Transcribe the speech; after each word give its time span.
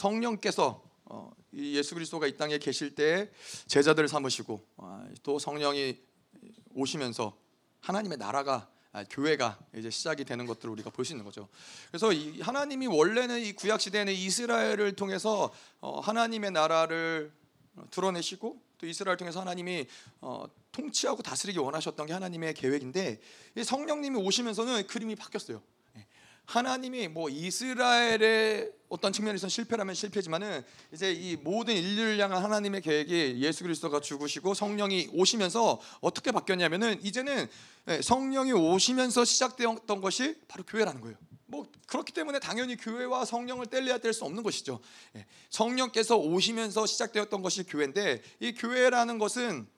성령께서 0.00 0.82
어, 1.04 1.30
이 1.52 1.76
예수 1.76 1.94
그리스도가 1.94 2.26
이 2.26 2.36
땅에 2.36 2.58
계실 2.58 2.94
때 2.94 3.30
제자들을 3.66 4.08
삼으시고 4.08 4.60
아, 4.78 5.06
또 5.22 5.38
성령이 5.38 5.98
오시면서 6.74 7.36
하나님의 7.80 8.16
나라가 8.16 8.70
아, 8.92 9.04
교회가 9.04 9.58
이제 9.76 9.90
시작이 9.90 10.24
되는 10.24 10.46
것들을 10.46 10.70
우리가 10.72 10.90
볼 10.90 11.04
수 11.04 11.12
있는 11.12 11.24
거죠. 11.24 11.48
그래서 11.88 12.12
이 12.12 12.40
하나님이 12.40 12.86
원래는 12.86 13.40
이 13.40 13.52
구약 13.52 13.80
시대에는 13.80 14.12
이스라엘을 14.12 14.96
통해서 14.96 15.52
어, 15.80 16.00
하나님의 16.00 16.50
나라를 16.52 17.30
드러내시고 17.90 18.60
또 18.78 18.86
이스라엘 18.86 19.12
을 19.12 19.16
통해서 19.18 19.40
하나님이 19.40 19.86
어, 20.22 20.46
통치하고 20.72 21.22
다스리기 21.22 21.58
원하셨던 21.58 22.06
게 22.06 22.12
하나님의 22.14 22.54
계획인데 22.54 23.20
이 23.56 23.64
성령님이 23.64 24.18
오시면서는 24.18 24.86
그림이 24.86 25.14
바뀌었어요. 25.16 25.62
예. 26.50 26.52
하나님이 26.52 27.08
뭐 27.08 27.28
이스라엘의 27.28 28.72
어떤 28.88 29.12
측면에서 29.12 29.48
실패라면 29.48 29.94
실패지만은 29.94 30.64
이제 30.92 31.12
이 31.12 31.36
모든 31.36 31.74
인류를 31.76 32.18
향한 32.18 32.42
하나님의 32.42 32.80
계획이 32.80 33.36
예수 33.38 33.62
그리스도가 33.62 34.00
죽으시고 34.00 34.54
성령이 34.54 35.10
오시면서 35.12 35.80
어떻게 36.00 36.32
바뀌었냐면은 36.32 37.00
이제는 37.04 37.48
예, 37.88 38.02
성령이 38.02 38.52
오시면서 38.52 39.24
시작되었던 39.24 40.00
것이 40.00 40.40
바로 40.48 40.64
교회라는 40.64 41.00
거예요. 41.00 41.16
뭐 41.46 41.66
그렇기 41.86 42.12
때문에 42.12 42.38
당연히 42.38 42.76
교회와 42.76 43.24
성령을 43.24 43.66
뗄래야 43.66 43.98
뗄 43.98 44.12
수 44.12 44.24
없는 44.24 44.42
것이죠. 44.42 44.80
예, 45.16 45.26
성령께서 45.50 46.16
오시면서 46.16 46.86
시작되었던 46.86 47.42
것이 47.42 47.62
교회인데 47.64 48.22
이 48.40 48.54
교회라는 48.54 49.18
것은 49.18 49.68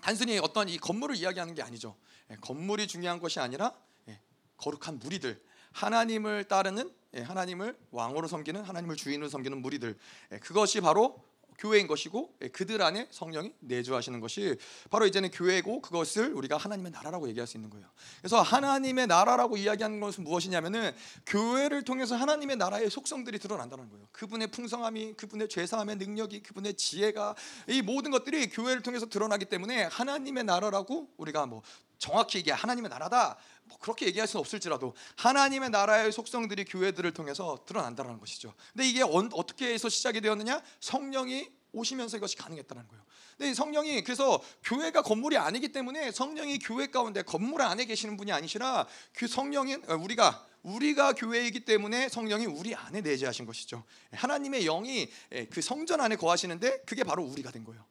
단순히 0.00 0.38
어떤 0.38 0.68
이 0.68 0.78
건물을 0.78 1.16
이야기하는 1.16 1.54
게 1.54 1.62
아니죠. 1.62 1.96
예, 2.30 2.36
건물이 2.40 2.86
중요한 2.86 3.18
것이 3.18 3.40
아니라 3.40 3.72
예, 4.08 4.20
거룩한 4.58 5.00
무리들, 5.00 5.40
하나님을 5.74 6.44
따르는 6.44 6.90
하나님을 7.14 7.76
왕으로 7.90 8.26
섬기는 8.26 8.62
하나님을 8.62 8.96
주인으로 8.96 9.28
섬기는 9.28 9.60
무리들 9.60 9.96
그것이 10.40 10.80
바로 10.80 11.22
교회인 11.58 11.86
것이고 11.86 12.34
예, 12.42 12.48
그들 12.48 12.82
안에 12.82 13.08
성령이 13.10 13.52
내주하시는 13.60 14.20
것이 14.20 14.56
바로 14.90 15.06
이제는 15.06 15.30
교회고 15.30 15.82
그것을 15.82 16.32
우리가 16.32 16.56
하나님의 16.56 16.92
나라라고 16.92 17.28
얘기할 17.28 17.46
수 17.46 17.56
있는 17.56 17.70
거예요. 17.70 17.86
그래서 18.18 18.40
하나님의 18.42 19.06
나라라고 19.06 19.56
이야기하는 19.56 20.00
것은 20.00 20.24
무엇이냐면은 20.24 20.92
교회를 21.26 21.82
통해서 21.82 22.16
하나님의 22.16 22.56
나라의 22.56 22.90
속성들이 22.90 23.38
드러난다는 23.38 23.88
거예요. 23.88 24.06
그분의 24.12 24.48
풍성함이, 24.48 25.14
그분의 25.14 25.48
죄사함의 25.48 25.96
능력이, 25.96 26.42
그분의 26.42 26.74
지혜가 26.74 27.34
이 27.68 27.82
모든 27.82 28.10
것들이 28.10 28.48
교회를 28.50 28.82
통해서 28.82 29.06
드러나기 29.06 29.44
때문에 29.44 29.84
하나님의 29.84 30.44
나라라고 30.44 31.08
우리가 31.16 31.46
뭐 31.46 31.62
정확히 31.98 32.40
이게 32.40 32.52
하나님의 32.52 32.90
나라다 32.90 33.38
뭐 33.64 33.78
그렇게 33.78 34.06
얘기할 34.06 34.28
수는 34.28 34.40
없을지라도 34.40 34.94
하나님의 35.16 35.70
나라의 35.70 36.12
속성들이 36.12 36.64
교회들을 36.64 37.12
통해서 37.12 37.64
드러난다는 37.66 38.18
것이죠. 38.18 38.54
근데 38.72 38.88
이게 38.88 39.02
어, 39.02 39.28
떻게 39.28 39.72
해서 39.72 39.88
시작이 39.88 40.20
되었느냐? 40.20 40.62
성령이 40.80 41.48
오시면서 41.72 42.16
이것이 42.18 42.36
가능했다는 42.36 42.86
거예요. 42.88 43.04
근데 43.36 43.52
성령이 43.52 44.04
그래서 44.04 44.40
교회가 44.62 45.02
건물이 45.02 45.36
아니기 45.36 45.72
때문에 45.72 46.12
성령이 46.12 46.60
교회 46.60 46.86
가운데 46.86 47.22
건물 47.22 47.62
안에 47.62 47.84
계시는 47.84 48.16
분이 48.16 48.30
아니시라 48.30 48.86
그 49.12 49.26
성령인 49.26 49.82
어, 49.88 49.94
우리가 49.94 50.46
우리가 50.62 51.12
교회이기 51.12 51.64
때문에 51.66 52.08
성령이 52.08 52.46
우리 52.46 52.74
안에 52.74 53.02
내재하신 53.02 53.44
것이죠. 53.44 53.84
하나님의 54.12 54.64
영이 54.64 55.10
그 55.50 55.60
성전 55.60 56.00
안에 56.00 56.16
거하시는데 56.16 56.84
그게 56.86 57.04
바로 57.04 57.22
우리가 57.22 57.50
된 57.50 57.64
거예요. 57.64 57.84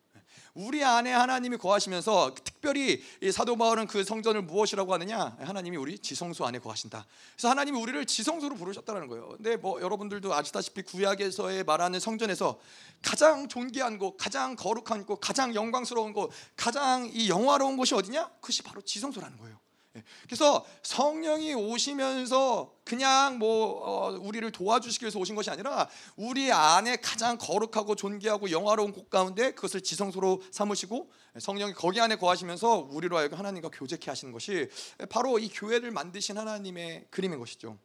우리 0.54 0.84
안에 0.84 1.12
하나님이 1.12 1.58
거하시면서 1.58 2.36
특별히 2.44 3.02
사도 3.32 3.56
바울은 3.56 3.88
그 3.88 4.04
성전을 4.04 4.44
무엇이라고 4.44 4.94
하느냐? 4.94 5.36
하나님이 5.40 5.78
우리 5.78 5.98
지성소 5.98 6.46
안에 6.46 6.60
거하신다. 6.60 7.06
그래서 7.34 7.50
하나님이 7.50 7.80
우리를 7.80 8.06
지성소로 8.06 8.56
부르셨다는 8.56 9.08
거예요. 9.08 9.30
근데 9.30 9.58
뭐 9.58 9.82
여러분들도 9.82 10.32
아시다시피 10.34 10.84
구약에서의 10.84 11.64
말하는 11.64 12.00
성전에서 12.00 12.60
가장 13.02 13.48
존귀한 13.48 13.98
곳, 13.98 14.16
가장 14.18 14.56
거룩한 14.56 15.08
곳, 15.08 15.20
가장 15.20 15.56
영광스러운 15.56 16.14
곳, 16.14 16.30
가장 16.56 17.10
이 17.12 17.30
영화로운 17.30 17.76
곳이 17.76 17.96
어디냐? 17.96 18.30
그것이 18.36 18.62
바로 18.62 18.82
지성소라는 18.82 19.40
거예요. 19.40 19.58
예. 19.96 20.04
그래서 20.24 20.66
성령이 20.82 21.54
오시면서 21.54 22.74
그냥 22.84 23.38
뭐 23.38 23.82
어, 23.84 24.10
우리를 24.20 24.52
도와주시기 24.52 25.06
위해서 25.06 25.20
오신 25.20 25.36
것이 25.36 25.50
아니라 25.50 25.88
우리 26.16 26.52
안에 26.52 26.98
가장 26.98 27.38
거룩하고 27.38 27.96
존귀하고 27.96 28.52
영화로운 28.52 28.92
곳 28.92 29.10
가운데 29.10 29.52
그것을 29.52 29.82
지성소로 29.82 30.42
삼으시고 30.52 31.12
성령이 31.40 31.74
거기 31.74 32.02
안에 32.02 32.16
거하시면서 32.16 32.90
우리로 32.92 33.18
하여금 33.18 33.38
하나님과 33.38 33.70
교제케 33.72 34.10
하시는 34.10 34.32
것이 34.34 34.70
바로 35.10 35.38
이 35.40 35.50
교회를 35.50 35.92
만드신 35.92 36.38
하나님의 36.38 37.08
그림인 37.10 37.40
것이죠. 37.40 37.78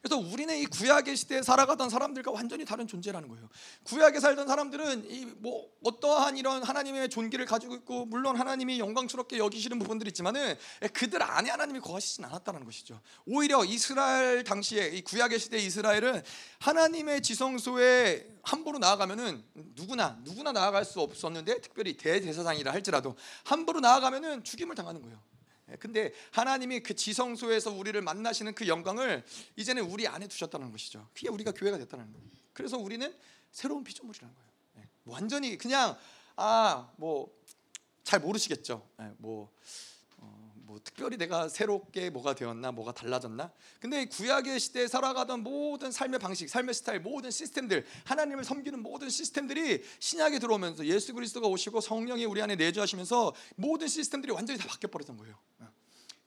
음. 0.00 0.02
그래서 0.02 0.16
우리는 0.18 0.56
이 0.56 0.66
구약의 0.66 1.16
시대에 1.16 1.42
살아가던 1.42 1.90
사람들과 1.90 2.30
완전히 2.30 2.64
다른 2.64 2.86
존재라는 2.86 3.28
거예요. 3.28 3.48
구약에 3.84 4.20
살던 4.20 4.46
사람들은 4.46 5.10
이 5.10 5.30
뭐 5.40 5.70
어떠한 5.82 6.36
이런 6.36 6.62
하나님의 6.62 7.08
존귀를 7.08 7.46
가지고 7.46 7.74
있고 7.76 8.04
물론 8.04 8.36
하나님이 8.36 8.78
영광스럽게 8.78 9.38
여기시는 9.38 9.78
부분들이 9.78 10.08
있지만은 10.08 10.54
그들 10.92 11.22
안에 11.22 11.50
하나님이 11.50 11.80
거하시진 11.80 12.24
않았다는 12.24 12.64
것이죠. 12.64 13.00
오히려 13.26 13.64
이스라엘 13.64 14.44
당시에 14.44 14.88
이 14.88 15.02
구약의 15.02 15.38
시대 15.38 15.58
이스라엘은 15.58 16.22
하나님의 16.58 17.22
지성소에 17.22 18.26
함부로 18.42 18.78
나아가면은 18.78 19.42
누구나 19.74 20.18
누구나 20.22 20.52
나아갈 20.52 20.84
수 20.84 21.00
없었는데 21.00 21.60
특별히 21.62 21.96
대제사장이라 21.96 22.72
할지라도 22.72 23.16
함부로 23.44 23.80
나아가면은 23.80 24.44
죽임을 24.44 24.74
당하는 24.74 25.00
거예요. 25.00 25.18
예, 25.70 25.76
근데 25.76 26.12
하나님이 26.32 26.80
그 26.80 26.94
지성소에서 26.94 27.72
우리를 27.72 28.00
만나시는 28.00 28.54
그 28.54 28.66
영광을 28.68 29.24
이제는 29.56 29.84
우리 29.84 30.06
안에 30.06 30.26
두셨다는 30.28 30.70
것이죠. 30.70 31.08
그게 31.14 31.28
우리가 31.28 31.52
교회가 31.52 31.78
됐다는 31.78 32.12
거예요. 32.12 32.28
그래서 32.52 32.76
우리는 32.78 33.14
새로운 33.50 33.84
피조물이라는 33.84 34.34
거예요. 34.34 34.50
예, 34.78 34.88
완전히 35.04 35.56
그냥 35.56 35.96
아 36.36 36.90
뭐 36.96 37.40
잘 38.10 38.18
모르시겠죠. 38.18 38.84
예, 39.00 39.12
뭐 39.18 39.52
뭐 40.70 40.78
특별히 40.84 41.16
내가 41.16 41.48
새롭게 41.48 42.10
뭐가 42.10 42.36
되었나 42.36 42.70
뭐가 42.70 42.92
달라졌나? 42.92 43.50
근데 43.80 44.04
구약의 44.04 44.60
시대에 44.60 44.86
살아가던 44.86 45.42
모든 45.42 45.90
삶의 45.90 46.20
방식 46.20 46.48
삶의 46.48 46.74
스타일 46.74 47.00
모든 47.00 47.32
시스템들 47.32 47.84
하나님을 48.04 48.44
섬기는 48.44 48.80
모든 48.80 49.10
시스템들이 49.10 49.82
신약에 49.98 50.38
들어오면서 50.38 50.86
예수 50.86 51.12
그리스도가 51.12 51.48
오시고 51.48 51.80
성령이 51.80 52.24
우리 52.24 52.40
안에 52.40 52.54
내주하시면서 52.54 53.34
모든 53.56 53.88
시스템들이 53.88 54.32
완전히 54.32 54.60
다 54.60 54.68
바뀌어 54.68 54.88
버렸던 54.90 55.16
거예요. 55.16 55.36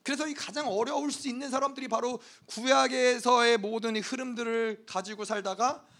그래서 0.02 0.28
이 0.28 0.34
가장 0.34 0.68
어려울 0.68 1.10
수 1.10 1.26
있는 1.26 1.48
사람들이 1.48 1.88
바로 1.88 2.20
구약에서의 2.44 3.56
모든 3.56 3.96
흐름들을 3.96 4.84
가지고 4.86 5.24
살다가 5.24 5.70
아, 5.70 5.93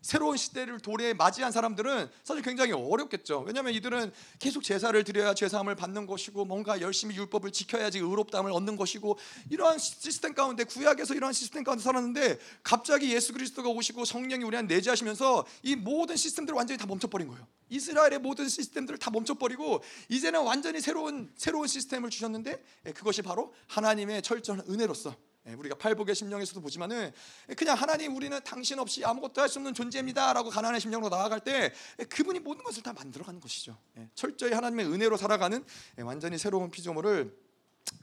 새로운 0.00 0.36
시대를 0.36 0.80
도래 0.80 1.12
맞이한 1.12 1.52
사람들은 1.52 2.08
사실 2.24 2.42
굉장히 2.42 2.72
어렵겠죠. 2.72 3.40
왜냐하면 3.46 3.74
이들은 3.74 4.12
계속 4.38 4.62
제사를 4.62 5.02
드려야 5.04 5.34
죄사함을 5.34 5.74
받는 5.76 6.06
것이고 6.06 6.46
뭔가 6.46 6.80
열심히 6.80 7.16
율법을 7.16 7.52
지켜야지 7.52 7.98
의롭다함을 7.98 8.50
얻는 8.52 8.76
것이고 8.76 9.18
이러한 9.50 9.78
시스템 9.78 10.34
가운데 10.34 10.64
구약에서 10.64 11.14
이러한 11.14 11.32
시스템 11.32 11.64
가운데 11.64 11.84
살았는데 11.84 12.38
갑자기 12.62 13.14
예수 13.14 13.32
그리스도가 13.32 13.68
오시고 13.68 14.06
성령이 14.06 14.44
우리 14.44 14.56
안 14.56 14.66
내재하시면서 14.66 15.46
이 15.62 15.76
모든 15.76 16.16
시스템들을 16.16 16.56
완전히 16.56 16.78
다 16.78 16.86
멈춰버린 16.86 17.28
거예요. 17.28 17.46
이스라엘의 17.68 18.18
모든 18.18 18.48
시스템들을 18.48 18.98
다 18.98 19.10
멈춰버리고 19.10 19.82
이제는 20.08 20.42
완전히 20.42 20.80
새로운 20.80 21.30
새로운 21.36 21.66
시스템을 21.66 22.10
주셨는데 22.10 22.62
예, 22.86 22.92
그것이 22.92 23.22
바로 23.22 23.54
하나님의 23.68 24.22
철저한 24.22 24.64
은혜로서 24.68 25.10
예, 25.10 25.29
우리가 25.54 25.76
팔복의 25.76 26.14
심령에서도 26.14 26.60
보지만은 26.60 27.12
그냥 27.56 27.76
하나님 27.76 28.16
우리는 28.16 28.38
당신 28.44 28.78
없이 28.78 29.04
아무것도 29.04 29.40
할 29.40 29.50
수 29.50 29.58
없는 29.58 29.74
존재입니다라고 29.74 30.48
가난의 30.48 30.80
심령으로 30.80 31.08
나아갈 31.10 31.40
때 31.40 31.72
예, 31.98 32.04
그분이 32.04 32.38
모든 32.38 32.62
것을 32.62 32.82
다 32.82 32.92
만들어가는 32.92 33.40
것이죠. 33.40 33.76
예, 33.98 34.08
철저히 34.14 34.52
하나님의 34.52 34.86
은혜로 34.86 35.16
살아가는 35.16 35.64
완전히 35.98 36.38
새로운 36.38 36.70
피조물을 36.70 37.36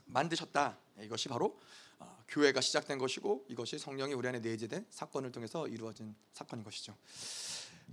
만드셨다. 0.05 0.77
이것이 1.01 1.29
바로 1.29 1.57
어, 1.99 2.23
교회가 2.27 2.61
시작된 2.61 2.97
것이고 2.97 3.45
이것이 3.49 3.79
성령이 3.79 4.13
우리 4.13 4.27
안에 4.27 4.39
내재된 4.39 4.85
사건을 4.89 5.31
통해서 5.31 5.67
이루어진 5.67 6.15
사건인 6.33 6.63
것이죠. 6.63 6.95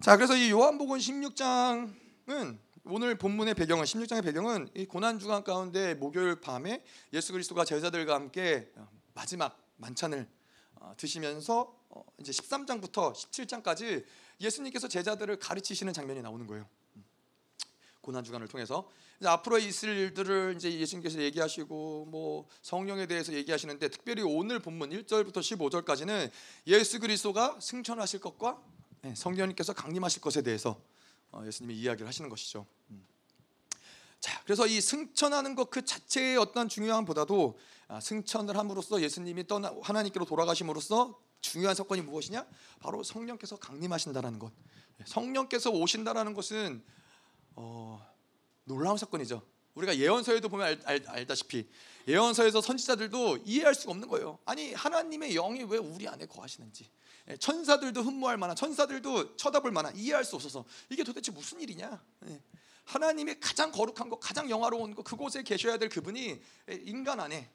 자, 0.00 0.16
그래서 0.16 0.36
이 0.36 0.50
요한복음 0.50 0.98
16장은 0.98 2.58
오늘 2.86 3.16
본문의 3.16 3.54
배경은 3.54 3.84
16장의 3.84 4.24
배경은 4.24 4.68
이 4.74 4.84
고난 4.84 5.18
주간 5.18 5.44
가운데 5.44 5.94
목요일 5.94 6.40
밤에 6.40 6.84
예수 7.12 7.32
그리스도가 7.32 7.64
제자들과 7.64 8.14
함께 8.14 8.70
마지막 9.14 9.58
만찬을 9.76 10.28
어, 10.74 10.94
드시면서 10.96 11.74
어, 11.88 12.04
이제 12.18 12.32
13장부터 12.32 13.12
17장까지 13.14 14.04
예수님께서 14.40 14.88
제자들을 14.88 15.38
가르치시는 15.38 15.92
장면이 15.92 16.20
나오는 16.22 16.46
거예요. 16.46 16.66
음. 16.96 17.04
고난 18.00 18.22
주간을 18.22 18.48
통해서 18.48 18.88
이제 19.18 19.28
앞으로 19.28 19.58
있을 19.58 19.88
일들을 19.90 20.54
이제 20.56 20.72
예수님께서 20.78 21.20
얘기하시고 21.20 22.06
뭐 22.10 22.48
성령에 22.62 23.06
대해서 23.06 23.32
얘기하시는데 23.32 23.88
특별히 23.88 24.22
오늘 24.22 24.58
본문 24.58 24.90
1절부터 24.90 25.36
15절까지는 25.38 26.30
예수 26.66 26.98
그리스도가 26.98 27.58
승천하실 27.60 28.20
것과 28.20 28.62
예, 29.04 29.14
성령님께서 29.14 29.72
강림하실 29.72 30.20
것에 30.20 30.42
대해서 30.42 30.80
어, 31.30 31.42
예수님이 31.46 31.74
이야기를 31.76 32.06
하시는 32.06 32.28
것이죠. 32.28 32.66
음. 34.24 34.30
자, 34.30 34.40
그래서 34.44 34.66
이 34.66 34.80
승천하는 34.80 35.54
것 35.54 35.64
그 35.70 35.84
자체의 35.84 36.36
어떤 36.36 36.68
중요함보다도 36.68 37.58
아, 37.88 38.00
승천을 38.00 38.56
함으로써 38.56 39.02
예수님이 39.02 39.46
떠나 39.46 39.74
하나님께로 39.82 40.24
돌아가심으로써 40.24 41.20
중요한 41.40 41.74
사건이 41.74 42.00
무엇이냐? 42.02 42.46
바로 42.80 43.02
성령께서 43.02 43.56
강림하신다라는 43.56 44.38
것. 44.38 44.52
성령께서 45.04 45.70
오신다라는 45.70 46.32
것은 46.32 46.82
어, 47.56 48.00
놀라운 48.64 48.96
사건이죠. 48.96 49.42
우리가 49.74 49.98
예언서에도 49.98 50.48
보면 50.48 50.66
알, 50.66 50.80
알, 50.84 51.04
알다시피 51.06 51.68
예언서에서 52.06 52.60
선지자들도 52.60 53.38
이해할 53.44 53.74
수가 53.74 53.90
없는 53.90 54.08
거예요. 54.08 54.38
아니 54.44 54.72
하나님의 54.72 55.34
영이 55.34 55.64
왜 55.64 55.78
우리 55.78 56.06
안에 56.08 56.26
거하시는지 56.26 56.88
예, 57.28 57.36
천사들도 57.36 58.02
흠모할 58.02 58.36
만한 58.36 58.54
천사들도 58.56 59.36
쳐다볼 59.36 59.72
만한 59.72 59.96
이해할 59.96 60.24
수 60.24 60.36
없어서 60.36 60.64
이게 60.88 61.02
도대체 61.02 61.32
무슨 61.32 61.60
일이냐? 61.60 62.00
예, 62.84 62.90
하나님의 62.92 63.40
가장 63.40 63.72
거룩한 63.72 64.08
것, 64.08 64.18
가장 64.20 64.50
영화로운 64.50 64.94
것 64.94 65.02
그곳에 65.02 65.42
계셔야 65.42 65.78
될 65.78 65.88
그분이 65.88 66.40
예, 66.70 66.74
인간 66.84 67.20
안에 67.20 67.50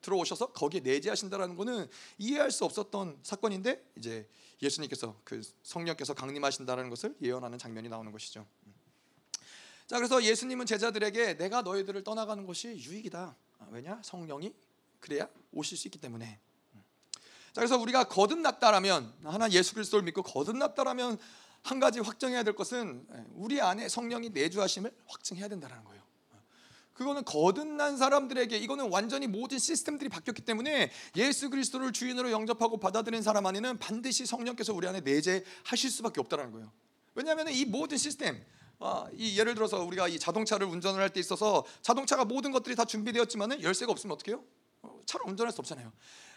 들어오셔서 0.00 0.52
거기에 0.52 0.80
내재하신다라는 0.80 1.56
것은 1.56 1.88
이해할 2.18 2.50
수 2.50 2.64
없었던 2.64 3.18
사건인데 3.22 3.84
이제 3.96 4.28
예수님께서 4.62 5.16
그 5.24 5.42
성령께서 5.62 6.14
강림하신다는 6.14 6.90
것을 6.90 7.16
예언하는 7.22 7.58
장면이 7.58 7.88
나오는 7.88 8.10
것이죠. 8.10 8.46
자 9.86 9.96
그래서 9.96 10.22
예수님은 10.22 10.66
제자들에게 10.66 11.38
내가 11.38 11.62
너희들을 11.62 12.04
떠나가는 12.04 12.44
것이 12.46 12.68
유익이다. 12.68 13.36
아, 13.58 13.66
왜냐? 13.70 14.00
성령이 14.02 14.52
그래야 15.00 15.28
오실 15.52 15.78
수 15.78 15.88
있기 15.88 15.98
때문에. 15.98 16.38
자 17.52 17.60
그래서 17.60 17.78
우리가 17.78 18.04
거듭났다라면 18.04 19.14
하나 19.24 19.50
예수 19.50 19.74
그리스도를 19.74 20.04
믿고 20.04 20.22
거듭났다라면 20.22 21.18
한 21.68 21.80
가지 21.80 22.00
확정해야 22.00 22.42
될 22.44 22.54
것은 22.54 23.06
우리 23.34 23.60
안에 23.60 23.90
성령이 23.90 24.30
내주하심을 24.30 24.90
확증해야 25.06 25.48
된다는 25.48 25.84
거예요. 25.84 26.02
그거는 26.94 27.24
거듭난 27.24 27.98
사람들에게 27.98 28.56
이거는 28.56 28.90
완전히 28.90 29.26
모든 29.26 29.58
시스템들이 29.58 30.08
바뀌었기 30.08 30.42
때문에 30.42 30.90
예수 31.16 31.50
그리스도를 31.50 31.92
주인으로 31.92 32.32
영접하고 32.32 32.78
받아들인 32.78 33.22
사람 33.22 33.44
안에는 33.46 33.78
반드시 33.78 34.24
성령께서 34.24 34.72
우리 34.72 34.88
안에 34.88 35.00
내재하실 35.02 35.90
수밖에 35.90 36.20
없다는 36.20 36.52
거예요. 36.52 36.72
왜냐하면 37.14 37.50
이 37.50 37.66
모든 37.66 37.98
시스템 37.98 38.42
아, 38.80 39.06
이 39.12 39.38
예를 39.38 39.54
들어서 39.54 39.82
우리가 39.84 40.08
이 40.08 40.18
자동차를 40.18 40.66
운전을 40.66 41.00
할 41.00 41.10
때 41.10 41.20
있어서 41.20 41.64
자동차가 41.82 42.24
모든 42.24 42.50
것들이 42.50 42.74
다 42.76 42.84
준비되었지만은 42.84 43.62
열쇠가 43.62 43.92
없으면 43.92 44.14
어떻게 44.14 44.30
해요? 44.32 44.42
어, 44.82 44.98
차를 45.04 45.28
운전할 45.28 45.52
수 45.52 45.60
없잖아요. 45.60 45.92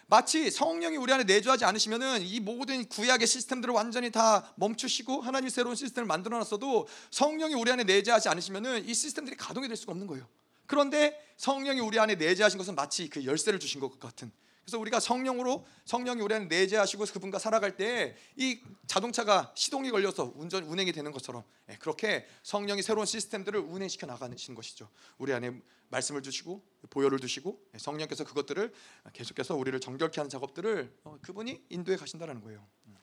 마치 0.06 0.50
성령이 0.50 0.96
우리 0.96 1.12
안에 1.12 1.24
내주하지 1.24 1.64
않으시면은 1.64 2.22
이 2.22 2.40
모든 2.40 2.86
구약의 2.88 3.26
시스템들을 3.26 3.72
완전히 3.74 4.10
다 4.10 4.52
멈추시고 4.56 5.22
하나님 5.22 5.48
새로운 5.48 5.74
시스템을 5.74 6.06
만들어 6.06 6.38
놨어도 6.38 6.86
성령이 7.10 7.54
우리 7.54 7.70
안에 7.70 7.84
내재하지 7.84 8.28
않으시면은 8.28 8.86
이 8.86 8.94
시스템들이 8.94 9.36
가동이 9.36 9.68
될 9.68 9.76
수가 9.76 9.92
없는 9.92 10.06
거예요. 10.06 10.26
그런데 10.66 11.18
성령이 11.36 11.80
우리 11.80 11.98
안에 11.98 12.14
내재하신 12.14 12.58
것은 12.58 12.74
마치 12.74 13.08
그 13.08 13.24
열쇠를 13.24 13.58
주신 13.58 13.80
것 13.80 13.98
같은. 13.98 14.30
그래서 14.64 14.78
우리가 14.78 15.00
성령으로 15.00 15.66
성령이 15.84 16.22
우리 16.22 16.34
안에 16.34 16.46
내재하시고 16.46 17.04
그분과 17.04 17.38
살아갈 17.38 17.76
때 17.76 18.16
이 18.36 18.60
자동차가 18.86 19.52
시동이 19.54 19.90
걸려서 19.90 20.32
운전 20.36 20.64
운행이 20.64 20.92
되는 20.92 21.12
것처럼 21.12 21.44
예, 21.70 21.76
그렇게 21.76 22.26
성령이 22.42 22.82
새로운 22.82 23.06
시스템들을 23.06 23.58
운행시켜 23.60 24.06
나가는 24.06 24.36
것이죠. 24.54 24.88
우리 25.18 25.32
안에 25.32 25.60
말씀을 25.88 26.22
주시고 26.22 26.64
보혈을 26.90 27.18
두시고 27.20 27.60
예, 27.74 27.78
성령께서 27.78 28.24
그것들을 28.24 28.72
계속해서 29.12 29.54
우리를 29.56 29.78
정결케 29.80 30.20
하는 30.20 30.30
작업들을 30.30 30.98
어, 31.04 31.18
그분이 31.22 31.66
인도해 31.68 31.96
가신다는 31.96 32.40
거예요. 32.40 32.66
음. 32.86 32.96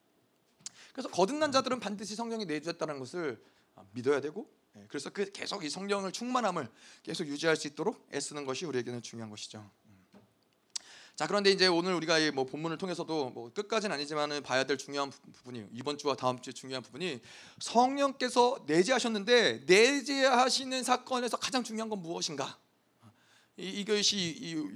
그래서 0.93 1.09
거듭난 1.09 1.51
자들은 1.51 1.79
반드시 1.79 2.15
성령이 2.15 2.45
내주셨다는 2.45 2.99
것을 2.99 3.41
아, 3.75 3.83
믿어야 3.93 4.19
되고 4.21 4.51
예, 4.75 4.85
그래서 4.87 5.09
그 5.09 5.31
계속 5.31 5.63
이 5.63 5.69
성령을 5.69 6.11
충만함을 6.11 6.69
계속 7.03 7.27
유지할 7.27 7.55
수 7.55 7.67
있도록 7.67 8.07
애쓰는 8.13 8.45
것이 8.45 8.65
우리에게는 8.65 9.01
중요한 9.01 9.29
것이죠. 9.29 9.69
음. 11.19 11.21
자 11.21 11.27
그런데 11.27 11.51
이제 11.51 11.67
오늘 11.67 11.93
우리가 11.95 12.17
뭐 12.33 12.45
본문을 12.45 12.77
통해서도 12.77 13.31
뭐 13.31 13.51
끝까지는 13.53 13.93
아니지만은 13.93 14.41
봐야 14.41 14.63
될 14.63 14.77
중요한 14.77 15.11
부분이 15.33 15.67
이번 15.73 15.97
주와 15.97 16.15
다음 16.15 16.41
주에 16.41 16.53
중요한 16.53 16.81
부분이 16.81 17.19
성령께서 17.59 18.63
내재하셨는데 18.65 19.63
내재하시는 19.65 20.81
사건에서 20.83 21.35
가장 21.35 21.61
중요한 21.63 21.89
건 21.89 22.01
무엇인가? 22.01 22.57
이것이 23.57 24.17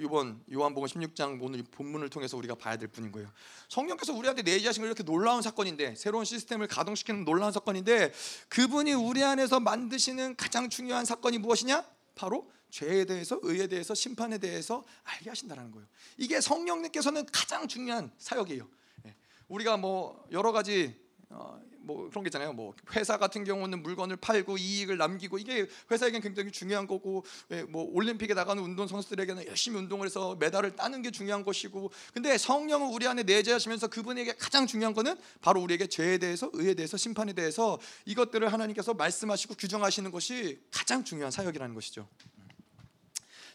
이번 0.02 0.44
요한복음 0.52 0.90
16장 0.90 1.42
오늘 1.42 1.64
본문을 1.64 2.10
통해서 2.10 2.36
우리가 2.36 2.56
봐야 2.56 2.76
될 2.76 2.90
뿐인 2.90 3.14
거예요. 3.14 3.32
성령께서 3.70 4.12
우리한테 4.12 4.42
내재하신 4.42 4.82
걸 4.82 4.88
이렇게 4.88 5.04
놀라운 5.04 5.42
사건인데 5.42 5.96
새로운 5.96 6.26
시스템을 6.26 6.68
가동시키는 6.68 7.24
놀라운 7.24 7.54
사건인데 7.54 8.12
그분이 8.50 8.92
우리 8.92 9.24
안에서 9.24 9.62
만드시는 9.62 10.36
가장 10.36 10.70
중요한 10.70 11.06
사건이 11.06 11.38
무엇이냐? 11.38 11.86
바로 12.16 12.52
죄에 12.74 13.06
대해서 13.06 13.40
의에 13.44 13.68
대해서 13.68 13.94
심판에 13.94 14.40
대해서 14.40 14.84
알게 15.04 15.30
하신다는 15.30 15.70
거예요. 15.72 15.88
이게 16.18 16.42
성령님께서는 16.42 17.28
가장 17.28 17.68
중요한 17.68 18.12
사역이에요. 18.18 18.68
예. 19.06 19.16
우리가 19.48 19.78
뭐 19.78 20.26
여러 20.32 20.52
가지 20.52 21.00
어, 21.30 21.62
뭐 21.82 22.10
그런 22.10 22.24
게 22.24 22.30
있잖아요. 22.30 22.54
뭐 22.54 22.74
회사 22.96 23.20
같은 23.20 23.44
경우는 23.44 23.84
물건을 23.84 24.16
팔고 24.16 24.58
이익을 24.58 24.98
남기고 24.98 25.38
이게 25.38 25.68
회사에겐 25.92 26.22
굉장히 26.22 26.52
중요한 26.52 26.88
거고 26.88 27.24
뭐 27.70 27.84
올림픽에 27.92 28.34
나가는 28.34 28.64
운동 28.64 28.88
선수들에게는 28.88 29.46
열심히 29.46 29.78
운동을 29.78 30.08
해서 30.08 30.36
메달을 30.40 30.76
따는 30.76 31.04
게 31.04 31.12
중요한 31.12 31.44
것이고 31.44 31.92
근데 32.12 32.40
성령은 32.40 32.92
우리 32.92 33.06
안에 33.06 33.22
내재하시면서 33.22 33.90
그분에게 33.90 34.34
가장 34.34 34.66
중요한 34.66 34.96
거는 34.96 35.16
바로 35.42 35.62
우리에게 35.62 35.86
죄에 35.86 36.18
대해서 36.18 36.50
의에 36.54 36.74
대해서 36.74 36.98
심판에 36.98 37.34
대해서 37.34 37.80
이것들을 38.06 38.52
하나님께서 38.52 38.96
말씀하시고 38.96 39.54
규정하시는 39.56 40.10
것이 40.10 40.60
가장 40.72 41.04
중요한 41.04 41.30
사역이라는 41.30 41.76
것이죠. 41.76 42.08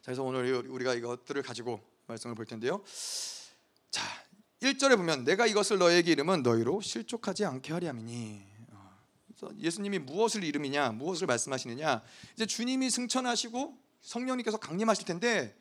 자, 0.09 0.15
그래서 0.15 0.23
오늘 0.23 0.67
우리가 0.67 0.95
이것들을 0.95 1.43
가지고 1.43 1.81
말씀을 2.07 2.35
볼 2.35 2.47
텐데요. 2.47 2.83
자, 3.91 4.03
1절에 4.63 4.97
보면 4.97 5.25
내가 5.25 5.47
이것을 5.47 5.77
너에게 5.77 6.13
이름은 6.13 6.43
너희로 6.43 6.81
실족하지 6.81 7.45
않게 7.45 7.75
하리 7.75 7.87
함이니. 7.87 8.43
어, 8.71 9.51
예수님이 9.59 9.99
무엇을 9.99 10.45
이름이냐 10.45 10.93
무엇을 10.93 11.27
말씀하시느냐. 11.27 12.03
이제 12.33 12.47
주님이 12.47 12.89
승천하시고 12.89 13.77
성령님께서 14.01 14.57
강림하실 14.57 15.05
텐데 15.05 15.55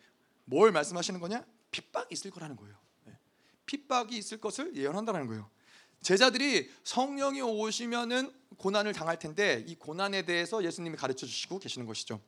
뭘 0.46 0.72
말씀하시는 0.72 1.20
거냐? 1.20 1.46
핍박이 1.72 2.08
있을 2.12 2.32
거라는 2.32 2.56
거예요. 2.56 2.78
네. 3.04 3.18
핍박이 3.66 4.18
있을 4.18 4.40
것을 4.40 4.78
예언한다는 4.78 5.28
거예요. 5.28 5.50
제자들이 6.02 6.72
성령이 6.86 7.42
오시면은 7.42 8.32
고난을 8.56 8.94
당할 8.94 9.20
텐데 9.20 9.66
이 9.68 9.76
고난에 9.76 10.22
대해서 10.22 10.64
예수님이 10.64 10.96
가르쳐 10.96 11.26
주시고 11.26 11.60
계시는 11.60 11.86
것이죠 11.86 12.22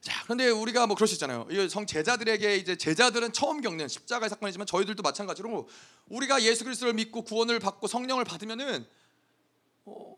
자, 0.00 0.22
그런데 0.24 0.48
우리가 0.48 0.86
뭐 0.86 0.96
그럴 0.96 1.06
수 1.06 1.14
있잖아요. 1.14 1.46
성 1.68 1.84
제자들에게 1.84 2.56
이제 2.56 2.76
제자들은 2.76 3.32
처음 3.32 3.60
겪는 3.60 3.86
십자가의 3.88 4.30
사건이지만 4.30 4.66
저희들도 4.66 5.02
마찬가지로 5.02 5.68
우리가 6.08 6.42
예수 6.42 6.64
그리스도를 6.64 6.94
믿고 6.94 7.22
구원을 7.22 7.58
받고 7.58 7.86
성령을 7.86 8.24
받으면은 8.24 8.86
어, 9.84 10.16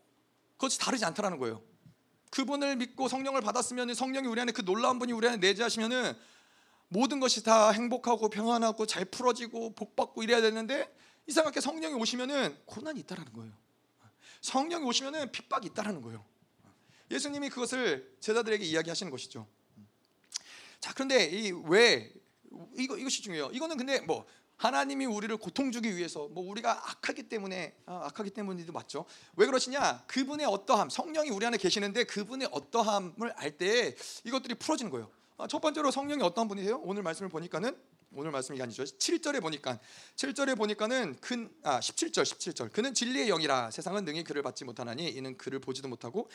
그것이 0.55 0.79
다르지 0.79 1.03
않다라는 1.03 1.37
거예요. 1.37 1.61
그분을 2.31 2.77
믿고 2.77 3.09
성령을 3.09 3.41
받았으면 3.41 3.93
성령이 3.93 4.27
우리 4.27 4.39
안에 4.39 4.53
그 4.53 4.63
놀라운 4.63 4.99
분이 4.99 5.11
우리 5.11 5.27
안에 5.27 5.37
내재하시면은 5.37 6.13
모든 6.87 7.19
것이 7.19 7.43
다 7.43 7.71
행복하고 7.71 8.29
평안하고 8.29 8.85
잘 8.85 9.03
풀어지고 9.05 9.75
복받고 9.75 10.23
이래야 10.23 10.41
되는데 10.41 10.95
이상하게 11.27 11.59
성령이 11.59 11.95
오시면은 11.95 12.57
고난이 12.65 13.01
있다라는 13.01 13.33
거예요. 13.33 13.53
성령이 14.41 14.85
오시면은 14.85 15.31
핍박이 15.31 15.67
있다라는 15.67 16.01
거예요. 16.01 16.25
예수님이 17.11 17.49
그것을 17.49 18.15
제자들에게 18.19 18.63
이야기하시는 18.63 19.11
것이죠. 19.11 19.47
자 20.83 20.91
그런데 20.93 21.23
이 21.31 21.53
왜 21.65 22.11
이거 22.75 22.97
이것이 22.97 23.21
중요해요. 23.21 23.51
이거는 23.53 23.77
근데 23.77 24.01
뭐 24.01 24.25
하나님이 24.57 25.05
우리를 25.05 25.35
고통 25.37 25.71
주기 25.71 25.95
위해서 25.95 26.27
뭐 26.27 26.43
우리가 26.51 26.89
악하기 26.89 27.23
때문에 27.23 27.73
아, 27.85 28.01
악하기 28.07 28.31
때문이도 28.31 28.73
맞죠. 28.73 29.05
왜 29.37 29.45
그러시냐? 29.45 30.03
그분의 30.07 30.45
어떠함, 30.45 30.89
성령이 30.89 31.29
우리 31.29 31.45
안에 31.45 31.55
계시는데 31.57 32.03
그분의 32.03 32.49
어떠함을 32.51 33.31
알 33.37 33.57
때 33.57 33.95
이것들이 34.25 34.55
풀어지는 34.55 34.91
거예요. 34.91 35.09
아, 35.37 35.47
첫 35.47 35.61
번째로 35.61 35.89
성령이 35.89 36.21
어떤 36.21 36.49
분이세요? 36.49 36.81
오늘 36.83 37.01
말씀을 37.01 37.29
보니까는 37.29 37.77
오늘 38.15 38.31
말씀이 38.31 38.61
아니죠. 38.61 38.83
7절에 38.83 39.41
보니까 39.41 39.79
7절에 40.17 40.57
보니까는 40.57 41.15
큰 41.21 41.49
아, 41.63 41.79
17절 41.79 42.23
17절. 42.23 42.73
그는 42.73 42.93
진리의 42.93 43.27
영이라 43.27 43.71
세상은 43.71 44.03
능히 44.03 44.25
그를 44.25 44.41
받지 44.43 44.65
못하나니 44.65 45.07
이는 45.09 45.37
그를 45.37 45.59
보지도 45.59 45.87
못하고 45.87 46.29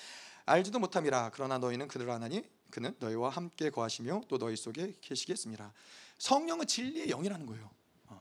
알지도 0.46 0.78
못함이라 0.78 1.32
그러나 1.34 1.58
너희는 1.58 1.86
그를 1.86 2.10
아나니 2.10 2.42
그는 2.70 2.94
너희와 2.98 3.30
함께 3.30 3.70
거하시며 3.70 4.22
또 4.28 4.38
너희 4.38 4.56
속에 4.56 4.94
계시겠습니다. 5.00 5.72
성령은 6.18 6.66
진리의 6.66 7.08
영이라는 7.08 7.46
거예요. 7.46 7.70
어. 8.06 8.20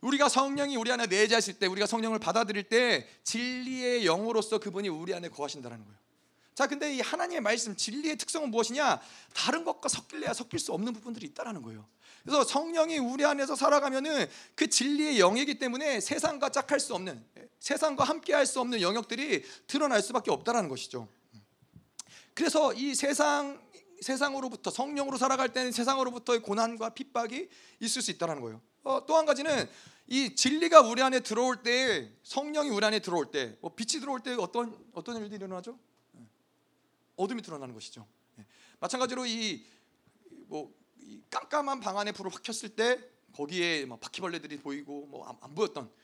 우리가 0.00 0.28
성령이 0.28 0.76
우리 0.76 0.90
안에 0.90 1.06
내재하실 1.06 1.58
때 1.58 1.66
우리가 1.66 1.86
성령을 1.86 2.18
받아들일 2.18 2.64
때 2.64 3.06
진리의 3.24 4.04
영으로서 4.04 4.58
그분이 4.58 4.88
우리 4.88 5.14
안에 5.14 5.28
거하신다는 5.28 5.84
거예요. 5.84 6.00
자, 6.54 6.66
근데 6.66 6.94
이 6.94 7.00
하나님의 7.00 7.40
말씀 7.40 7.74
진리의 7.76 8.16
특성은 8.18 8.50
무엇이냐? 8.50 9.00
다른 9.32 9.64
것과 9.64 9.88
섞일래야 9.88 10.34
섞일 10.34 10.58
수 10.58 10.72
없는 10.72 10.92
부분들이 10.92 11.26
있다라는 11.28 11.62
거예요. 11.62 11.86
그래서 12.22 12.44
성령이 12.44 12.98
우리 12.98 13.24
안에서 13.24 13.56
살아가면은 13.56 14.26
그 14.54 14.68
진리의 14.68 15.16
영이기 15.18 15.58
때문에 15.58 16.00
세상과 16.00 16.50
짝할 16.50 16.78
수 16.80 16.94
없는 16.94 17.24
세상과 17.60 18.04
함께 18.04 18.34
할 18.34 18.46
수 18.46 18.60
없는 18.60 18.82
영역들이 18.82 19.42
드러날 19.66 20.02
수밖에 20.02 20.30
없다라는 20.30 20.68
것이죠. 20.68 21.08
그래서 22.40 22.72
이 22.72 22.94
세상 22.94 23.60
세상으로부터 24.00 24.70
성령으로 24.70 25.18
살아갈 25.18 25.52
때는 25.52 25.72
세상으로부터의 25.72 26.40
고난과 26.40 26.94
핍박이 26.94 27.50
있을 27.80 28.00
수 28.00 28.10
있다는 28.10 28.40
거예요. 28.40 28.62
어, 28.82 29.04
또 29.04 29.14
한 29.18 29.26
가지는 29.26 29.68
이 30.06 30.34
진리가 30.34 30.80
우리 30.80 31.02
안에 31.02 31.20
들어올 31.20 31.62
때 31.62 32.10
성령이 32.22 32.70
우리 32.70 32.86
안에 32.86 33.00
들어올 33.00 33.30
때 33.30 33.58
뭐 33.60 33.74
빛이 33.74 34.00
들어올 34.00 34.20
때 34.20 34.32
어떤 34.36 34.74
어떤 34.94 35.18
일들이 35.18 35.36
일어나죠? 35.36 35.78
예. 36.16 36.20
어둠이 37.16 37.42
드러나는 37.42 37.74
것이죠. 37.74 38.06
예. 38.38 38.46
마찬가지로 38.78 39.26
이 39.26 39.62
깜깜한 41.28 41.80
방 41.80 41.98
안에 41.98 42.12
불을 42.12 42.32
확 42.34 42.42
켰을 42.42 42.70
때 42.74 42.98
거기에 43.34 43.84
막 43.84 44.00
바퀴벌레들이 44.00 44.60
보이고 44.60 45.04
뭐 45.08 45.36
안 45.42 45.54
보였던 45.54 45.84
뭐 45.84 45.94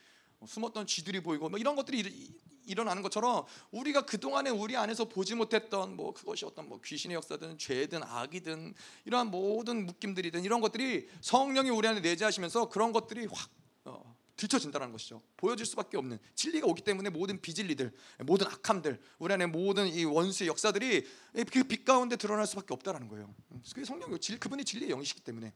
숨었던 0.45 0.87
쥐들이 0.87 1.21
보이고 1.21 1.49
뭐 1.49 1.59
이런 1.59 1.77
것들이 1.77 2.33
일어나는 2.67 3.03
것처럼 3.03 3.45
우리가 3.71 4.05
그 4.05 4.19
동안에 4.19 4.51
우리 4.51 4.77
안에서 4.77 5.05
보지 5.05 5.35
못했던 5.35 5.97
뭐 5.97 6.13
그것이 6.13 6.45
어떤 6.45 6.69
뭐 6.69 6.81
귀신의 6.81 7.15
역사든 7.15 7.59
죄든 7.59 8.03
악이든 8.03 8.75
이러한 9.05 9.31
모든 9.31 9.87
묶임들이든 9.87 10.45
이런 10.45 10.61
것들이 10.61 11.09
성령이 11.21 11.71
우리 11.71 11.87
안에 11.89 12.01
내재하시면서 12.01 12.69
그런 12.69 12.93
것들이 12.93 13.27
확 13.27 13.49
어, 13.85 14.17
들춰진다는 14.37 14.93
것이죠. 14.93 15.23
보여질 15.37 15.65
수밖에 15.65 15.97
없는 15.97 16.19
진리가 16.35 16.67
오기 16.67 16.83
때문에 16.83 17.09
모든 17.09 17.41
비진리들, 17.41 17.93
모든 18.25 18.49
악함들, 18.49 19.01
우리 19.19 19.33
안에 19.33 19.47
모든 19.47 19.87
이 19.87 20.05
원수의 20.05 20.49
역사들이 20.49 21.07
그 21.53 21.65
빛 21.65 21.85
가운데 21.85 22.17
드러날 22.17 22.47
수밖에 22.47 22.75
없다라는 22.75 23.09
거예요. 23.09 23.33
그게 23.73 23.85
성령, 23.85 24.11
그분이 24.11 24.65
진리의 24.65 24.91
영이시기 24.91 25.21
때문에. 25.23 25.55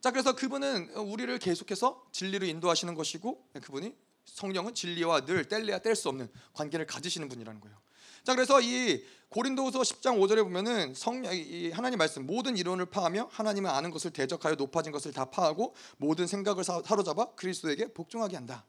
자, 0.00 0.10
그래서 0.10 0.34
그분은 0.34 0.90
우리를 0.94 1.38
계속해서 1.38 2.06
진리로 2.10 2.46
인도하시는 2.46 2.94
것이고, 2.94 3.46
그분이 3.62 3.94
성령은 4.24 4.74
진리와 4.74 5.26
늘 5.26 5.44
뗄래야 5.46 5.80
뗄 5.80 5.94
수 5.94 6.08
없는 6.08 6.28
관계를 6.54 6.86
가지시는 6.86 7.28
분이라는 7.28 7.60
거예요. 7.60 7.76
자, 8.24 8.34
그래서 8.34 8.60
이 8.60 9.04
고린도후서 9.28 9.80
10장 9.80 10.18
5절에 10.18 10.42
보면은 10.42 10.94
성령 10.94 11.34
이 11.34 11.70
하나님 11.70 11.98
말씀 11.98 12.26
모든 12.26 12.56
이론을 12.56 12.86
파하며 12.86 13.28
하나님을 13.30 13.70
아는 13.70 13.90
것을 13.90 14.10
대적하여 14.10 14.54
높아진 14.54 14.92
것을 14.92 15.12
다 15.12 15.26
파하고 15.26 15.74
모든 15.98 16.26
생각을 16.26 16.64
사로잡아 16.64 17.34
그리스도에게 17.34 17.92
복종하게 17.92 18.36
한다. 18.36 18.64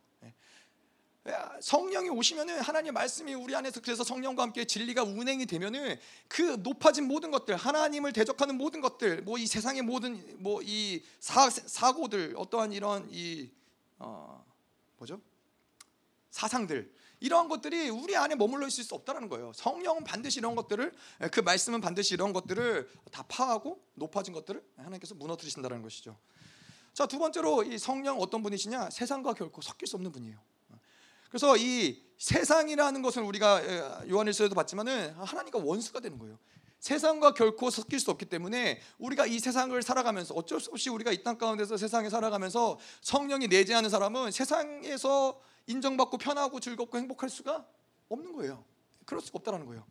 예. 1.27 1.33
성령이 1.61 2.09
오시면은 2.09 2.61
하나님 2.61 2.95
말씀이 2.95 3.33
우리 3.35 3.55
안에서 3.55 3.79
그래서 3.79 4.03
성령과 4.03 4.41
함께 4.41 4.65
진리가 4.65 5.03
운행이 5.03 5.45
되면은 5.45 5.99
그 6.27 6.57
높아진 6.63 7.07
모든 7.07 7.29
것들 7.29 7.55
하나님을 7.55 8.11
대적하는 8.11 8.57
모든 8.57 8.81
것들 8.81 9.21
뭐 9.21 9.37
이 9.37 9.45
세상의 9.45 9.83
모든 9.83 10.41
뭐 10.41 10.61
이 10.63 11.03
사고들 11.19 12.33
어떠한 12.37 12.73
이런 12.73 13.07
이 13.11 13.51
어, 13.99 14.43
뭐죠 14.97 15.21
사상들 16.31 16.91
이러한 17.19 17.49
것들이 17.49 17.89
우리 17.89 18.15
안에 18.15 18.33
머물러 18.33 18.65
있을 18.67 18.83
수 18.83 18.95
없다는 18.95 19.29
거예요. 19.29 19.51
성령은 19.53 20.03
반드시 20.03 20.39
이런 20.39 20.55
것들을 20.55 20.91
그 21.31 21.39
말씀은 21.41 21.79
반드시 21.81 22.15
이런 22.15 22.33
것들을 22.33 22.89
다 23.11 23.23
파하고 23.27 23.79
높아진 23.93 24.33
것들을 24.33 24.63
하나님께서 24.77 25.13
무너뜨리신다는 25.13 25.83
것이죠. 25.83 26.17
자, 26.95 27.05
두 27.05 27.19
번째로 27.19 27.63
이 27.63 27.77
성령 27.77 28.19
어떤 28.19 28.41
분이시냐? 28.41 28.89
세상과 28.89 29.33
결코 29.35 29.61
섞일 29.61 29.87
수 29.87 29.97
없는 29.97 30.11
분이에요. 30.11 30.39
그래서 31.31 31.55
이 31.57 32.03
세상이라는 32.17 33.01
것을 33.01 33.23
우리가 33.23 34.07
요한일서에도 34.09 34.53
봤지만은 34.53 35.13
하나님과 35.13 35.59
원수가 35.63 36.01
되는 36.01 36.19
거예요. 36.19 36.37
세상과 36.79 37.33
결코 37.33 37.69
섞일 37.69 37.99
수 37.99 38.11
없기 38.11 38.25
때문에 38.25 38.81
우리가 38.97 39.25
이 39.27 39.39
세상을 39.39 39.79
살아가면서 39.81 40.33
어쩔 40.33 40.59
수 40.59 40.71
없이 40.71 40.89
우리가 40.89 41.11
이 41.11 41.23
땅 41.23 41.37
가운데서 41.37 41.77
세상에 41.77 42.09
살아가면서 42.09 42.79
성령이 43.01 43.47
내재하는 43.47 43.89
사람은 43.89 44.31
세상에서 44.31 45.39
인정받고 45.67 46.17
편하고 46.17 46.59
즐겁고 46.59 46.97
행복할 46.97 47.29
수가 47.29 47.65
없는 48.09 48.33
거예요. 48.33 48.65
그럴 49.05 49.21
수가 49.21 49.37
없다는 49.37 49.65
거예요. 49.67 49.85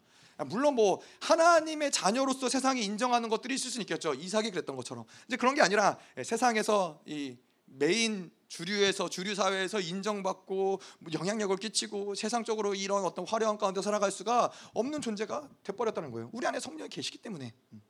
물론 0.47 0.75
뭐 0.75 1.01
하나님의 1.21 1.91
자녀로서 1.93 2.49
세상이 2.49 2.85
인정하는 2.85 3.29
것들이 3.29 3.55
있을 3.55 3.71
수 3.71 3.81
있겠죠. 3.81 4.15
이삭이 4.15 4.51
그랬던 4.51 4.75
것처럼. 4.77 5.05
이제 5.27 5.37
그런 5.37 5.55
게 5.55 5.63
아니라 5.63 5.97
예, 6.17 6.25
세상에서 6.25 7.01
이 7.07 7.37
메인 7.67 8.31
주류에서 8.51 9.09
주류 9.09 9.35
사회에서 9.37 9.81
인정받고 9.81 10.81
뭐 10.99 11.13
영향력을 11.13 11.57
끼치고 11.57 12.17
세상적으로 12.17 12.75
이런 12.75 13.05
어떤 13.05 13.27
화려한 13.27 13.57
가운데 13.59 13.81
살아갈 13.81 14.11
수가 14.11 14.51
없는 14.75 15.01
존재가 15.01 15.49
돼버렸다는 15.63 16.11
거예요. 16.11 16.31
우리 16.33 16.47
안에 16.47 16.59
성령이 16.59 16.91
계시기 16.91 17.19
때문에. 17.19 17.55
음. 17.73 17.83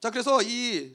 자 0.00 0.10
그래서 0.10 0.40
이 0.42 0.94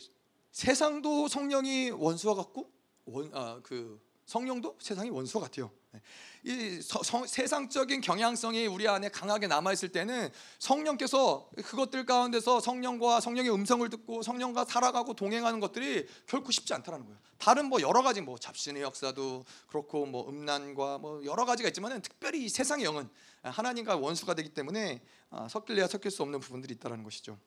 세상도 0.52 1.28
성령이 1.28 1.92
원수와 1.92 2.36
같고 2.36 2.72
원, 3.06 3.30
아, 3.34 3.60
그 3.64 4.02
성령도 4.26 4.78
세상의 4.80 5.12
원수 5.12 5.38
같아요. 5.40 5.70
네. 5.94 6.02
이 6.44 6.82
성, 6.82 7.28
세상적인 7.28 8.00
경향성이 8.02 8.66
우리 8.66 8.88
안에 8.88 9.10
강하게 9.10 9.48
남아 9.48 9.74
있을 9.74 9.90
때는 9.90 10.30
성령께서 10.58 11.50
그것들 11.66 12.06
가운데서 12.06 12.62
성령과 12.62 13.20
성령의 13.20 13.54
음성을 13.54 13.88
듣고 13.90 14.22
성령과 14.22 14.66
살아가고 14.66 15.14
동행하는 15.14 15.60
것들이 15.60 16.08
결코 16.28 16.52
쉽지 16.52 16.74
않다는 16.74 17.06
거예요. 17.06 17.20
다른 17.38 17.66
뭐 17.66 17.82
여러 17.82 18.02
가지 18.04 18.22
뭐 18.22 18.38
잡신의 18.38 18.82
역사도 18.84 19.46
그렇고 19.68 20.06
뭐 20.06 20.30
음란과 20.30 21.00
뭐 21.00 21.24
여러 21.26 21.44
가지가 21.46 21.68
있지만은 21.70 22.02
특별히 22.02 22.46
이 22.46 22.50
세상의 22.50 22.86
영은 22.86 23.10
하나님과 23.44 23.98
원수가 23.98 24.34
되기 24.36 24.50
때문에 24.50 25.02
아, 25.30 25.48
섞일래야 25.50 25.88
섞일 25.88 26.10
수 26.10 26.24
없는 26.24 26.40
부분들이 26.40 26.74
있다는 26.76 27.04
것이죠. 27.04 27.38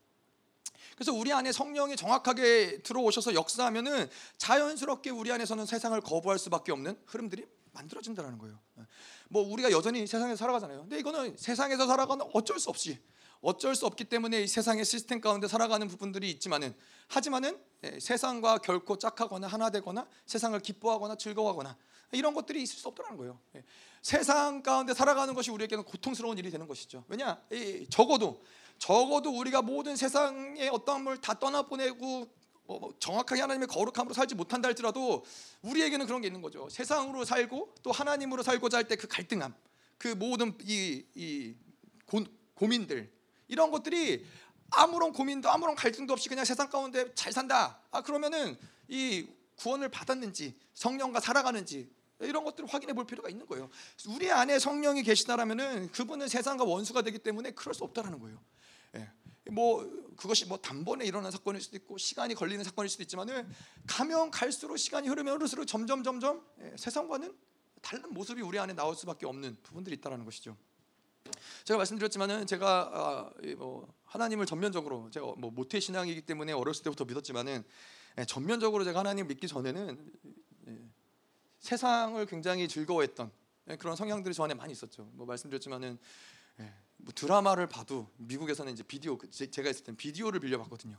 그래서 0.94 1.12
우리 1.12 1.32
안에 1.32 1.50
성령이 1.50 1.96
정확하게 1.96 2.82
들어오셔서 2.82 3.34
역사하면은 3.34 4.08
자연스럽게 4.36 5.10
우리 5.10 5.32
안에서는 5.32 5.64
세상을 5.66 5.98
거부할 6.02 6.38
수밖에 6.38 6.72
없는 6.72 6.98
흐름들이 7.06 7.46
만들어진다는 7.74 8.38
거예요. 8.38 8.58
뭐 9.28 9.42
우리가 9.42 9.70
여전히 9.70 10.06
세상에서 10.06 10.36
살아가잖아요. 10.36 10.80
근데 10.82 10.98
이거는 10.98 11.36
세상에서 11.36 11.86
살아가는 11.86 12.24
어쩔 12.32 12.58
수 12.58 12.70
없이 12.70 12.98
어쩔 13.40 13.74
수 13.74 13.84
없기 13.84 14.04
때문에 14.04 14.42
이 14.42 14.46
세상의 14.46 14.86
시스템 14.86 15.20
가운데 15.20 15.46
살아가는 15.46 15.86
부분들이 15.86 16.30
있지만은 16.30 16.74
하지만은 17.08 17.60
예, 17.82 18.00
세상과 18.00 18.58
결코 18.58 18.96
짝하거나 18.96 19.46
하나 19.46 19.68
되거나 19.68 20.08
세상을 20.24 20.58
기뻐하거나 20.60 21.16
즐거워하거나 21.16 21.76
이런 22.12 22.32
것들이 22.32 22.62
있을 22.62 22.78
수 22.78 22.88
없다는 22.88 23.18
거예요. 23.18 23.38
예. 23.56 23.64
세상 24.00 24.62
가운데 24.62 24.94
살아가는 24.94 25.34
것이 25.34 25.50
우리에게는 25.50 25.84
고통스러운 25.84 26.38
일이 26.38 26.50
되는 26.50 26.66
것이죠. 26.66 27.04
왜냐? 27.08 27.42
적어도 27.90 28.42
적어도 28.78 29.30
우리가 29.30 29.62
모든 29.62 29.94
세상의 29.96 30.68
어떠한 30.70 31.04
걸다 31.04 31.38
떠나보내고 31.38 32.26
뭐, 32.66 32.78
뭐 32.78 32.94
정확하게 32.98 33.40
하나님의 33.42 33.68
거룩함으로 33.68 34.14
살지 34.14 34.34
못한다 34.34 34.68
할지라도 34.68 35.24
우리에게는 35.62 36.06
그런 36.06 36.20
게 36.20 36.28
있는 36.28 36.42
거죠. 36.42 36.68
세상으로 36.70 37.24
살고 37.24 37.74
또 37.82 37.92
하나님으로 37.92 38.42
살고자 38.42 38.78
할 38.78 38.84
때 38.88 38.96
그 38.96 39.06
갈등함, 39.06 39.54
그 39.98 40.08
모든 40.08 40.56
이, 40.62 41.04
이 41.14 41.54
고, 42.06 42.24
고민들 42.54 43.12
이런 43.48 43.70
것들이 43.70 44.24
아무런 44.70 45.12
고민도 45.12 45.50
아무런 45.50 45.74
갈등도 45.74 46.12
없이 46.12 46.28
그냥 46.28 46.44
세상 46.44 46.68
가운데 46.70 47.14
잘 47.14 47.32
산다. 47.32 47.80
아 47.90 48.00
그러면은 48.02 48.56
이 48.88 49.26
구원을 49.56 49.88
받았는지 49.90 50.58
성령과 50.74 51.20
살아가는지 51.20 51.92
이런 52.20 52.44
것들을 52.44 52.68
확인해 52.72 52.94
볼 52.94 53.06
필요가 53.06 53.28
있는 53.28 53.46
거예요. 53.46 53.68
우리 54.08 54.30
안에 54.30 54.58
성령이 54.58 55.02
계시다라면은 55.02 55.92
그분은 55.92 56.28
세상과 56.28 56.64
원수가 56.64 57.02
되기 57.02 57.18
때문에 57.18 57.50
그럴 57.52 57.74
수 57.74 57.84
없다라는 57.84 58.18
거예요. 58.18 58.40
예. 58.96 59.10
뭐 59.50 59.84
그것이 60.16 60.46
뭐 60.46 60.58
단번에 60.58 61.04
일어난 61.04 61.30
사건일 61.30 61.60
수도 61.60 61.76
있고 61.76 61.98
시간이 61.98 62.34
걸리는 62.34 62.64
사건일 62.64 62.88
수도 62.88 63.02
있지만은 63.02 63.48
가면 63.86 64.30
갈수록 64.30 64.76
시간이 64.76 65.08
흐르면 65.08 65.34
흐를수록 65.36 65.66
점점 65.66 66.02
점점 66.02 66.44
예, 66.60 66.74
세상과는 66.76 67.34
다른 67.82 68.12
모습이 68.14 68.40
우리 68.40 68.58
안에 68.58 68.72
나올 68.72 68.94
수밖에 68.94 69.26
없는 69.26 69.58
부분들이 69.62 69.96
있다라는 69.96 70.24
것이죠. 70.24 70.56
제가 71.64 71.78
말씀드렸지만은 71.78 72.46
제가 72.46 72.90
아, 72.92 73.30
뭐 73.56 73.92
하나님을 74.04 74.46
전면적으로 74.46 75.10
제가 75.10 75.34
뭐 75.36 75.50
모태 75.50 75.80
신앙이기 75.80 76.22
때문에 76.22 76.52
어렸을 76.52 76.84
때부터 76.84 77.04
믿었지만은 77.04 77.64
예, 78.18 78.24
전면적으로 78.24 78.84
제가 78.84 79.00
하나님 79.00 79.26
믿기 79.26 79.46
전에는 79.46 80.12
예, 80.68 80.78
세상을 81.58 82.24
굉장히 82.26 82.68
즐거워했던 82.68 83.30
예, 83.68 83.76
그런 83.76 83.96
성향들이 83.96 84.34
저 84.34 84.44
안에 84.44 84.54
많이 84.54 84.72
있었죠. 84.72 85.10
뭐 85.12 85.26
말씀드렸지만은 85.26 85.98
예, 86.00 86.43
뭐 87.04 87.12
드라마를 87.14 87.66
봐도 87.66 88.08
미국에서는 88.16 88.72
이제 88.72 88.82
비디오 88.82 89.18
제가 89.30 89.68
있을 89.68 89.84
땐 89.84 89.96
비디오를 89.96 90.40
빌려 90.40 90.58
봤거든요. 90.58 90.96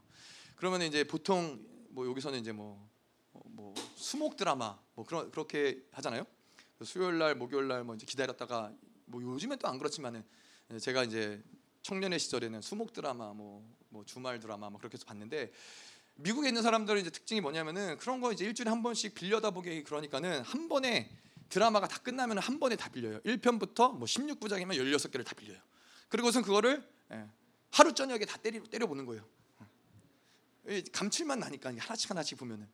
그러면 0.56 0.84
이제 0.84 1.04
보통 1.04 1.60
뭐 1.90 2.08
여기서는 2.08 2.40
이제 2.40 2.52
뭐, 2.52 2.88
뭐, 3.32 3.44
뭐 3.48 3.74
수목 3.96 4.38
드라마 4.38 4.78
뭐 4.94 5.04
그런 5.06 5.32
그렇게 5.32 5.84
하잖아요. 5.92 6.26
수요일 6.84 7.18
날 7.18 7.36
목요일 7.36 7.68
날 7.68 7.84
뭐 7.84 7.96
이제 7.96 8.06
기다렸다가 8.06 8.72
뭐 9.06 9.22
요즘엔 9.22 9.58
또 9.60 9.68
안 9.68 9.78
그렇지만은 9.80 10.24
제가 10.80 11.04
이제 11.04 11.42
청년의 11.82 12.20
시절에는 12.20 12.62
수목 12.62 12.94
드라마 12.94 13.34
뭐, 13.34 13.64
뭐 13.90 14.04
주말 14.06 14.40
드라마 14.40 14.70
뭐 14.70 14.80
그렇게 14.80 14.96
해서 14.96 15.06
봤는데 15.06 15.52
미국에 16.16 16.48
있는 16.50 16.62
사람들은 16.62 17.02
이제 17.02 17.10
특징이 17.10 17.42
뭐냐면은 17.42 17.98
그런 17.98 18.22
거 18.22 18.32
이제 18.32 18.46
일주일에 18.46 18.70
한 18.70 18.84
번씩 18.84 19.16
빌려다 19.16 19.52
보게 19.52 19.84
그러니까는 19.84 20.42
한 20.42 20.70
번에 20.70 21.10
드라마가 21.50 21.88
다 21.88 21.98
끝나면 22.00 22.38
한 22.40 22.60
번에 22.60 22.76
다 22.76 22.90
빌려요. 22.90 23.20
1편부터 23.22 23.96
뭐 23.96 24.06
16부작이면 24.06 24.76
16개를 24.76 25.26
다 25.26 25.34
빌려요. 25.34 25.60
그리고선 26.10 26.44
그거를 26.44 26.88
예, 27.12 27.26
하루 27.72 27.94
저녁에 27.94 28.26
다 28.26 28.38
때려 28.38 28.88
보는 28.88 29.06
거예요. 29.06 29.26
감칠만 30.92 31.40
나니까 31.40 31.70
하나씩 31.78 32.10
하나씩 32.10 32.38
보면은. 32.38 32.68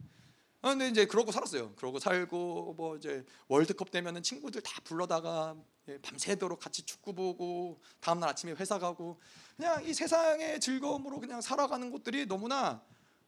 아, 0.64 0.70
근데 0.70 0.88
이제 0.90 1.06
그러고 1.06 1.32
살았어요. 1.32 1.74
그러고 1.76 1.98
살고 1.98 2.76
뭐 2.78 2.96
이제 2.96 3.26
월드컵 3.48 3.90
되면은 3.90 4.22
친구들 4.22 4.62
다 4.62 4.80
불러다가 4.84 5.56
예, 5.88 5.98
밤새도록 5.98 6.60
같이 6.60 6.84
축구 6.84 7.14
보고 7.14 7.82
다음 8.00 8.20
날 8.20 8.30
아침에 8.30 8.52
회사 8.54 8.78
가고 8.78 9.20
그냥 9.58 9.84
이 9.84 9.94
세상의 9.94 10.60
즐거움으로 10.60 11.20
그냥 11.20 11.42
살아가는 11.42 11.92
것들이 11.92 12.28
너무나 12.28 12.84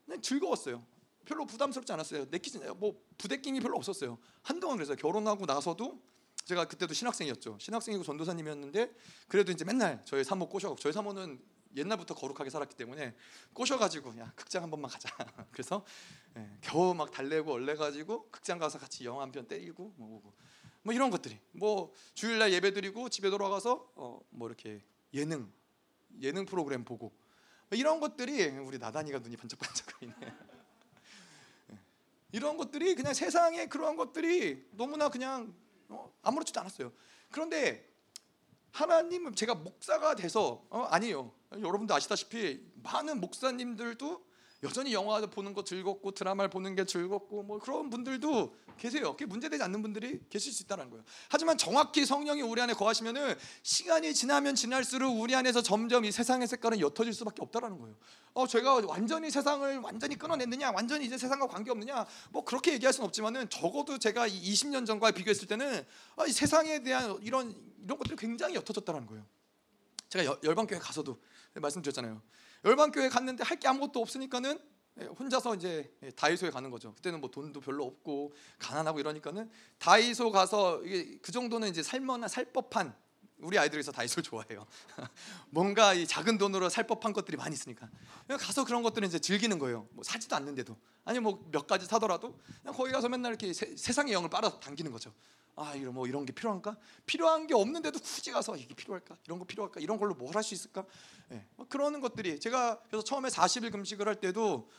그냥 0.06 0.22
즐거웠어요. 0.22 0.86
별로 1.26 1.46
부담스럽지 1.46 1.92
않았어요. 1.94 2.26
내키지 2.30 2.60
뭐 2.78 3.02
부대낌이 3.18 3.60
별로 3.60 3.78
없었어요. 3.78 4.18
한동안 4.42 4.78
그래서 4.78 4.96
결혼하고 4.96 5.46
나서도 5.46 6.02
제가 6.46 6.66
그때도 6.66 6.94
신학생이었죠. 6.94 7.58
신학생이고 7.60 8.04
전도사님이었는데 8.04 8.94
그래도 9.28 9.52
이제 9.52 9.64
맨날 9.64 10.02
저희 10.06 10.24
사모 10.24 10.50
꼬셔. 10.50 10.76
저희 10.80 10.92
사모는 10.92 11.40
옛날부터 11.76 12.14
거룩하게 12.14 12.50
살았기 12.50 12.76
때문에 12.76 13.16
꼬셔가지고 13.54 14.18
야 14.20 14.32
극장 14.36 14.62
한 14.64 14.70
번만 14.70 14.92
가자. 14.92 15.10
그래서 15.52 15.86
예, 16.38 16.58
겨우 16.62 16.94
막 16.94 17.10
달래고 17.12 17.52
얼레가지고 17.52 18.30
극장 18.30 18.60
가서 18.60 18.78
같이 18.78 19.06
영화 19.06 19.24
한 19.24 19.32
편 19.32 19.48
때리고 19.48 19.94
뭐, 19.96 20.22
뭐, 20.22 20.34
뭐 20.84 20.94
이런 20.94 21.10
것들이 21.10 21.40
뭐 21.54 21.92
주일날 22.14 22.52
예배 22.54 22.74
드리고 22.74 23.10
집에 23.10 23.30
돌아가서 23.30 23.90
어, 23.96 24.20
뭐 24.30 24.48
이렇게 24.50 24.84
예능 25.14 25.52
예능 26.22 26.46
프로그램 26.46 26.84
보고 26.84 27.12
뭐 27.70 27.80
이런 27.80 28.00
것들이 28.00 28.46
우리 28.60 28.78
나단이가 28.78 29.20
눈이 29.20 29.38
반짝반짝 29.38 30.00
거리네. 30.00 30.16
예. 32.34 32.38
이런 32.38 32.58
것들이 32.58 32.96
그냥 32.96 33.14
세상에 33.14 33.68
그러한 33.68 33.96
것들이 33.96 34.68
너무나 34.72 35.10
그냥 35.10 35.54
어, 35.90 36.12
아무렇지도 36.22 36.60
않았어요. 36.60 36.92
그런데 37.32 37.90
하나님은 38.72 39.36
제가 39.36 39.56
목사가 39.56 40.16
돼서 40.16 40.66
어, 40.70 40.82
아니에요. 40.90 41.32
여러분도 41.52 41.94
아시다시피 41.94 42.60
많은 42.76 43.22
목사님들도 43.22 44.26
여전히 44.64 44.94
영화 44.94 45.20
보는 45.20 45.54
거 45.54 45.64
즐겁고 45.64 46.12
드라마를 46.12 46.50
보는 46.50 46.76
게 46.76 46.86
즐겁고 46.86 47.44
뭐 47.44 47.60
그런 47.60 47.90
분들도 47.90 48.56
계세요. 48.78 49.12
그게 49.12 49.26
문제되지 49.26 49.62
않는 49.62 49.82
분들이 49.82 50.22
계실 50.30 50.54
수 50.54 50.64
있다는 50.64 50.90
거예요. 50.90 51.04
하지만 51.30 51.58
정확히 51.58 52.06
성령이 52.06 52.42
우리 52.42 52.62
안에 52.62 52.74
거하시면은 52.74 53.36
시간이 53.62 54.14
지나면 54.14 54.56
지날수록 54.56 55.20
우리 55.20 55.36
안에서 55.36 55.62
점점 55.62 56.06
이 56.06 56.12
세상의 56.12 56.48
색깔은 56.48 56.80
옅어질 56.80 57.14
수밖에 57.14 57.42
없다라는 57.42 57.78
거예요. 57.78 57.96
어 58.34 58.48
제가 58.48 58.82
완전히 58.88 59.30
세상을 59.30 59.80
완전히 59.80 60.18
끊어냈느냐, 60.18 60.72
완전히 60.72 61.06
이제 61.06 61.18
세상과 61.18 61.48
관계 61.48 61.70
없느냐, 61.70 62.06
뭐 62.32 62.46
그렇게 62.46 62.74
얘기할 62.74 62.94
수는 62.94 63.06
없지만은 63.08 63.50
적어도 63.50 64.00
제가 64.00 64.28
20년 64.30 64.86
전과 64.88 65.12
비교했을 65.12 65.48
때는 65.48 65.86
아, 66.16 66.26
이 66.26 66.32
세상에 66.32 66.80
대한 66.80 67.20
이런 67.22 67.54
이런 67.84 67.98
것들이 67.98 68.16
굉장히 68.16 68.56
옅어졌다는 68.56 69.06
거예요. 69.08 69.26
제가 70.08 70.38
열방교회 70.42 70.80
가서도 70.80 71.20
말씀드렸잖아요. 71.56 72.22
열방교회 72.66 73.10
갔는데 73.10 73.44
할 73.44 73.58
게 73.60 73.68
아무것도 73.68 74.00
없으니까는 74.02 74.60
예, 75.02 75.06
혼자서 75.06 75.56
이제 75.56 75.92
예, 76.04 76.12
다이소에 76.12 76.50
가는 76.52 76.70
거죠. 76.70 76.94
그때는 76.94 77.20
뭐 77.20 77.30
돈도 77.32 77.62
별로 77.62 77.86
없고 77.86 78.34
가난하고 78.60 79.00
이러니까는 79.00 79.50
다이소 79.80 80.32
가서 80.32 80.84
이게 80.84 81.18
그 81.22 81.32
정도는 81.32 81.70
이제 81.70 81.82
살만한 81.82 82.30
살 82.30 82.46
법한 82.46 82.94
우리 83.40 83.58
아이들에서 83.58 83.92
다이소를 83.92 84.24
좋아해요. 84.24 84.66
뭔가 85.50 85.94
이 85.94 86.06
작은 86.08 86.38
돈으로 86.38 86.70
살 86.70 86.86
법한 86.88 87.12
것들이 87.14 87.38
많이 87.38 87.54
있으니까 87.54 87.90
가서 88.40 88.64
그런 88.66 88.84
것들을 88.84 89.08
이제 89.08 89.20
즐기는 89.20 89.58
거예요. 89.60 89.88
뭐 89.92 90.04
사지도 90.04 90.36
않는데도 90.36 90.78
아니 91.06 91.20
뭐 91.20 91.40
몇 91.52 91.66
가지 91.68 91.86
사더라도 91.86 92.38
그냥 92.62 92.76
거기 92.76 92.92
가서 92.92 93.10
맨날 93.10 93.32
이렇게 93.32 93.52
세, 93.52 93.76
상의 93.76 94.14
영을 94.14 94.30
빨아 94.30 94.60
당기는 94.60 94.92
거죠. 94.92 95.14
아 95.56 95.76
이런 95.76 95.94
뭐 95.94 96.08
이런 96.08 96.26
게 96.26 96.34
필요한가? 96.34 96.76
필요한 97.06 97.46
게 97.48 97.54
없는데도 97.54 98.00
굳이 98.00 98.32
가서 98.32 98.56
이게 98.58 98.74
필요할까? 98.74 99.18
이런 99.26 99.40
거 99.40 99.46
필요할까? 99.46 99.80
이런 99.80 99.98
걸로 99.98 100.14
뭘 100.16 100.36
할 100.36 100.44
수 100.44 100.54
있을까? 100.54 100.86
예, 101.32 101.46
뭐 101.56 101.66
그러는 101.70 102.02
것들이 102.02 102.40
제가 102.40 102.82
그래서 102.88 103.04
처음에 103.04 103.30
40일 103.30 103.72
금식을 103.72 104.08
할 104.08 104.16
때도 104.20 104.70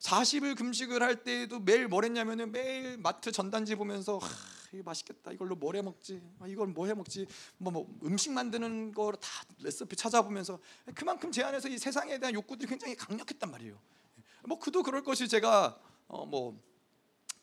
40일 0.00 0.56
금식을 0.56 1.02
할 1.02 1.22
때도 1.22 1.60
매일 1.60 1.88
뭘 1.88 2.04
했냐면은 2.04 2.50
매일 2.52 2.98
마트 2.98 3.30
전단지 3.32 3.74
보면서 3.76 4.18
하, 4.18 4.28
이거 4.72 4.82
맛있겠다. 4.84 5.32
이걸로 5.32 5.54
뭘 5.54 5.76
해 5.76 5.82
먹지? 5.82 6.20
아, 6.40 6.46
이걸 6.46 6.66
뭐 6.68 6.86
해 6.86 6.94
먹지? 6.94 7.26
뭐, 7.58 7.72
뭐 7.72 7.98
음식 8.04 8.32
만드는 8.32 8.92
거를 8.92 9.18
다 9.20 9.28
레시피 9.60 9.94
찾아보면서 9.96 10.58
그만큼 10.94 11.30
제 11.30 11.42
안에서 11.42 11.68
이 11.68 11.78
세상에 11.78 12.18
대한 12.18 12.34
욕구들이 12.34 12.68
굉장히 12.68 12.96
강력했단 12.96 13.50
말이에요. 13.50 13.74
예, 14.18 14.22
뭐 14.48 14.58
그도 14.58 14.82
그럴 14.82 15.02
것이 15.02 15.28
제가 15.28 15.78
어, 16.08 16.26
뭐 16.26 16.60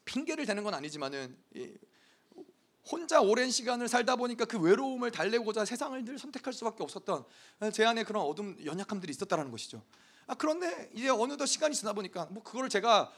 핑계를 0.05 0.45
대는 0.45 0.63
건 0.63 0.73
아니지만은 0.73 1.37
예, 1.55 1.73
혼자 2.91 3.21
오랜 3.21 3.51
시간을 3.51 3.87
살다 3.87 4.15
보니까 4.15 4.45
그 4.45 4.59
외로움을 4.59 5.11
달래고자 5.11 5.65
세상을 5.65 6.03
늘 6.05 6.17
선택할 6.17 6.53
수밖에 6.53 6.83
없었던 6.83 7.23
제 7.71 7.85
안에 7.85 8.03
그런 8.03 8.23
어둠 8.23 8.57
연약함들이 8.65 9.11
있었다라는 9.11 9.51
것이죠. 9.51 9.83
아, 10.25 10.35
그런데 10.35 10.89
이제 10.93 11.09
어느덧 11.09 11.45
시간이 11.45 11.75
지나 11.75 11.93
보니까 11.93 12.27
뭐 12.31 12.41
그거를 12.43 12.69
제가 12.69 13.11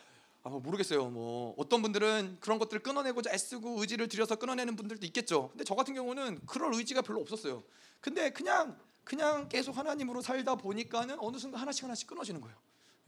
아, 0.44 0.50
뭐 0.50 0.60
모르겠어요. 0.60 1.10
뭐 1.10 1.54
어떤 1.58 1.82
분들은 1.82 2.38
그런 2.40 2.58
것들을 2.60 2.82
끊어내고자 2.82 3.32
애쓰고 3.32 3.80
의지를 3.80 4.08
들여서 4.08 4.36
끊어내는 4.36 4.76
분들도 4.76 5.06
있겠죠. 5.08 5.50
근데 5.50 5.64
저 5.64 5.76
같은 5.76 5.94
경우는 5.94 6.42
그럴 6.48 6.74
의지가 6.74 7.02
별로 7.04 7.22
없었어요. 7.22 7.64
근데 8.00 8.32
그냥 8.32 8.78
그냥 9.04 9.50
계속 9.50 9.78
하나님으로 9.78 10.22
살다 10.22 10.56
보니까는 10.56 11.18
어느 11.20 11.38
순간 11.38 11.62
하나씩 11.62 11.84
하나씩 11.84 12.08
끊어지는 12.08 12.42
거예요. 12.42 12.58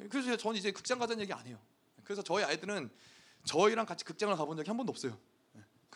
그래서 0.09 0.35
저는 0.37 0.57
이제 0.57 0.71
극장 0.71 0.99
가자는 0.99 1.21
얘기 1.21 1.33
안 1.33 1.45
해요. 1.45 1.59
그래서 2.03 2.21
저희 2.21 2.43
아이들은 2.43 2.89
저희랑 3.45 3.85
같이 3.85 4.05
극장을 4.05 4.35
가본 4.35 4.57
적이 4.57 4.69
한 4.69 4.77
번도 4.77 4.91
없어요. 4.91 5.17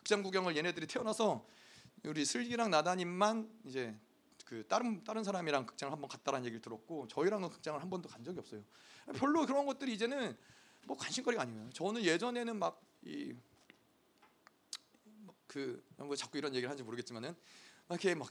극장 0.07 0.23
구경을 0.23 0.55
얘네들이 0.55 0.87
태어나서 0.87 1.45
우리 2.05 2.23
슬기랑 2.23 2.71
나다님만 2.71 3.51
이제 3.65 3.93
그 4.45 4.65
다른 4.69 5.03
다른 5.03 5.25
사람이랑 5.25 5.65
극장을 5.65 5.91
한번 5.91 6.07
갔다라는 6.07 6.45
얘기를 6.45 6.61
들었고 6.61 7.09
저희랑은 7.09 7.49
극장을 7.49 7.81
한 7.81 7.89
번도 7.89 8.07
간 8.07 8.23
적이 8.23 8.39
없어요. 8.39 8.63
별로 9.15 9.45
그런 9.45 9.65
것들이 9.65 9.93
이제는 9.93 10.37
뭐 10.85 10.95
관심거리가 10.95 11.43
아니에요. 11.43 11.69
저는 11.73 12.03
예전에는 12.03 12.57
막 12.57 12.81
이 13.03 13.33
그뭐 15.47 16.15
자꾸 16.15 16.37
이런 16.37 16.53
얘기를 16.53 16.69
하는지 16.69 16.83
모르겠지만은 16.83 17.35
막 17.87 18.03
이렇게 18.03 18.15
막 18.15 18.29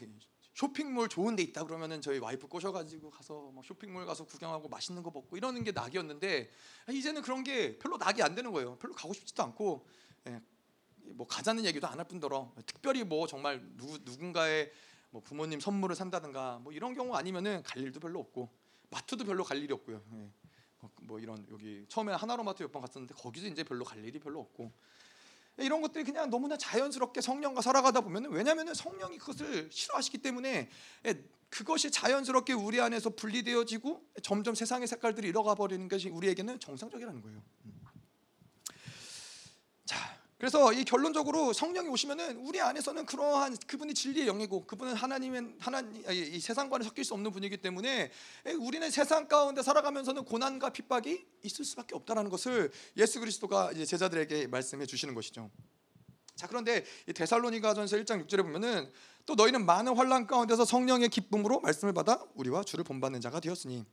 쇼핑몰 0.55 1.11
좋은 1.11 1.37
데 1.37 1.43
있다 1.43 1.65
그러면은 1.65 2.01
저희 2.01 2.19
와이프 2.19 2.49
꼬셔가지고 2.49 3.11
가서 3.11 3.51
막 3.55 3.65
쇼핑몰 3.65 4.07
가서 4.07 4.25
구경하고 4.25 4.69
맛있는 4.69 5.03
거 5.03 5.11
먹고 5.11 5.37
이러는 5.37 5.63
게 5.63 5.73
낙이었는데 5.73 6.51
이제는 6.91 7.21
그런 7.21 7.45
게 7.45 7.79
별로 7.79 7.99
낙이 7.99 8.23
안 8.23 8.35
되는 8.35 8.51
거예요. 8.53 8.77
별로 8.79 8.95
가고 8.95 9.13
싶지도 9.13 9.43
않고 9.43 9.87
예, 10.29 10.41
뭐 11.15 11.27
가자는 11.27 11.65
얘기도 11.65 11.87
안 11.87 11.99
할 11.99 12.07
뿐더러 12.07 12.53
특별히 12.67 13.05
뭐 13.05 13.27
정말 13.27 13.63
누구 13.77 13.99
누군가의 14.03 14.71
뭐 15.11 15.23
부모님 15.23 15.61
선물을 15.61 15.95
산다든가 15.97 16.59
뭐 16.63 16.73
이런 16.73 16.95
경우 16.95 17.15
아니면은 17.15 17.63
갈 17.63 17.83
일도 17.83 18.01
별로 18.01 18.21
없고 18.21 18.51
마트도 18.91 19.25
별로 19.25 19.45
갈 19.45 19.59
일이 19.63 19.73
없고요. 19.73 20.03
예. 20.13 20.31
뭐, 20.81 20.91
뭐 21.03 21.19
이런 21.21 21.47
여기 21.51 21.85
처음에 21.89 22.13
하나로마트 22.13 22.63
몇 22.63 22.73
번 22.73 22.83
갔었는데 22.83 23.15
거기서 23.15 23.47
이제 23.47 23.65
별로 23.65 23.85
갈 23.85 24.05
일이 24.05 24.19
별로 24.19 24.41
없고 24.41 24.71
이런 25.59 25.81
것들이 25.81 26.05
그냥 26.05 26.29
너무나 26.29 26.57
자연스럽게 26.59 27.23
성령과 27.23 27.63
살아가다 27.63 28.03
보면은 28.03 28.31
왜냐하면은 28.31 28.75
성령이 28.75 29.17
그것을 29.17 29.71
싫어하시기 29.73 30.19
때문에 30.19 30.69
예, 31.07 31.25
그것이 31.49 31.91
자연스럽게 31.91 32.53
우리 32.53 32.79
안에서 32.81 33.11
분리되어지고 33.11 34.05
점점 34.23 34.55
세상의 34.55 34.87
색깔들이 34.87 35.29
잃어가 35.29 35.55
버리는 35.55 35.89
것이 35.89 36.11
우리에게는 36.11 36.61
정상적이라는 36.61 37.23
거예요. 37.23 37.43
그래서 40.39 40.71
이 40.73 40.85
결론적으로 40.85 41.55
성령이 41.55 41.89
오시면은 41.89 42.37
우리 42.37 42.61
안에서는 42.61 43.07
그러한 43.07 43.57
그분이 43.67 43.95
진리의 43.95 44.27
영이고 44.27 44.67
그분은 44.67 44.95
하나님의 44.95 45.55
하나님 45.59 46.05
이 46.11 46.39
세상과는 46.39 46.85
섞일 46.85 47.05
수 47.05 47.15
없는 47.15 47.33
분이기 47.33 47.57
때문에 47.57 48.11
우리는 48.61 48.91
세상 48.91 49.29
가운데 49.29 49.63
살아가면서는 49.63 50.25
고난과 50.25 50.71
핍박이 50.71 51.27
있을 51.43 51.65
수밖에 51.65 51.95
없다라는 51.95 52.31
것을 52.31 52.71
예수 52.99 53.19
그리스도가 53.21 53.73
이제 53.73 53.87
제자들에게 53.87 54.49
말씀해 54.49 54.85
주시는 54.85 55.15
것이죠. 55.15 55.51
자 56.35 56.47
그런데 56.47 56.85
이 57.09 57.15
데살로니가전서 57.15 57.97
1장 57.97 58.27
6절에 58.27 58.43
보면은 58.43 58.93
또 59.25 59.37
너희는 59.37 59.65
많은 59.65 59.97
환란 59.97 60.27
가운데서 60.27 60.67
성령의 60.67 61.09
기쁨으로 61.09 61.61
말씀을 61.61 61.95
받아 61.95 62.23
우리와 62.35 62.63
주를 62.63 62.85
본받는 62.85 63.23
자가 63.23 63.41
되었으니 63.41 63.87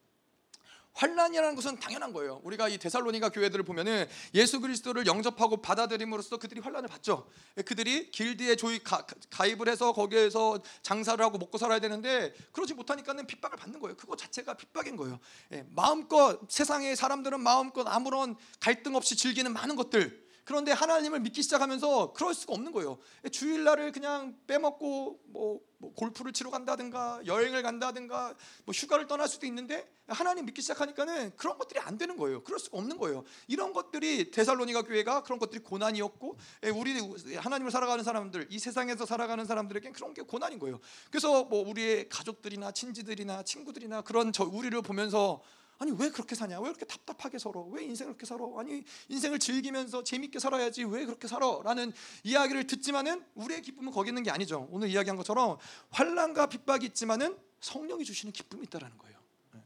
환란이라는 0.94 1.56
것은 1.56 1.80
당연한 1.80 2.14
거예요. 2.14 2.40
우리가 2.44 2.70
이 2.70 2.78
데살로니가 2.78 3.30
교회들을 3.30 3.64
보면은 3.66 4.08
예수 4.34 4.60
그리스도를 4.60 5.06
영접하고 5.08 5.58
받아들임으로써 5.58 6.38
그들이 6.38 6.62
환란을 6.62 6.88
받죠. 6.88 7.28
그들이 7.66 8.12
길드에 8.12 8.56
조이 8.56 8.80
가, 8.80 9.06
입을 9.46 9.68
해서 9.68 9.92
거기에서 9.92 10.60
장사를 10.82 11.24
하고 11.24 11.38
먹고 11.38 11.58
살아야 11.58 11.80
되는데 11.80 12.34
그러지 12.52 12.74
못하니까는 12.76 13.28
핍박을 13.28 13.58
받는 13.58 13.80
거예요. 13.80 13.98
그거 13.98 14.16
자체가 14.16 14.56
핍박인 14.56 14.96
거예요. 14.96 15.20
예, 15.52 15.66
마음껏 15.70 16.40
세상의 16.48 16.96
사람들은 16.96 17.40
마음껏 17.42 17.88
아무런 17.88 18.36
갈등 18.60 18.96
없이 18.96 19.16
즐기는 19.16 19.52
많은 19.52 19.76
것들 19.76 20.24
그런데 20.46 20.72
하나님을 20.72 21.22
믿기 21.22 21.42
시작하면서 21.42 22.14
그럴 22.14 22.34
수가 22.34 22.54
없는 22.54 22.72
거예요. 22.72 22.98
주일날을 23.32 23.92
그냥 23.92 24.36
빼먹고 24.46 25.20
뭐, 25.26 25.62
뭐 25.78 25.94
골프를 25.94 26.34
치러 26.34 26.50
간다든가 26.50 27.22
여행을 27.26 27.64
간다든가 27.64 28.36
뭐 28.66 28.74
휴가를 28.74 29.08
떠날 29.08 29.28
수도 29.28 29.46
있는데 29.46 29.90
하나님 30.08 30.46
믿기 30.46 30.62
시작하니까는 30.62 31.38
그런 31.38 31.58
것들이 31.58 31.80
안 31.80 31.98
되는 31.98 32.18
거예요. 32.18 32.44
그럴 32.44 32.60
수가 32.60 32.78
없는 32.78 32.98
거예요. 32.98 33.24
이런 33.48 33.72
것들이 33.72 34.32
데살로니가 34.32 34.82
교회가 34.84 35.24
그런 35.24 35.40
것들이 35.40 35.64
고난이었고 35.64 36.38
예, 36.66 36.70
우리 36.70 37.00
하나님을 37.38 37.72
살아가는 37.72 38.04
사람들 38.04 38.48
이 38.50 38.60
세상에서 38.60 39.06
살아가는 39.06 39.46
사람들에겐 39.46 39.94
그런 39.94 40.14
게 40.14 40.22
고난인 40.24 40.60
거예요. 40.60 40.80
그래서 41.10 41.46
뭐 41.46 41.68
우리의 41.68 42.10
가족들이나 42.10 42.72
친지들이나 42.72 43.44
친구들이나 43.44 44.02
그런 44.02 44.34
저 44.34 44.44
우리를 44.44 44.82
보면서 44.82 45.42
아니 45.84 45.92
왜 46.00 46.10
그렇게 46.10 46.34
사냐? 46.34 46.60
왜 46.62 46.64
그렇게 46.72 46.86
답답하게 46.86 47.38
살아? 47.38 47.60
왜 47.70 47.84
인생을 47.84 48.14
그렇게 48.14 48.26
살아? 48.26 48.46
아니 48.58 48.86
인생을 49.10 49.38
즐기면서 49.38 50.02
재밌게 50.06 50.40
살아야지 50.40 50.86
왜 50.86 51.06
그렇게 51.06 51.28
살아? 51.28 51.60
라는 51.62 51.92
이야기를 52.24 52.68
듣지만은 52.68 53.22
우리의 53.36 53.62
기쁨은 53.62 53.92
거기 53.92 54.10
있는 54.10 54.24
게 54.24 54.32
아니죠. 54.32 54.70
오늘 54.72 54.88
이야기한 54.88 55.18
것처럼 55.18 55.58
환란과 55.90 56.48
핍박이 56.48 56.86
있지만은 56.86 57.38
성령이 57.60 58.06
주시는 58.06 58.32
기쁨이 58.32 58.64
있다라는 58.64 58.98
거예요. 58.98 59.20
네. 59.52 59.62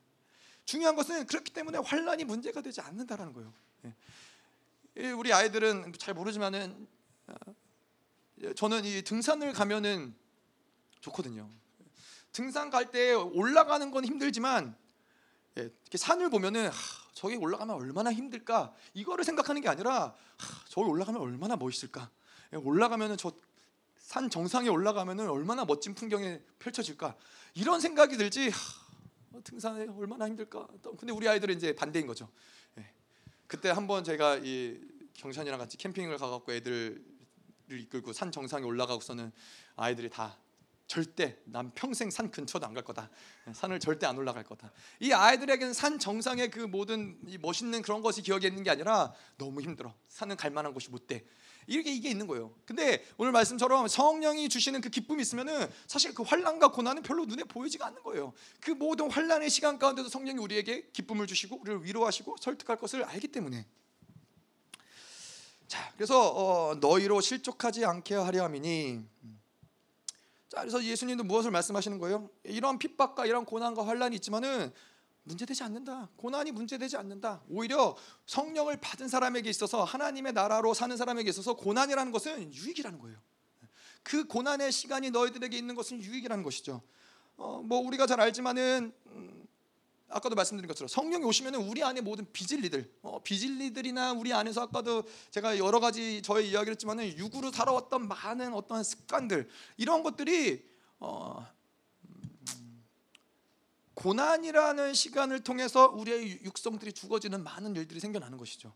중요한 0.66 0.96
것은 0.96 1.28
그렇기 1.28 1.54
때문에 1.54 1.78
환란이 1.78 2.24
문제가 2.24 2.62
되지 2.62 2.82
않는다라는 2.82 3.34
거예요. 3.34 3.54
예. 4.98 5.12
우리 5.12 5.32
아이들은 5.32 5.94
잘 6.00 6.16
모르지만은 6.16 6.88
어, 7.28 7.34
저는 8.56 8.86
이 8.86 9.04
등산을 9.04 9.54
가면은 9.54 10.16
좋거든요. 11.02 11.48
등산 12.32 12.72
갈 12.72 12.90
때 12.90 13.14
올라가는 13.14 13.92
건 13.92 14.04
힘들지만 14.04 14.76
예, 15.58 15.62
이렇게 15.62 15.98
산을 15.98 16.30
보면은 16.30 16.68
하, 16.68 16.74
저기 17.14 17.36
올라가면 17.36 17.76
얼마나 17.76 18.14
힘들까? 18.14 18.74
이거를 18.94 19.24
생각하는 19.24 19.62
게 19.62 19.70
아니라 19.70 20.16
하, 20.38 20.66
저기 20.70 20.88
올라가면 20.90 21.22
얼마나 21.22 21.56
멋있을까? 21.56 22.10
예, 22.54 22.58
올라가면은 22.58 23.18
저 23.18 23.32
산 24.08 24.30
정상에 24.30 24.70
올라가면은 24.70 25.30
얼마나 25.30 25.66
멋진 25.66 25.94
풍경이 25.94 26.40
펼쳐질까? 26.60 27.18
이런 27.56 27.82
생각이 27.82 28.16
들지 28.16 28.48
하, 28.50 29.42
등산에 29.44 29.86
얼마나 29.98 30.26
힘들까? 30.30 30.66
근데 30.98 31.12
우리 31.12 31.28
아이들은 31.28 31.58
이제 31.58 31.76
반대인 31.76 32.08
거죠. 32.08 32.30
예. 32.78 32.90
그때 33.48 33.68
한번 33.70 34.06
제가 34.06 34.38
이 34.42 34.80
경찬이랑 35.14 35.60
같이 35.60 35.76
캠핑을 35.76 36.18
가갖고 36.20 36.54
애들을 36.54 37.04
이끌고 37.70 38.14
산 38.14 38.32
정상에 38.32 38.64
올라가고서는 38.64 39.30
아이들이 39.76 40.10
다 40.10 40.38
절대 40.88 41.38
난 41.46 41.72
평생 41.76 42.10
산 42.10 42.32
근처도 42.32 42.66
안 42.66 42.74
갈 42.74 42.84
거다. 42.84 43.10
산을 43.54 43.80
절대 43.80 44.06
안 44.06 44.18
올라갈 44.18 44.44
거다. 44.44 44.72
이 45.00 45.12
아이들에게는 45.12 45.74
산 45.74 46.00
정상의 46.00 46.50
그 46.50 46.60
모든 46.62 47.18
멋있는 47.42 47.82
그런 47.82 48.02
것이 48.02 48.22
기억에 48.22 48.48
있는 48.48 48.64
게 48.64 48.70
아니라 48.70 49.14
너무 49.38 49.62
힘들어. 49.62 49.94
산은 50.08 50.38
갈 50.38 50.52
만한 50.52 50.74
곳이 50.74 50.90
못 50.90 51.08
돼. 51.08 51.26
이게 51.70 51.92
이게 51.92 52.10
있는 52.10 52.28
거예요. 52.28 52.54
근데 52.66 53.06
오늘 53.18 53.34
말씀처럼 53.34 53.90
성령이 53.90 54.48
주시는 54.48 54.80
그 54.80 54.90
기쁨이 54.90 55.22
있으면은 55.22 55.70
사실 55.86 56.14
그 56.14 56.24
환란과 56.24 56.72
고난은 56.72 57.04
별로 57.04 57.26
눈에 57.26 57.44
보이지가 57.44 57.86
않는 57.88 58.04
거예요. 58.04 58.34
그 58.62 58.72
모든 58.72 59.12
환란의 59.12 59.50
시간 59.50 59.78
가운데도 59.78 60.08
성령이 60.08 60.40
우리에게 60.40 60.90
기쁨을 60.94 61.28
주시고 61.28 61.60
우리를 61.60 61.84
위로하시고 61.84 62.38
설득할 62.40 62.78
것을 62.78 63.04
알기 63.04 63.28
때문에 63.28 63.66
자, 65.68 65.92
그래서 65.96 66.30
어, 66.32 66.76
너희로 66.76 67.20
실족하지 67.20 67.84
않게 67.84 68.16
하려 68.16 68.44
함이니 68.46 69.04
자, 70.50 70.62
그래서 70.62 70.84
예수님도 70.84 71.24
무엇을 71.26 71.52
말씀하시는 71.52 71.98
거예요? 72.00 72.30
이런 72.44 72.80
핍박과 72.80 73.26
이런 73.26 73.46
고난과 73.46 73.86
환란이 73.86 74.16
있지만은 74.16 74.72
문제되지 75.24 75.64
않는다. 75.64 76.10
고난이 76.16 76.52
문제되지 76.52 76.96
않는다. 76.96 77.44
오히려 77.50 77.98
성령을 78.26 78.78
받은 78.78 79.10
사람에게 79.10 79.50
있어서 79.50 79.84
하나님의 79.84 80.32
나라로 80.32 80.74
사는 80.74 80.96
사람에게 80.96 81.30
있어서 81.30 81.56
고난이라는 81.56 82.12
것은 82.14 82.54
유익이라는 82.54 82.98
거예요. 83.00 83.18
그 84.04 84.26
고난의 84.26 84.72
시간이 84.72 85.12
너희들에게 85.12 85.58
있는 85.58 85.76
것은 85.76 86.02
유익이라는 86.02 86.44
것이죠. 86.44 86.82
어, 87.36 87.62
뭐 87.64 87.80
우리가 87.80 88.08
잘 88.08 88.22
알지만은 88.22 88.94
음, 89.08 89.37
아까도 90.10 90.36
말씀드린 90.36 90.68
것처럼 90.68 90.88
성령이 90.88 91.26
오시면은 91.26 91.60
우리 91.68 91.84
안에 91.84 92.02
모든 92.02 92.32
비질리들, 92.32 93.00
어, 93.02 93.22
비질리들이나 93.22 94.14
우리 94.14 94.34
안에서 94.34 94.62
아까도 94.62 95.04
제가 95.32 95.58
여러 95.58 95.80
가지 95.80 96.22
저의 96.22 96.50
이야기를 96.50 96.72
했지만은 96.74 97.18
육으로 97.18 97.52
살아왔던 97.52 98.08
많은 98.08 98.54
어떤 98.54 98.84
습관들 98.84 99.50
이런 99.76 100.04
것들이 100.04 100.66
어, 101.00 101.46
음, 102.06 102.84
고난이라는 103.96 104.94
시간을 104.94 105.44
통해서 105.44 105.90
우리의 105.90 106.42
육성들이 106.44 106.94
죽어지는 106.94 107.44
많은 107.44 107.76
일들이 107.76 108.00
생겨나는 108.00 108.38
것이죠. 108.38 108.74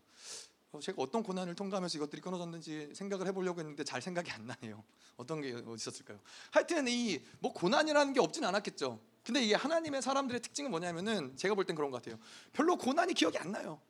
어, 0.72 0.80
제가 0.80 1.02
어떤 1.02 1.22
고난을 1.22 1.54
통과하면서 1.54 1.98
이것들이 1.98 2.22
끊어졌는지 2.22 2.90
생각을 2.94 3.26
해보려고 3.26 3.60
했는데 3.60 3.84
잘 3.84 4.00
생각이 4.00 4.30
안 4.30 4.46
나네요. 4.46 4.82
어떤 5.16 5.40
게 5.42 5.54
있었을까요? 5.74 6.18
하여튼 6.50 6.88
이 6.88 7.20
뭐 7.40 7.52
고난이라는 7.52 8.12
게 8.14 8.20
없진 8.20 8.44
않았겠죠. 8.44 8.98
근데 9.22 9.42
이게 9.42 9.54
하나님의 9.54 10.00
사람들의 10.02 10.40
특징은 10.40 10.70
뭐냐면은 10.70 11.36
제가 11.36 11.54
볼 11.54 11.64
땐 11.66 11.76
그런 11.76 11.90
것 11.90 12.02
같아요. 12.02 12.18
별로 12.52 12.76
고난이 12.76 13.14
기억이 13.14 13.36
안 13.38 13.52
나요. 13.52 13.80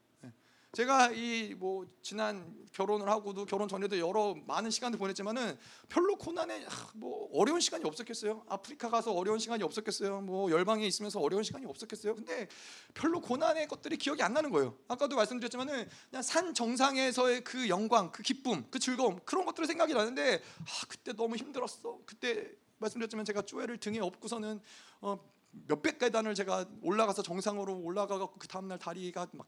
예. 0.72 0.76
제가 0.76 1.10
이 1.12 1.54
뭐 1.54 1.86
지난 2.00 2.56
결혼을 2.72 3.08
하고도 3.08 3.44
결혼 3.44 3.68
전에도 3.68 3.98
여러 3.98 4.34
많은 4.46 4.70
시간을 4.70 4.98
보냈지만은 4.98 5.58
별로 5.88 6.16
고난에 6.16 6.66
뭐 6.94 7.28
어려운 7.34 7.60
시간이 7.60 7.84
없었겠어요. 7.84 8.44
아프리카 8.48 8.88
가서 8.88 9.12
어려운 9.12 9.38
시간이 9.38 9.62
없었겠어요. 9.62 10.22
뭐 10.22 10.50
열방에 10.50 10.86
있으면서 10.86 11.20
어려운 11.20 11.42
시간이 11.42 11.66
없었겠어요. 11.66 12.14
근데 12.14 12.48
별로 12.94 13.20
고난의 13.20 13.68
것들이 13.68 13.98
기억이 13.98 14.22
안 14.22 14.32
나는 14.32 14.50
거예요. 14.50 14.76
아까도 14.88 15.14
말씀드렸지만은 15.16 15.88
그냥 16.10 16.22
산 16.22 16.54
정상에서의 16.54 17.44
그 17.44 17.68
영광, 17.68 18.10
그 18.10 18.22
기쁨, 18.22 18.64
그 18.70 18.78
즐거움 18.78 19.20
그런 19.26 19.44
것들을 19.44 19.66
생각이 19.66 19.92
나는데 19.92 20.36
아 20.36 20.86
그때 20.88 21.12
너무 21.12 21.36
힘들었어. 21.36 22.00
그때 22.06 22.50
말씀드렸지만 22.78 23.24
제가 23.26 23.42
쪼에를 23.42 23.76
등에 23.76 24.00
업고서는 24.00 24.60
어, 25.02 25.20
몇백 25.68 25.98
계단을 25.98 26.34
제가 26.34 26.64
올라가서 26.82 27.22
정상으로 27.22 27.78
올라가고 27.78 28.34
그 28.38 28.48
다음 28.48 28.68
날 28.68 28.78
다리가 28.78 29.28
막 29.32 29.46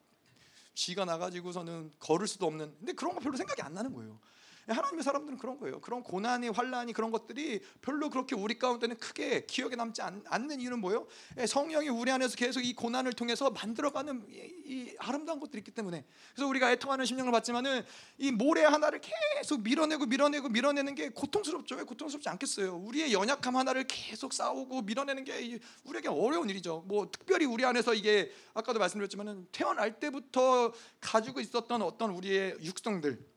쥐가 0.74 1.04
나가지고서는 1.04 1.92
걸을 1.98 2.26
수도 2.26 2.46
없는. 2.46 2.74
근데 2.78 2.92
그런 2.92 3.14
거 3.14 3.20
별로 3.20 3.36
생각이 3.36 3.62
안 3.62 3.74
나는 3.74 3.92
거예요. 3.92 4.18
하나님의 4.66 5.02
사람들은 5.02 5.38
그런 5.38 5.58
거예요. 5.58 5.80
그런 5.80 6.02
고난이 6.02 6.48
환란이 6.48 6.92
그런 6.92 7.10
것들이 7.10 7.60
별로 7.82 8.08
그렇게 8.10 8.34
우리 8.34 8.58
가운데는 8.58 8.96
크게 8.96 9.46
기억에 9.46 9.76
남지 9.76 10.02
않, 10.02 10.22
는 10.24 10.60
이유는 10.60 10.80
뭐예요? 10.80 11.06
예, 11.38 11.46
성령이 11.46 11.88
우리 11.88 12.10
안에서 12.10 12.36
계속 12.36 12.60
이 12.60 12.74
고난을 12.74 13.12
통해서 13.12 13.50
만들어가는 13.50 14.26
이, 14.28 14.34
이 14.64 14.96
아름다운 14.98 15.40
것들이 15.40 15.58
있기 15.60 15.70
때문에 15.70 16.04
그래서 16.34 16.48
우리가 16.48 16.72
애통하는 16.72 17.04
심령을 17.04 17.32
받지만은 17.32 17.84
이 18.18 18.30
모래 18.30 18.64
하나를 18.64 19.00
계속 19.00 19.62
밀어내고 19.62 20.06
밀어내고 20.06 20.48
밀어내는 20.48 20.94
게 20.94 21.10
고통스럽죠. 21.10 21.76
왜 21.76 21.82
고통스럽지 21.82 22.28
않겠어요? 22.28 22.76
우리의 22.76 23.12
연약함 23.12 23.56
하나를 23.56 23.84
계속 23.86 24.32
싸우고 24.32 24.82
밀어내는 24.82 25.24
게 25.24 25.58
우리에게 25.84 26.08
어려운 26.08 26.48
일이죠. 26.48 26.84
뭐 26.86 27.08
특별히 27.10 27.46
우리 27.46 27.64
안에서 27.64 27.94
이게 27.94 28.32
아까도 28.54 28.78
말씀드렸지만은 28.78 29.46
태어날 29.52 29.98
때부터 30.00 30.72
가지고 31.00 31.40
있었던 31.40 31.82
어떤 31.82 32.10
우리의 32.10 32.56
육성들 32.62 33.33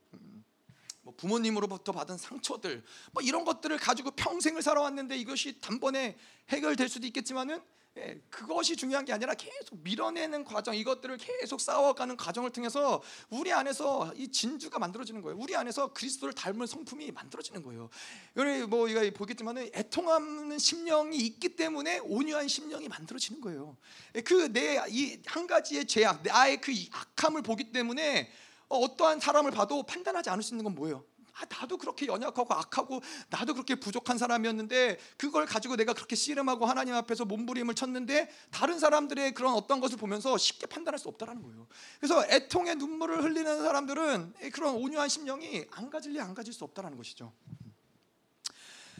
뭐 1.07 1.13
부모님으로부터 1.15 1.93
받은 1.93 2.17
상처들 2.17 2.83
뭐 3.13 3.23
이런 3.23 3.45
것들을 3.45 3.77
가지고 3.77 4.11
평생을 4.11 4.61
살아왔는데 4.61 5.15
이것이 5.15 5.61
단번에 5.61 6.17
해결될 6.49 6.89
수도 6.89 7.07
있겠지만은 7.07 7.61
예, 7.95 8.21
그것이 8.29 8.75
중요한 8.75 9.05
게 9.05 9.13
아니라 9.13 9.33
계속 9.33 9.79
밀어내는 9.81 10.43
과정 10.43 10.75
이것들을 10.75 11.17
계속 11.17 11.59
싸워가는 11.59 12.15
과정을 12.15 12.51
통해서 12.51 13.01
우리 13.29 13.51
안에서 13.51 14.13
이 14.15 14.27
진주가 14.27 14.77
만들어지는 14.77 15.23
거예요. 15.23 15.35
우리 15.39 15.55
안에서 15.55 15.93
그리스도를 15.93 16.35
닮은 16.35 16.67
성품이 16.67 17.11
만들어지는 17.11 17.63
거예요. 17.63 17.89
우리 18.35 18.67
뭐 18.67 18.87
이거 18.87 19.01
보겠지만은 19.17 19.71
애통하는 19.73 20.59
심령이 20.59 21.17
있기 21.17 21.55
때문에 21.55 21.97
온유한 21.99 22.47
심령이 22.47 22.87
만들어지는 22.87 23.41
거예요. 23.41 23.77
예, 24.13 24.21
그내 24.21 24.79
이 24.89 25.17
한 25.25 25.47
가지의 25.47 25.87
죄악, 25.87 26.21
나의 26.21 26.61
그 26.61 26.71
악함을 26.91 27.41
보기 27.41 27.71
때문에 27.71 28.29
어, 28.69 28.77
어떠한 28.79 29.19
사람을 29.19 29.51
봐도 29.51 29.83
판단하지 29.83 30.29
않을 30.29 30.43
수 30.43 30.53
있는 30.53 30.63
건 30.63 30.75
뭐예요? 30.75 31.03
아, 31.39 31.45
나도 31.45 31.77
그렇게 31.77 32.07
연약하고 32.07 32.51
악하고 32.51 33.01
나도 33.29 33.53
그렇게 33.53 33.75
부족한 33.75 34.17
사람이었는데 34.17 34.97
그걸 35.17 35.45
가지고 35.45 35.75
내가 35.75 35.93
그렇게 35.93 36.15
씨름하고 36.15 36.65
하나님 36.65 36.95
앞에서 36.95 37.25
몸부림을 37.25 37.75
쳤는데 37.75 38.29
다른 38.49 38.79
사람들의 38.79 39.33
그런 39.35 39.53
어떤 39.53 39.79
것을 39.79 39.97
보면서 39.97 40.35
쉽게 40.37 40.65
판단할 40.65 40.97
수 40.97 41.07
없다라는 41.09 41.43
거예요. 41.43 41.67
그래서 41.99 42.25
애통의 42.27 42.77
눈물을 42.77 43.23
흘리는 43.23 43.63
사람들은 43.63 44.33
그런 44.51 44.75
온유한 44.75 45.09
심령이 45.09 45.65
안 45.71 45.91
가질래 45.91 46.19
안 46.19 46.33
가질 46.33 46.53
수 46.53 46.63
없다라는 46.63 46.97
것이죠. 46.97 47.31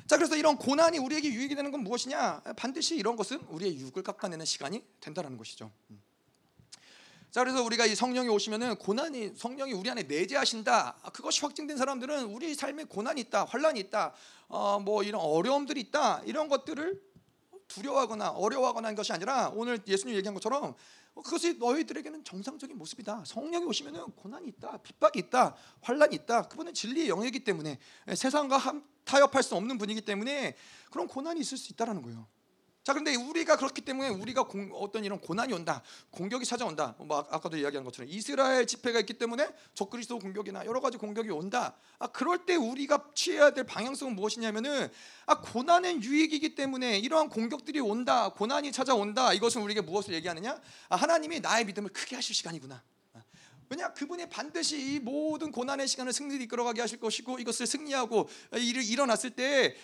자 0.05 0.15
그래서 0.15 0.35
이런 0.35 0.57
고난이 0.57 0.99
우리에게 0.99 1.33
유익이 1.33 1.55
되는 1.55 1.71
건 1.71 1.81
무엇이냐? 1.83 2.41
반드시 2.55 2.95
이런 2.95 3.15
것은 3.15 3.39
우리의 3.49 3.79
육을 3.79 4.03
깎아내는 4.03 4.45
시간이 4.45 4.83
된다라는 5.01 5.37
것이죠. 5.37 5.71
자 7.31 7.43
그래서 7.43 7.61
우리가 7.61 7.85
이 7.85 7.93
성령이 7.93 8.29
오시면은 8.29 8.77
고난이 8.77 9.33
성령이 9.35 9.73
우리 9.73 9.89
안에 9.89 10.03
내재하신다. 10.03 10.97
아, 11.01 11.09
그것이 11.11 11.41
확증된 11.41 11.77
사람들은 11.77 12.25
우리 12.25 12.55
삶에 12.55 12.85
고난이 12.85 13.19
있다, 13.21 13.43
환란이 13.45 13.79
있다, 13.81 14.13
어, 14.47 14.79
뭐 14.79 15.03
이런 15.03 15.21
어려움들이 15.21 15.81
있다 15.81 16.21
이런 16.25 16.47
것들을 16.47 17.01
두려워하거나 17.67 18.29
어려워하거나 18.29 18.87
하는 18.87 18.95
것이 18.95 19.11
아니라 19.11 19.51
오늘 19.53 19.79
예수님 19.85 20.15
얘기한 20.15 20.33
것처럼 20.33 20.73
그것이 21.15 21.55
너희들에게는 21.55 22.23
정상적인 22.23 22.77
모습이다. 22.77 23.23
성령이 23.25 23.65
오시면은 23.65 24.05
고난이 24.11 24.47
있다, 24.47 24.77
핍박이 24.77 25.19
있다, 25.19 25.55
환란이 25.81 26.15
있다. 26.15 26.43
그분은 26.43 26.73
진리의 26.73 27.07
영이기 27.07 27.43
때문에 27.43 27.77
세상과 28.15 28.81
타협할 29.03 29.43
수 29.43 29.55
없는 29.55 29.77
분이기 29.77 30.01
때문에 30.01 30.55
그런 30.91 31.07
고난이 31.07 31.41
있을 31.41 31.57
수 31.57 31.73
있다라는 31.73 32.03
거예요. 32.03 32.27
자, 32.87 32.93
그런데 32.93 33.15
우리가 33.15 33.57
그렇기 33.57 33.81
때문에 33.81 34.07
우리가 34.07 34.43
공, 34.43 34.71
어떤 34.73 35.03
이런 35.03 35.19
고난이 35.19 35.51
온다, 35.51 35.83
공격이 36.09 36.45
찾아온다. 36.45 36.95
뭐 36.99 37.27
아까도 37.29 37.57
이야기한 37.57 37.83
것처럼 37.83 38.09
이스라엘 38.09 38.65
집회가 38.65 38.97
있기 39.01 39.15
때문에 39.15 39.49
적그리스도 39.73 40.19
공격이나 40.19 40.65
여러 40.65 40.79
가지 40.79 40.97
공격이 40.97 41.29
온다. 41.31 41.75
아, 41.99 42.07
그럴 42.07 42.45
때 42.45 42.55
우리가 42.55 43.09
취해야 43.13 43.49
될 43.49 43.65
방향성은 43.65 44.15
무엇이냐면은 44.15 44.89
아, 45.25 45.41
고난은 45.41 46.01
유익이기 46.01 46.55
때문에 46.55 46.97
이러한 46.99 47.27
공격들이 47.27 47.81
온다, 47.81 48.29
고난이 48.29 48.71
찾아온다. 48.71 49.33
이것은 49.33 49.63
우리에게 49.63 49.81
무엇을 49.81 50.13
얘기하느냐? 50.13 50.57
아, 50.87 50.95
하나님이 50.95 51.41
나의 51.41 51.65
믿음을 51.65 51.89
크게 51.89 52.15
하실 52.15 52.33
시간이구나. 52.35 52.81
왜냐 53.69 53.93
그분이 53.93 54.29
반드시 54.29 54.95
이 54.95 54.99
모든 54.99 55.51
고난의 55.51 55.87
시간을 55.87 56.13
승리를 56.13 56.41
이끌어가게 56.43 56.81
하실 56.81 56.99
것이고 56.99 57.39
이것을 57.39 57.67
승리하고 57.67 58.29
일을 58.53 58.83
일어났을 58.83 59.31
때 59.31 59.75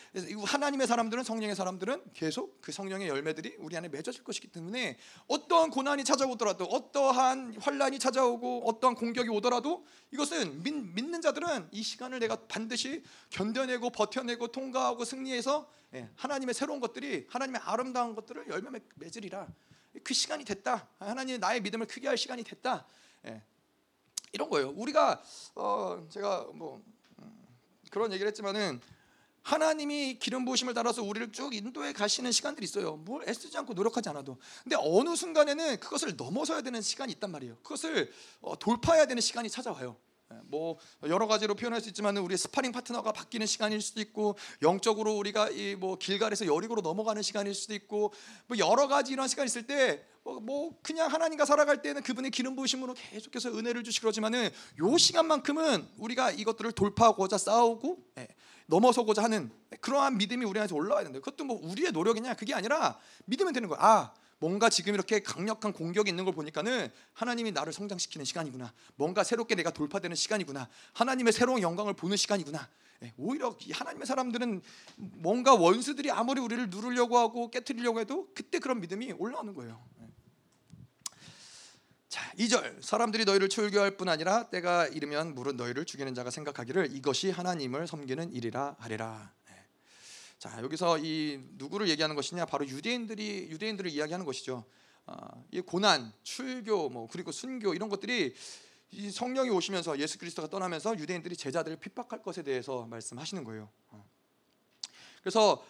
하나님의 0.46 0.88
사람들은 0.88 1.24
성령의 1.24 1.56
사람들은 1.56 2.04
계속 2.14 2.62
그 2.62 2.72
성령의 2.72 3.10
열매들이 3.10 3.58
우리 3.60 3.76
안에 3.76 3.90
맺어질 3.90 4.24
것이기 4.24 4.48
때문에 4.48 4.98
어떠한 5.28 5.70
고난이 5.70 6.04
찾아오더라도 6.04 6.66
어떠한 6.66 7.56
환란이 7.60 8.00
찾아오고 8.00 8.70
어떠한 8.70 8.96
공격이 8.96 9.30
오더라도 9.30 9.86
이것은 10.12 10.64
믿, 10.64 10.72
믿는 10.74 11.22
자들은 11.22 11.70
이 11.72 11.84
시간을 11.84 12.20
내가 12.20 12.38
반드시 12.48 13.04
견뎌내고 13.32 13.90
버텨내고 13.90 14.48
통과하고 14.48 15.04
승리해서 15.04 15.70
예, 15.94 16.10
하나님의 16.16 16.56
새로운 16.56 16.80
것들이 16.80 17.28
하나님의 17.30 17.62
아름다운 17.64 18.16
것들을 18.16 18.48
열매 18.48 18.80
맺으리라. 18.96 19.48
그 20.04 20.14
시간이 20.14 20.44
됐다. 20.44 20.88
하나님 20.98 21.40
나의 21.40 21.62
믿음을 21.62 21.86
크게 21.86 22.08
할 22.08 22.18
시간이 22.18 22.44
됐다. 22.44 22.88
예, 23.28 23.42
이런 24.34 24.50
거예요. 24.50 24.74
우리가 24.76 25.22
어 25.56 26.06
제가 26.10 26.48
뭐 26.54 26.84
음, 27.20 27.48
그런 27.90 28.12
얘기를 28.12 28.28
했지만은 28.28 28.82
하나님이 29.44 30.18
기름 30.20 30.46
부으심을 30.46 30.74
따라서 30.74 31.04
우리를 31.04 31.32
쭉 31.32 31.54
인도해 31.54 31.94
가시는 31.94 32.32
시간들이 32.32 32.64
있어요. 32.66 32.96
뭘 32.96 33.28
애쓰지 33.28 33.58
않고 33.58 33.74
노력하지 33.74 34.10
않아도. 34.10 34.38
근데 34.64 34.76
어느 34.80 35.16
순간에는 35.16 35.80
그것을 35.80 36.16
넘어서야 36.16 36.62
되는 36.62 36.82
시간이 36.82 37.12
있단 37.14 37.30
말이에요. 37.30 37.58
그것을 37.58 38.12
어, 38.42 38.58
돌파해야 38.58 39.06
되는 39.06 39.22
시간이 39.22 39.50
찾아와요. 39.50 39.98
예, 40.34 40.40
뭐 40.46 40.78
여러 41.04 41.28
가지로 41.28 41.54
표현할 41.56 41.82
수 41.82 41.90
있지만 41.90 42.18
우리의 42.18 42.38
스파링 42.38 42.72
파트너가 42.72 43.12
바뀌는 43.12 43.46
시간일 43.46 43.82
수도 43.82 44.02
있고 44.02 44.38
영적으로 44.62 45.14
우리가 45.18 45.50
이 45.50 45.74
뭐 45.84 45.98
길갈에서 45.98 46.46
여리고로 46.46 46.82
넘어가는 46.82 47.22
시간일 47.22 47.54
수도 47.54 47.74
있고 47.74 48.14
뭐 48.48 48.58
여러 48.58 48.88
가지 48.88 49.12
이런 49.12 49.28
시간이 49.28 49.48
있을 49.48 49.68
때 49.68 50.06
뭐, 50.24 50.40
뭐 50.40 50.80
그냥 50.82 51.12
하나님과 51.12 51.46
살아갈 51.46 51.82
때는 51.82 52.02
그분의 52.04 52.32
기름 52.32 52.56
부으심으로 52.56 52.94
계속해서 52.94 53.50
은혜를 53.58 53.84
주시고 53.84 54.04
그러지만은 54.04 54.50
요 54.80 54.98
시간만큼은 54.98 55.90
우리가 55.98 56.32
이것들을 56.32 56.72
돌파하고자 56.72 57.38
싸우고 57.38 57.98
예, 58.18 58.28
넘어서고자 58.68 59.24
하는 59.24 59.52
그러한 59.82 60.18
믿음이 60.18 60.46
우리 60.46 60.60
안에서 60.60 60.76
올라와야 60.76 61.04
된다. 61.04 61.20
그것도 61.20 61.44
뭐 61.44 61.60
우리의 61.62 61.92
노력이냐 61.92 62.36
그게 62.36 62.54
아니라 62.54 62.98
믿으면 63.26 63.54
되는 63.54 63.68
거야. 63.68 63.80
아 63.82 64.14
뭔가 64.44 64.68
지금 64.68 64.94
이렇게 64.94 65.22
강력한 65.22 65.72
공격이 65.72 66.10
있는 66.10 66.26
걸 66.26 66.34
보니까는 66.34 66.92
하나님이 67.14 67.54
나를 67.54 67.72
성장시키는 67.72 68.26
시간이구나. 68.26 68.74
뭔가 68.98 69.24
새롭게 69.24 69.56
내가 69.56 69.72
돌파되는 69.72 70.18
시간이구나. 70.18 70.68
하나님의 70.92 71.32
새로운 71.32 71.62
영광을 71.62 71.94
보는 71.94 72.18
시간이구나. 72.18 72.68
예, 73.04 73.14
오히려 73.16 73.56
하나님의 73.72 74.06
사람들은 74.06 74.62
뭔가 74.98 75.54
원수들이 75.54 76.12
아무리 76.12 76.42
우리를 76.42 76.70
누르려고 76.70 77.18
하고 77.18 77.50
깨뜨리려고 77.52 78.02
해도 78.02 78.28
그때 78.36 78.60
그런 78.60 78.82
믿음이 78.82 79.14
올라오는 79.14 79.54
거예요. 79.54 79.82
예. 80.02 80.10
자, 82.10 82.30
2절 82.34 82.84
사람들이 82.84 83.24
너희를 83.24 83.48
출교할 83.48 83.96
뿐 83.96 84.10
아니라 84.10 84.50
때가 84.50 84.88
이르면 84.88 85.36
물은 85.36 85.56
너희를 85.56 85.86
죽이는 85.86 86.14
자가 86.14 86.32
생각하기를 86.32 86.94
이것이 86.94 87.32
하나님을 87.32 87.88
섬기는 87.88 88.34
일이라 88.34 88.76
하리라. 88.78 89.32
자 90.44 90.62
여기서 90.62 91.00
이 91.00 91.40
누구를 91.54 91.88
얘기하는 91.88 92.18
것이냐 92.18 92.46
바로 92.46 92.68
유대인들이 92.68 93.48
유대인들을 93.50 93.90
이야기하는 93.90 94.26
것이죠. 94.26 94.66
어, 95.06 95.46
이 95.52 95.62
고난, 95.62 96.12
출교, 96.24 96.90
뭐 96.90 97.08
그리고 97.10 97.32
순교 97.32 97.74
이런 97.74 97.88
것들이 97.88 98.36
이 98.92 99.10
성령이 99.10 99.50
오시면서 99.52 99.98
예수 100.00 100.18
그리스도가 100.18 100.50
떠나면서 100.50 101.00
유대인들이 101.00 101.38
제자들을 101.38 101.78
핍박할 101.78 102.22
것에 102.22 102.44
대해서 102.44 102.86
말씀하시는 102.88 103.42
거예요. 103.46 103.70
어. 103.92 104.06
그래서 105.22 105.66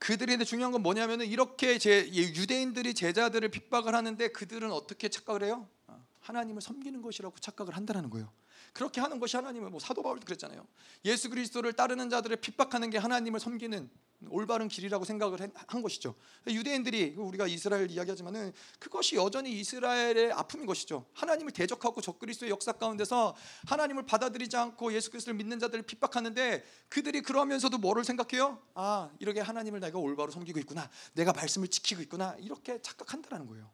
그들이 0.00 0.44
중요한 0.44 0.72
건 0.72 0.82
뭐냐면은 0.82 1.24
이렇게 1.26 1.78
제 1.78 2.08
유대인들이 2.12 2.94
제자들을 2.94 3.48
핍박을 3.48 3.94
하는데 3.94 4.26
그들은 4.26 4.72
어떻게 4.72 5.08
착각을 5.08 5.44
해요? 5.44 5.68
어, 5.86 6.04
하나님을 6.22 6.62
섬기는 6.62 7.00
것이라고 7.00 7.38
착각을 7.38 7.76
한다는 7.76 8.10
거예요. 8.10 8.32
그렇게 8.76 9.00
하는 9.00 9.18
것이 9.18 9.36
하나님을 9.36 9.70
뭐 9.70 9.80
사도 9.80 10.02
바울도 10.02 10.26
그랬잖아요. 10.26 10.66
예수 11.06 11.30
그리스도를 11.30 11.72
따르는 11.72 12.10
자들을 12.10 12.36
핍박하는 12.36 12.90
게 12.90 12.98
하나님을 12.98 13.40
섬기는 13.40 13.88
올바른 14.28 14.68
길이라고 14.68 15.06
생각을 15.06 15.50
한 15.66 15.82
것이죠. 15.82 16.14
유대인들이 16.46 17.14
우리가 17.16 17.46
이스라엘 17.46 17.90
이야기하지만은 17.90 18.52
그것이 18.78 19.16
여전히 19.16 19.58
이스라엘의 19.60 20.30
아픔인 20.32 20.66
것이죠. 20.66 21.06
하나님을 21.14 21.52
대적하고 21.52 22.02
적그리스도의 22.02 22.50
역사 22.50 22.72
가운데서 22.72 23.34
하나님을 23.66 24.04
받아들이지 24.04 24.54
않고 24.58 24.92
예수 24.92 25.10
그리스도를 25.10 25.38
믿는 25.38 25.58
자들을 25.58 25.84
핍박하는데 25.84 26.62
그들이 26.90 27.22
그러면서도 27.22 27.78
뭐를 27.78 28.04
생각해요? 28.04 28.60
아 28.74 29.10
이렇게 29.20 29.40
하나님을 29.40 29.80
내가 29.80 29.98
올바로 29.98 30.30
섬기고 30.30 30.58
있구나. 30.58 30.90
내가 31.14 31.32
말씀을 31.32 31.68
지키고 31.68 32.02
있구나. 32.02 32.36
이렇게 32.40 32.82
착각한다는 32.82 33.46
거예요. 33.46 33.70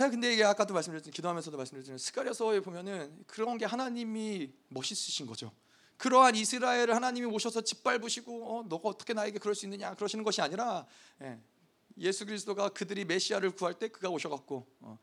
자, 0.00 0.08
근데 0.08 0.32
이게 0.32 0.42
아까도 0.44 0.72
말씀드렸지만 0.72 1.12
기도하면서도 1.12 1.58
말씀드렸지만 1.58 1.98
스가랴서에 1.98 2.60
보면은 2.60 3.22
그런 3.26 3.58
게 3.58 3.66
하나님이 3.66 4.50
멋있으신 4.68 5.26
거죠. 5.26 5.52
그러한 5.98 6.36
이스라엘을 6.36 6.94
하나님이 6.94 7.26
오셔서 7.26 7.60
짓밟으시고 7.60 8.60
어, 8.60 8.62
너가 8.62 8.88
어떻게 8.88 9.12
나에게 9.12 9.38
그럴 9.38 9.54
수 9.54 9.66
있느냐 9.66 9.94
그러시는 9.94 10.24
것이 10.24 10.40
아니라 10.40 10.86
예, 11.20 12.12
수 12.12 12.24
그리스도가 12.24 12.70
그들이 12.70 13.04
메시아를 13.04 13.50
구할 13.50 13.74
때 13.74 13.88
그가 13.88 14.08
오셔갖고 14.08 14.66
어, 14.80 14.98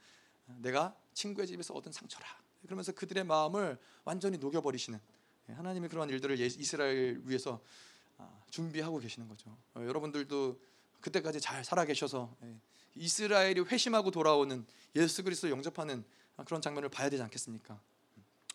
내가 0.62 0.96
친구의 1.14 1.46
집에서 1.46 1.76
얻은 1.76 1.92
상처라 1.92 2.26
그러면서 2.64 2.92
그들의 2.92 3.24
마음을 3.24 3.78
완전히 4.04 4.40
녹여버리시는 4.40 5.00
예, 5.50 5.54
하나님이 5.54 5.90
그러한 5.90 6.10
일들을 6.10 6.40
이스라엘 6.40 7.22
위해서 7.24 7.62
아, 8.18 8.28
준비하고 8.50 8.98
계시는 8.98 9.28
거죠. 9.28 9.56
어, 9.76 9.84
여러분들도 9.86 10.60
그때까지 11.02 11.40
잘 11.40 11.64
살아 11.64 11.86
계셔서 11.86 12.36
예, 12.42 12.56
이스라엘이 12.98 13.62
회심하고 13.62 14.12
돌아오는 14.12 14.66
예수 14.96 15.24
그리스도 15.24 15.50
영접하는 15.50 16.04
그런 16.46 16.62
장면을 16.62 16.90
봐야 16.90 17.10
되지 17.10 17.22
않겠습니까? 17.24 17.80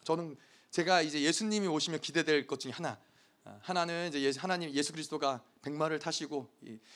저는 0.05 0.37
제가 0.71 1.03
이제 1.03 1.21
예수님이 1.23 1.67
오시면 1.69 2.01
기대될 2.01 2.47
것 2.47 2.61
중에 2.61 2.73
하나 2.73 2.99
아, 3.45 3.59
하나는 3.63 4.13
이제 4.15 4.39
하나님 4.39 4.71
예수 4.71 4.93
그리스도가 4.93 5.43
백마를 5.63 5.99
타시고 5.99 6.49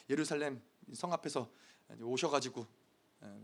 예루살렘 0.09 0.63
성 0.93 1.13
앞에서 1.13 1.51
오셔가지고 2.01 2.67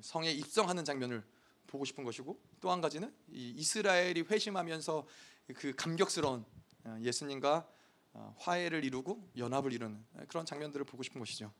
성에 0.01 0.31
입성하는 0.31 0.85
장면을 0.85 1.25
보고 1.67 1.85
싶은 1.85 2.05
것이고 2.05 2.39
또 2.61 2.71
한 2.71 2.81
가지는 2.81 3.13
이스라엘이 3.31 4.23
회심하면서 4.23 5.07
그 5.55 5.75
감격스러운 5.75 6.45
어, 6.85 6.99
예수님과 7.01 7.69
어, 8.15 8.35
화해를 8.39 8.85
이루고 8.85 9.31
연합을 9.37 9.73
이루는 9.73 10.05
그런 10.29 10.45
장면들을 10.45 10.85
보고 10.85 11.03
싶은 11.03 11.19
것이죠. 11.19 11.53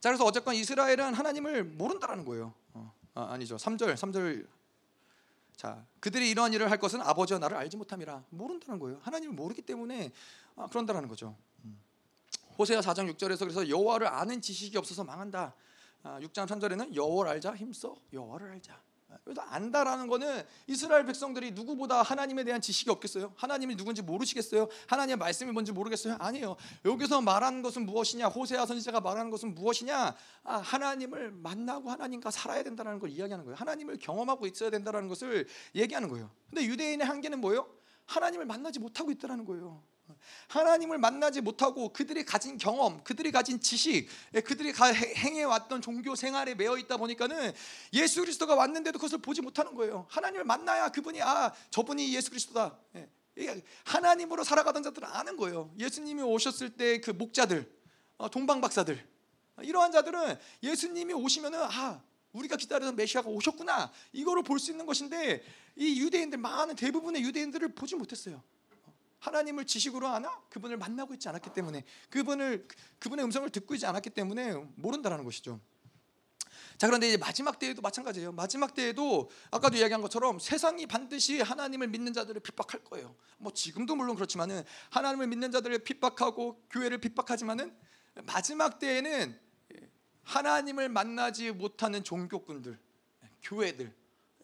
자 0.00 0.08
그래서 0.08 0.24
어쨌건 0.24 0.54
이스라엘은 0.54 1.14
하나님을 1.14 1.64
모른다라는 1.64 2.24
거예요. 2.24 2.54
어, 2.72 2.92
아, 3.14 3.36
니죠 3.36 3.56
3절 3.56 3.94
3절 3.94 4.46
자, 5.60 5.84
그들이 6.00 6.30
이러한 6.30 6.54
일을 6.54 6.70
할 6.70 6.78
것은 6.78 7.02
아버지와 7.02 7.38
나를 7.38 7.54
알지 7.58 7.76
못함이라 7.76 8.24
모른다는 8.30 8.78
거예요. 8.80 8.98
하나님을 9.02 9.34
모르기 9.34 9.60
때문에 9.60 10.10
아, 10.56 10.66
그런다라는 10.68 11.06
거죠. 11.06 11.36
음. 11.66 11.78
호세아 12.58 12.80
4장 12.80 13.14
6절에서 13.14 13.40
그래서 13.40 13.68
여호와를 13.68 14.06
아는 14.06 14.40
지식이 14.40 14.78
없어서 14.78 15.04
망한다. 15.04 15.54
아, 16.02 16.18
6장 16.20 16.46
3절에는 16.46 16.94
여호와를 16.94 17.32
알자 17.32 17.54
힘써 17.56 17.94
여호와를 18.10 18.52
알자. 18.52 18.80
그래서 19.24 19.42
안다라는 19.42 20.06
거는 20.06 20.42
이스라엘 20.66 21.04
백성들이 21.04 21.52
누구보다 21.52 22.02
하나님에 22.02 22.44
대한 22.44 22.60
지식이 22.60 22.90
없겠어요? 22.90 23.32
하나님이 23.36 23.76
누군지 23.76 24.02
모르시겠어요? 24.02 24.68
하나님의 24.86 25.16
말씀이 25.18 25.52
뭔지 25.52 25.72
모르겠어요? 25.72 26.16
아니에요. 26.18 26.56
여기서 26.84 27.20
말하는 27.20 27.62
것은 27.62 27.86
무엇이냐? 27.86 28.28
호세아 28.28 28.66
선지자가 28.66 29.00
말하는 29.00 29.30
것은 29.30 29.54
무엇이냐? 29.54 30.14
아, 30.44 30.56
하나님을 30.56 31.32
만나고 31.32 31.90
하나님과 31.90 32.30
살아야 32.30 32.62
된다는 32.62 32.98
걸 32.98 33.10
이야기하는 33.10 33.44
거예요. 33.44 33.56
하나님을 33.56 33.98
경험하고 33.98 34.46
있어야 34.46 34.70
된다는 34.70 35.08
것을 35.08 35.46
얘기하는 35.74 36.08
거예요. 36.08 36.30
근데 36.48 36.64
유대인의 36.64 37.06
한계는 37.06 37.40
뭐예요? 37.40 37.68
하나님을 38.06 38.46
만나지 38.46 38.80
못하고 38.80 39.10
있다는 39.10 39.44
거예요. 39.44 39.82
하나님을 40.48 40.98
만나지 40.98 41.40
못하고 41.40 41.92
그들이 41.92 42.24
가진 42.24 42.58
경험, 42.58 43.02
그들이 43.04 43.30
가진 43.30 43.60
지식, 43.60 44.08
예, 44.34 44.40
그들이 44.40 44.72
행해 45.16 45.44
왔던 45.44 45.80
종교 45.82 46.14
생활에 46.14 46.54
매여 46.54 46.78
있다 46.78 46.96
보니까는 46.96 47.52
예수 47.92 48.20
그리스도가 48.20 48.54
왔는데도 48.54 48.98
그것을 48.98 49.18
보지 49.18 49.40
못하는 49.42 49.74
거예요. 49.74 50.06
하나님을 50.10 50.44
만나야 50.44 50.90
그분이 50.90 51.22
아 51.22 51.52
저분이 51.70 52.14
예수 52.14 52.30
그리스도다. 52.30 52.76
예, 53.38 53.62
하나님으로 53.84 54.44
살아가던 54.44 54.82
자들은 54.82 55.08
아는 55.08 55.36
거예요. 55.36 55.72
예수님이 55.78 56.22
오셨을 56.22 56.70
때 56.70 57.00
그 57.00 57.10
목자들, 57.12 57.70
어, 58.18 58.28
동방 58.28 58.60
박사들 58.60 59.02
이러한 59.62 59.92
자들은 59.92 60.36
예수님이 60.62 61.14
오시면은 61.14 61.58
아 61.62 62.02
우리가 62.32 62.56
기다리던 62.56 62.96
메시아가 62.96 63.28
오셨구나 63.28 63.90
이거를 64.12 64.42
볼 64.42 64.58
수 64.58 64.70
있는 64.70 64.86
것인데 64.86 65.42
이 65.76 66.00
유대인들 66.00 66.38
많은 66.38 66.76
대부분의 66.76 67.22
유대인들을 67.22 67.74
보지 67.74 67.94
못했어요. 67.96 68.42
하나님을 69.20 69.66
지식으로 69.66 70.08
아나 70.08 70.30
그분을 70.50 70.76
만나고 70.76 71.14
있지 71.14 71.28
않았기 71.28 71.52
때문에 71.52 71.84
그분을 72.10 72.66
그분의 72.98 73.24
음성을 73.24 73.48
듣고 73.50 73.74
있지 73.74 73.86
않았기 73.86 74.10
때문에 74.10 74.54
모른다라는 74.76 75.24
것이죠. 75.24 75.60
자 76.78 76.86
그런데 76.86 77.08
이제 77.08 77.18
마지막 77.18 77.58
때에도 77.58 77.82
마찬가지예요. 77.82 78.32
마지막 78.32 78.74
때에도 78.74 79.30
아까도 79.50 79.76
이야기한 79.76 80.00
것처럼 80.00 80.38
세상이 80.38 80.86
반드시 80.86 81.40
하나님을 81.40 81.88
믿는 81.88 82.14
자들을 82.14 82.40
핍박할 82.40 82.84
거예요. 82.84 83.14
뭐 83.38 83.52
지금도 83.52 83.94
물론 83.94 84.16
그렇지만은 84.16 84.64
하나님을 84.88 85.26
믿는 85.26 85.52
자들을 85.52 85.78
핍박하고 85.80 86.62
교회를 86.70 86.98
핍박하지만은 86.98 87.76
마지막 88.24 88.78
때에는 88.78 89.38
하나님을 90.22 90.88
만나지 90.88 91.50
못하는 91.50 92.02
종교꾼들, 92.04 92.78
교회들 93.42 93.92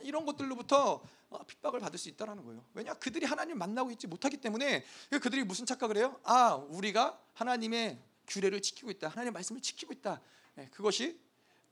이런 0.01 0.27
것들로부터 0.27 0.95
어, 0.95 1.09
핍박을 1.45 1.81
받을 1.81 1.99
수 1.99 2.09
있다라는 2.09 2.45
거예요. 2.45 2.65
왜냐 2.75 2.95
그들이 2.95 3.27
하나님을 3.27 3.59
만나고 3.59 3.91
있지 3.91 4.07
못하기 4.07 4.39
때문에 4.39 4.85
그들이 5.23 5.45
무슨 5.45 5.67
착각을 5.67 5.97
해요? 5.97 6.19
아 6.23 6.55
우리가 6.55 7.21
하나님의 7.35 7.99
규례를 8.27 8.61
지키고 8.63 8.91
있다, 8.91 9.09
하나님의 9.09 9.33
말씀을 9.33 9.61
지키고 9.61 9.93
있다. 9.93 10.21
예, 10.59 10.69
그것이 10.73 11.19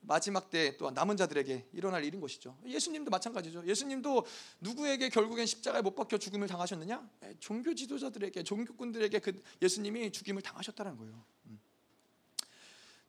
마지막 0.00 0.50
때 0.50 0.76
또한 0.76 0.94
남은 0.94 1.16
자들에게 1.16 1.68
일어날 1.72 2.04
일인 2.04 2.20
것이죠. 2.20 2.58
예수님도 2.66 3.10
마찬가지죠. 3.10 3.66
예수님도 3.66 4.26
누구에게 4.60 5.08
결국엔 5.08 5.46
십자가에 5.46 5.82
못 5.82 5.94
박혀 5.94 6.18
죽음을 6.18 6.46
당하셨느냐? 6.46 7.10
예, 7.24 7.34
종교 7.40 7.74
지도자들에게, 7.74 8.42
종교꾼들에게 8.42 9.18
그 9.20 9.42
예수님이 9.62 10.12
죽임을 10.12 10.42
당하셨다는 10.42 10.96
거예요. 10.98 11.24
음. 11.46 11.58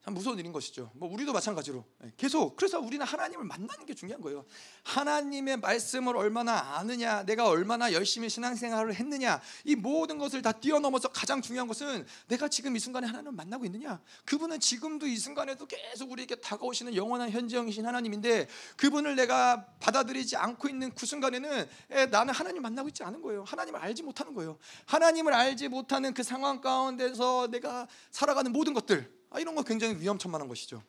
참 0.06 0.13
무서운 0.13 0.38
일인 0.38 0.52
것이죠. 0.52 0.91
뭐 0.94 1.12
우리도 1.12 1.34
마찬가지로 1.34 1.84
예, 2.04 2.12
계속 2.15 2.56
그래서 2.56 2.80
우리는 2.80 3.04
하나님을 3.04 3.44
만나는 3.44 3.88
게 3.88 3.96
중요한 3.96 4.22
거예요. 4.22 4.46
하나님의 4.84 5.58
말씀을 5.58 6.15
얼마나 6.15 6.78
아느냐, 6.78 7.24
내가 7.24 7.50
얼마나 7.50 7.91
열심히 7.91 8.30
신앙생활을 8.30 8.94
했느냐, 8.94 9.41
이 9.63 9.74
모든 9.76 10.20
것을 10.20 10.44
다 10.44 10.52
뛰어넘어서 10.52 11.08
가장 11.08 11.41
중요한 11.41 11.68
것은 11.68 12.06
내가 12.28 12.48
지금 12.48 12.76
이 12.76 12.80
순간에 12.80 13.08
하나님을 13.08 13.32
만나고 13.32 13.65
있느냐. 13.65 14.00
그분은 14.26 14.60
지금도 14.60 15.08
이 15.08 15.18
순간에도 15.18 15.65
계속 15.65 16.12
우리에게 16.12 16.36
다가오시는 16.36 16.94
영원한 16.94 17.32
현지형이신 17.32 17.88
하나님인데 17.88 18.48
그분을 18.78 19.15
내가 19.15 19.65
받아들이지 19.80 20.38
않고 20.38 20.70
있는 20.70 20.94
그 20.94 21.08
순간에는 21.08 21.68
예, 21.94 22.06
나는 22.06 22.32
하나님 22.32 22.62
만나고 22.62 22.89
있지 22.89 23.04
않은 23.04 23.24
거예요. 23.24 23.44
하나님을 23.44 23.80
알지 23.80 24.04
못하는 24.04 24.36
거예요. 24.36 24.60
하나님을 24.86 25.34
알지 25.34 25.68
못하는 25.70 26.13
그 26.13 26.22
상황 26.22 26.62
가운데서 26.62 27.48
내가 27.48 27.88
살아가는 28.12 28.52
모든 28.52 28.76
것들 28.76 29.14
아, 29.36 29.39
이런 29.41 29.54
거 29.54 29.63
굉장히 29.63 30.00
위험천만한 30.00 30.48
것이죠. 30.48 30.82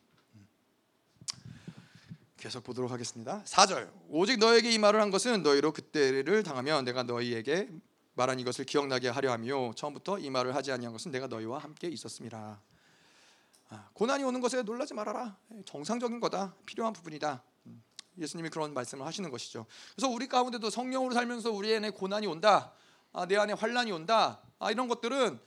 계속 2.37 2.63
보도록 2.63 2.89
하겠습니다. 2.91 3.43
4절 3.43 3.91
오직 4.07 4.39
너에게 4.39 4.71
이 4.71 4.77
말을 4.77 5.01
한 5.01 5.11
것은 5.11 5.43
너희로 5.43 5.73
그때를 5.73 6.43
당하면 6.43 6.85
내가 6.85 7.03
너희에게 7.03 7.67
말한 8.13 8.39
이것을 8.39 8.63
기억나게 8.63 9.09
하려 9.09 9.33
하며 9.33 9.73
처음부터 9.75 10.19
이 10.19 10.29
말을 10.29 10.55
하지 10.55 10.71
아니한 10.71 10.93
것은 10.93 11.11
내가 11.11 11.27
너희와 11.27 11.57
함께 11.57 11.89
있었음이라. 11.89 12.61
아, 13.69 13.89
고난이 13.91 14.23
오는 14.23 14.39
것에 14.39 14.63
놀라지 14.63 14.93
말아라. 14.93 15.35
정상적인 15.65 16.21
거다. 16.21 16.55
필요한 16.65 16.93
부분이다. 16.93 17.43
음, 17.65 17.83
예수님이 18.17 18.47
그런 18.47 18.73
말씀을 18.73 19.05
하시는 19.05 19.29
것이죠. 19.29 19.65
그래서 19.93 20.07
우리 20.07 20.29
가운데도 20.29 20.69
성령으로 20.69 21.13
살면서 21.13 21.51
우리 21.51 21.75
안에 21.75 21.89
고난이 21.89 22.27
온다. 22.27 22.71
아, 23.11 23.25
내 23.25 23.35
안에 23.35 23.51
환란이 23.51 23.91
온다. 23.91 24.41
아, 24.57 24.71
이런 24.71 24.87
것들은 24.87 25.37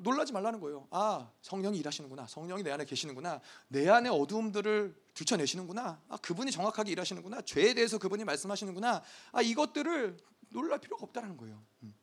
놀라지 0.00 0.32
말라는 0.32 0.60
거예요. 0.60 0.86
아, 0.90 1.30
성령이 1.42 1.78
일하시는구나. 1.78 2.26
성령이 2.26 2.62
내 2.62 2.70
안에 2.70 2.84
계시는구나. 2.84 3.40
내 3.68 3.88
안에 3.88 4.08
어두움들을 4.08 4.94
들춰내시는구나. 5.14 6.00
아, 6.08 6.16
그분이 6.18 6.50
정확하게 6.50 6.92
일하시는구나. 6.92 7.42
죄에 7.42 7.74
대해서 7.74 7.98
그분이 7.98 8.24
말씀하시는구나. 8.24 9.02
아, 9.32 9.42
이것들을 9.42 10.16
놀랄 10.50 10.80
필요가 10.80 11.04
없다는 11.04 11.36
거예요. 11.36 11.62
음. 11.82 11.94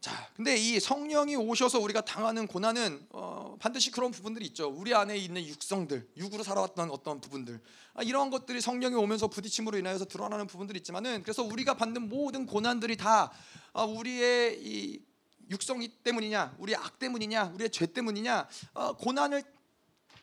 자, 0.00 0.30
근데 0.36 0.56
이 0.56 0.78
성령이 0.78 1.34
오셔서 1.34 1.80
우리가 1.80 2.02
당하는 2.02 2.46
고난은 2.46 3.04
어, 3.10 3.56
반드시 3.58 3.90
그런 3.90 4.12
부분들이 4.12 4.46
있죠. 4.46 4.68
우리 4.68 4.94
안에 4.94 5.16
있는 5.16 5.44
육성들, 5.44 6.12
육으로 6.16 6.44
살아왔던 6.44 6.92
어떤 6.92 7.20
부분들, 7.20 7.60
아, 7.94 8.02
이런 8.04 8.30
것들이 8.30 8.60
성령이 8.60 8.94
오면서 8.94 9.26
부딪힘으로 9.26 9.76
인하여서 9.76 10.04
드러나는 10.04 10.46
부분들이 10.46 10.78
있지만은 10.78 11.22
그래서 11.24 11.42
우리가 11.42 11.74
받는 11.74 12.08
모든 12.08 12.46
고난들이 12.46 12.96
다 12.96 13.32
아, 13.72 13.82
우리의 13.82 14.60
이 14.62 15.02
육성이 15.50 15.88
때문이냐, 16.02 16.56
우리의 16.58 16.76
악 16.76 16.98
때문이냐, 16.98 17.52
우리의 17.54 17.70
죄 17.70 17.86
때문이냐, 17.86 18.48
어, 18.74 18.96
고난을 18.96 19.42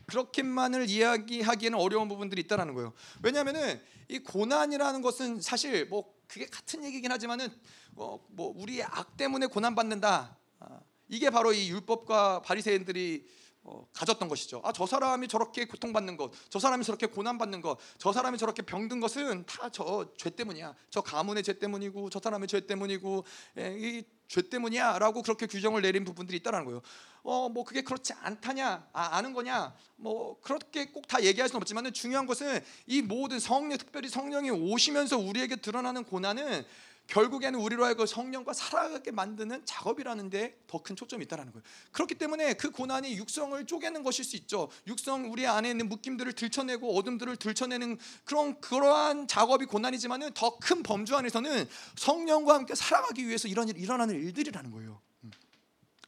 그렇게만을 0.07 0.89
이야기하기에는 0.89 1.79
어려운 1.79 2.07
부분들이 2.07 2.41
있다라는 2.43 2.73
거예요. 2.75 2.93
왜냐하면은 3.23 3.81
이 4.07 4.19
고난이라는 4.19 5.01
것은 5.01 5.41
사실 5.41 5.85
뭐 5.87 6.13
그게 6.27 6.45
같은 6.45 6.83
얘기긴 6.83 7.11
하지만은 7.11 7.49
어, 7.95 8.19
뭐 8.29 8.53
우리의 8.55 8.83
악 8.83 9.17
때문에 9.17 9.47
고난 9.47 9.73
받는다. 9.73 10.37
아, 10.59 10.79
이게 11.07 11.29
바로 11.29 11.53
이 11.53 11.69
율법과 11.69 12.41
바리새인들이 12.43 13.27
어, 13.63 13.87
가졌던 13.93 14.29
것이죠. 14.29 14.61
아, 14.63 14.71
저 14.71 14.85
사람이 14.85 15.27
저렇게 15.27 15.65
고통받는 15.65 16.17
것, 16.17 16.31
저 16.49 16.59
사람이 16.59 16.83
저렇게 16.83 17.07
고난받는 17.07 17.61
것, 17.61 17.79
저 17.97 18.13
사람이 18.13 18.37
저렇게 18.37 18.61
병든 18.61 18.99
것은 18.99 19.43
다 19.47 19.69
저 19.71 20.05
죄 20.17 20.29
때문이야. 20.29 20.75
저 20.91 21.01
가문의 21.01 21.41
죄 21.41 21.57
때문이고, 21.57 22.11
저 22.11 22.19
사람의 22.19 22.47
죄 22.47 22.59
때문이고, 22.67 23.25
예, 23.57 23.75
이 23.75 24.03
죄 24.27 24.41
때문이야라고 24.41 25.21
그렇게 25.21 25.45
규정을 25.47 25.81
내린 25.81 26.03
부분들이 26.05 26.37
있다라는 26.37 26.65
거예요. 26.65 26.81
어, 27.23 27.49
뭐 27.49 27.63
그게 27.63 27.81
그렇지 27.81 28.13
않다냐, 28.21 28.87
아, 28.93 29.17
아는 29.17 29.33
거냐, 29.33 29.73
뭐 29.95 30.39
그렇게 30.41 30.85
꼭 30.91 31.07
다 31.07 31.23
얘기할 31.23 31.49
수는 31.49 31.61
없지만은 31.61 31.93
중요한 31.93 32.25
것은 32.25 32.63
이 32.87 33.01
모든 33.01 33.39
성령, 33.39 33.77
특별히 33.77 34.09
성령이 34.09 34.51
오시면서 34.51 35.17
우리에게 35.17 35.55
드러나는 35.57 36.03
고난은 36.03 36.63
결국에는 37.07 37.59
우리로 37.59 37.85
하여금 37.85 38.05
성령과 38.05 38.53
살아가게 38.53 39.11
만드는 39.11 39.65
작업이라는 39.65 40.29
데 40.29 40.57
더 40.67 40.79
큰 40.79 40.95
초점이 40.95 41.23
있다는 41.25 41.51
거예요. 41.51 41.63
그렇기 41.91 42.15
때문에 42.15 42.53
그 42.55 42.69
고난이 42.69 43.15
육성을 43.17 43.65
쪼개는 43.65 44.03
것일 44.03 44.25
수 44.25 44.35
있죠. 44.35 44.69
육성 44.87 45.31
우리 45.31 45.47
안에 45.47 45.69
있는 45.71 45.87
묶임들을 45.89 46.33
들춰내고 46.33 46.97
어둠들을 46.97 47.37
들춰내는 47.37 47.97
그런 48.25 48.59
그러한 48.59 49.27
작업이 49.27 49.65
고난이지만은 49.65 50.31
더 50.33 50.57
큰 50.59 50.83
범주 50.83 51.15
안에서는 51.15 51.67
성령과 51.95 52.55
함께 52.55 52.75
살아가기 52.75 53.27
위해서 53.27 53.47
이런 53.47 53.67
일, 53.69 53.77
일어나는 53.77 54.15
일들이라는 54.15 54.71
거예요. 54.71 55.01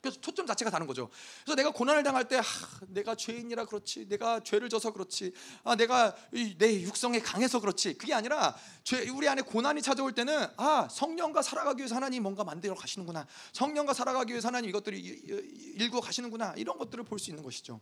그래서 0.02 0.20
초점 0.22 0.46
자체가 0.46 0.72
다른 0.72 0.88
거죠. 0.88 1.10
그래서 1.44 1.56
내가 1.56 1.72
고난을 1.72 2.04
당할 2.04 2.28
때 2.28 2.38
아, 2.38 2.44
내가 2.88 3.16
죄인이라 3.16 3.66
그렇지, 3.66 4.08
내가 4.08 4.42
죄를 4.42 4.70
져서 4.70 4.92
그렇지, 4.94 5.34
아, 5.64 5.76
내가 5.76 6.16
내 6.58 6.82
육성에 6.82 7.20
강해서 7.20 7.60
그렇지. 7.60 7.98
그게 7.98 8.14
아니라 8.14 8.56
죄, 8.84 9.10
우리 9.10 9.28
안에 9.28 9.42
고난이 9.42 9.82
찾아올 9.82 10.14
때는 10.14 10.48
아 10.58 10.88
성령과 10.90 11.42
살아가기 11.42 11.80
위해서 11.80 11.96
하나님 11.96 12.24
뭔가 12.24 12.44
만들어 12.44 12.76
가시는구나. 12.76 13.28
성령과 13.54 13.94
살아가기 13.94 14.32
위해서 14.34 14.48
하나님 14.48 14.70
이것들을 14.70 14.98
일구 14.98 16.02
가시는구나. 16.02 16.54
이런 16.58 16.78
것들을 16.78 17.04
볼 17.04 17.18
수 17.20 17.32
있는 17.32 17.44
것이죠. 17.44 17.82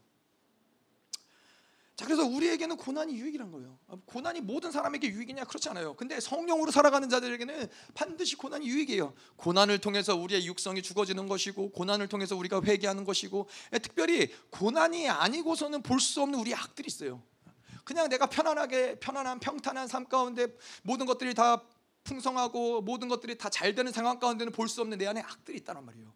자 1.95 2.03
그래서 2.03 2.25
우리에게는 2.25 2.75
고난이 2.75 3.15
유익이란 3.15 3.51
거예요. 3.51 3.79
아, 3.87 3.95
고난이 4.05 4.41
모든 4.41 4.69
사람에게 4.71 5.07
유익이냐 5.07 5.45
그렇지 5.45 5.69
않아요. 5.69 5.93
근데 5.95 6.19
성령으로 6.19 6.69
살아가는 6.69 7.07
자들에게는 7.07 7.69
반드시 7.93 8.35
고난이 8.35 8.67
유익이에요. 8.67 9.13
고난을 9.37 9.79
통해서 9.79 10.13
우리의 10.15 10.45
육성이 10.45 10.81
죽어지는 10.81 11.27
것이고 11.29 11.71
고난을 11.71 12.09
통해서 12.09 12.35
우리가 12.35 12.61
회개하는 12.61 13.05
것이고 13.05 13.47
예, 13.73 13.79
특별히 13.79 14.29
고난이 14.49 15.07
아니고서는 15.07 15.83
볼 15.83 16.01
수 16.01 16.21
없는 16.21 16.37
우리 16.37 16.53
악들이 16.53 16.87
있어요. 16.87 17.23
그냥 17.85 18.09
내가 18.09 18.25
편안하게 18.25 18.99
편안한 18.99 19.39
평탄한 19.39 19.87
삶 19.87 20.05
가운데 20.09 20.47
모든 20.83 21.05
것들이 21.05 21.33
다 21.33 21.63
풍성하고 22.03 22.81
모든 22.81 23.07
것들이 23.07 23.37
다 23.37 23.49
잘 23.49 23.73
되는 23.73 23.91
상황 23.91 24.19
가운데는 24.19 24.51
볼 24.51 24.67
수 24.67 24.81
없는 24.81 24.97
내 24.97 25.07
안에 25.07 25.21
악들이 25.21 25.57
있다는 25.59 25.85
말이에요. 25.85 26.13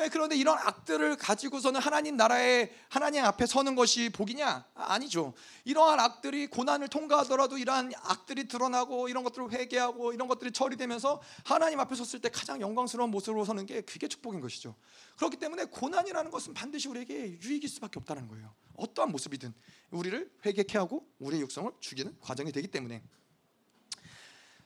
예, 0.00 0.08
그런데 0.08 0.36
이런 0.36 0.56
악들을 0.56 1.16
가지고서는 1.16 1.80
하나님 1.80 2.16
나라에 2.16 2.70
하나님 2.88 3.24
앞에 3.24 3.46
서는 3.46 3.74
것이 3.74 4.10
복이냐? 4.10 4.64
아니죠. 4.74 5.34
이러한 5.64 5.98
악들이 5.98 6.46
고난을 6.46 6.86
통과하더라도 6.86 7.58
이러한 7.58 7.90
악들이 8.02 8.46
드러나고 8.46 9.08
이런 9.08 9.24
것들을 9.24 9.50
회개하고 9.50 10.12
이런 10.12 10.28
것들이 10.28 10.52
처리되면서 10.52 11.20
하나님 11.44 11.80
앞에 11.80 11.96
섰을 11.96 12.20
때 12.20 12.28
가장 12.28 12.60
영광스러운 12.60 13.10
모습으로 13.10 13.44
서는 13.44 13.66
게 13.66 13.80
그게 13.80 14.06
축복인 14.06 14.40
것이죠. 14.40 14.76
그렇기 15.16 15.36
때문에 15.36 15.64
고난이라는 15.64 16.30
것은 16.30 16.54
반드시 16.54 16.86
우리에게 16.86 17.40
유익일 17.40 17.68
수밖에 17.68 17.98
없다는 17.98 18.28
거예요. 18.28 18.54
어떠한 18.76 19.10
모습이든 19.10 19.52
우리를 19.90 20.30
회개케 20.46 20.78
하고 20.78 21.08
우리의 21.18 21.42
육성을 21.42 21.72
죽이는 21.80 22.16
과정이 22.20 22.52
되기 22.52 22.68
때문에. 22.68 23.02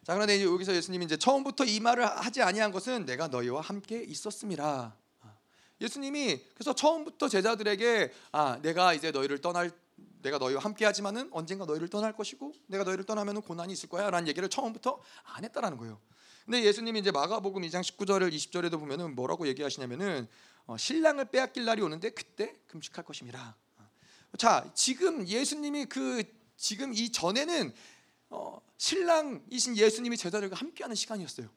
자 0.05 0.12
그런데 0.12 0.45
여기서 0.45 0.75
예수님이 0.75 1.07
이제 1.07 1.16
처음부터 1.16 1.64
이 1.64 1.81
말을 1.81 2.05
하지 2.05 2.42
아니한 2.42 2.71
것은 2.71 3.07
내가 3.07 3.29
너희와 3.29 3.62
함께 3.62 4.03
있었음이라. 4.03 5.01
예수님이 5.83 6.40
그래서 6.55 6.75
처음부터 6.75 7.29
제자들에게 7.29 8.12
아 8.31 8.59
내가 8.62 8.95
이제 8.95 9.11
너희를 9.11 9.40
떠날 9.40 9.71
내가 10.23 10.38
너희와 10.38 10.62
함께하지만은 10.62 11.29
언젠가 11.33 11.64
너희를 11.64 11.88
떠날 11.88 12.12
것이고 12.12 12.53
내가 12.68 12.85
너희를 12.85 13.05
떠나면은 13.05 13.42
고난이 13.42 13.73
있을 13.73 13.88
거야라는 13.88 14.29
얘기를 14.29 14.49
처음부터 14.49 15.01
안 15.25 15.45
했다라는 15.45 15.77
거예요. 15.79 16.01
근데 16.45 16.62
예수님이 16.64 17.01
이제 17.01 17.11
마가복음 17.11 17.62
2장 17.62 17.83
19절을 17.83 18.33
20절에도 18.33 18.79
보면은 18.79 19.14
뭐라고 19.14 19.47
얘기하시냐면은 19.49 20.29
어, 20.66 20.77
신랑을 20.77 21.27
빼앗길 21.27 21.64
날이 21.64 21.83
오는데 21.83 22.11
그때 22.11 22.57
금식할 22.68 23.05
것입니다. 23.05 23.57
자 24.38 24.71
지금 24.75 25.27
예수님이 25.27 25.87
그 25.87 26.23
지금 26.57 26.95
이 26.95 27.11
전에는 27.11 27.75
어, 28.31 28.61
신랑이신 28.79 29.77
예수님이 29.77 30.17
제자들과 30.17 30.57
함께하는 30.57 30.94
시간이었어요. 30.94 31.48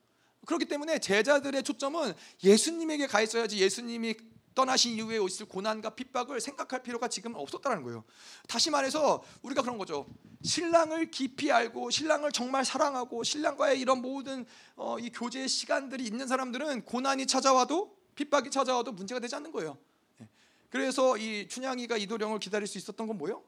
그렇기 0.46 0.66
때문에 0.66 1.00
제자들의 1.00 1.64
초점은 1.64 2.14
예수님에게 2.44 3.08
가 3.08 3.22
있어야지 3.22 3.60
예수님이 3.60 4.16
떠나신 4.56 4.94
이후에 4.94 5.20
있을 5.24 5.46
고난과 5.48 5.92
핍박을 5.92 6.40
생각할 6.40 6.82
필요가 6.82 7.10
지금 7.10 7.36
없었다는 7.36 7.84
거예요. 7.84 8.06
다시 8.48 8.70
말해서 8.70 9.22
우리가 9.42 9.62
그런 9.62 9.78
거죠. 9.78 10.08
신랑을 10.44 11.12
깊이 11.12 11.52
알고 11.52 11.90
신랑을 11.90 12.32
정말 12.32 12.64
사랑하고 12.64 13.24
신랑과의 13.24 13.80
이런 13.80 14.02
모든 14.02 14.46
어, 14.78 14.98
이 14.98 15.10
교제의 15.10 15.50
시간들이 15.50 16.06
있는 16.06 16.28
사람들은 16.28 16.86
고난이 16.86 17.28
찾아와도 17.28 17.98
핍박이 18.16 18.50
찾아와도 18.50 18.94
문제가 18.94 19.20
되지 19.20 19.36
않는 19.36 19.52
거예요. 19.52 19.78
예. 20.22 20.30
그래서 20.70 21.18
이 21.18 21.48
춘향이가 21.50 21.98
이도령을 21.98 22.40
기다릴 22.40 22.66
수 22.66 22.78
있었던 22.78 23.08
건 23.08 23.18
뭐예요? 23.18 23.44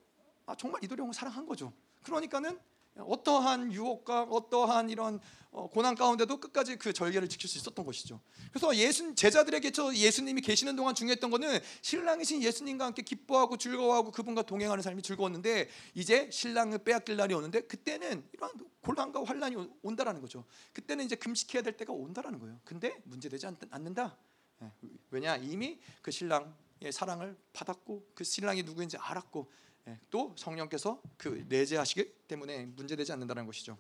아, 0.45 0.55
정말 0.55 0.83
이도령을 0.83 1.13
사랑한 1.13 1.45
거죠. 1.45 1.71
그러니까는 2.03 2.59
어떠한 2.99 3.73
유혹과 3.73 4.23
어떠한 4.23 4.89
이런 4.89 5.19
어, 5.51 5.67
고난 5.67 5.95
가운데도 5.95 6.39
끝까지 6.39 6.75
그 6.75 6.93
절개를 6.93 7.27
지킬 7.29 7.49
수 7.49 7.57
있었던 7.57 7.83
것이죠. 7.85 8.21
그래서 8.51 8.75
예수 8.75 9.15
제자들에게 9.15 9.71
저 9.71 9.93
예수님이 9.93 10.41
계시는 10.41 10.75
동안 10.75 10.93
중요했던 10.93 11.31
것은 11.31 11.59
신랑이신 11.81 12.43
예수님과 12.43 12.85
함께 12.85 13.01
기뻐하고 13.01 13.57
즐거워하고 13.57 14.11
그분과 14.11 14.43
동행하는 14.43 14.83
삶이 14.83 15.01
즐거웠는데 15.01 15.69
이제 15.95 16.29
신랑을 16.31 16.79
빼앗길 16.79 17.15
날이 17.15 17.33
오는데 17.33 17.61
그때는 17.61 18.23
이러한 18.33 18.55
곤란과 18.81 19.23
환란이 19.23 19.55
온다라는 19.81 20.21
거죠. 20.21 20.45
그때는 20.73 21.05
이제 21.05 21.15
금식해야 21.15 21.63
될 21.63 21.75
때가 21.75 21.91
온다라는 21.91 22.39
거예요. 22.39 22.59
근데 22.63 23.01
문제되지 23.05 23.47
않는다. 23.71 24.15
예, 24.61 24.71
왜냐 25.11 25.35
이미 25.37 25.79
그 26.01 26.11
신랑의 26.11 26.91
사랑을 26.91 27.35
받았고 27.53 28.11
그 28.13 28.23
신랑이 28.23 28.63
누구인지 28.63 28.97
알았고 28.97 29.51
예, 29.51 29.66
또 30.09 30.33
성령께서 30.37 31.01
그 31.17 31.45
내재하시기 31.47 32.13
때문에 32.27 32.65
문제되지 32.65 33.11
않는다는 33.13 33.45
것이죠. 33.45 33.77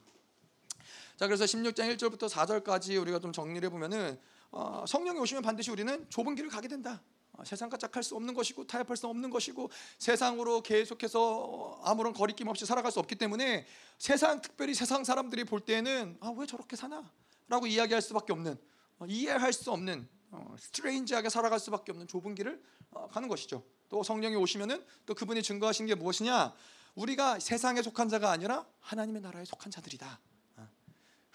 자 1.17 1.25
그래서 1.27 1.45
16장 1.45 1.95
1절부터 1.95 2.29
4절까지 2.29 2.99
우리가 3.01 3.19
좀 3.19 3.31
정리를 3.31 3.65
해 3.65 3.69
보면은 3.71 4.19
어, 4.51 4.85
성령이 4.87 5.19
오시면 5.19 5.43
반드시 5.43 5.71
우리는 5.71 6.05
좁은 6.09 6.35
길을 6.35 6.49
가게 6.49 6.67
된다. 6.67 7.01
어, 7.33 7.43
세상과 7.43 7.77
짝할 7.77 8.03
수 8.03 8.15
없는 8.15 8.33
것이고 8.33 8.65
타협할 8.67 8.95
수 8.95 9.07
없는 9.07 9.29
것이고 9.29 9.69
세상으로 9.99 10.61
계속해서 10.61 11.81
아무런 11.83 12.13
거리낌 12.13 12.47
없이 12.47 12.65
살아갈 12.65 12.91
수 12.91 12.99
없기 12.99 13.15
때문에 13.15 13.65
세상 13.97 14.41
특별히 14.41 14.73
세상 14.73 15.03
사람들이 15.03 15.43
볼 15.43 15.59
때는 15.59 16.17
아 16.21 16.31
왜 16.31 16.45
저렇게 16.45 16.75
사나 16.75 17.11
라고 17.47 17.65
이야기할 17.67 18.01
수밖에 18.01 18.33
없는 18.33 18.57
어, 18.99 19.05
이해할 19.07 19.51
수 19.53 19.71
없는 19.71 20.07
어, 20.31 20.55
스트레인지하게 20.59 21.29
살아갈 21.29 21.59
수밖에 21.59 21.91
없는 21.91 22.07
좁은 22.07 22.35
길을 22.35 22.61
어, 22.91 23.07
가는 23.07 23.27
것이죠. 23.27 23.63
또 23.89 24.03
성령이 24.03 24.35
오시면은 24.35 24.83
또 25.05 25.13
그분이 25.13 25.43
증거하신 25.43 25.85
게 25.85 25.95
무엇이냐? 25.95 26.53
우리가 26.95 27.39
세상에 27.39 27.81
속한 27.81 28.09
자가 28.09 28.31
아니라 28.31 28.65
하나님의 28.79 29.21
나라에 29.21 29.45
속한 29.45 29.71
자들이다. 29.71 30.19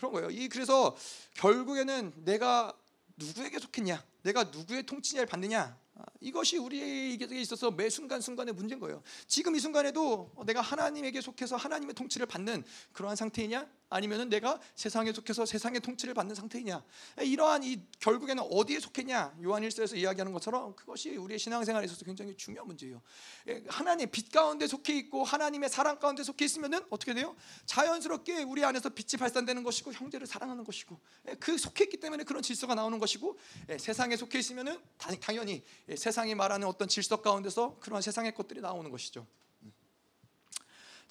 그런 0.02 0.12
거예요. 0.12 0.30
이 0.30 0.48
그래서 0.48 0.96
결국에는 1.34 2.12
내가 2.24 2.76
누구에게 3.16 3.60
속했냐, 3.60 4.04
내가 4.22 4.42
누구의 4.44 4.84
통치를 4.84 5.26
받느냐, 5.26 5.78
아, 5.94 6.04
이것이 6.20 6.58
우리에게 6.58 7.40
있어서 7.40 7.70
매 7.70 7.88
순간 7.88 8.20
순간의 8.20 8.54
문제인 8.54 8.80
거예요. 8.80 9.00
지금 9.28 9.54
이 9.54 9.60
순간에도 9.60 10.32
내가 10.44 10.60
하나님에게 10.60 11.20
속해서 11.20 11.54
하나님의 11.54 11.94
통치를 11.94 12.26
받는 12.26 12.64
그러한 12.92 13.14
상태이냐? 13.14 13.68
아니면은 13.92 14.28
내가 14.28 14.58
세상에 14.74 15.12
속해서 15.12 15.44
세상의 15.44 15.80
통치를 15.80 16.14
받는 16.14 16.34
상태이냐? 16.34 16.82
이러한 17.20 17.62
이 17.62 17.80
결국에는 18.00 18.42
어디에 18.50 18.80
속했냐? 18.80 19.36
요한일서에서 19.42 19.96
이야기하는 19.96 20.32
것처럼 20.32 20.74
그것이 20.74 21.16
우리의 21.16 21.38
신앙생활에 21.38 21.84
있어서 21.86 22.04
굉장히 22.04 22.36
중요한 22.36 22.66
문제예요. 22.66 23.02
예, 23.48 23.62
하나님 23.68 24.10
빛 24.10 24.30
가운데 24.30 24.66
속해 24.66 24.96
있고 24.98 25.24
하나님의 25.24 25.68
사랑 25.68 25.98
가운데 25.98 26.22
속해 26.22 26.44
있으면은 26.44 26.80
어떻게 26.90 27.14
돼요? 27.14 27.36
자연스럽게 27.66 28.42
우리 28.42 28.64
안에서 28.64 28.88
빛이 28.88 29.18
발산되는 29.18 29.62
것이고 29.62 29.92
형제를 29.92 30.26
사랑하는 30.26 30.64
것이고 30.64 30.98
예, 31.28 31.34
그 31.34 31.58
속해 31.58 31.84
있기 31.84 31.98
때문에 31.98 32.24
그런 32.24 32.42
질서가 32.42 32.74
나오는 32.74 32.98
것이고 32.98 33.38
예, 33.68 33.78
세상에 33.78 34.16
속해 34.16 34.38
있으면은 34.38 34.80
당연히 35.20 35.62
세상이 35.96 36.34
말하는 36.34 36.66
어떤 36.66 36.88
질서 36.88 37.20
가운데서 37.20 37.78
그런 37.80 38.00
세상의 38.00 38.34
것들이 38.34 38.60
나오는 38.60 38.90
것이죠. 38.90 39.26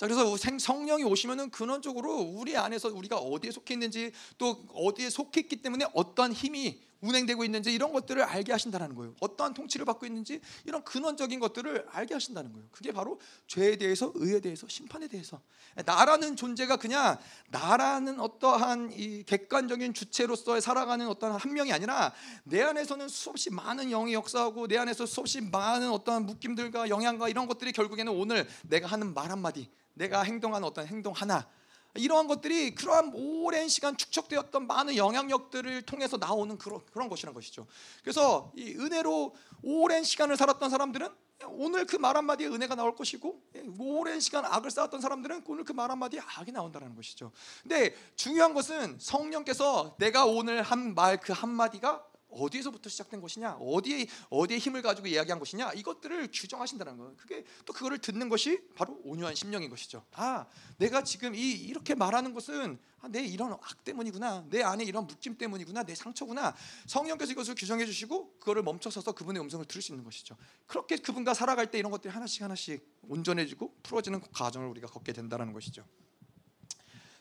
자 0.01 0.07
그래서 0.07 0.35
성령이 0.57 1.03
오시면은 1.03 1.51
근원적으로 1.51 2.15
우리 2.15 2.57
안에서 2.57 2.89
우리가 2.89 3.17
어디에 3.17 3.51
속해 3.51 3.75
있는지 3.75 4.11
또 4.39 4.65
어디에 4.73 5.11
속해 5.11 5.41
있기 5.41 5.57
때문에 5.57 5.85
어떠한 5.93 6.33
힘이 6.33 6.81
운행되고 7.01 7.43
있는지 7.43 7.73
이런 7.73 7.91
것들을 7.91 8.21
알게 8.23 8.51
하신다는 8.51 8.95
거예요. 8.95 9.15
어떠한 9.19 9.53
통치를 9.53 9.85
받고 9.85 10.05
있는지 10.05 10.39
이런 10.65 10.83
근원적인 10.83 11.39
것들을 11.39 11.87
알게 11.89 12.13
하신다는 12.13 12.53
거예요. 12.53 12.67
그게 12.71 12.91
바로 12.91 13.19
죄에 13.47 13.75
대해서, 13.75 14.11
의에 14.15 14.39
대해서, 14.39 14.67
심판에 14.67 15.07
대해서. 15.07 15.41
나라는 15.85 16.35
존재가 16.35 16.77
그냥 16.77 17.17
나라는 17.49 18.19
어떠한 18.19 18.91
이 18.93 19.23
객관적인 19.23 19.93
주체로서 19.93 20.59
살아가는 20.59 21.07
어떤 21.07 21.31
한 21.33 21.53
명이 21.53 21.73
아니라 21.73 22.13
내 22.43 22.61
안에서는 22.61 23.07
수없이 23.07 23.49
많은 23.49 23.89
영이 23.89 24.13
역사하고 24.13 24.67
내 24.67 24.77
안에서 24.77 25.05
수없이 25.05 25.41
많은 25.41 25.89
어떠한 25.89 26.25
묶임들과 26.25 26.89
영향과 26.89 27.29
이런 27.29 27.47
것들이 27.47 27.71
결국에는 27.71 28.11
오늘 28.13 28.47
내가 28.63 28.87
하는 28.87 29.13
말 29.13 29.31
한마디, 29.31 29.69
내가 29.93 30.23
행동하는 30.23 30.67
어떤 30.67 30.85
행동 30.87 31.13
하나 31.13 31.47
이러한 31.95 32.27
것들이 32.27 32.73
그러한 32.75 33.11
오랜 33.13 33.67
시간 33.67 33.97
축적되었던 33.97 34.67
많은 34.67 34.95
영향력들을 34.95 35.81
통해서 35.83 36.17
나오는 36.17 36.57
그런, 36.57 36.79
그런 36.93 37.09
것이란 37.09 37.33
것이죠. 37.33 37.67
그래서 38.01 38.51
이 38.55 38.75
은혜로 38.75 39.35
오랜 39.63 40.03
시간을 40.03 40.37
살았던 40.37 40.69
사람들은 40.69 41.09
오늘 41.47 41.85
그 41.87 41.97
말 41.97 42.15
한마디에 42.17 42.47
은혜가 42.47 42.75
나올 42.75 42.95
것이고 42.95 43.41
오랜 43.79 44.19
시간 44.19 44.45
악을 44.45 44.69
쌓았던 44.69 45.01
사람들은 45.01 45.43
오늘 45.47 45.63
그 45.63 45.73
말 45.73 45.89
한마디에 45.89 46.21
악이 46.37 46.51
나온다는 46.51 46.95
것이죠. 46.95 47.31
근데 47.63 47.95
중요한 48.15 48.53
것은 48.53 48.97
성령께서 48.99 49.95
내가 49.97 50.25
오늘 50.25 50.61
한 50.61 50.93
말 50.93 51.17
그 51.19 51.33
한마디가 51.33 52.05
어디에서부터 52.31 52.89
시작된 52.89 53.21
것이냐, 53.21 53.53
어디에 53.59 54.07
어디에 54.29 54.57
힘을 54.57 54.81
가지고 54.81 55.07
이야기한 55.07 55.39
것이냐 55.39 55.73
이것들을 55.73 56.29
규정하신다는 56.31 56.97
거예요. 56.97 57.15
그게 57.17 57.43
또 57.65 57.73
그거를 57.73 57.97
듣는 57.99 58.29
것이 58.29 58.61
바로 58.75 58.99
온유한 59.03 59.35
심령인 59.35 59.69
것이죠. 59.69 60.05
아, 60.13 60.45
내가 60.77 61.03
지금 61.03 61.35
이 61.35 61.51
이렇게 61.51 61.95
말하는 61.95 62.33
것은 62.33 62.79
아, 63.01 63.07
내 63.07 63.23
이런 63.23 63.53
악 63.53 63.83
때문이구나, 63.83 64.45
내 64.49 64.61
안에 64.61 64.83
이런 64.83 65.07
묶임 65.07 65.37
때문이구나, 65.37 65.83
내 65.83 65.95
상처구나. 65.95 66.55
성령께서 66.85 67.31
이것을 67.31 67.55
규정해 67.55 67.85
주시고 67.85 68.37
그거를 68.39 68.63
멈춰서서 68.63 69.13
그분의 69.13 69.41
음성을 69.41 69.65
들을 69.65 69.81
수 69.81 69.91
있는 69.91 70.03
것이죠. 70.03 70.37
그렇게 70.67 70.97
그분과 70.97 71.33
살아갈 71.33 71.71
때 71.71 71.79
이런 71.79 71.91
것들이 71.91 72.13
하나씩 72.13 72.43
하나씩 72.43 72.85
온전해지고 73.07 73.75
풀어지는 73.83 74.21
과정을 74.33 74.67
우리가 74.69 74.87
걷게 74.87 75.13
된다는 75.13 75.51
것이죠. 75.53 75.85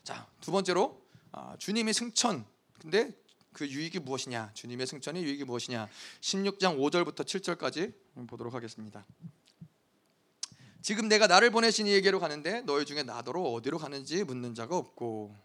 자, 0.05 0.29
두 0.41 0.51
번째로 0.53 1.03
아, 1.33 1.57
주님의 1.59 1.95
승천. 1.95 2.45
근데 2.81 3.13
그 3.53 3.67
유익이 3.67 3.99
무엇이냐? 4.01 4.53
주님의 4.55 4.87
승천의 4.87 5.23
유익이 5.23 5.45
무엇이냐? 5.45 5.89
16장 6.21 6.79
5절부터 6.79 7.25
7절까지 7.25 7.95
보도록 8.29 8.55
하겠습니다. 8.55 9.05
지금 10.83 11.09
내가 11.09 11.27
나를 11.27 11.51
보내신 11.51 11.87
이에게로 11.87 12.21
가는데 12.21 12.63
너희 12.63 12.87
중에 12.87 13.03
나더러 13.03 13.41
어디로 13.41 13.79
가는지 13.79 14.25
묻는 14.25 14.55
자가 14.55 14.77
없고 14.77 15.37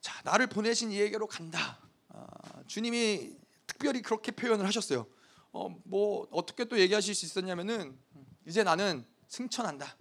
자 0.00 0.20
나를 0.24 0.46
보내신 0.46 0.92
이에게로 0.92 1.26
간다. 1.26 1.78
아, 2.08 2.26
주님이 2.66 3.36
특별히 3.66 4.02
그렇게 4.02 4.30
표현을 4.32 4.66
하셨어요. 4.66 5.06
어, 5.52 5.68
뭐 5.84 6.28
어떻게 6.30 6.64
또 6.64 6.78
얘기하실 6.78 7.14
수 7.14 7.24
있었냐면은 7.26 7.98
이제 8.46 8.62
나는 8.62 9.04
승천한다. 9.28 9.96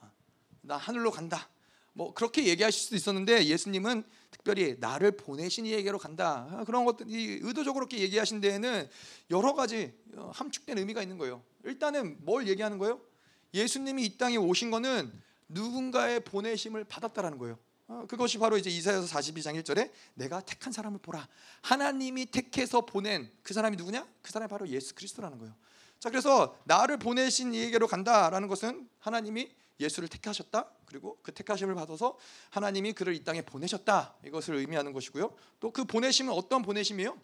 아, 0.00 0.10
나 0.62 0.76
하늘로 0.76 1.10
간다. 1.10 1.48
뭐 1.92 2.14
그렇게 2.14 2.46
얘기하실 2.46 2.80
수도 2.80 2.96
있었는데 2.96 3.46
예수님은 3.46 4.04
특별히 4.30 4.76
나를 4.78 5.12
보내신 5.12 5.66
이에게로 5.66 5.98
간다 5.98 6.46
아, 6.50 6.64
그런 6.64 6.84
것들이 6.84 7.40
의도적으로 7.42 7.86
그렇게 7.86 8.02
얘기하신 8.02 8.40
데에는 8.40 8.88
여러 9.30 9.54
가지 9.54 9.92
어, 10.14 10.30
함축된 10.34 10.78
의미가 10.78 11.02
있는 11.02 11.18
거예요. 11.18 11.42
일단은 11.64 12.18
뭘 12.20 12.46
얘기하는 12.48 12.78
거예요? 12.78 13.00
예수님이 13.54 14.04
이 14.04 14.18
땅에 14.18 14.36
오신 14.36 14.70
거는 14.70 15.12
누군가의 15.48 16.20
보내심을 16.20 16.84
받았다라는 16.84 17.38
거예요. 17.38 17.58
어, 17.88 18.04
그것이 18.06 18.38
바로 18.38 18.58
이제 18.58 18.68
이사야서 18.68 19.06
42장 19.06 19.60
1절에 19.62 19.90
내가 20.14 20.40
택한 20.40 20.72
사람을 20.72 20.98
보라. 21.00 21.26
하나님이 21.62 22.26
택해서 22.26 22.82
보낸 22.82 23.30
그 23.42 23.54
사람이 23.54 23.76
누구냐? 23.76 24.06
그 24.20 24.30
사람이 24.30 24.50
바로 24.50 24.68
예수 24.68 24.94
그리스도라는 24.94 25.38
거예요. 25.38 25.54
자, 25.98 26.10
그래서 26.10 26.56
나를 26.64 26.98
보내신 26.98 27.54
이에게로 27.54 27.86
간다라는 27.86 28.46
것은 28.46 28.88
하나님이 29.00 29.50
예수를 29.80 30.08
택하셨다. 30.08 30.70
그리고 30.86 31.18
그 31.22 31.32
택하심을 31.32 31.74
받아서 31.74 32.16
하나님이 32.50 32.92
그를 32.94 33.14
이 33.14 33.22
땅에 33.24 33.42
보내셨다. 33.42 34.14
이것을 34.24 34.54
의미하는 34.56 34.92
것이고요. 34.92 35.34
또 35.60 35.70
그 35.72 35.84
보내심은 35.84 36.32
어떤 36.32 36.62
보내심이에요? 36.62 37.16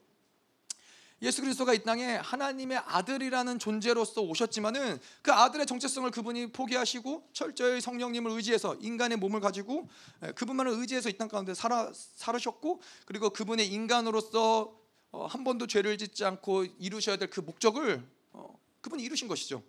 예수 1.22 1.40
그리스도가 1.40 1.72
이 1.72 1.82
땅에 1.82 2.16
하나님의 2.16 2.78
아들이라는 2.84 3.58
존재로서 3.58 4.20
오셨지만은 4.20 4.98
그 5.22 5.32
아들의 5.32 5.64
정체성을 5.64 6.10
그분이 6.10 6.52
포기하시고 6.52 7.30
철저히 7.32 7.80
성령님을 7.80 8.30
의지해서 8.32 8.74
인간의 8.74 9.16
몸을 9.18 9.40
가지고 9.40 9.88
예, 10.22 10.32
그분만을 10.32 10.72
의지해서 10.72 11.08
이 11.08 11.14
땅 11.16 11.28
가운데 11.28 11.54
살아 11.54 11.90
살으셨고 11.94 12.82
그리고 13.06 13.30
그분의 13.30 13.68
인간으로서 13.68 14.76
어, 15.12 15.26
한 15.26 15.44
번도 15.44 15.66
죄를 15.68 15.96
짓지 15.96 16.24
않고 16.24 16.64
이루셔야 16.78 17.16
될 17.16 17.30
그 17.30 17.40
목적을 17.40 18.06
어, 18.32 18.58
그분이 18.82 19.02
이루신 19.02 19.28
것이죠. 19.28 19.62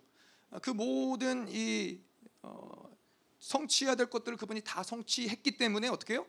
그 0.60 0.70
모든 0.70 1.46
이 1.48 2.00
어, 2.46 2.96
성취해야 3.38 3.94
될 3.94 4.06
것들을 4.06 4.38
그분이 4.38 4.62
다 4.62 4.82
성취했기 4.82 5.56
때문에 5.56 5.88
어떻게 5.88 6.14
해요? 6.14 6.26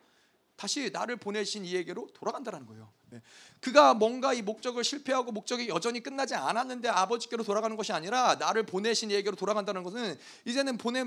다시 0.55 0.89
나를 0.91 1.17
보내신 1.17 1.65
이에게로 1.65 2.09
돌아간다는 2.13 2.65
거예요. 2.65 2.91
네. 3.09 3.21
그가 3.61 3.93
뭔가 3.93 4.33
이 4.33 4.41
목적을 4.41 4.83
실패하고 4.83 5.31
목적이 5.31 5.69
여전히 5.69 6.01
끝나지 6.01 6.33
않았는데 6.33 6.89
아버지께로 6.89 7.43
돌아가는 7.43 7.77
것이 7.77 7.93
아니라 7.93 8.35
나를 8.35 8.65
보내신 8.65 9.11
이에게로 9.11 9.35
돌아간다는 9.35 9.83
것은 9.83 10.17
이제는 10.45 10.77
보내 10.77 11.03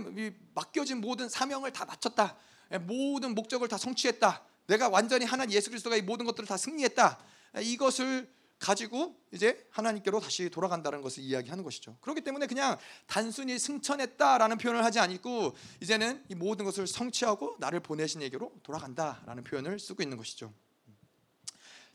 맡겨진 0.54 1.00
모든 1.00 1.28
사명을 1.28 1.72
다 1.72 1.84
마쳤다. 1.84 2.36
예, 2.72 2.78
모든 2.78 3.34
목적을 3.34 3.66
다 3.66 3.76
성취했다. 3.76 4.44
내가 4.68 4.88
완전히 4.88 5.24
하나님 5.24 5.56
예수 5.56 5.68
그리스도가 5.68 5.96
이 5.96 6.02
모든 6.02 6.24
것들을 6.26 6.46
다 6.46 6.56
승리했다. 6.56 7.18
예, 7.56 7.62
이것을 7.62 8.32
가지고 8.60 9.16
이제 9.32 9.66
하나님께로 9.70 10.20
다시 10.20 10.50
돌아간다는 10.50 11.00
것을 11.00 11.22
이야기하는 11.22 11.64
것이죠. 11.64 11.96
그렇기 12.02 12.20
때문에 12.20 12.46
그냥 12.46 12.76
단순히 13.06 13.58
승천했다라는 13.58 14.58
표현을 14.58 14.84
하지 14.84 15.00
않고 15.00 15.56
이제는 15.80 16.22
이 16.28 16.34
모든 16.34 16.66
것을 16.66 16.86
성취하고 16.86 17.56
나를 17.58 17.80
보내신 17.80 18.22
에게로 18.22 18.52
돌아간다라는 18.62 19.44
표현을 19.44 19.80
쓰고 19.80 20.02
있는 20.02 20.18
것이죠. 20.18 20.52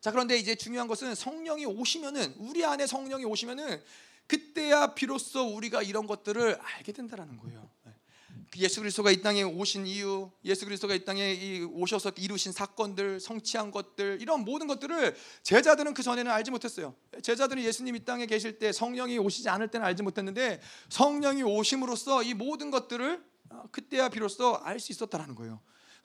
자 0.02 0.12
그런데 0.12 0.38
이제 0.38 0.56
중요한 0.56 0.88
것은 0.88 1.14
성령이 1.14 1.66
오시면은 1.68 2.34
우리 2.40 2.66
안에 2.66 2.88
성령이 2.88 3.26
오시면은 3.26 3.82
그때야 4.28 4.96
비로소 4.96 5.56
우리가 5.56 5.84
이런 5.84 6.08
것들을 6.08 6.60
알게 6.60 6.92
된다라는 6.92 7.38
거예요. 7.38 7.70
예수 8.58 8.80
그리스도가 8.80 9.12
이 9.12 9.22
땅에 9.22 9.44
오신 9.44 9.86
이유, 9.88 10.32
예수 10.44 10.66
그리스도가 10.66 10.96
이 10.96 11.04
땅에 11.04 11.62
오셔서 11.74 12.12
이루신 12.18 12.52
사건들, 12.52 13.20
성취한 13.20 13.72
것들 13.72 14.20
이런 14.22 14.46
모든 14.46 14.68
것들을 14.68 15.16
제자들은 15.44 15.94
그 15.94 16.04
전에는 16.04 16.32
알지 16.32 16.52
못했어요. 16.52 16.96
제자들은 17.22 17.64
예수님 17.64 17.96
이 17.96 18.06
땅에 18.06 18.26
계실 18.26 18.58
때 18.60 18.72
성령이 18.72 19.18
오시지 19.18 19.50
않을 19.50 19.70
때는 19.70 19.86
알지 19.86 20.04
못했는데 20.04 20.62
성령이 20.90 21.44
오심으로써 21.44 22.24
이 22.24 22.34
모든 22.34 22.72
것들을 22.72 23.24
어, 23.50 23.64
그때야 23.72 24.10
비로소 24.10 24.56
알 24.56 24.80
수 24.80 24.92
있었다라는 24.92 25.36
거예요. 25.36 25.62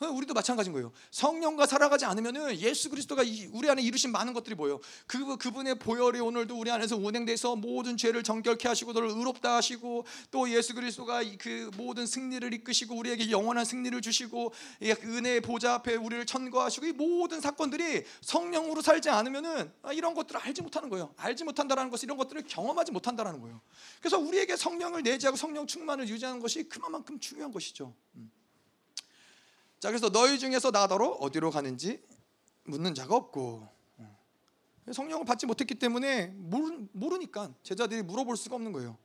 우리도 0.09 0.33
마찬가지인 0.33 0.73
거예요. 0.73 0.93
성령과 1.11 1.67
살아가지 1.67 2.07
않으면은 2.07 2.59
예수 2.59 2.89
그리스도가 2.89 3.23
우리 3.53 3.69
안에 3.69 3.83
이루신 3.83 4.11
많은 4.13 4.33
것들이 4.33 4.55
뭐예요? 4.55 4.81
그 5.07 5.37
그분의 5.37 5.79
보혈이 5.79 6.21
오늘도 6.21 6.59
우리 6.59 6.71
안에서 6.71 6.97
운행돼서 6.97 7.57
모든 7.57 7.97
죄를 7.99 8.23
정결케 8.23 8.67
하시고 8.67 8.93
너를 8.93 9.11
의롭다 9.11 9.57
하시고 9.57 10.07
또 10.31 10.49
예수 10.51 10.75
그리스도가 10.75 11.23
그 11.39 11.71
모든 11.77 12.07
승리를 12.07 12.53
이끄시고 12.55 12.97
우리에게 12.97 13.31
영원한 13.31 13.65
승리를 13.65 14.01
주시고 14.01 14.53
은혜의 14.83 15.43
보좌 15.43 15.75
앞에 15.75 15.97
우리를 15.97 16.25
천거하시고 16.25 16.87
이 16.87 16.93
모든 16.93 17.41
사건들이 17.41 18.05
성령으로 18.23 18.81
살지 18.81 19.11
않으면은 19.11 19.71
아, 19.83 19.93
이런 19.93 20.15
것들을 20.15 20.41
알지 20.41 20.63
못하는 20.63 20.89
거예요. 20.89 21.13
알지 21.17 21.45
못한다라는 21.45 21.91
것은 21.91 22.07
이런 22.07 22.17
것들을 22.17 22.45
경험하지 22.47 22.93
못한다라는 22.93 23.41
거예요. 23.41 23.61
그래서 24.01 24.19
우리에게 24.19 24.57
성령을 24.57 25.03
내재하고 25.03 25.37
성령 25.37 25.67
충만을 25.67 26.09
유지하는 26.09 26.41
것이 26.41 26.69
그만큼 26.69 27.21
중요한 27.21 27.53
것이죠. 27.53 27.95
음. 28.17 28.31
자 29.81 29.89
그래서 29.89 30.11
너희 30.11 30.39
중에서 30.39 30.71
나더러 30.71 31.07
어디로 31.07 31.51
가는지 31.51 32.03
묻는 32.65 32.95
자가 32.95 33.17
없고 33.17 33.67
성령을 34.93 35.25
받지 35.25 35.47
못했기 35.47 35.77
때문에 35.77 36.27
모르, 36.37 37.17
니까 37.19 37.53
제자들이 37.63 38.03
물어볼 38.03 38.37
수가 38.37 38.57
없는 38.57 38.73
거예요. 38.73 38.99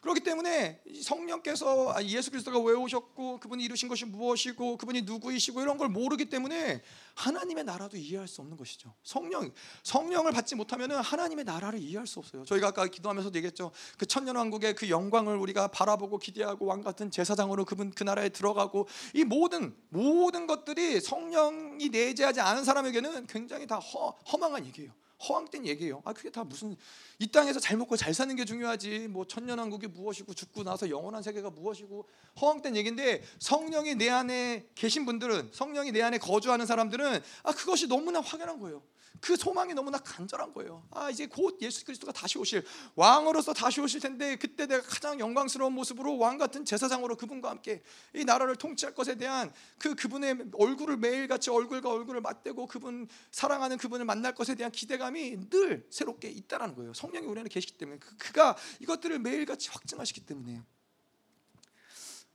그렇기 0.00 0.20
때문에 0.20 0.82
성령께서 1.02 1.94
아, 1.94 2.02
예수 2.02 2.30
그리스도가 2.30 2.58
왜 2.60 2.74
오셨고 2.74 3.40
그분이 3.40 3.64
이루신 3.64 3.88
것이 3.88 4.04
무엇이고 4.04 4.76
그분이 4.76 5.02
누구이시고 5.02 5.60
이런 5.60 5.78
걸 5.78 5.88
모르기 5.88 6.26
때문에 6.26 6.82
하나님의 7.14 7.64
나라도 7.64 7.96
이해할 7.96 8.28
수 8.28 8.40
없는 8.40 8.56
것이죠. 8.56 8.94
성령 9.02 9.52
성령을 9.82 10.32
받지 10.32 10.54
못하면은 10.54 10.96
하나님의 11.00 11.44
나라를 11.44 11.78
이해할 11.78 12.06
수 12.06 12.18
없어요. 12.18 12.44
저희가 12.44 12.68
아까 12.68 12.86
기도하면서도 12.86 13.36
얘기했죠. 13.38 13.70
그 13.98 14.06
천년 14.06 14.36
왕국의 14.36 14.74
그 14.74 14.90
영광을 14.90 15.36
우리가 15.36 15.68
바라보고 15.68 16.18
기대하고 16.18 16.66
왕 16.66 16.82
같은 16.82 17.10
제사장으로 17.10 17.64
그분 17.64 17.90
그 17.90 18.02
나라에 18.04 18.28
들어가고 18.28 18.88
이 19.14 19.24
모든 19.24 19.74
모든 19.88 20.46
것들이 20.46 21.00
성령이 21.00 21.88
내재하지 21.88 22.40
않은 22.40 22.64
사람에게는 22.64 23.26
굉장히 23.26 23.66
다 23.66 23.76
허, 23.78 24.10
허망한 24.32 24.66
얘기예요. 24.66 24.92
허황된 25.22 25.66
얘기예요. 25.66 26.02
아 26.04 26.12
그게 26.12 26.30
다 26.30 26.44
무슨 26.44 26.76
이 27.18 27.26
땅에서 27.26 27.60
잘 27.60 27.76
먹고 27.76 27.96
잘 27.96 28.12
사는 28.14 28.34
게 28.34 28.44
중요하지. 28.44 29.08
뭐 29.08 29.26
천년왕국이 29.26 29.88
무엇이고 29.88 30.34
죽고 30.34 30.64
나서 30.64 30.90
영원한 30.90 31.22
세계가 31.22 31.50
무엇이고 31.50 32.06
허황된 32.40 32.76
얘기인데 32.76 33.22
성령이 33.38 33.94
내 33.94 34.10
안에 34.10 34.66
계신 34.74 35.06
분들은 35.06 35.50
성령이 35.52 35.92
내 35.92 36.02
안에 36.02 36.18
거주하는 36.18 36.66
사람들은 36.66 37.20
아 37.42 37.52
그것이 37.52 37.86
너무나 37.86 38.20
확연한 38.20 38.60
거예요. 38.60 38.82
그 39.20 39.36
소망이 39.36 39.74
너무나 39.74 39.98
간절한 39.98 40.52
거예요. 40.52 40.86
아 40.90 41.08
이제 41.10 41.26
곧 41.26 41.58
예수 41.62 41.84
그리스도가 41.84 42.12
다시 42.12 42.38
오실 42.38 42.64
왕으로서 42.94 43.52
다시 43.52 43.80
오실 43.80 44.00
텐데 44.00 44.36
그때 44.36 44.66
내가 44.66 44.82
가장 44.82 45.18
영광스러운 45.18 45.72
모습으로 45.72 46.18
왕 46.18 46.36
같은 46.36 46.64
제사장으로 46.64 47.16
그분과 47.16 47.48
함께 47.50 47.82
이 48.14 48.24
나라를 48.24 48.56
통치할 48.56 48.94
것에 48.94 49.16
대한 49.16 49.52
그 49.78 49.94
그분의 49.94 50.50
얼굴을 50.54 50.96
매일 50.96 51.28
같이 51.28 51.50
얼굴과 51.50 51.90
얼굴을 51.90 52.20
맞대고 52.20 52.66
그분 52.66 53.08
사랑하는 53.30 53.78
그분을 53.78 54.04
만날 54.04 54.34
것에 54.34 54.54
대한 54.54 54.70
기대감이 54.70 55.48
늘 55.48 55.86
새롭게 55.90 56.28
있다라는 56.28 56.74
거예요. 56.74 56.92
성령이 56.92 57.26
우리 57.26 57.40
안에 57.40 57.48
계시기 57.48 57.78
때문에 57.78 57.98
그, 57.98 58.16
그가 58.16 58.56
이것들을 58.80 59.18
매일 59.20 59.46
같이 59.46 59.70
확증하시기 59.70 60.26
때문에 60.26 60.62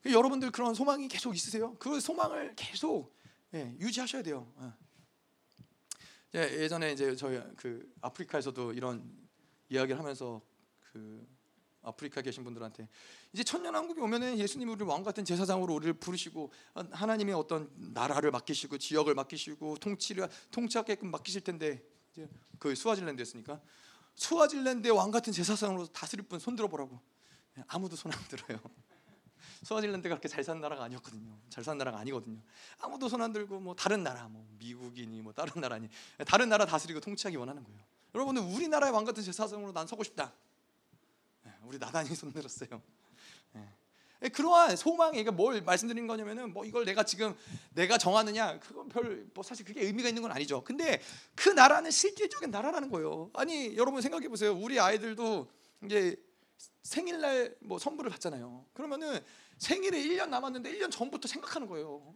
여러분들 0.06 0.52
그런 0.52 0.74
소망이 0.74 1.08
계속 1.08 1.36
있으세요? 1.36 1.76
그 1.78 2.00
소망을 2.00 2.54
계속 2.56 3.14
예, 3.54 3.76
유지하셔야 3.80 4.24
돼요. 4.24 4.52
예. 6.36 6.40
예, 6.40 6.62
예전에 6.62 6.92
이제 6.92 7.16
저희 7.16 7.40
그 7.58 7.92
아프리카에서도 8.02 8.74
이런 8.74 9.04
이야기를 9.70 9.98
하면서 10.00 10.42
그 10.92 11.28
아프리카 11.82 12.22
계신 12.22 12.44
분들한테 12.44 12.88
이제 13.34 13.44
천년 13.44 13.74
왕국이 13.74 14.02
오면은 14.02 14.38
예수님이 14.38 14.72
우리 14.74 14.84
왕 14.84 15.02
같은 15.04 15.24
제사장으로 15.26 15.74
우리를 15.76 15.94
부르시고 15.94 16.52
하나님의 16.92 17.34
어떤 17.34 17.70
나라를 17.78 18.32
맡기시고 18.32 18.78
지역을 18.78 19.16
맡기시고 19.16 19.78
통치를 19.78 20.28
통치하게끔 20.52 21.10
맡기실 21.10 21.42
텐데 21.42 21.84
이제 22.12 22.28
그 22.60 22.76
스와질랜드였으니까 22.76 23.62
스와질랜드의 24.16 24.92
왕 24.96 25.10
같은 25.12 25.32
제사장으로 25.34 25.88
다스릴 25.88 26.26
분 26.28 26.40
손 26.40 26.56
들어 26.56 26.68
보라고 26.68 27.00
아무도 27.68 27.96
손 27.96 28.12
안 28.12 28.20
들어요. 28.28 28.60
스와질랜드가 29.64 30.16
그렇게 30.16 30.28
잘 30.28 30.44
사는 30.44 30.62
나라가 30.62 30.84
아니었거든요. 30.84 31.38
잘 31.50 31.64
사는 31.64 31.78
나라가 31.78 32.00
아니거든요. 32.00 32.40
아무도 32.80 33.08
손 33.10 33.22
안 33.22 33.34
들고 33.34 33.60
뭐 33.60 33.76
다른 33.76 34.04
나라, 34.04 34.28
뭐 34.30 34.46
미국이니 34.60 35.22
뭐 35.22 35.34
다른 35.34 35.62
나라니 35.62 35.90
다른 36.26 36.50
나라 36.50 36.66
다스리고 36.66 37.00
통치하기 37.00 37.36
원하는 37.38 37.64
거예요. 37.64 37.80
여러분들 38.16 38.42
우리나라의 38.44 38.94
왕 38.94 39.06
같은 39.06 39.22
제사장으로 39.24 39.72
난 39.72 39.86
서고 39.88 40.04
싶다. 40.04 40.34
네, 41.44 41.52
우리 41.66 41.78
나단이 41.78 42.16
손 42.16 42.32
들었어요. 42.32 42.82
네. 43.54 43.68
네, 44.22 44.30
그러한 44.30 44.76
소망이 44.76 45.24
뭘 45.24 45.62
말씀드린 45.62 46.08
거냐면은 46.08 46.52
뭐 46.52 46.66
이걸 46.66 46.84
내가 46.86 47.04
지금 47.04 47.36
내가 47.74 47.98
정하느냐 47.98 48.60
그건 48.60 48.90
별 48.90 49.30
뭐 49.34 49.44
사실 49.44 49.66
그게 49.66 49.82
의미가 49.82 50.10
있는 50.10 50.22
건 50.22 50.32
아니죠. 50.32 50.64
근데 50.64 51.02
그 51.36 51.50
나라는 51.50 51.92
실질적인 51.92 52.52
나라라는 52.52 52.90
거예요. 52.90 53.30
아니 53.34 53.78
여러분 53.78 54.02
생각해 54.02 54.28
보세요. 54.28 54.54
우리 54.54 54.80
아이들도 54.80 55.48
이제 55.86 56.16
생일날 56.84 57.56
뭐 57.62 57.80
선물을 57.80 58.10
받잖아요. 58.12 58.66
그러면은 58.74 59.20
생일에 59.58 60.02
1년 60.02 60.30
남았는데 60.30 60.72
1년 60.74 60.92
전부터 60.92 61.28
생각하는 61.28 61.68
거예요. 61.68 62.16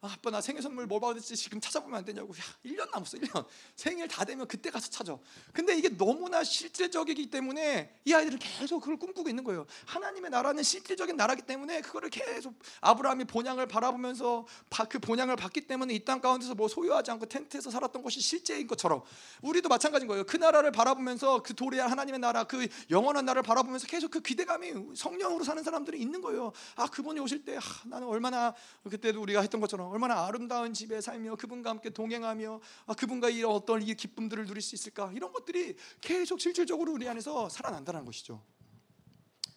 아, 0.00 0.12
아빠 0.12 0.30
나 0.30 0.40
생일 0.40 0.62
선물 0.62 0.86
뭐 0.86 1.00
받을지 1.00 1.34
지금 1.34 1.60
찾아보면 1.60 1.98
안 1.98 2.04
되냐고. 2.04 2.32
야, 2.32 2.40
1년 2.64 2.88
남았어. 2.92 3.18
1년. 3.18 3.44
생일 3.74 4.06
다 4.06 4.24
되면 4.24 4.46
그때 4.46 4.70
가서 4.70 4.88
찾아. 4.90 5.18
근데 5.52 5.76
이게 5.76 5.88
너무나 5.88 6.44
실질적이기 6.44 7.30
때문에 7.30 7.98
이 8.04 8.14
아이들은 8.14 8.38
계속 8.38 8.78
그걸 8.78 8.96
꿈꾸고 8.96 9.28
있는 9.28 9.42
거예요. 9.42 9.66
하나님의 9.86 10.30
나라는 10.30 10.62
실질적인 10.62 11.16
나라기 11.16 11.42
때문에 11.42 11.80
그거를 11.80 12.10
계속 12.10 12.54
아브라함이 12.80 13.24
본향을 13.24 13.66
바라보면서 13.66 14.46
그 14.88 15.00
본향을 15.00 15.34
받기 15.34 15.62
때문에 15.62 15.94
이 15.94 16.04
땅 16.04 16.20
가운데서 16.20 16.54
뭐 16.54 16.68
소유하지 16.68 17.10
않고 17.10 17.26
텐트에서 17.26 17.70
살았던 17.70 18.02
것이 18.02 18.20
실제인 18.20 18.66
것처럼 18.68 19.02
우리도 19.42 19.68
마찬가지인 19.68 20.06
거예요. 20.06 20.24
그 20.24 20.36
나라를 20.36 20.70
바라보면서 20.70 21.42
그 21.42 21.54
도리의 21.54 21.82
하나님의 21.86 22.20
나라 22.20 22.44
그 22.44 22.66
영원한 22.88 23.24
나라를 23.26 23.42
바라보면서 23.42 23.86
계속 23.88 24.10
그 24.12 24.20
기대감이 24.20 24.94
성령으로 24.94 25.42
사는 25.44 25.62
사람들이 25.62 26.00
있는 26.00 26.20
거예요. 26.22 26.52
아, 26.76 26.86
그분이 26.86 27.18
오실 27.20 27.44
때 27.44 27.56
아, 27.56 27.60
나는 27.84 28.06
얼마나 28.06 28.54
그때도 28.88 29.20
우리가 29.20 29.42
했던 29.42 29.60
것처럼 29.60 29.87
얼마나 29.88 30.26
아름다운 30.26 30.72
집에 30.72 31.00
살며 31.00 31.36
그분과 31.36 31.70
함께 31.70 31.90
동행하며 31.90 32.60
아, 32.86 32.94
그분과 32.94 33.30
이런 33.30 33.52
어떤 33.52 33.82
이 33.82 33.94
기쁨들을 33.94 34.46
누릴 34.46 34.62
수 34.62 34.74
있을까 34.74 35.10
이런 35.12 35.32
것들이 35.32 35.76
계속 36.00 36.40
실질적으로 36.40 36.92
우리 36.92 37.08
안에서 37.08 37.48
살아난다는 37.48 38.04
것이죠. 38.04 38.42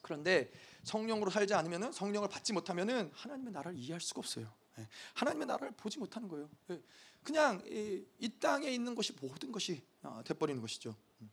그런데 0.01 0.51
성령으로 0.83 1.29
살지 1.29 1.53
않으면 1.53 1.91
성령을 1.91 2.27
받지 2.27 2.53
못하면 2.53 3.11
하나님의 3.13 3.53
나라를 3.53 3.77
이해할 3.77 4.01
수가 4.01 4.19
없어요. 4.19 4.51
예, 4.79 4.87
하나님의 5.13 5.47
나라를 5.47 5.71
보지 5.71 5.99
못하는 5.99 6.27
거예요. 6.27 6.49
예, 6.69 6.81
그냥 7.23 7.61
이, 7.67 8.03
이 8.19 8.29
땅에 8.39 8.69
있는 8.69 8.95
것이 8.95 9.13
모든 9.21 9.51
것이 9.51 9.81
아, 10.01 10.23
돼버리는 10.25 10.59
것이죠. 10.61 10.95
음. 11.21 11.29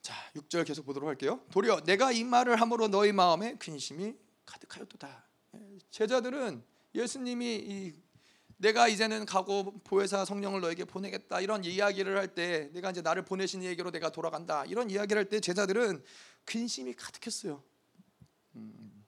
자, 0.00 0.14
6절 0.34 0.66
계속 0.66 0.86
보도록 0.86 1.08
할게요. 1.08 1.44
도리어 1.50 1.82
내가 1.82 2.12
이 2.12 2.24
말을 2.24 2.60
함으로 2.60 2.88
너희 2.88 3.12
마음에 3.12 3.56
근심이 3.56 4.16
가득하였도다. 4.46 5.24
예, 5.54 5.78
제자들은 5.90 6.64
예수님이 6.94 7.56
이 7.56 7.94
내가 8.56 8.88
이제는 8.88 9.24
가고 9.24 9.78
보혜사 9.84 10.24
성령을 10.26 10.60
너에게 10.60 10.84
보내겠다 10.84 11.40
이런 11.40 11.64
이야기를 11.64 12.16
할 12.18 12.34
때 12.34 12.68
내가 12.72 12.90
이제 12.90 13.00
나를 13.00 13.24
보내신 13.24 13.62
얘기로 13.62 13.90
내가 13.90 14.10
돌아간다 14.10 14.64
이런 14.66 14.90
이야기를 14.90 15.18
할 15.20 15.28
때 15.28 15.40
제자들은 15.40 16.02
근심이 16.44 16.94
가득했어요. 16.94 17.62
음. 18.56 19.04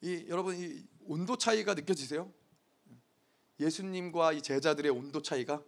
이 0.00 0.24
여러분 0.28 0.56
이 0.56 0.84
온도 1.06 1.36
차이가 1.36 1.74
느껴지세요? 1.74 2.32
예수님과 3.60 4.32
이 4.32 4.40
제자들의 4.42 4.90
온도 4.92 5.20
차이가 5.20 5.62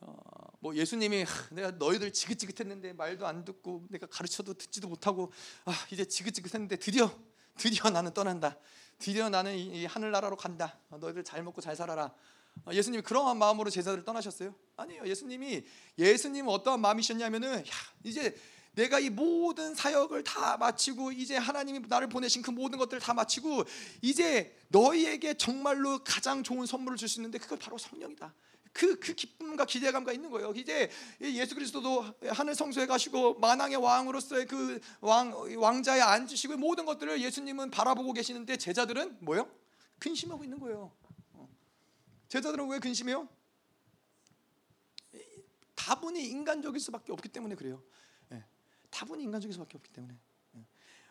어, 0.00 0.14
뭐 0.60 0.76
예수님이 0.76 1.24
내가 1.50 1.70
너희들 1.72 2.12
지긋지긋했는데 2.12 2.92
말도 2.92 3.26
안 3.26 3.44
듣고 3.44 3.86
내가 3.88 4.06
가르쳐도 4.06 4.54
듣지도 4.54 4.88
못하고 4.88 5.32
아 5.64 5.72
이제 5.90 6.04
지긋지긋했는데 6.04 6.76
드디어 6.76 7.10
드디어 7.58 7.90
나는 7.90 8.12
떠난다. 8.12 8.56
드디어 8.98 9.28
나는 9.28 9.56
이 9.56 9.86
하늘나라로 9.86 10.36
간다. 10.36 10.78
너희들 10.88 11.24
잘 11.24 11.42
먹고 11.42 11.60
잘 11.60 11.76
살아라. 11.76 12.12
어, 12.66 12.72
예수님이 12.72 13.02
그러한 13.02 13.36
마음으로 13.38 13.70
제자들을 13.70 14.04
떠나셨어요? 14.04 14.54
아니에요. 14.76 15.06
예수님이 15.06 15.64
예수님은 15.98 16.52
어떠한 16.52 16.80
마음이셨냐면은 16.80 17.58
야, 17.58 17.72
이제 18.04 18.36
내가 18.74 18.98
이 18.98 19.08
모든 19.08 19.74
사역을 19.74 20.24
다 20.24 20.56
마치고 20.56 21.12
이제 21.12 21.36
하나님이 21.36 21.80
나를 21.88 22.08
보내신 22.08 22.42
그 22.42 22.50
모든 22.50 22.78
것들을 22.78 23.00
다 23.00 23.14
마치고 23.14 23.64
이제 24.02 24.56
너희에게 24.68 25.34
정말로 25.34 26.02
가장 26.02 26.42
좋은 26.42 26.66
선물을 26.66 26.96
줄 26.96 27.08
수 27.08 27.20
있는데 27.20 27.38
그걸 27.38 27.58
바로 27.58 27.78
성령이다. 27.78 28.34
그, 28.74 28.98
그 29.00 29.14
기쁨과 29.14 29.64
기대감과 29.64 30.12
있는 30.12 30.30
거예요. 30.30 30.52
이제 30.54 30.90
예수 31.22 31.54
그리스도도 31.54 32.04
하늘 32.28 32.54
성소에 32.54 32.86
가시고 32.86 33.38
만왕의 33.38 33.76
왕으로서의 33.76 34.46
그 34.46 34.78
왕, 35.00 35.32
왕자에 35.56 36.02
앉으시고 36.02 36.58
모든 36.58 36.84
것들을 36.84 37.22
예수님은 37.22 37.70
바라보고 37.70 38.12
계시는데 38.12 38.58
제자들은 38.58 39.18
뭐요? 39.20 39.50
근심하고 39.98 40.44
있는 40.44 40.58
거예요. 40.58 40.92
어. 41.32 41.48
제자들은 42.28 42.68
왜 42.68 42.78
근심해요? 42.78 43.28
다분히 45.74 46.26
인간적일 46.26 46.80
수밖에 46.80 47.12
없기 47.12 47.30
때문에 47.30 47.54
그래요. 47.54 47.82
다분히 48.94 49.24
인간적일 49.24 49.52
수밖에 49.54 49.76
없기 49.76 49.90
때문에. 49.90 50.16
예. 50.54 50.64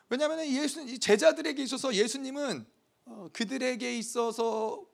왜냐하면 0.07 0.47
예수 0.47 0.99
제자들에게 0.99 1.61
있어서 1.63 1.93
예수님은 1.93 2.65
어, 3.05 3.27
그들에게 3.33 3.97
있어서 3.97 4.85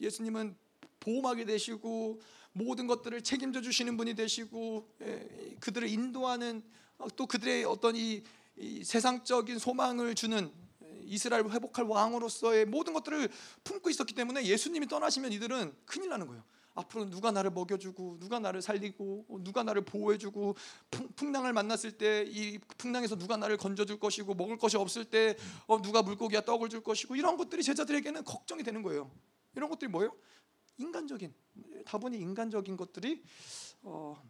예수님은 0.00 0.56
보호막이 1.00 1.44
되시고 1.44 2.20
모든 2.52 2.86
것들을 2.86 3.22
책임져 3.22 3.60
주시는 3.60 3.96
분이 3.96 4.14
되시고 4.14 4.88
예, 5.02 5.56
그들을 5.60 5.88
인도하는 5.88 6.62
어, 6.98 7.08
또 7.16 7.26
그들의 7.26 7.64
어떤 7.64 7.96
이, 7.96 8.22
이 8.56 8.84
세상적인 8.84 9.58
소망을 9.58 10.14
주는 10.14 10.50
이스라엘 11.04 11.44
회복할 11.48 11.86
왕으로서의 11.86 12.66
모든 12.66 12.92
것들을 12.92 13.28
품고 13.64 13.90
있었기 13.90 14.14
때문에 14.14 14.44
예수님이 14.44 14.86
떠나시면 14.86 15.32
이들은 15.32 15.74
큰일 15.84 16.10
나는 16.10 16.26
거예요. 16.26 16.44
앞으로 16.74 17.10
누가 17.10 17.30
나를 17.30 17.50
먹여주고 17.50 18.18
누가 18.20 18.38
나를 18.38 18.62
살리고 18.62 19.26
어, 19.28 19.38
누가 19.42 19.62
나를 19.62 19.82
보호해주고 19.84 20.56
풍 21.16 21.32
랑을 21.32 21.52
만났을 21.52 21.92
때 21.92 22.24
이 22.28 22.58
풍랑에서 22.78 23.16
누가 23.16 23.36
나를 23.36 23.56
건져줄 23.56 23.98
것이고 23.98 24.34
먹을 24.34 24.56
것이 24.56 24.76
없을 24.76 25.04
때 25.04 25.36
어, 25.66 25.80
누가 25.82 26.02
물고기와 26.02 26.42
떡을 26.42 26.68
줄 26.68 26.82
것이고 26.82 27.16
이런 27.16 27.36
것들이 27.36 27.62
제자들에게는 27.62 28.24
걱정이 28.24 28.62
되는 28.62 28.82
거예요. 28.82 29.10
이런 29.56 29.68
것들이 29.68 29.90
뭐예요? 29.90 30.14
인간적인 30.80 31.32
다분히 31.84 32.18
인간적인 32.18 32.76
것들이 32.76 33.22
어, 33.82 34.20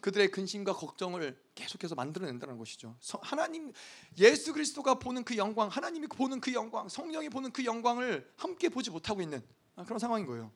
그들의 0.00 0.30
근심과 0.30 0.74
걱정을 0.74 1.40
계속해서 1.54 1.94
만들어낸다는 1.94 2.58
것이죠. 2.58 2.94
하나님 3.22 3.72
예수 4.18 4.52
그리스도가 4.52 4.98
보는 4.98 5.24
그 5.24 5.36
영광, 5.38 5.68
하나님이 5.68 6.08
보는 6.08 6.40
그 6.40 6.52
영광, 6.52 6.88
성령이 6.88 7.30
보는 7.30 7.52
그 7.52 7.64
영광을 7.64 8.30
함께 8.36 8.68
보지 8.68 8.90
못하고 8.90 9.22
있는 9.22 9.42
그런 9.86 9.98
상황인 9.98 10.26
거예요. 10.26 10.52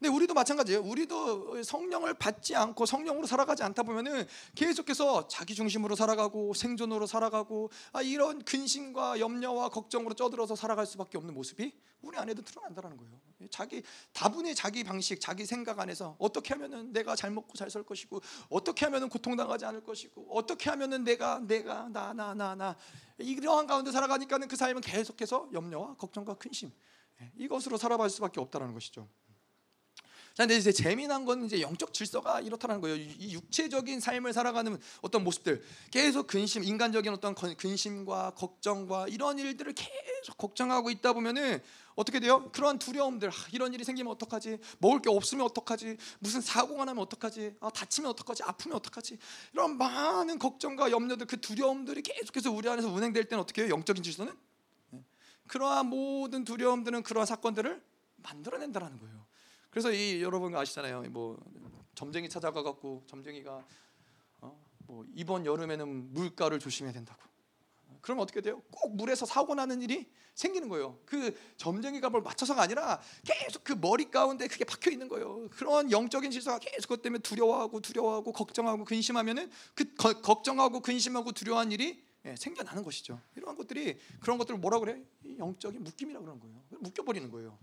근데 0.00 0.08
우리도 0.14 0.32
마찬가지예요. 0.32 0.80
우리도 0.80 1.62
성령을 1.62 2.14
받지 2.14 2.56
않고 2.56 2.86
성령으로 2.86 3.26
살아가지 3.26 3.62
않다 3.62 3.82
보면은 3.82 4.26
계속해서 4.54 5.28
자기 5.28 5.54
중심으로 5.54 5.94
살아가고 5.94 6.54
생존으로 6.54 7.06
살아가고 7.06 7.70
아, 7.92 8.00
이런 8.00 8.42
근심과 8.42 9.20
염려와 9.20 9.68
걱정으로 9.68 10.14
쪄들어서 10.14 10.56
살아갈 10.56 10.86
수밖에 10.86 11.18
없는 11.18 11.34
모습이 11.34 11.74
우리 12.00 12.16
안에도 12.16 12.40
드러난다는 12.40 12.96
거예요. 12.96 13.12
자기 13.50 13.82
다분히 14.14 14.54
자기 14.54 14.84
방식, 14.84 15.20
자기 15.20 15.44
생각 15.44 15.78
안에서 15.78 16.16
어떻게 16.18 16.54
하면은 16.54 16.94
내가 16.94 17.14
잘 17.14 17.30
먹고 17.30 17.52
잘 17.58 17.68
살 17.70 17.82
것이고 17.82 18.22
어떻게 18.48 18.86
하면은 18.86 19.10
고통당하지 19.10 19.66
않을 19.66 19.84
것이고 19.84 20.28
어떻게 20.30 20.70
하면은 20.70 21.04
내가 21.04 21.40
내가 21.40 21.90
나 21.92 22.14
나 22.14 22.32
나 22.32 22.54
나 22.54 22.74
이러한 23.18 23.66
가운데 23.66 23.92
살아가니까는 23.92 24.48
그 24.48 24.56
삶은 24.56 24.80
계속해서 24.80 25.50
염려와 25.52 25.96
걱정과 25.96 26.34
근심 26.34 26.72
예, 27.20 27.30
이것으로 27.36 27.76
살아갈 27.76 28.08
수밖에 28.08 28.40
없다는 28.40 28.72
것이죠. 28.72 29.06
자, 30.40 30.46
근데 30.46 30.56
이제 30.56 30.72
재미난 30.72 31.26
건 31.26 31.44
이제 31.44 31.60
영적 31.60 31.92
질서가 31.92 32.40
이렇다는 32.40 32.80
거예요. 32.80 32.96
이 32.96 33.34
육체적인 33.34 34.00
삶을 34.00 34.32
살아가는 34.32 34.80
어떤 35.02 35.22
모습들, 35.22 35.62
계속 35.90 36.28
근심, 36.28 36.64
인간적인 36.64 37.12
어떤 37.12 37.34
근심과 37.34 38.30
걱정과 38.36 39.08
이런 39.08 39.38
일들을 39.38 39.74
계속 39.74 40.38
걱정하고 40.38 40.88
있다 40.88 41.12
보면은 41.12 41.60
어떻게 41.94 42.20
돼요? 42.20 42.50
그러한 42.52 42.78
두려움들, 42.78 43.28
아, 43.28 43.32
이런 43.52 43.74
일이 43.74 43.84
생기면 43.84 44.10
어떡하지? 44.12 44.56
먹을 44.78 45.02
게 45.02 45.10
없으면 45.10 45.44
어떡하지? 45.44 45.98
무슨 46.20 46.40
사고가 46.40 46.86
나면 46.86 47.02
어떡하지? 47.02 47.56
아, 47.60 47.68
다치면 47.68 48.10
어떡하지? 48.12 48.42
아프면 48.44 48.78
어떡하지? 48.78 49.18
이런 49.52 49.76
많은 49.76 50.38
걱정과 50.38 50.90
염려들, 50.90 51.26
그 51.26 51.38
두려움들이 51.38 52.00
계속해서 52.00 52.50
우리 52.50 52.66
안에서 52.66 52.88
운행될 52.88 53.24
때는 53.24 53.42
어떻게 53.42 53.64
해요? 53.64 53.72
영적인 53.72 54.02
질서는? 54.02 54.34
네. 54.92 55.04
그러한 55.48 55.84
모든 55.88 56.44
두려움들은 56.44 57.02
그러한 57.02 57.26
사건들을 57.26 57.82
만들어낸다라는 58.22 58.98
거예요. 59.00 59.29
그래서 59.70 59.92
이 59.92 60.22
여러분 60.22 60.54
아시잖아요. 60.54 61.02
뭐 61.10 61.38
점쟁이 61.94 62.28
찾아가 62.28 62.62
갖고 62.62 63.02
점쟁이가 63.06 63.64
어, 64.40 64.66
뭐 64.86 65.04
이번 65.14 65.46
여름에는 65.46 66.12
물가를 66.12 66.58
조심해야 66.58 66.92
된다고. 66.92 67.20
그럼 68.00 68.18
어떻게 68.20 68.40
돼요? 68.40 68.62
꼭 68.70 68.96
물에서 68.96 69.26
사고 69.26 69.54
나는 69.54 69.82
일이 69.82 70.10
생기는 70.34 70.68
거예요. 70.68 70.98
그 71.04 71.36
점쟁이가 71.58 72.08
뭘 72.08 72.22
맞춰서가 72.22 72.62
아니라 72.62 73.00
계속 73.24 73.62
그 73.62 73.74
머리 73.74 74.10
가운데 74.10 74.48
그게 74.48 74.64
박혀 74.64 74.90
있는 74.90 75.08
거예요. 75.08 75.48
그런 75.50 75.90
영적인 75.90 76.30
질서가 76.30 76.58
계속 76.58 76.88
그것 76.88 77.02
때문에 77.02 77.20
두려워하고 77.20 77.80
두려워하고 77.80 78.32
걱정하고 78.32 78.84
근심하면은 78.84 79.50
그 79.74 79.94
거, 79.94 80.14
걱정하고 80.20 80.80
근심하고 80.80 81.32
두려워한 81.32 81.72
일이 81.72 82.02
예, 82.26 82.36
생겨나는 82.36 82.82
것이죠. 82.82 83.20
이러한 83.36 83.56
것들이 83.56 83.98
그런 84.20 84.36
것들을 84.38 84.58
뭐라 84.60 84.78
그래? 84.78 85.02
영적인 85.38 85.82
묶임이라고 85.82 86.24
그러는 86.24 86.40
거예요. 86.40 86.62
묶여 86.80 87.02
버리는 87.02 87.30
거예요. 87.30 87.58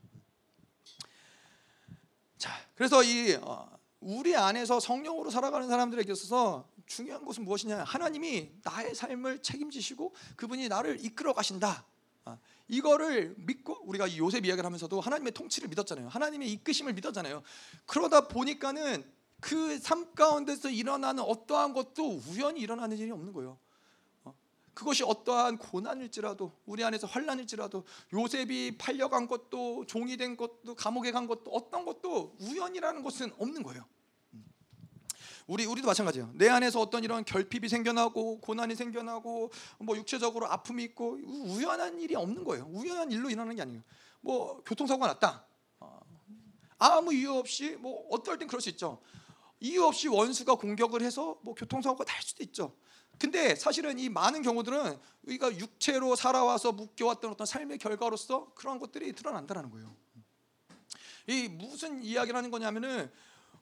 자, 2.38 2.52
그래서 2.76 3.04
이 3.04 3.34
어, 3.42 3.70
우리 4.00 4.36
안에서 4.36 4.80
성령으로 4.80 5.30
살아가는 5.30 5.68
사람들에게 5.68 6.12
있어서 6.12 6.68
중요한 6.86 7.26
것은 7.26 7.44
무엇이냐? 7.44 7.84
하나님이 7.84 8.52
나의 8.64 8.96
삶을 8.96 9.42
책임지시고 9.42 10.14
그분이 10.36 10.70
나를 10.70 11.04
이끌어 11.04 11.34
가신다. 11.34 11.86
아, 12.26 12.38
이거를 12.68 13.36
믿고 13.38 13.80
우리가 13.84 14.16
요셉 14.18 14.46
이야기를 14.46 14.66
하면서도 14.66 15.02
하나님의 15.02 15.34
통치를 15.34 15.70
믿었잖아요. 15.70 16.10
하나님의 16.10 16.52
이끄심을 16.54 16.94
믿었잖아요. 16.94 17.44
그러다 17.86 18.28
보니까는 18.28 19.04
그 19.40 19.80
삶 19.84 20.14
가운데서 20.16 20.70
일어나는 20.70 21.24
어떠한 21.24 21.74
것도 21.74 22.22
우연히 22.28 22.62
일어나는 22.62 22.98
일이 22.98 23.12
없는 23.12 23.34
거예요. 23.34 23.58
그것이 24.78 25.04
어떠한 25.04 25.58
고난일지라도 25.58 26.52
우리 26.68 26.84
안에서 26.84 27.08
환란일지라도 27.08 27.84
요셉이 28.14 28.78
팔려간 28.78 29.28
것도 29.28 29.88
종이 29.88 30.18
된 30.18 30.38
것도 30.38 30.76
감옥에 30.76 31.10
간 31.12 31.26
것도 31.26 31.50
어떤 31.50 31.84
것도 31.84 32.36
우연이라는 32.40 33.02
것은 33.02 33.34
없는 33.40 33.64
거예요. 33.64 33.84
우리 35.48 35.66
우리도 35.66 35.88
마찬가지예요. 35.88 36.30
내 36.36 36.48
안에서 36.48 36.80
어떤 36.80 37.04
이런 37.04 37.26
결핍이 37.26 37.68
생겨나고 37.70 38.40
고난이 38.40 38.76
생겨나고 38.76 39.52
뭐 39.80 39.98
육체적으로 39.98 40.46
아픔이 40.46 40.84
있고 40.84 41.18
우연한 41.26 42.00
일이 42.00 42.14
없는 42.14 42.44
거예요. 42.44 42.68
우연한 42.72 43.12
일로 43.12 43.32
일어나는 43.32 43.56
게 43.56 43.64
아니에요. 43.64 43.82
뭐 44.22 44.62
교통사고가 44.64 45.08
났다. 45.08 45.44
어, 45.80 46.00
아무 46.78 47.16
이유 47.16 47.34
없이 47.34 47.72
뭐 47.78 48.08
어떨 48.12 48.38
땐 48.38 48.48
그럴 48.48 48.62
수 48.62 48.70
있죠. 48.70 49.02
이유 49.60 49.86
없이 49.86 50.08
원수가 50.08 50.54
공격을 50.54 51.02
해서 51.02 51.40
뭐 51.42 51.56
교통사고가 51.56 52.04
날 52.04 52.22
수도 52.22 52.44
있죠. 52.44 52.76
근데 53.20 53.56
사실은 53.56 53.98
이 54.00 54.10
많은 54.10 54.42
경우들은 54.42 55.00
우리가 55.24 55.58
육체로 55.58 56.16
살아와서 56.16 56.72
묶여왔던 56.72 57.32
어떤 57.32 57.46
삶의 57.48 57.78
결과로서 57.80 58.54
그런 58.54 58.80
것들이 58.80 59.14
드러난다는 59.14 59.70
거예요. 59.70 59.96
이 61.28 61.48
무슨 61.48 62.02
이야기를 62.02 62.36
하는 62.38 62.52
거냐면은 62.52 63.12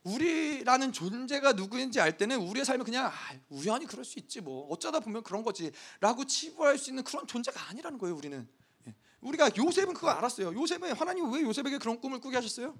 우리라는 0.03 0.91
존재가 0.91 1.53
누구인지 1.53 1.99
알 1.99 2.15
때는 2.15 2.37
우리의 2.37 2.63
삶은 2.63 2.85
그냥 2.85 3.07
아, 3.07 3.11
우연히 3.49 3.87
그럴 3.87 4.05
수 4.05 4.19
있지 4.19 4.39
뭐 4.39 4.67
어쩌다 4.69 4.99
보면 4.99 5.23
그런 5.23 5.43
거지라고 5.43 6.25
치부할 6.25 6.77
수 6.77 6.91
있는 6.91 7.03
그런 7.03 7.25
존재가 7.25 7.69
아니라는 7.69 7.97
거예요. 7.97 8.15
우리는 8.15 8.47
예. 8.87 8.93
우리가 9.21 9.49
요셉은 9.57 9.95
그거 9.95 10.09
알았어요. 10.09 10.53
요셉은 10.53 10.93
하나님 10.93 11.31
왜 11.33 11.41
요셉에게 11.41 11.79
그런 11.79 11.99
꿈을 11.99 12.19
꾸게 12.19 12.35
하셨어요? 12.35 12.77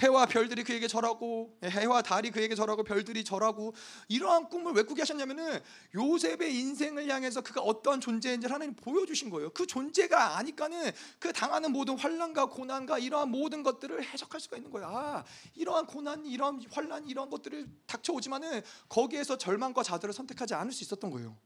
해와 0.00 0.26
별들이 0.26 0.62
그에게 0.62 0.86
절하고 0.86 1.58
해와 1.64 2.02
달이 2.02 2.30
그에게 2.30 2.54
절하고 2.54 2.82
별들이 2.82 3.24
절하고 3.24 3.74
이러한 4.08 4.48
꿈을 4.48 4.72
왜 4.74 4.82
꾸게 4.82 5.02
하셨냐면은 5.02 5.60
요셉의 5.94 6.54
인생을 6.54 7.08
향해서 7.08 7.40
그가 7.40 7.62
어떤 7.62 8.00
존재인지 8.00 8.46
하나님 8.46 8.74
보여주신 8.74 9.30
거예요. 9.30 9.50
그 9.50 9.66
존재가 9.66 10.36
아니까는 10.36 10.92
그 11.18 11.32
당하는 11.32 11.72
모든 11.72 11.98
환란과 11.98 12.46
고난과 12.46 12.98
이러한 12.98 13.30
모든 13.30 13.62
것들을 13.62 14.04
해석할 14.04 14.40
수가 14.40 14.56
있는 14.56 14.70
거야. 14.70 14.86
아, 14.86 15.24
이러한 15.54 15.86
고난, 15.86 16.26
이러한 16.26 16.62
환란, 16.70 17.06
이러한 17.06 17.30
것들을 17.30 17.66
닥쳐오지만은 17.86 18.62
거기에서 18.88 19.38
절망과 19.38 19.82
자들을 19.82 20.12
선택하지 20.12 20.54
않을 20.54 20.72
수 20.72 20.84
있었던 20.84 21.10
거예요. 21.10 21.36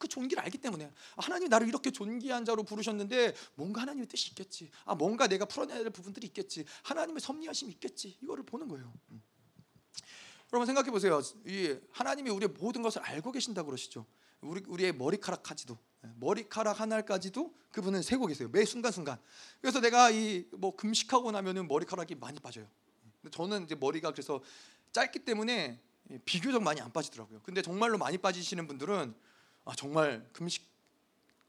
그 0.00 0.08
존귀를 0.08 0.42
알기 0.42 0.58
때문에 0.58 0.90
하나님 1.18 1.48
나를 1.50 1.68
이렇게 1.68 1.90
존귀한 1.90 2.46
자로 2.46 2.64
부르셨는데 2.64 3.34
뭔가 3.54 3.82
하나님의 3.82 4.08
뜻이 4.08 4.30
있겠지. 4.30 4.70
아 4.86 4.94
뭔가 4.94 5.28
내가 5.28 5.44
풀어내야 5.44 5.82
될 5.82 5.90
부분들이 5.90 6.26
있겠지. 6.26 6.64
하나님의 6.82 7.20
섭리하심이 7.20 7.70
있겠지. 7.74 8.16
이거를 8.22 8.42
보는 8.44 8.66
거예요. 8.66 8.92
음. 9.10 9.22
여러분 10.52 10.66
생각해 10.66 10.90
보세요. 10.90 11.20
이 11.46 11.76
하나님이 11.92 12.30
우리의 12.30 12.48
모든 12.58 12.82
것을 12.82 13.02
알고 13.02 13.30
계신다 13.30 13.62
그러시죠. 13.62 14.06
우리 14.40 14.62
우리의 14.66 14.94
머리카락까지도 14.94 15.78
머리카락 16.16 16.80
하나까지도 16.80 17.54
그분은 17.70 18.00
세고 18.00 18.26
계세요. 18.26 18.48
매 18.50 18.64
순간 18.64 18.90
순간. 18.90 19.20
그래서 19.60 19.80
내가 19.80 20.10
이 20.10 20.46
뭐 20.56 20.74
금식하고 20.74 21.30
나면은 21.30 21.68
머리카락이 21.68 22.14
많이 22.14 22.40
빠져요. 22.40 22.66
근데 23.20 23.36
저는 23.36 23.64
이제 23.64 23.74
머리가 23.74 24.12
그래서 24.12 24.42
짧기 24.92 25.20
때문에 25.20 25.78
비교적 26.24 26.62
많이 26.62 26.80
안 26.80 26.90
빠지더라고요. 26.90 27.42
근데 27.44 27.60
정말로 27.60 27.98
많이 27.98 28.16
빠지시는 28.16 28.66
분들은 28.66 29.14
아 29.70 29.74
정말 29.76 30.26
금식 30.32 30.68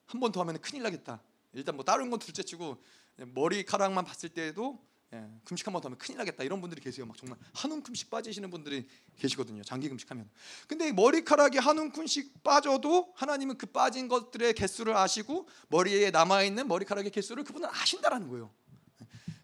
한 0.05 0.19
번 0.19 0.31
더 0.31 0.41
하면 0.41 0.59
큰일 0.61 0.83
나겠다. 0.83 1.19
일단 1.53 1.75
뭐 1.75 1.83
다른 1.83 2.09
건 2.11 2.19
둘째치고 2.19 2.77
머리카락만 3.17 4.05
봤을 4.05 4.29
때도 4.29 4.79
예, 5.13 5.27
금식 5.43 5.65
한 5.65 5.73
번 5.73 5.81
더 5.81 5.87
하면 5.87 5.97
큰일 5.97 6.17
나겠다 6.19 6.43
이런 6.43 6.61
분들이 6.61 6.79
계세요. 6.81 7.05
막 7.07 7.17
정말 7.17 7.39
한 7.53 7.71
움큼씩 7.71 8.11
빠지시는 8.11 8.51
분들이 8.51 8.87
계시거든요. 9.17 9.63
장기 9.63 9.89
금식하면. 9.89 10.29
근데 10.67 10.91
머리카락이 10.91 11.57
한 11.57 11.79
움큼씩 11.79 12.43
빠져도 12.43 13.11
하나님은 13.15 13.57
그 13.57 13.65
빠진 13.65 14.07
것들의 14.07 14.53
개수를 14.53 14.95
아시고 14.95 15.49
머리에 15.69 16.11
남아 16.11 16.43
있는 16.43 16.67
머리카락의 16.67 17.09
개수를 17.11 17.43
그분은 17.43 17.69
아신다라는 17.69 18.27
거예요. 18.27 18.53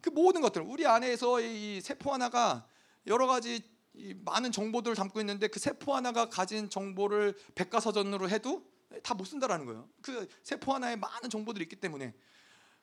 그 0.02 0.10
모든 0.12 0.42
것들 0.42 0.62
우리 0.62 0.86
안에서 0.86 1.42
이 1.42 1.82
세포 1.82 2.14
하나가 2.14 2.68
여러 3.08 3.26
가지 3.26 3.64
많은 4.24 4.52
정보들을 4.52 4.96
담고 4.96 5.20
있는데 5.22 5.48
그 5.48 5.60
세포 5.60 5.96
하나가 5.96 6.30
가진 6.30 6.70
정보를 6.70 7.36
백과사전으로 7.56 8.30
해도 8.30 8.66
다 9.04 9.14
못 9.14 9.26
쓴다라는 9.26 9.66
거예요. 9.66 9.90
그 10.02 10.28
세포 10.44 10.74
하나에 10.74 10.96
많은 10.96 11.30
정보들이 11.30 11.64
있기 11.64 11.76
때문에 11.76 12.14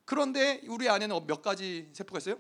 그런데 0.05 0.61
우리 0.69 0.89
안에는 0.89 1.27
몇 1.27 1.43
가지 1.43 1.89
세포가 1.93 2.19
있어요? 2.19 2.39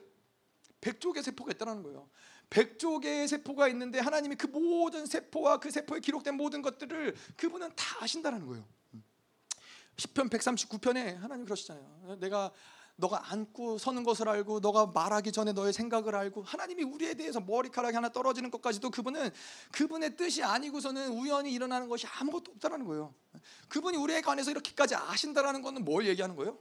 백조 0.80 1.12
개 1.12 1.22
세포가 1.22 1.52
있다는 1.52 1.82
거예요. 1.82 2.10
백조 2.50 3.00
개의 3.00 3.26
세포가 3.26 3.68
있는데 3.68 3.98
하나님이 4.00 4.36
그 4.36 4.46
모든 4.46 5.06
세포와 5.06 5.58
그 5.58 5.70
세포에 5.70 6.00
기록된 6.00 6.34
모든 6.34 6.60
것들을 6.60 7.14
그분은 7.36 7.74
다 7.74 8.04
아신다는 8.04 8.46
거예요. 8.46 8.66
시편 9.96 10.28
139편에 10.28 11.16
하나님 11.16 11.44
그러시잖아요. 11.44 12.18
내가 12.20 12.52
너가 12.96 13.32
앉고 13.32 13.78
서는 13.78 14.04
것을 14.04 14.28
알고 14.28 14.60
너가 14.60 14.86
말하기 14.86 15.32
전에 15.32 15.52
너의 15.52 15.72
생각을 15.72 16.14
알고 16.14 16.42
하나님이 16.44 16.84
우리에 16.84 17.14
대해서 17.14 17.40
머리카락이 17.40 17.94
하나 17.94 18.08
떨어지는 18.08 18.50
것까지도 18.50 18.90
그분은 18.90 19.30
그분의 19.72 20.16
뜻이 20.16 20.42
아니고서는 20.44 21.08
우연히 21.12 21.52
일어나는 21.52 21.88
것이 21.88 22.06
아무것도 22.06 22.52
없다라는 22.52 22.86
거예요. 22.86 23.12
그분이 23.68 23.96
우리에 23.96 24.20
관해서 24.20 24.50
이렇게까지 24.52 24.94
아신다라는 24.94 25.62
것은 25.62 25.84
뭘 25.84 26.06
얘기하는 26.06 26.36
거예요? 26.36 26.56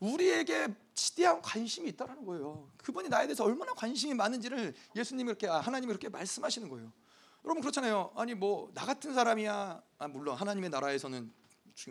우리에게 0.00 0.68
지대한 0.94 1.40
관심이 1.40 1.88
있다라는 1.90 2.26
거예요. 2.26 2.68
그분이 2.76 3.08
나에 3.08 3.26
대해서 3.26 3.44
얼마나 3.44 3.72
관심이 3.72 4.12
많은지를 4.12 4.74
예수님이 4.94 5.30
이렇게 5.30 5.48
아, 5.48 5.60
하나님이 5.60 5.90
이렇게 5.90 6.10
말씀하시는 6.10 6.68
거예요. 6.68 6.92
여러분 7.44 7.62
그렇잖아요. 7.62 8.12
아니 8.14 8.34
뭐 8.34 8.70
나 8.74 8.84
같은 8.84 9.14
사람이야. 9.14 9.82
아, 9.98 10.08
물론 10.08 10.36
하나님의 10.36 10.68
나라에서는 10.68 11.32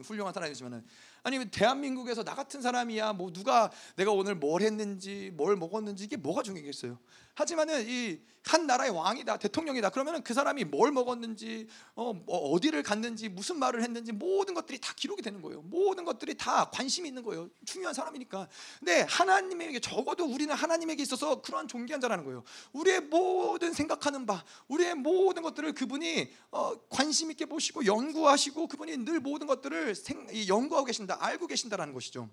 훌륭한 0.04 0.34
사람이지만은 0.34 0.84
아니면 1.24 1.50
대한민국에서 1.50 2.24
나 2.24 2.36
같은 2.36 2.62
사람이야 2.62 3.14
뭐 3.14 3.32
누가 3.32 3.72
내가 3.96 4.12
오늘 4.12 4.36
뭘 4.36 4.62
했는지 4.62 5.32
뭘 5.36 5.56
먹었는지 5.56 6.04
이게 6.04 6.18
뭐가 6.18 6.44
중요겠어요. 6.44 6.98
하지만은 7.36 7.88
이 7.88 8.36
한 8.46 8.68
나라의 8.68 8.92
왕이다 8.92 9.38
대통령이다 9.38 9.90
그러면은 9.90 10.24
그 10.24 10.34
사람이 10.34 10.66
뭘 10.66 10.92
먹었는지 10.92 11.68
어, 11.96 12.14
뭐 12.14 12.52
어디를 12.52 12.84
갔는지 12.84 13.28
무슨 13.28 13.58
말을 13.58 13.82
했는지 13.82 14.12
모든 14.12 14.54
것들이 14.54 14.80
다 14.80 14.94
기록이 14.96 15.24
되는 15.24 15.42
거예요. 15.42 15.64
모든 15.64 16.06
것들이 16.06 16.36
다 16.36 16.70
관심이 16.70 17.08
있는 17.08 17.24
거예요. 17.24 17.50
중요한 17.66 17.94
사람이니까. 17.96 18.48
근데 18.80 19.02
하나님에게 19.10 19.80
적어도 19.80 20.26
우리는 20.26 20.54
하나님에게 20.54 21.02
있어서 21.02 21.42
그러한 21.42 21.68
존귀한 21.68 22.00
자라는 22.00 22.24
거예요. 22.24 22.44
우리의 22.74 23.02
모든 23.02 23.74
생각하는 23.74 24.28
바, 24.28 24.44
우리의 24.68 24.94
모든 24.94 25.42
것들을 25.42 25.74
그분이 25.74 26.32
어, 26.52 26.80
관심 26.90 27.32
있게 27.32 27.48
보시고 27.48 27.86
연구하시고 27.86 28.68
그분이 28.68 28.98
늘 28.98 29.20
모든 29.20 29.48
것들을 29.48 29.96
생, 29.96 30.28
연구하고 30.48 30.86
계신다, 30.86 31.18
알고 31.20 31.48
계신다라는 31.48 31.96
것이죠. 31.96 32.30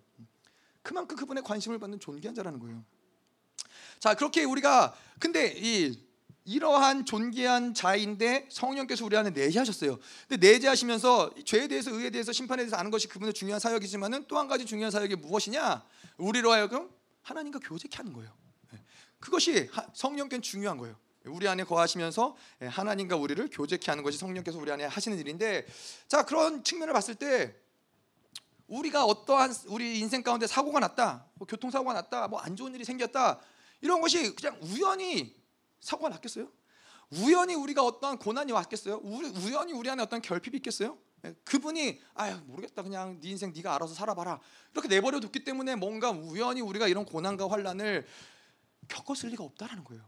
그만큼 0.82 1.16
그분의 1.16 1.42
관심을 1.42 1.78
받는 1.78 2.00
존귀한 2.00 2.34
자라는 2.34 2.58
거예요. 2.58 2.84
자 4.02 4.14
그렇게 4.14 4.42
우리가 4.42 4.92
근데 5.20 5.54
이 5.56 5.96
이러한 6.44 7.04
존귀한 7.04 7.72
자인데 7.72 8.48
성령께서 8.50 9.04
우리 9.04 9.16
안에 9.16 9.30
내재하셨어요. 9.30 9.96
근데 10.28 10.50
내재하시면서 10.50 11.30
죄에 11.44 11.68
대해서 11.68 11.92
의에 11.92 12.10
대해서 12.10 12.32
심판에 12.32 12.62
대해서 12.64 12.74
아는 12.74 12.90
것이 12.90 13.06
그분의 13.06 13.32
중요한 13.32 13.60
사역이지만은 13.60 14.24
또 14.26 14.38
한 14.40 14.48
가지 14.48 14.64
중요한 14.66 14.90
사역이 14.90 15.14
무엇이냐? 15.14 15.84
우리로 16.16 16.50
하여금 16.50 16.90
하나님과 17.22 17.60
교제케 17.60 17.96
하는 17.98 18.12
거예요. 18.12 18.32
예. 18.74 18.80
그것이 19.20 19.70
성령께는 19.94 20.42
중요한 20.42 20.78
거예요. 20.78 20.96
우리 21.26 21.46
안에 21.46 21.62
거하시면서 21.62 22.36
예, 22.62 22.66
하나님과 22.66 23.14
우리를 23.14 23.50
교제케 23.52 23.88
하는 23.88 24.02
것이 24.02 24.18
성령께서 24.18 24.58
우리 24.58 24.72
안에 24.72 24.84
하시는 24.84 25.16
일인데 25.16 25.64
자 26.08 26.24
그런 26.24 26.64
측면을 26.64 26.92
봤을 26.92 27.14
때 27.14 27.54
우리가 28.66 29.04
어떠한 29.04 29.54
우리 29.66 30.00
인생 30.00 30.24
가운데 30.24 30.48
사고가 30.48 30.80
났다, 30.80 31.26
뭐 31.34 31.46
교통사고가 31.46 31.92
났다, 31.92 32.26
뭐 32.26 32.40
안 32.40 32.56
좋은 32.56 32.74
일이 32.74 32.84
생겼다 32.84 33.38
이런 33.82 34.00
것이 34.00 34.34
그냥 34.34 34.58
우연히 34.62 35.36
사고가 35.80 36.08
났겠어요? 36.08 36.50
우연히 37.10 37.54
우리가 37.54 37.84
어떠한 37.84 38.18
고난이 38.18 38.52
왔겠어요? 38.52 39.00
우연히 39.02 39.72
우리 39.72 39.90
안에 39.90 40.02
어떤 40.02 40.22
결핍이 40.22 40.56
있겠어요? 40.56 40.96
예, 41.24 41.34
그분이 41.44 42.00
아유 42.14 42.40
모르겠다 42.46 42.82
그냥 42.82 43.20
네 43.20 43.28
인생 43.28 43.52
네가 43.52 43.74
알아서 43.74 43.94
살아봐라 43.94 44.40
이렇게 44.72 44.88
내버려 44.88 45.20
뒀기 45.20 45.44
때문에 45.44 45.76
뭔가 45.76 46.10
우연히 46.10 46.62
우리가 46.62 46.88
이런 46.88 47.04
고난과 47.04 47.48
환란을 47.48 48.06
겪었을 48.88 49.28
리가 49.30 49.44
없다라는 49.44 49.84
거예요. 49.84 50.02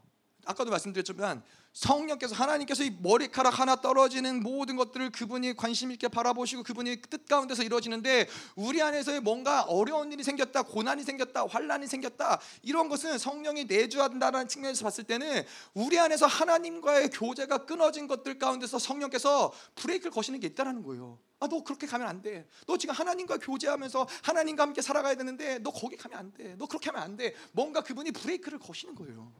아까도 0.47 0.70
말씀드렸지만 0.70 1.43
성령께서 1.75 2.37
하나님께서 2.37 2.85
이 2.85 2.97
머리카락 3.01 3.59
하나 3.59 3.77
떨어지는 3.77 4.43
모든 4.43 4.77
것들을 4.77 5.11
그분이 5.11 5.55
관심 5.55 5.91
있게 5.91 6.09
바라보시고 6.09 6.62
그분이 6.62 7.03
뜻 7.11 7.27
가운데서 7.27 7.64
이루어지는데 7.64 8.29
우리 8.55 8.81
안에서 8.81 9.20
뭔가 9.20 9.62
어려운 9.62 10.12
일이 10.12 10.22
생겼다, 10.22 10.62
고난이 10.62 11.03
생겼다, 11.03 11.47
환란이 11.47 11.89
생겼다 11.89 12.41
이런 12.62 12.89
것은 12.89 13.18
성령이 13.18 13.64
내주한다는 13.64 14.47
측면에서 14.47 14.85
봤을 14.85 15.05
때는 15.05 15.45
우리 15.75 15.99
안에서 15.99 16.27
하나님과의 16.27 17.11
교제가 17.11 17.66
끊어진 17.66 18.07
것들 18.07 18.39
가운데서 18.39 18.79
성령께서 18.79 19.53
브레이크를 19.75 20.12
거시는 20.12 20.39
게 20.39 20.47
있다라는 20.47 20.85
거예요. 20.85 21.18
아, 21.41 21.49
너 21.49 21.64
그렇게 21.64 21.89
가면 21.89 22.07
안 22.07 22.22
돼. 22.22 22.47
너 22.66 22.79
지금 22.79 22.95
하나님과 22.95 23.39
교제하면서 23.39 24.07
하나님과 24.22 24.62
함께 24.62 24.81
살아가야 24.81 25.16
되는데 25.16 25.59
너 25.59 25.72
거기 25.72 25.97
가면 25.97 26.18
안 26.18 26.33
돼. 26.33 26.55
너 26.57 26.66
그렇게 26.66 26.91
하면 26.91 27.03
안 27.03 27.16
돼. 27.16 27.35
뭔가 27.53 27.83
그분이 27.83 28.12
브레이크를 28.12 28.61
거시는 28.61 28.95
거예요. 28.95 29.33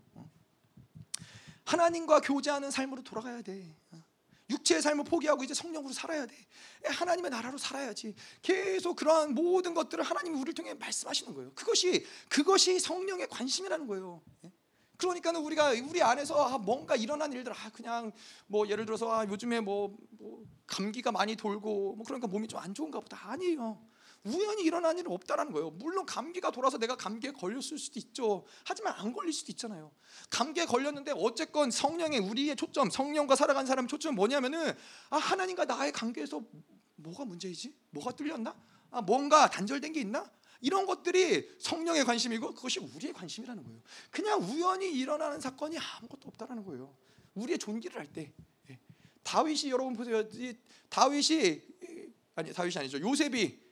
하나님과 1.65 2.21
교제하는 2.21 2.71
삶으로 2.71 3.03
돌아가야 3.03 3.43
돼. 3.43 3.75
육체의 4.51 4.83
삶을 4.83 5.05
포기하고 5.05 5.43
이제 5.43 5.55
성령으로 5.55 5.93
살아야 5.95 6.27
돼. 6.27 6.35
하나님의 6.85 7.31
나라로 7.31 7.57
살아야지. 7.57 8.15
계속 8.43 8.97
그러한 8.97 9.35
모든 9.35 9.73
것들을 9.73 10.05
하나님이 10.05 10.37
우리를 10.37 10.55
통해 10.55 10.75
말씀하시는 10.75 11.33
거예요. 11.35 11.53
그것이 11.55 12.05
그것이 12.29 12.79
성령의 12.79 13.29
관심이라는 13.29 13.87
거예요. 13.87 14.21
그러니까는 14.99 15.41
우리가 15.41 15.71
우리 15.71 16.03
안에서 16.03 16.45
아, 16.45 16.59
뭔가 16.59 16.95
일어난 16.95 17.33
일들 17.33 17.53
아 17.53 17.71
그냥 17.71 18.13
뭐 18.47 18.69
예를 18.69 18.85
들어서 18.85 19.11
아, 19.11 19.27
요즘에 19.27 19.61
뭐, 19.61 19.97
뭐 20.11 20.45
감기가 20.67 21.11
많이 21.11 21.37
돌고 21.37 21.97
뭐 21.97 22.05
그러니까 22.05 22.29
몸이 22.29 22.47
좀 22.47 22.61
안 22.61 22.75
좋은가 22.75 23.01
보다 23.01 23.31
아니에요. 23.31 23.81
우연히 24.25 24.63
일어난 24.65 24.99
일은 24.99 25.13
없다라는 25.13 25.53
거예요. 25.53 25.71
물론 25.71 26.07
감기가 26.07 26.51
돌아서 26.51 26.79
내가 26.79 26.97
감기에 26.97 27.33
걸렸을 27.33 27.79
수도 27.79 27.99
있죠. 28.01 28.45
하지만 28.65 28.95
안 28.95 29.13
걸릴 29.13 29.33
수도 29.33 29.53
있잖아요. 29.53 29.93
감기에 30.31 30.65
걸렸는데 30.65 31.13
어쨌건 31.17 31.71
성령의 31.71 32.21
우리의 32.21 32.57
초점, 32.57 32.89
성령과 32.89 33.37
살아간 33.37 33.67
사람의 33.67 33.89
초점은 33.89 34.17
뭐냐면은 34.17 34.75
아 35.11 35.17
하나님과 35.19 35.67
나의 35.67 35.93
관계에서 35.93 36.43
뭐가 36.97 37.27
문제이지? 37.27 37.75
뭐가 37.91 38.13
뚫렸나? 38.13 38.57
아 38.91 39.03
뭔가 39.03 39.51
단절된 39.51 39.93
게 39.93 40.01
있나? 40.01 40.31
이런 40.63 40.87
것들이 40.87 41.47
성령의 41.59 42.07
관심이고 42.07 42.55
그것이 42.55 42.79
우리의 42.79 43.13
관심이라는 43.13 43.63
거예요. 43.63 43.83
그냥 44.11 44.41
우연히 44.41 44.91
일어나는 44.91 45.39
사건이 45.39 45.77
아무것도 45.79 46.29
없다라는 46.29 46.65
거예요. 46.65 46.97
우리의 47.35 47.59
존귀를 47.59 47.99
할 47.99 48.11
때. 48.11 48.33
예. 48.71 48.79
다윗이 49.23 49.71
여러분 49.71 49.93
보세요. 49.95 50.25
다윗이 50.89 51.61
아니 52.37 52.53
다윗이 52.55 52.79
아니죠. 52.79 52.99
요셉이 53.01 53.64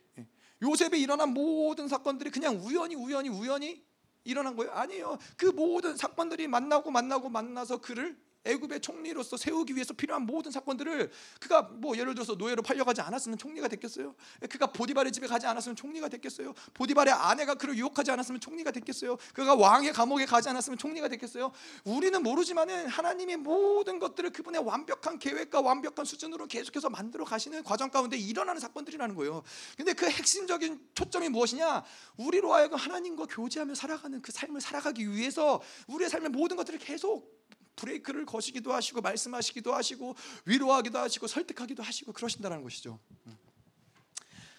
요셉에 0.62 0.98
일어난 0.98 1.34
모든 1.34 1.88
사건들이 1.88 2.30
그냥 2.30 2.56
우연히 2.56 2.94
우연히 2.94 3.28
우연히 3.28 3.84
일어난 4.24 4.54
거예요? 4.56 4.72
아니에요. 4.72 5.18
그 5.36 5.46
모든 5.46 5.96
사건들이 5.96 6.46
만나고 6.46 6.90
만나고 6.90 7.28
만나서 7.28 7.80
그를 7.80 8.16
애굽의 8.44 8.80
총리로서 8.80 9.36
세우기 9.36 9.74
위해서 9.74 9.94
필요한 9.94 10.26
모든 10.26 10.50
사건들을 10.50 11.10
그가 11.40 11.62
뭐 11.62 11.96
예를 11.96 12.14
들어서 12.14 12.34
노예로 12.34 12.62
팔려가지 12.62 13.00
않았으면 13.00 13.38
총리가 13.38 13.68
됐겠어요? 13.68 14.14
그가 14.50 14.66
보디발의 14.66 15.12
집에 15.12 15.26
가지 15.26 15.46
않았으면 15.46 15.76
총리가 15.76 16.08
됐겠어요? 16.08 16.52
보디발의 16.74 17.14
아내가 17.14 17.54
그를 17.54 17.76
유혹하지 17.76 18.10
않았으면 18.10 18.40
총리가 18.40 18.72
됐겠어요? 18.72 19.16
그가 19.32 19.54
왕의 19.54 19.92
감옥에 19.92 20.26
가지 20.26 20.48
않았으면 20.48 20.78
총리가 20.78 21.08
됐겠어요? 21.08 21.52
우리는 21.84 22.20
모르지만은 22.22 22.88
하나님의 22.88 23.36
모든 23.36 23.98
것들을 23.98 24.30
그분의 24.30 24.64
완벽한 24.64 25.18
계획과 25.18 25.60
완벽한 25.60 26.04
수준으로 26.04 26.46
계속해서 26.46 26.90
만들어 26.90 27.24
가시는 27.24 27.62
과정 27.62 27.90
가운데 27.90 28.16
일어나는 28.16 28.60
사건들이라는 28.60 29.14
거예요. 29.14 29.42
근데 29.76 29.92
그 29.92 30.08
핵심적인 30.08 30.80
초점이 30.94 31.28
무엇이냐? 31.28 31.84
우리로 32.16 32.52
하여금 32.52 32.76
하나님과 32.76 33.26
교제하며 33.26 33.74
살아가는 33.74 34.20
그 34.20 34.32
삶을 34.32 34.60
살아가기 34.60 35.08
위해서 35.12 35.60
우리의 35.86 36.10
삶의 36.10 36.30
모든 36.30 36.56
것들을 36.56 36.80
계속 36.80 37.42
브레이크를 37.76 38.26
거시기도 38.26 38.72
하시고 38.72 39.00
말씀하시기도 39.00 39.74
하시고 39.74 40.14
위로하기도 40.46 40.98
하시고 40.98 41.26
설득하기도 41.26 41.82
하시고 41.82 42.12
그러신다는 42.12 42.62
것이죠. 42.62 42.98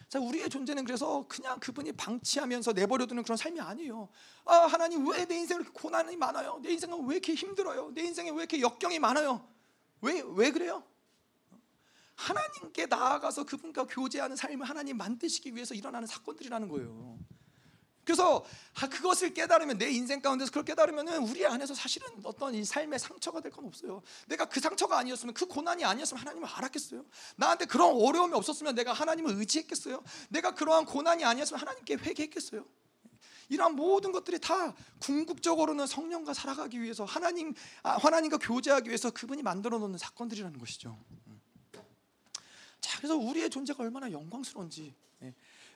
자, 0.10 0.20
우리의 0.20 0.48
존재는 0.50 0.86
그래서 0.86 1.26
그냥 1.28 1.60
그분이 1.60 1.94
방치하면서 1.94 2.74
내버려두는 2.74 3.24
그런 3.24 3.36
삶이 3.36 3.60
아니에요. 3.60 4.10
아, 4.46 4.56
하나님 4.68 5.08
왜 5.08 5.26
내 5.26 5.36
인생에 5.38 5.62
이렇게 5.62 5.72
고난이 5.74 6.18
많아요? 6.18 6.60
내 6.62 6.72
인생은 6.74 7.06
왜 7.08 7.16
이렇게 7.16 7.34
힘들어요? 7.34 7.92
내 7.96 8.04
인생에 8.04 8.30
왜 8.30 8.38
이렇게 8.38 8.62
역경이 8.62 9.00
많아요? 9.00 9.48
왜 10.02 10.22
왜 10.22 10.52
그래요? 10.52 10.84
하나님께 12.16 12.86
나아가서 12.86 13.46
그분과 13.46 13.88
교제하는 13.88 14.36
삶을 14.36 14.70
하나님 14.70 14.98
만드시기 14.98 15.56
위해서 15.56 15.74
일어나는 15.74 16.08
사건들이라는 16.08 16.68
거예요. 16.70 17.18
그래서 18.04 18.44
아, 18.82 18.90
그것을 18.90 19.34
깨달으면 19.34 19.78
내 19.78 19.90
인생 19.90 20.22
가운데서 20.22 20.52
그걸 20.52 20.66
깨달으면 20.66 21.08
우리 21.24 21.46
안에서 21.46 21.74
사실은 21.74 22.08
어떤 22.24 22.54
이 22.54 22.64
삶의 22.66 23.00
상처가 23.00 23.40
될 23.40 23.52
건 23.52 23.66
없어요. 23.66 24.02
내가 24.28 24.46
그 24.46 24.60
상처가 24.60 24.98
아니었으면 24.98 25.34
그 25.34 25.46
고난이 25.46 25.86
아니었으면 25.86 26.20
하나님을 26.22 26.50
알았겠어요. 26.50 27.06
나한테 27.38 27.66
그런 27.66 27.94
어려움이 27.96 28.34
없었으면 28.34 28.76
내가 28.76 28.92
하나님을 28.94 29.36
의지했겠어요. 29.36 30.04
내가 30.30 30.56
그러한 30.56 30.86
고난이 30.86 31.24
아니었으면 31.24 31.62
하나님께 31.62 31.96
회개했겠어요. 31.96 32.66
이러한 33.50 33.76
모든 33.76 34.12
것들이 34.12 34.40
다 34.40 34.74
궁극적으로는 35.00 35.86
성령과 35.86 36.34
살아가기 36.34 36.82
위해서 36.82 37.06
하나님 37.06 37.54
아, 37.84 37.92
하나님과 37.98 38.38
교제하기 38.38 38.90
위해서 38.90 39.12
그분이 39.12 39.44
만들어 39.44 39.78
놓는 39.78 39.98
사건들이라는 40.00 40.58
것이죠. 40.60 40.98
자, 42.82 42.98
그래서 42.98 43.16
우리의 43.16 43.50
존재가 43.50 43.84
얼마나 43.84 44.12
영광스러운지. 44.12 44.94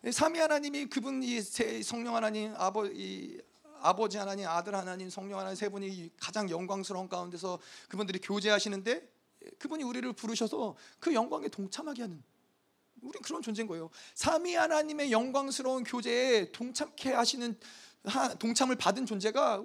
예. 0.08 0.12
삼위 0.12 0.40
하나님이 0.40 0.86
그분 0.86 1.22
이 1.22 1.42
성령 1.84 2.16
하나님 2.16 2.54
아버 2.56 2.86
이 2.86 3.42
아버지 3.82 4.18
하나님 4.18 4.48
아들 4.48 4.74
하나님 4.74 5.10
성령 5.10 5.38
하나님 5.38 5.58
세 5.58 5.68
분이 5.68 6.12
가장 6.18 6.50
영광스러운 6.50 7.10
가운데서 7.10 7.60
그분들이 7.90 8.20
교제하시는데 8.20 9.06
그분이 9.60 9.84
우리를 9.84 10.12
부르셔서 10.14 10.78
그 11.00 11.14
영광에 11.14 11.50
동참하게 11.50 12.04
하는 12.04 12.24
우린 13.02 13.22
그런 13.22 13.42
존재인 13.42 13.68
거예요. 13.68 13.90
삼위 14.16 14.56
하나님의 14.56 15.12
영광스러운 15.12 15.84
교제에 15.84 16.54
동참케 16.54 17.12
하시는 17.12 17.60
동참을 18.40 18.78
받은 18.78 19.06
존재가 19.06 19.62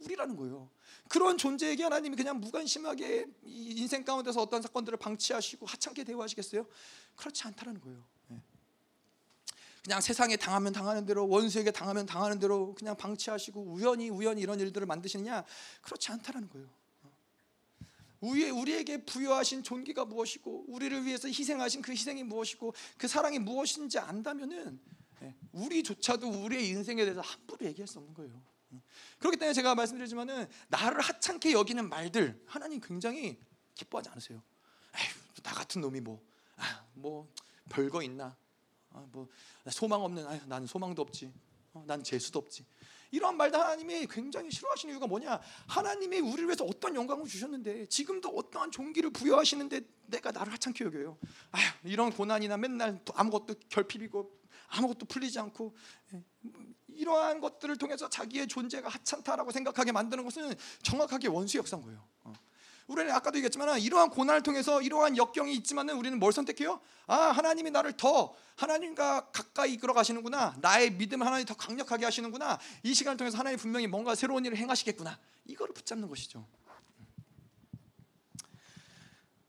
우리라는 0.00 0.34
거예요. 0.34 0.68
그런 1.08 1.38
존재에게 1.38 1.84
하나님이 1.84 2.16
그냥 2.16 2.40
무관심하게 2.40 3.26
인생 3.44 4.04
가운데서 4.04 4.42
어떤 4.42 4.62
사건들을 4.62 4.98
방치하시고 4.98 5.64
하찮게 5.64 6.02
대우하시겠어요? 6.02 6.66
그렇지 7.14 7.44
않다는 7.44 7.80
거예요. 7.80 8.04
그냥 9.82 10.00
세상에 10.00 10.36
당하면 10.36 10.72
당하는 10.72 11.06
대로 11.06 11.28
원수에게 11.28 11.70
당하면 11.70 12.06
당하는 12.06 12.38
대로 12.38 12.74
그냥 12.74 12.96
방치하시고 12.96 13.62
우연히 13.62 14.10
우연히 14.10 14.42
이런 14.42 14.60
일들을 14.60 14.86
만드시느냐 14.86 15.44
그렇지 15.82 16.12
않다라는 16.12 16.48
거예요. 16.50 16.68
우리, 18.20 18.50
우리에게 18.50 19.04
부여하신 19.06 19.62
존귀가 19.62 20.04
무엇이고 20.04 20.66
우리를 20.68 21.06
위해서 21.06 21.26
희생하신 21.26 21.80
그 21.80 21.92
희생이 21.92 22.22
무엇이고 22.22 22.74
그 22.98 23.08
사랑이 23.08 23.38
무엇인지 23.38 23.98
안다면은 23.98 24.78
예, 25.22 25.34
우리조차도 25.52 26.28
우리의 26.28 26.68
인생에 26.68 27.02
대해서 27.02 27.22
함부로 27.22 27.64
얘기할 27.66 27.88
수 27.88 27.98
없는 27.98 28.12
거예요. 28.14 28.50
그렇기 29.18 29.36
때문에 29.36 29.52
제가 29.52 29.74
말씀드리지만은 29.74 30.48
나를 30.68 31.00
하찮게 31.00 31.52
여기는 31.52 31.88
말들 31.88 32.40
하나님 32.46 32.80
굉장히 32.80 33.38
기뻐하지 33.74 34.10
않으세요. 34.10 34.42
에휴, 34.96 35.42
나 35.42 35.52
같은 35.52 35.80
놈이 35.80 36.00
뭐, 36.00 36.22
아, 36.56 36.84
뭐 36.94 37.28
별거 37.68 38.02
있나? 38.02 38.36
아, 38.92 39.04
뭐 39.12 39.28
소망 39.70 40.02
없는 40.02 40.26
아유, 40.26 40.40
나는 40.46 40.66
소망도 40.66 41.02
없지. 41.02 41.32
어, 41.72 41.84
난 41.86 42.02
재수도 42.02 42.38
없지. 42.38 42.64
이러한 43.12 43.36
말도 43.36 43.58
하나님이 43.58 44.06
굉장히 44.06 44.50
싫어하시는 44.50 44.94
이유가 44.94 45.06
뭐냐? 45.06 45.40
하나님이 45.66 46.20
우리를 46.20 46.46
위해서 46.46 46.64
어떤 46.64 46.94
영광을 46.94 47.26
주셨는데 47.26 47.86
지금도 47.86 48.28
어떠한 48.28 48.70
종기를 48.70 49.10
부여하시는데 49.10 49.80
내가 50.06 50.30
나를 50.30 50.52
하찮게 50.52 50.84
여겨요. 50.84 51.18
아휴, 51.50 51.62
이런 51.84 52.12
고난이나 52.12 52.56
맨날 52.56 53.00
아무것도 53.14 53.54
결핍이고 53.68 54.40
아무것도 54.68 55.06
풀리지 55.06 55.38
않고 55.40 55.74
예, 56.14 56.24
이러한 56.88 57.40
것들을 57.40 57.76
통해서 57.76 58.08
자기의 58.08 58.46
존재가 58.46 58.88
하찮다라고 58.88 59.50
생각하게 59.50 59.90
만드는 59.92 60.24
것은 60.24 60.54
정확하게 60.82 61.28
원수 61.28 61.58
역사인 61.58 61.82
거예요. 61.82 62.06
어. 62.90 62.92
우리는 62.92 63.12
아까도 63.12 63.38
얘기했지만 63.38 63.80
이러한 63.80 64.10
고난을 64.10 64.42
통해서 64.42 64.82
이러한 64.82 65.16
역경이 65.16 65.54
있지만은 65.54 65.94
우리는 65.96 66.18
뭘 66.18 66.32
선택해요? 66.32 66.80
아 67.06 67.16
하나님이 67.16 67.70
나를 67.70 67.96
더 67.96 68.34
하나님과 68.56 69.30
가까이 69.30 69.74
이끌어 69.74 69.94
가시는구나. 69.94 70.56
나의 70.60 70.90
믿음 70.96 71.22
하나님 71.22 71.46
더 71.46 71.54
강력하게 71.54 72.04
하시는구나. 72.04 72.58
이 72.82 72.92
시간을 72.92 73.16
통해서 73.16 73.38
하나님 73.38 73.58
분명히 73.58 73.86
뭔가 73.86 74.14
새로운 74.14 74.44
일을 74.44 74.56
행하시겠구나. 74.56 75.18
이거를 75.46 75.72
붙잡는 75.72 76.08
것이죠. 76.08 76.46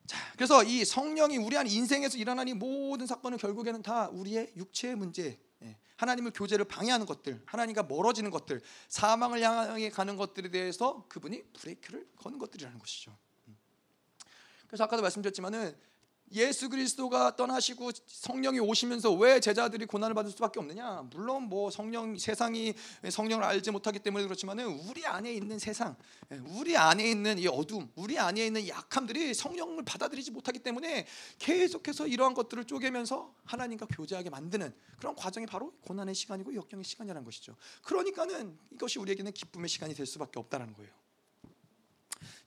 자, 0.06 0.18
그래서 0.36 0.64
이 0.64 0.86
성령이 0.86 1.38
우리 1.38 1.58
안 1.58 1.68
인생에서 1.68 2.18
일어나는 2.18 2.60
모든 2.60 3.08
사건은 3.08 3.38
결국에는 3.38 3.82
다 3.82 4.10
우리의 4.10 4.52
육체의 4.58 4.96
문제, 4.96 5.39
예, 5.64 5.78
하나님의 5.96 6.34
교제를 6.34 6.66
방해하는 6.66 7.06
것들, 7.06 7.42
하나님과 7.46 7.84
멀어지는 7.84 8.30
것들, 8.30 8.62
사망을 8.89 9.42
향해 9.42 9.89
가는 9.89 10.18
것들에 10.18 10.52
대해서 10.52 11.06
그분이 11.08 11.44
브레이크를 11.54 12.08
거는 12.18 12.39
것들이라는 12.39 12.78
것이죠. 12.78 13.16
그래서 14.72 14.86
아까도 14.86 15.02
말씀드렸지만은 15.02 15.76
예수 16.34 16.70
그리스도가 16.70 17.36
떠나시고 17.36 17.92
성령이 18.08 18.62
오시면서 18.62 19.12
왜 19.12 19.42
제자들이 19.42 19.86
고난을 19.86 20.14
받을 20.14 20.32
수밖에 20.32 20.62
없느냐? 20.62 21.06
물론 21.12 21.44
뭐 21.44 21.70
성령 21.70 22.18
세상이 22.18 22.74
성령을 23.10 23.44
알지 23.44 23.72
못하기 23.72 24.00
때문에 24.00 24.24
그렇지만은 24.24 24.66
우리 24.68 25.06
안에 25.06 25.34
있는 25.34 25.60
세상, 25.60 25.98
우리 26.56 26.78
안에 26.78 27.10
있는 27.10 27.38
이 27.38 27.48
어둠, 27.48 27.92
우리 27.96 28.18
안에 28.18 28.46
있는 28.46 28.66
약함들이 28.66 29.34
성령을 29.34 29.84
받아들이지 29.84 30.32
못하기 30.32 30.60
때문에 30.60 31.06
계속해서 31.38 32.08
이러한 32.08 32.34
것들을 32.34 32.64
쪼개면서 32.64 33.34
하나님과 33.44 33.88
교제하게 33.88 34.30
만드는 34.30 34.74
그런 35.00 35.16
과정이 35.16 35.46
바로 35.46 35.74
고난의 35.82 36.16
시간이고 36.16 36.56
역경의 36.56 36.86
시간이라는 36.86 37.26
것이죠. 37.26 37.58
그러니까는 37.84 38.58
이것이 38.72 39.00
우리에게는 39.00 39.34
기쁨의 39.34 39.68
시간이 39.68 39.96
될 39.96 40.06
수밖에 40.06 40.40
없다라는 40.40 40.74
거예요. 40.76 41.01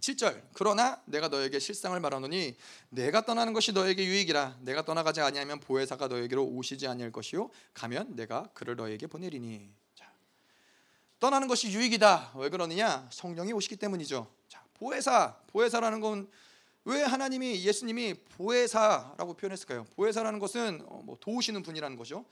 7절 0.01 0.43
그러나 0.53 1.01
내가 1.07 1.29
너에게 1.29 1.59
실상을 1.59 1.99
말하노니 1.99 2.57
내가 2.91 3.25
떠나는 3.25 3.53
것이 3.53 3.72
너에게 3.72 4.05
유익이라 4.05 4.59
내가 4.61 4.85
떠나가지 4.85 5.20
아니하면 5.20 5.61
보혜사가 5.61 6.09
너에게로 6.09 6.45
오시지 6.45 6.87
아니할 6.87 7.12
것이요 7.12 7.51
가면 7.72 8.16
내가 8.16 8.49
그를 8.55 8.77
너에게 8.77 9.07
보내리니 9.07 9.70
자, 9.95 10.11
떠나는 11.20 11.49
것이 11.49 11.70
유익이다 11.72 12.33
왜 12.37 12.49
그러느냐 12.49 13.09
성령이 13.11 13.53
오시기 13.53 13.77
때문이죠 13.77 14.27
자, 14.49 14.64
보혜사 14.75 15.37
보혜사라는 15.49 16.01
건 16.01 16.29
왜 16.87 17.03
하나님이 17.03 17.64
예수님이 17.64 18.14
보혜사라고 18.37 19.35
표현했을까요? 19.35 19.85
보혜사라는 19.97 20.39
것은 20.39 20.83
어, 20.87 21.01
뭐 21.03 21.16
도우시는 21.18 21.62
분이라는 21.62 21.97
거죠. 21.97 22.27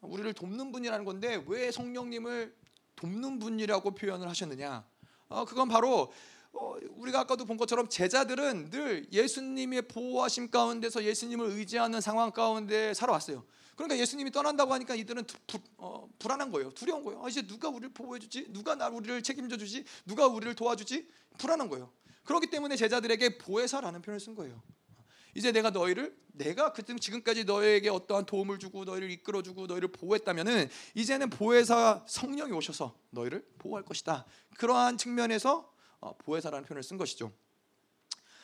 우리를 0.00 0.32
돕는 0.32 0.70
분이라는 0.70 1.04
건데 1.04 1.42
왜 1.46 1.72
성령님을 1.72 2.54
돕는 2.94 3.40
분이라고 3.40 3.90
표현을 3.96 4.28
하셨느냐? 4.28 4.84
어, 5.28 5.44
그건 5.44 5.68
바로 5.68 6.02
어, 6.02 6.08
우리가 6.96 7.20
아까도 7.20 7.44
본 7.44 7.56
것처럼 7.56 7.88
제자들은 7.88 8.70
늘 8.70 9.06
예수님의 9.12 9.82
보호하심 9.82 10.50
가운데서 10.50 11.04
예수님을 11.04 11.50
의지하는 11.50 12.00
상황 12.00 12.30
가운데 12.30 12.94
살아왔어요. 12.94 13.44
그러니까 13.76 13.98
예수님이 13.98 14.30
떠난다고 14.30 14.72
하니까 14.72 14.94
이들은 14.94 15.24
부, 15.46 15.58
어, 15.76 16.08
불안한 16.18 16.50
거예요. 16.50 16.70
두려운 16.70 17.04
거예요. 17.04 17.22
아, 17.22 17.28
이제 17.28 17.46
누가 17.46 17.68
우리를 17.68 17.90
보호해 17.92 18.18
주지? 18.18 18.46
누가 18.50 18.74
나 18.74 18.88
우리를 18.88 19.22
책임져 19.22 19.58
주지? 19.58 19.84
누가 20.06 20.26
우리를 20.26 20.54
도와주지? 20.54 21.06
불안한 21.38 21.68
거예요. 21.68 21.92
그렇기 22.24 22.48
때문에 22.48 22.74
제자들에게 22.76 23.38
보혜사라는 23.38 24.00
표현을 24.02 24.18
쓴 24.18 24.34
거예요. 24.34 24.62
이제 25.34 25.52
내가 25.52 25.68
너희를 25.68 26.16
내가 26.28 26.72
그때 26.72 26.96
지금까지 26.96 27.44
너에게 27.44 27.90
어떠한 27.90 28.24
도움을 28.24 28.58
주고 28.58 28.84
너희를 28.84 29.10
이끌어 29.10 29.42
주고 29.42 29.66
너희를 29.66 29.88
보호했다면은 29.88 30.70
이제는 30.94 31.28
보혜사 31.28 32.04
성령이 32.08 32.52
오셔서 32.52 32.98
너희를 33.10 33.46
보호할 33.58 33.84
것이다. 33.84 34.24
그러한 34.56 34.96
측면에서 34.96 35.58
어, 35.58 35.75
보혜사라는 36.00 36.66
표현을 36.66 36.82
쓴 36.82 36.96
것이죠. 36.96 37.32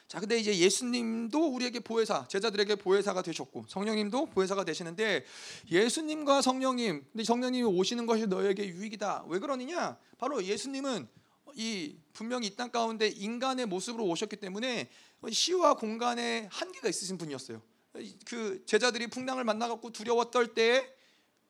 자, 0.08 0.20
근데 0.20 0.38
이제 0.38 0.54
예수님도 0.58 1.54
우리에게 1.54 1.80
보혜사, 1.80 2.28
제자들에게 2.28 2.74
보혜사가 2.76 3.22
되셨고 3.22 3.64
성령님도 3.68 4.26
보혜사가 4.26 4.64
되시는데 4.64 5.24
예수님과 5.70 6.42
성령님, 6.42 7.06
근데 7.12 7.24
성령님이 7.24 7.64
오시는 7.64 8.04
것이 8.04 8.26
너에게 8.26 8.66
유익이다. 8.68 9.24
왜 9.28 9.38
그러느냐? 9.38 9.96
바로 10.18 10.44
예수님은 10.44 11.08
이 11.54 11.96
분명히 12.12 12.48
이 12.48 12.56
땅 12.56 12.70
가운데 12.70 13.08
인간의 13.08 13.66
모습으로 13.66 14.04
오셨기 14.04 14.36
때문에 14.36 14.90
시와 15.30 15.74
공간에 15.74 16.48
한계가 16.50 16.88
있으신 16.88 17.16
분이었어요. 17.18 17.62
그 18.26 18.62
제자들이 18.66 19.06
풍랑을 19.06 19.44
만나 19.44 19.68
갖고 19.68 19.90
두려워 19.90 20.30
떨 20.30 20.54
때에 20.54 20.86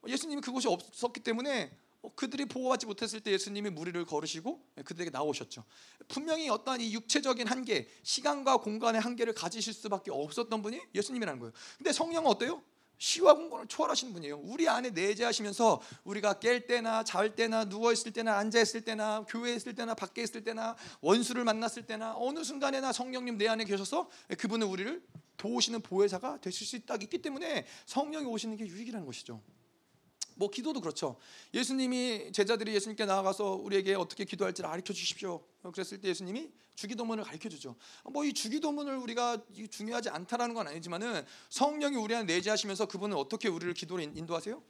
예수님이 0.06 0.40
그곳이 0.40 0.68
없었기 0.68 1.20
때문에 1.20 1.70
어, 1.72 1.81
그들이 2.16 2.46
보호받지 2.46 2.86
못했을 2.86 3.20
때 3.20 3.30
예수님이 3.30 3.70
무리를 3.70 4.04
걸으시고 4.04 4.60
그들에게 4.84 5.10
나오셨죠. 5.10 5.64
분명히 6.08 6.48
어떠한 6.48 6.80
이 6.80 6.92
육체적인 6.92 7.46
한계, 7.46 7.88
시간과 8.02 8.58
공간의 8.58 9.00
한계를 9.00 9.34
가지실 9.34 9.72
수밖에 9.72 10.10
없었던 10.10 10.62
분이 10.62 10.80
예수님이라는 10.94 11.38
거예요. 11.38 11.52
근데 11.78 11.92
성령은 11.92 12.28
어때요? 12.28 12.62
시와 12.98 13.34
공간을 13.34 13.66
초월하시는 13.66 14.12
분이에요. 14.12 14.38
우리 14.44 14.68
안에 14.68 14.90
내재하시면서 14.90 15.80
우리가 16.04 16.34
깰 16.34 16.68
때나 16.68 17.02
잘 17.02 17.34
때나 17.34 17.64
누워 17.64 17.92
있을 17.92 18.12
때나 18.12 18.38
앉아 18.38 18.60
있을 18.60 18.82
때나 18.82 19.24
교회에 19.28 19.56
있을 19.56 19.74
때나 19.74 19.94
밖에 19.94 20.22
있을 20.22 20.44
때나 20.44 20.76
원수를 21.00 21.42
만났을 21.42 21.84
때나 21.84 22.14
어느 22.16 22.44
순간에나 22.44 22.92
성령님 22.92 23.38
내 23.38 23.48
안에 23.48 23.64
계셔서 23.64 24.08
그분은 24.38 24.68
우리를 24.68 25.02
도우시는 25.36 25.80
보혜사가 25.80 26.40
되실 26.40 26.64
수 26.64 26.76
있다 26.76 26.94
있기 27.02 27.18
때문에 27.18 27.66
성령이 27.86 28.26
오시는 28.26 28.56
게 28.56 28.66
유익이라는 28.66 29.04
것이죠. 29.04 29.42
뭐 30.36 30.50
기도도 30.50 30.80
그렇죠. 30.80 31.16
예수님이 31.54 32.32
제자들이 32.32 32.74
예수님께 32.74 33.04
나아가서 33.04 33.52
우리에게 33.54 33.94
어떻게 33.94 34.24
기도할지를 34.24 34.68
가르쳐 34.68 34.92
주십시오. 34.92 35.42
그랬을 35.62 36.00
때 36.00 36.08
예수님이 36.08 36.50
주기도문을 36.74 37.24
가르쳐 37.24 37.48
주죠. 37.48 37.76
뭐 38.04 38.24
이 38.24 38.32
주기도문을 38.32 38.96
우리가 38.96 39.44
중요하지 39.70 40.08
않다라는 40.10 40.54
건 40.54 40.68
아니지만은 40.68 41.24
성령이 41.50 41.96
우리 41.96 42.14
안에 42.14 42.24
내재하시면서 42.24 42.86
그분은 42.86 43.16
어떻게 43.16 43.48
우리를 43.48 43.72
기도로 43.74 44.02
인도하세요? 44.02 44.62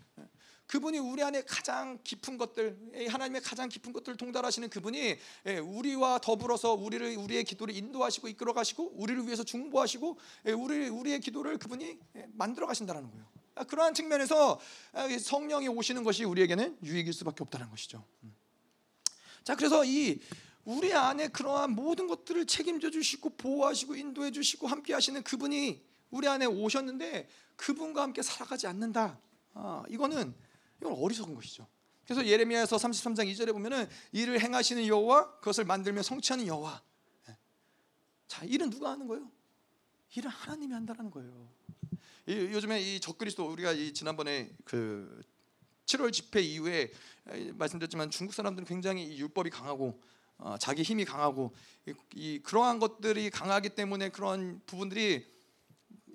그분이 0.67 0.99
우리 0.99 1.23
안에 1.23 1.43
가장 1.43 1.99
깊은 2.03 2.39
것들, 2.39 2.79
하나님의 3.11 3.43
가장 3.43 3.69
깊은 3.69 3.93
것들을 3.93 4.17
통달하시는 4.17 4.71
그분이 4.71 5.17
예, 5.47 5.59
우리와 5.59 6.19
더불어서 6.21 6.73
우리를 6.73 7.17
우리의 7.19 7.45
기도를 7.45 7.77
인도하시고 7.77 8.29
이끌어 8.29 8.55
가시고 8.55 8.93
우리를 8.95 9.27
위해서 9.27 9.45
중보하시고 9.45 10.19
예, 10.47 10.53
우리 10.53 10.89
우리의 10.89 11.21
기도를 11.21 11.59
그분이 11.59 11.99
예, 12.17 12.27
만들어 12.33 12.67
가신다는 12.67 13.03
거예요. 13.11 13.42
아, 13.55 13.65
그러한 13.65 13.95
측면에서 13.95 14.61
아, 14.93 15.09
성령이 15.19 15.69
오시는 15.69 16.05
것이 16.05 16.25
우리에게는 16.25 16.79
유익일 16.83 17.13
수밖에 17.13 17.43
없다는 17.43 17.71
것이죠. 17.71 18.05
음. 18.25 18.35
자, 19.45 19.55
그래서 19.57 19.85
이 19.85 20.21
우리 20.65 20.95
안에 20.95 21.29
그러한 21.29 21.73
모든 21.73 22.07
것들을 22.07 22.47
책임져 22.47 22.91
주시고 22.91 23.31
보호하시고 23.31 23.97
인도해 23.97 24.31
주시고 24.31 24.69
함께 24.69 24.95
하시는 24.95 25.23
그분이 25.23 25.83
우리 26.11 26.29
안에 26.29 26.47
오셨는데 26.47 27.29
그분과 27.57 28.03
함께 28.03 28.23
살아가지 28.23 28.67
않는다. 28.67 29.19
아, 29.55 29.83
이거는 29.89 30.35
이건 30.81 30.93
어리석은 30.93 31.35
것이죠. 31.35 31.67
그래서 32.05 32.27
예레미야서 32.27 32.77
33장 32.77 33.31
2절에 33.33 33.53
보면은 33.53 33.89
이를 34.13 34.41
행하시는 34.41 34.87
여호와 34.87 35.39
그것을 35.39 35.65
만들며 35.65 36.03
성취하는 36.03 36.47
여호와. 36.47 36.83
예. 37.29 37.37
자, 38.27 38.45
일은 38.45 38.71
누가 38.71 38.91
하는 38.91 39.07
거예요? 39.07 39.31
일은 40.17 40.31
하나님이 40.31 40.75
한다는 40.75 41.11
거예요. 41.11 41.49
요즘에 42.29 42.81
이 42.81 43.01
적그리스도 43.01 43.45
우리가 43.51 43.73
이 43.73 43.93
지난번에 43.93 44.51
그 44.65 45.21
7월 45.87 46.13
집회 46.13 46.41
이후에 46.41 46.91
말씀드렸지만 47.55 48.11
중국 48.11 48.33
사람들은 48.33 48.67
굉장히 48.67 49.19
율법이 49.19 49.51
강하고 49.51 50.01
어, 50.39 50.57
자기 50.59 50.83
힘이 50.83 51.05
강하고 51.05 51.53
이, 51.87 51.95
이 52.15 52.39
그러한 52.43 52.79
것들이 52.79 53.31
강하기 53.31 53.71
때문에 53.71 54.09
그런 54.11 54.61
부분들이 54.67 55.27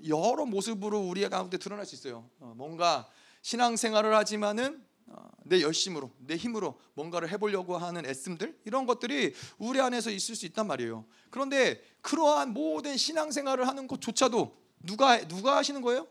여러 0.08 0.46
모습으로 0.46 1.00
우리 1.00 1.28
가운데 1.30 1.58
드러날 1.58 1.86
수 1.86 1.96
있어요. 1.96 2.30
어, 2.40 2.54
뭔가 2.56 3.10
신앙생활을 3.42 4.16
하지만은 4.16 4.84
어, 5.08 5.30
내 5.44 5.62
열심으로 5.62 6.12
내 6.20 6.36
힘으로 6.36 6.80
뭔가를 6.94 7.30
해보려고 7.30 7.78
하는 7.78 8.06
애씀들 8.06 8.60
이런 8.66 8.86
것들이 8.86 9.34
우리 9.58 9.80
안에서 9.80 10.10
있을 10.12 10.36
수 10.36 10.46
있단 10.46 10.68
말이에요. 10.68 11.06
그런데 11.30 11.82
그러한 12.02 12.54
모든 12.54 12.98
신앙생활을 12.98 13.68
하는 13.68 13.88
것조차도 13.88 14.67
누가 14.80 15.20
누가 15.28 15.58
하시는 15.58 15.82
거예요? 15.82 16.08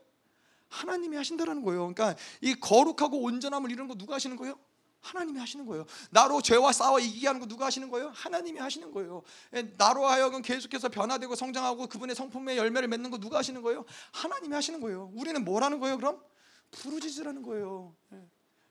하나님이 0.68 1.16
하신다라는 1.16 1.62
거예요. 1.62 1.92
그러니까 1.92 2.20
이 2.40 2.54
거룩하고 2.54 3.22
온전함을 3.22 3.70
이루는 3.70 3.88
거 3.88 3.94
누가 3.94 4.14
하시는 4.14 4.36
거예요? 4.36 4.58
하나님이 5.00 5.38
하시는 5.38 5.64
거예요. 5.66 5.86
나로 6.10 6.42
죄와 6.42 6.72
싸워 6.72 6.98
이기게 6.98 7.28
하는 7.28 7.40
거 7.40 7.46
누가 7.46 7.66
하시는 7.66 7.88
거예요? 7.90 8.10
하나님이 8.14 8.58
하시는 8.58 8.90
거예요. 8.90 9.22
예, 9.54 9.62
나로 9.78 10.06
하여금 10.06 10.42
계속해서 10.42 10.88
변화되고 10.88 11.34
성장하고 11.34 11.86
그분의 11.86 12.16
성품의 12.16 12.56
열매를 12.56 12.88
맺는 12.88 13.10
거 13.10 13.18
누가 13.18 13.38
하시는 13.38 13.62
거예요? 13.62 13.84
하나님이 14.12 14.54
하시는 14.54 14.80
거예요. 14.80 15.12
우리는 15.14 15.44
뭘 15.44 15.62
하는 15.62 15.78
거예요? 15.78 15.96
그럼 15.96 16.20
부르짖으라는 16.72 17.42
거예요. 17.42 17.94
예. 18.12 18.28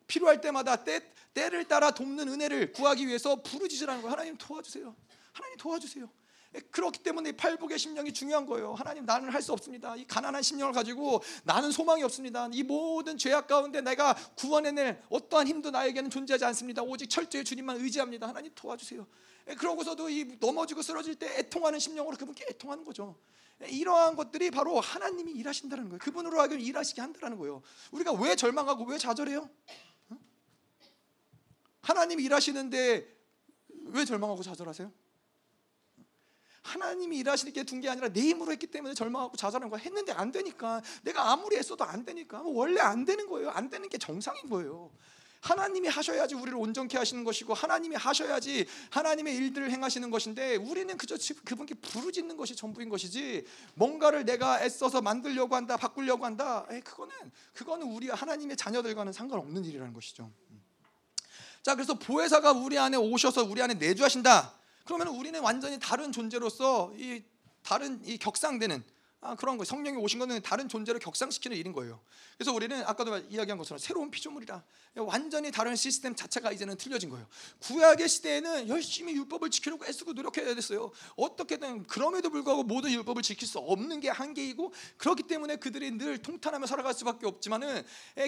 필요할 0.07 0.41
때마다 0.41 0.83
때, 0.83 1.01
때를 1.33 1.67
따라 1.67 1.91
돕는 1.91 2.27
은혜를 2.27 2.73
구하기 2.73 3.07
위해서 3.07 3.41
부르짖으라는 3.41 4.01
거예요. 4.01 4.11
하나님 4.11 4.37
도와주세요. 4.37 4.95
하나님 5.31 5.57
도와주세요. 5.57 6.09
예, 6.55 6.59
그렇기 6.71 7.03
때문에 7.03 7.33
팔복의 7.33 7.77
심령이 7.77 8.13
중요한 8.13 8.45
거예요. 8.45 8.73
하나님 8.73 9.05
나는 9.05 9.29
할 9.29 9.45
수 9.45 9.53
없습니다. 9.53 9.95
이 9.95 10.07
가난한 10.07 10.41
심령을 10.41 10.73
가지고 10.73 11.21
나는 11.43 11.69
소망이 11.69 12.01
없습니다. 12.03 12.49
이 12.51 12.63
모든 12.63 13.15
죄악 13.17 13.45
가운데 13.45 13.81
내가 13.81 14.15
구원해낼 14.35 15.03
어떠한 15.09 15.47
힘도 15.47 15.69
나에게는 15.69 16.09
존재하지 16.09 16.45
않습니다. 16.45 16.81
오직 16.81 17.09
철저히 17.09 17.43
주님만 17.43 17.77
의지합니다. 17.77 18.27
하나님 18.27 18.51
도와주세요. 18.55 19.05
예, 19.49 19.53
그러고서도 19.53 20.09
이 20.09 20.37
넘어지고 20.39 20.81
쓰러질 20.81 21.15
때 21.15 21.27
애통하는 21.39 21.77
심령으로 21.77 22.17
그분께 22.17 22.45
애통하는 22.49 22.83
거죠. 22.83 23.19
이러한 23.67 24.15
것들이 24.15 24.49
바로 24.51 24.79
하나님이 24.79 25.31
일하신다는 25.33 25.89
거예요. 25.89 25.99
그분으로 25.99 26.39
하여금 26.39 26.59
일하시게 26.59 27.01
한다는 27.01 27.37
거예요. 27.37 27.61
우리가 27.91 28.13
왜 28.13 28.35
절망하고 28.35 28.85
왜 28.85 28.97
좌절해요? 28.97 29.49
하나님이 31.81 32.23
일하시는데 32.23 33.15
왜 33.67 34.05
절망하고 34.05 34.41
좌절하세요? 34.41 34.91
하나님이 36.65 37.17
일하시게 37.19 37.63
둔 37.63 37.79
게 37.79 37.89
아니라 37.89 38.09
내 38.09 38.21
힘으로 38.21 38.51
했기 38.51 38.65
때문에 38.65 38.95
절망하고 38.95 39.37
좌절한 39.37 39.69
거야. 39.69 39.79
했는데 39.81 40.11
안 40.13 40.31
되니까 40.31 40.81
내가 41.03 41.31
아무리 41.31 41.57
했어도 41.57 41.83
안 41.83 42.03
되니까 42.03 42.41
원래 42.43 42.81
안 42.81 43.05
되는 43.05 43.27
거예요. 43.27 43.51
안 43.51 43.69
되는 43.69 43.87
게 43.87 43.97
정상인 43.97 44.49
거예요. 44.49 44.89
하나님이 45.41 45.89
하셔야지 45.89 46.33
우리를 46.33 46.57
온전케 46.57 46.97
하시는 46.97 47.23
것이고 47.23 47.53
하나님이 47.53 47.95
하셔야지 47.97 48.65
하나님의 48.89 49.35
일들을 49.35 49.69
행하시는 49.69 50.09
것인데 50.09 50.55
우리는 50.55 50.97
그저 50.97 51.17
그분께 51.43 51.75
부르짖는 51.75 52.35
것이 52.35 52.55
전부인 52.55 52.89
것이지 52.89 53.45
뭔가를 53.75 54.25
내가 54.25 54.63
애써서 54.63 55.01
만들려고 55.01 55.55
한다 55.55 55.77
바꾸려고 55.77 56.25
한다 56.25 56.65
에이, 56.71 56.81
그거는 56.81 57.13
그거는 57.53 57.85
우리 57.85 58.09
하나님의 58.09 58.57
자녀들과는 58.57 59.13
상관없는 59.13 59.65
일이라는 59.65 59.93
것이죠. 59.93 60.31
자 61.61 61.75
그래서 61.75 61.93
보혜사가 61.93 62.53
우리 62.53 62.79
안에 62.79 62.97
오셔서 62.97 63.43
우리 63.43 63.61
안에 63.61 63.75
내주하신다. 63.75 64.64
그러면 64.85 65.07
우리는 65.07 65.41
완전히 65.41 65.79
다른 65.79 66.11
존재로서 66.11 66.93
이 66.95 67.23
다른 67.63 67.99
이 68.05 68.17
격상되는 68.17 68.83
아, 69.25 69.35
그런 69.35 69.57
거 69.57 69.65
성령이 69.65 69.97
오신 69.97 70.19
것은 70.19 70.41
다른 70.43 70.69
존재를 70.69 70.99
격상시키는 70.99 71.57
일인 71.57 71.73
거예요. 71.73 71.99
그래서 72.37 72.53
우리는 72.53 72.79
아까도 72.85 73.17
이야기한 73.17 73.57
것처럼 73.57 73.79
새로운 73.79 74.11
피조물이다. 74.11 74.63
완전히 74.97 75.51
다른 75.51 75.75
시스템 75.75 76.15
자체가 76.15 76.51
이제는 76.51 76.77
틀려진 76.77 77.09
거예요. 77.09 77.27
구약의 77.59 78.07
시대에는 78.07 78.67
열심히 78.69 79.13
율법을 79.13 79.49
지키려고 79.49 79.85
애쓰고 79.85 80.13
노력해야 80.13 80.53
됐어요. 80.53 80.91
어떻게든 81.15 81.83
그럼에도 81.87 82.29
불구하고 82.29 82.63
모든 82.63 82.91
율법을 82.91 83.23
지킬 83.23 83.47
수 83.47 83.57
없는 83.57 83.99
게 83.99 84.09
한계이고 84.09 84.73
그렇기 84.97 85.23
때문에 85.23 85.55
그들이 85.55 85.91
늘 85.97 86.19
통탄하며 86.19 86.67
살아갈 86.67 86.93
수밖에 86.93 87.25
없지만은 87.25 87.83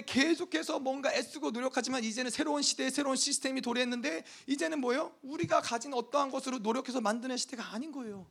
계속해서 0.06 0.80
뭔가 0.80 1.14
애쓰고 1.14 1.52
노력하지만 1.52 2.02
이제는 2.02 2.30
새로운 2.30 2.62
시대에 2.62 2.90
새로운 2.90 3.16
시스템이 3.16 3.60
도래했는데 3.60 4.24
이제는 4.46 4.80
뭐요? 4.80 5.14
우리가 5.22 5.60
가진 5.60 5.94
어떠한 5.94 6.30
것으로 6.30 6.58
노력해서 6.58 7.00
만드는 7.00 7.36
시대가 7.36 7.72
아닌 7.72 7.92
거예요. 7.92 8.26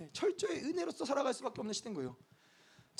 예, 0.00 0.08
철저히 0.12 0.58
은혜로서 0.60 1.04
살아갈 1.04 1.34
수밖에 1.34 1.60
없는 1.60 1.72
시대인 1.72 1.94
거예요. 1.94 2.16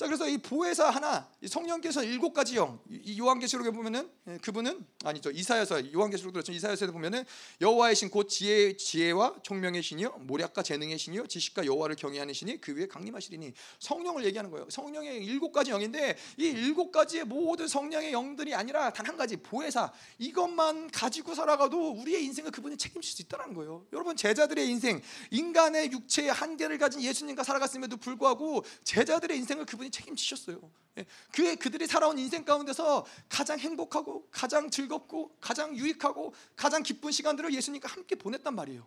자 0.01 0.07
그래서 0.07 0.27
이 0.27 0.39
보혜사 0.39 0.89
하나 0.89 1.29
성령께서 1.45 2.03
일곱 2.03 2.33
가지 2.33 2.55
영 2.55 2.79
요한계시록에 3.19 3.69
보면은 3.69 4.09
예, 4.27 4.37
그분은 4.37 4.83
아니죠 5.03 5.29
이사야서 5.29 5.93
요한계시록 5.93 6.33
들었죠 6.33 6.51
이사야서에 6.51 6.87
보면은 6.87 7.23
여호와의 7.61 7.95
신 7.95 8.09
곧 8.09 8.27
지혜 8.27 8.75
지혜와 8.75 9.35
총명의 9.43 9.83
신이요 9.83 10.21
모략과 10.21 10.63
재능의 10.63 10.97
신이요 10.97 11.27
지식과 11.27 11.65
여호와를 11.67 11.97
경외하는 11.97 12.33
신이 12.33 12.61
그 12.61 12.75
위에 12.75 12.87
강림하시리니 12.87 13.53
성령을 13.77 14.25
얘기하는 14.25 14.49
거예요. 14.49 14.67
성령의 14.71 15.23
일곱 15.23 15.51
가지 15.51 15.69
영인데 15.69 16.17
이 16.37 16.45
일곱 16.45 16.91
가지의 16.91 17.25
모든 17.25 17.67
성령의 17.67 18.11
영들이 18.11 18.55
아니라 18.55 18.91
단 18.91 19.11
한 19.11 19.17
가지 19.17 19.35
보혜사 19.35 19.91
이것만 20.19 20.89
가지고 20.89 21.35
살아가도 21.35 21.91
우리의 21.91 22.23
인생을 22.25 22.49
그분이 22.51 22.77
책임질 22.77 23.11
수 23.11 23.21
있다는 23.21 23.53
거예요. 23.53 23.85
여러분 23.91 24.15
제자들의 24.15 24.67
인생 24.69 25.01
인간의 25.31 25.91
육체의 25.91 26.31
한계를 26.31 26.77
가진 26.77 27.01
예수님과 27.01 27.43
살아갔음에도 27.43 27.97
불구하고 27.97 28.63
제자들의 28.83 29.37
인생을 29.37 29.65
그분이 29.65 29.90
책임지셨어요. 29.91 30.59
예, 30.97 31.05
그의 31.31 31.55
그들이 31.55 31.87
살아온 31.87 32.19
인생 32.19 32.43
가운데서 32.43 33.05
가장 33.29 33.57
행복하고 33.59 34.27
가장 34.31 34.69
즐겁고 34.69 35.35
가장 35.39 35.75
유익하고 35.75 36.33
가장 36.55 36.83
기쁜 36.83 37.11
시간들을 37.11 37.53
예수님과 37.53 37.87
함께 37.87 38.15
보냈단 38.15 38.55
말이에요. 38.55 38.85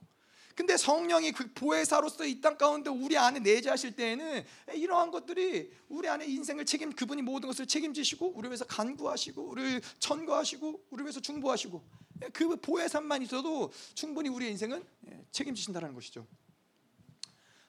근데 0.55 0.77
성령이 0.77 1.33
그 1.33 1.53
보혜사로서 1.53 2.27
이 2.27 2.41
땅 2.41 2.57
가운데 2.57 2.89
우리 2.89 3.17
안에 3.19 3.41
내재하실 3.41 3.97
때에는 3.97 4.45
이러한 4.75 5.11
것들이 5.11 5.73
우리 5.89 6.09
안에 6.09 6.27
인생을 6.27 6.65
책임 6.65 6.93
그분이 6.93 7.23
모든 7.23 7.49
것을 7.49 7.67
책임지시고 7.67 8.35
우리 8.37 8.49
위해서 8.49 8.65
간구하시고 8.67 9.43
우리를 9.43 9.81
천거하시고 9.99 10.87
우리 10.91 11.03
위해서 11.03 11.21
중보하시고 11.21 11.83
예, 12.23 12.29
그 12.29 12.55
보혜사만 12.57 13.23
있어도 13.23 13.73
충분히 13.95 14.29
우리의 14.29 14.53
인생은 14.53 14.85
예, 15.09 15.25
책임지신다는 15.33 15.95
것이죠. 15.95 16.27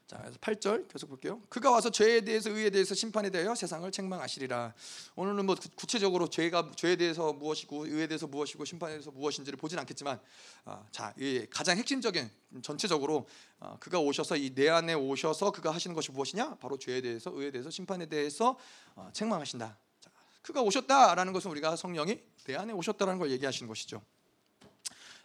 자, 0.08 0.20
그래서 0.20 0.38
8절 0.38 0.88
계속 0.88 1.08
볼게요. 1.08 1.42
그가 1.50 1.72
와서 1.72 1.90
죄에 1.90 2.22
대해서 2.22 2.52
의에 2.52 2.70
대해서 2.70 2.94
심판에 2.94 3.32
대하여 3.32 3.56
세상을 3.56 3.92
책망하시리라. 3.92 4.76
오늘은 5.16 5.46
뭐 5.48 5.56
구체적으로 5.76 6.30
죄가 6.30 6.74
죄에 6.76 6.96
대해서 6.96 7.34
무엇이고 7.34 7.88
의에 7.88 8.06
대해서 8.06 8.28
무엇이고 8.28 8.66
심판에 8.66 8.94
대해서 8.94 9.10
무엇인지를 9.10 9.58
보진 9.58 9.80
않겠지만, 9.80 10.20
아, 10.66 10.84
자, 10.92 11.12
이 11.18 11.48
가장 11.50 11.78
핵심적인 11.80 12.30
전체적으로 12.62 13.28
아, 13.60 13.78
그가 13.80 14.00
오셔서 14.00 14.38
이 14.38 14.54
내 14.54 14.70
안에 14.70 14.94
오셔서 14.94 15.52
그가 15.52 15.72
하시는 15.72 15.96
것이 15.96 16.12
무엇이냐? 16.12 16.58
바로 16.58 16.78
죄에 16.78 17.02
대해서 17.02 17.32
의에 17.34 17.50
대해서 17.50 17.72
심판에 17.72 18.06
대해서 18.06 18.60
아, 18.96 19.10
책망하신다. 19.12 19.76
자, 20.02 20.12
그가 20.44 20.62
오셨다라는 20.62 21.34
것은 21.34 21.50
우리가 21.50 21.76
성령이 21.76 22.22
내 22.46 22.56
안에 22.56 22.74
오셨다라는 22.74 23.18
걸 23.20 23.32
얘기하시는 23.32 23.68
것이죠. 23.68 24.04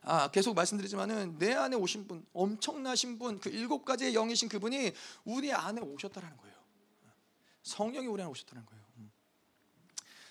아, 0.02 0.30
계속 0.30 0.54
말씀드리지만은 0.54 1.38
내 1.38 1.52
안에 1.52 1.76
오신 1.76 2.08
분, 2.08 2.26
엄청나신 2.32 3.18
분, 3.18 3.38
그 3.38 3.50
일곱 3.50 3.84
가지의 3.84 4.12
영이신 4.14 4.48
그분이 4.48 4.92
우리 5.24 5.52
안에 5.52 5.80
오셨다라는 5.80 6.36
거예요. 6.36 6.54
성령이 7.62 8.06
우리 8.06 8.22
안에 8.22 8.30
오셨다는 8.30 8.64
거예요. 8.64 8.84
음. 8.96 9.10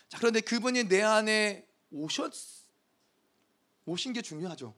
자 0.07 0.17
그런데 0.17 0.41
그분이 0.41 0.85
내 0.85 1.01
안에 1.03 1.67
오셨 1.91 2.33
오신 3.85 4.13
게 4.13 4.21
중요하죠. 4.21 4.73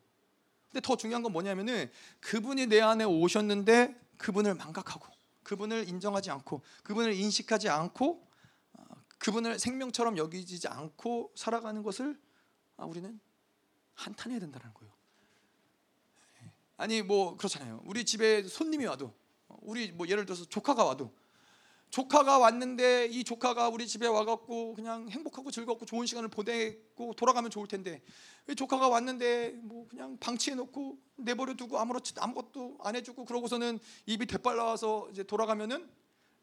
근데 0.70 0.82
더 0.86 0.96
중요한 0.96 1.22
건 1.22 1.32
뭐냐면은 1.34 1.92
그분이 2.20 2.68
내 2.68 2.82
안에 2.82 3.04
오셨는데 3.04 3.96
그분을 4.18 4.56
망각하고 4.56 5.08
그분을 5.44 5.88
인정하지 5.88 6.32
않고 6.32 6.62
그분을 6.84 7.14
인식하지 7.14 7.70
않고 7.70 8.28
어, 8.74 8.84
그분을 9.18 9.60
생명처럼 9.60 10.18
여기지 10.18 10.68
않고 10.68 11.32
살아가는 11.36 11.82
것을 11.84 12.20
아, 12.78 12.86
우리는 12.86 13.20
한탄해야 14.02 14.39
된다는 14.39 14.74
거예요. 14.74 14.91
아니 16.78 17.02
뭐 17.02 17.38
그렇잖아요. 17.38 17.82
우리 17.86 18.04
집에 18.04 18.43
손님이 18.43 18.86
와도 18.86 19.14
우리 19.47 19.91
뭐 19.91 20.08
예를 20.08 20.26
들어서 20.26 20.45
조카가 20.45 20.84
와도 20.84 21.14
조카가 21.91 22.39
왔는데 22.39 23.08
이 23.08 23.24
조카가 23.24 23.70
우리 23.70 23.86
집에 23.86 24.08
와갖고 24.08 24.74
그냥 24.76 25.10
행복하고 25.10 25.52
즐겁고 25.52 25.86
좋은 25.86 26.06
시간을 26.06 26.30
보내고 26.30 27.14
돌아가면 27.14 27.52
좋을 27.52 27.68
텐데 27.68 28.02
조카가 28.56 28.88
왔는데 28.88 29.60
뭐 29.62 29.88
그냥 29.88 30.18
방치해 30.18 30.56
놓고 30.56 30.97
내버려 31.18 31.54
두고 31.54 31.78
아무렇지 31.78 32.14
아무것도 32.18 32.78
안 32.82 32.95
해주고 32.95 33.26
그러고서는 33.26 33.78
입이 34.06 34.26
대빨라와서 34.26 35.10
이제 35.12 35.24
돌아가면은 35.24 35.88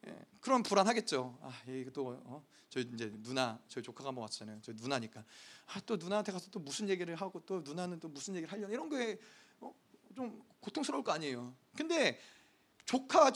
예, 0.07 0.15
그런 0.39 0.63
불안하겠죠. 0.63 1.37
아 1.41 1.61
이거 1.67 1.91
또 1.91 2.19
어? 2.25 2.45
저 2.69 2.79
이제 2.79 3.11
누나 3.23 3.59
저희 3.67 3.83
조카가 3.83 4.09
한번 4.09 4.23
왔잖아요. 4.23 4.59
저 4.61 4.71
누나니까 4.73 5.23
아 5.67 5.81
또 5.85 5.97
누나한테 5.97 6.31
가서 6.31 6.49
또 6.51 6.59
무슨 6.59 6.89
얘기를 6.89 7.15
하고 7.15 7.41
또 7.45 7.61
누나는 7.61 7.99
또 7.99 8.07
무슨 8.07 8.35
얘기를 8.35 8.51
하려나 8.51 8.73
이런 8.73 8.89
거에 8.89 9.17
어? 9.59 9.73
좀 10.15 10.41
고통스러울 10.61 11.03
거 11.03 11.11
아니에요. 11.11 11.53
근데 11.75 12.19
조카 12.85 13.31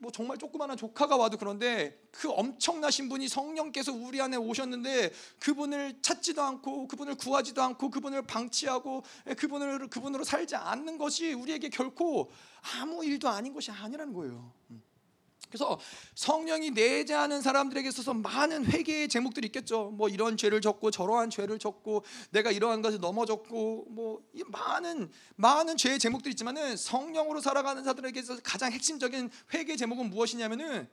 뭐 0.00 0.12
정말 0.12 0.36
조그마한 0.36 0.76
조카가 0.76 1.16
와도 1.16 1.38
그런데 1.38 1.98
그 2.10 2.30
엄청나신 2.30 3.08
분이 3.08 3.26
성령께서 3.28 3.90
우리 3.90 4.20
안에 4.20 4.36
오셨는데 4.36 5.12
그분을 5.40 6.02
찾지도 6.02 6.42
않고 6.42 6.88
그분을 6.88 7.14
구하지도 7.14 7.62
않고 7.62 7.88
그분을 7.88 8.20
방치하고 8.20 9.02
그분을 9.38 9.88
그분으로 9.88 10.24
살지 10.24 10.56
않는 10.56 10.98
것이 10.98 11.32
우리에게 11.32 11.70
결코 11.70 12.30
아무 12.76 13.02
일도 13.02 13.30
아닌 13.30 13.54
것이 13.54 13.70
아니라는 13.70 14.12
거예요. 14.12 14.52
음. 14.72 14.82
그래서 15.48 15.78
성령이 16.14 16.70
내재하는 16.70 17.40
사람들에게 17.40 17.88
있어서 17.88 18.14
많은 18.14 18.66
회개의 18.66 19.08
제목들이 19.08 19.46
있겠죠. 19.46 19.90
뭐 19.90 20.08
이런 20.08 20.36
죄를 20.36 20.60
졌고 20.60 20.90
저러한 20.90 21.30
죄를 21.30 21.58
졌고 21.58 22.04
내가 22.30 22.50
이러한 22.50 22.82
것을 22.82 23.00
넘어졌고 23.00 23.86
뭐 23.90 24.22
많은 24.46 25.10
많은 25.36 25.76
죄의 25.76 25.98
제목들이 25.98 26.32
있지만은 26.32 26.76
성령으로 26.76 27.40
살아가는 27.40 27.82
자들에게 27.82 28.22
서 28.22 28.38
가장 28.42 28.72
핵심적인 28.72 29.30
회개 29.54 29.76
제목은 29.76 30.10
무엇이냐면은 30.10 30.88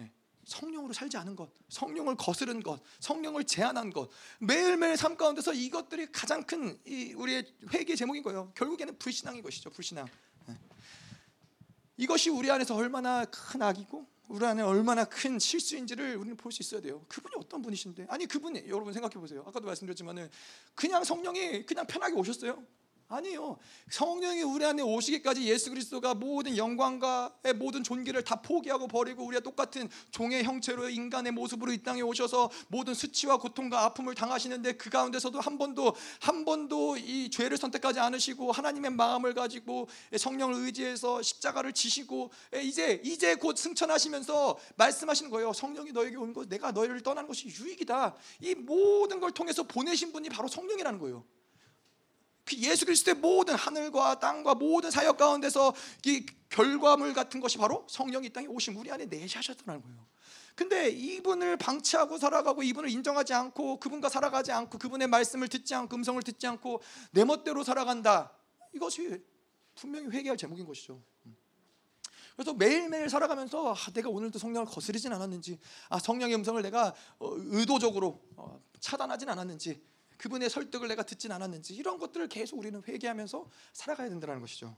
예, 0.00 0.10
성령으로 0.44 0.92
살지 0.92 1.16
않은 1.18 1.36
것, 1.36 1.50
성령을 1.68 2.16
거스른 2.16 2.62
것, 2.62 2.80
성령을 3.00 3.44
제한한 3.44 3.90
것, 3.90 4.08
매일매일 4.38 4.96
삶 4.96 5.16
가운데서 5.16 5.52
이것들이 5.52 6.10
가장 6.12 6.42
큰 6.44 6.78
우리의 7.16 7.44
회개 7.72 7.94
제목인 7.94 8.22
거예요. 8.22 8.52
결국에는 8.54 8.98
불신앙인 8.98 9.42
것이죠, 9.42 9.70
불신앙. 9.70 10.06
이것이 12.00 12.30
우리 12.30 12.50
안에서 12.50 12.74
얼마나 12.74 13.26
큰 13.26 13.60
악이고 13.60 14.06
우리 14.28 14.46
안에 14.46 14.62
얼마나 14.62 15.04
큰 15.04 15.38
실수인지를 15.38 16.16
우리는 16.16 16.34
볼 16.34 16.50
수 16.50 16.62
있어야 16.62 16.80
돼요. 16.80 17.04
그분이 17.08 17.34
어떤 17.36 17.60
분이신데? 17.60 18.06
아니 18.08 18.24
그분이 18.26 18.64
여러분 18.68 18.92
생각해 18.94 19.14
보세요. 19.14 19.44
아까도 19.46 19.66
말씀드렸지만은 19.66 20.30
그냥 20.74 21.04
성령이 21.04 21.66
그냥 21.66 21.86
편하게 21.86 22.14
오셨어요. 22.14 22.64
아니요. 23.12 23.58
성령이 23.90 24.42
우리 24.42 24.64
안에 24.64 24.82
오시기까지 24.84 25.42
예수 25.42 25.70
그리스도가 25.70 26.14
모든 26.14 26.56
영광과 26.56 27.34
모든 27.56 27.82
존귀를 27.82 28.22
다 28.22 28.40
포기하고 28.40 28.86
버리고 28.86 29.24
우리가 29.24 29.42
똑같은 29.42 29.88
종의 30.12 30.44
형체로 30.44 30.88
인간의 30.88 31.32
모습으로 31.32 31.72
이 31.72 31.82
땅에 31.82 32.02
오셔서 32.02 32.50
모든 32.68 32.94
수치와 32.94 33.38
고통과 33.38 33.82
아픔을 33.84 34.14
당하시는데 34.14 34.74
그 34.74 34.90
가운데서도 34.90 35.40
한 35.40 35.58
번도 35.58 35.96
한 36.20 36.44
번도 36.44 36.98
이 36.98 37.30
죄를 37.30 37.56
선택하지 37.56 37.98
않으시고 37.98 38.52
하나님의 38.52 38.92
마음을 38.92 39.34
가지고 39.34 39.88
성령을 40.16 40.54
의지해서 40.66 41.20
십자가를 41.20 41.72
지시고 41.72 42.30
이제 42.62 43.02
이제 43.04 43.34
곧 43.34 43.58
승천하시면서 43.58 44.56
말씀하시는 44.76 45.32
거예요. 45.32 45.52
성령이 45.52 45.90
너에게 45.90 46.16
온 46.16 46.32
것, 46.32 46.48
내가 46.48 46.70
너희를 46.70 47.00
떠난 47.00 47.26
것이 47.26 47.48
유익이다. 47.48 48.14
이 48.42 48.54
모든 48.54 49.18
걸 49.18 49.32
통해서 49.32 49.64
보내신 49.64 50.12
분이 50.12 50.28
바로 50.28 50.46
성령이라는 50.46 51.00
거예요. 51.00 51.24
그 52.50 52.56
예수 52.56 52.84
그리스도의 52.84 53.14
모든 53.14 53.54
하늘과 53.54 54.18
땅과 54.18 54.56
모든 54.56 54.90
사역 54.90 55.16
가운데서 55.16 55.72
이 56.04 56.26
결과물 56.48 57.14
같은 57.14 57.40
것이 57.40 57.58
바로 57.58 57.86
성령이 57.88 58.30
땅에 58.30 58.48
오신 58.48 58.74
우리 58.74 58.90
안에 58.90 59.06
내셔셨다는 59.06 59.80
거예요. 59.80 60.06
근데 60.56 60.90
이분을 60.90 61.56
방치하고 61.56 62.18
살아가고 62.18 62.64
이분을 62.64 62.90
인정하지 62.90 63.32
않고 63.32 63.78
그분과 63.78 64.08
살아가지 64.08 64.50
않고 64.50 64.78
그분의 64.78 65.06
말씀을 65.06 65.46
듣지 65.46 65.76
않고 65.76 65.94
음성을 65.94 66.20
듣지 66.24 66.48
않고 66.48 66.82
내 67.12 67.24
멋대로 67.24 67.62
살아간다. 67.62 68.32
이것이 68.74 69.24
분명히 69.76 70.08
회개할 70.08 70.36
제목인 70.36 70.66
것이죠. 70.66 71.00
그래서 72.34 72.52
매일매일 72.54 73.08
살아가면서 73.08 73.74
아, 73.74 73.92
내가 73.92 74.08
오늘도 74.08 74.38
성령을 74.38 74.66
거스르진 74.66 75.12
않았는지, 75.12 75.58
아, 75.88 75.98
성령의 75.98 76.34
음성을 76.36 76.60
내가 76.62 76.94
어, 77.18 77.30
의도적으로 77.36 78.22
어, 78.36 78.60
차단하진 78.80 79.28
않았는지, 79.28 79.80
그분의 80.20 80.50
설득을 80.50 80.88
내가 80.88 81.02
듣진 81.02 81.32
않았는지 81.32 81.74
이런 81.74 81.98
것들을 81.98 82.28
계속 82.28 82.58
우리는 82.58 82.82
회개하면서 82.86 83.48
살아가야 83.72 84.10
된다는 84.10 84.42
것이죠. 84.42 84.76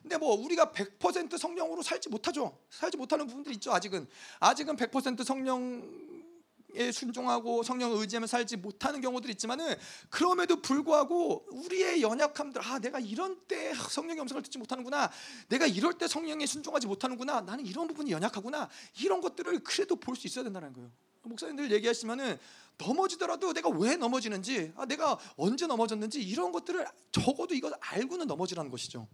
근데 0.00 0.16
뭐 0.16 0.36
우리가 0.36 0.70
100% 0.70 1.36
성령으로 1.36 1.82
살지 1.82 2.08
못하죠. 2.08 2.56
살지 2.70 2.96
못하는 2.96 3.26
부분들이 3.26 3.56
있죠. 3.56 3.72
아직은 3.72 4.06
아직은 4.38 4.76
100% 4.76 5.24
성령에 5.24 6.92
순종하고 6.92 7.64
성령을 7.64 8.00
의지하며 8.02 8.28
살지 8.28 8.58
못하는 8.58 9.00
경우들이 9.00 9.32
있지만은 9.32 9.74
그럼에도 10.10 10.62
불구하고 10.62 11.44
우리의 11.50 12.00
연약함들 12.00 12.62
아 12.64 12.78
내가 12.78 13.00
이런 13.00 13.36
때 13.48 13.74
성령의 13.74 14.22
음성을 14.22 14.40
듣지 14.44 14.58
못하는구나 14.58 15.10
내가 15.48 15.66
이럴 15.66 15.94
때 15.94 16.06
성령에 16.06 16.46
순종하지 16.46 16.86
못하는구나 16.86 17.40
나는 17.40 17.66
이런 17.66 17.88
부분이 17.88 18.12
연약하구나 18.12 18.68
이런 19.00 19.20
것들을 19.20 19.58
그래도 19.64 19.96
볼 19.96 20.14
수 20.14 20.28
있어야 20.28 20.44
된다는 20.44 20.72
거예요 20.72 20.92
목사님들 21.24 21.72
얘기하시면은 21.72 22.38
넘어지더라도 22.78 23.52
내가 23.52 23.68
왜 23.68 23.96
넘어지는지, 23.96 24.72
아, 24.76 24.86
내가 24.86 25.18
언제 25.36 25.66
넘어졌는지 25.66 26.22
이런 26.22 26.52
것들을 26.52 26.86
적어도 27.12 27.54
이걸 27.54 27.72
알고는 27.80 28.26
넘어지라는 28.26 28.70
것이죠. 28.70 29.08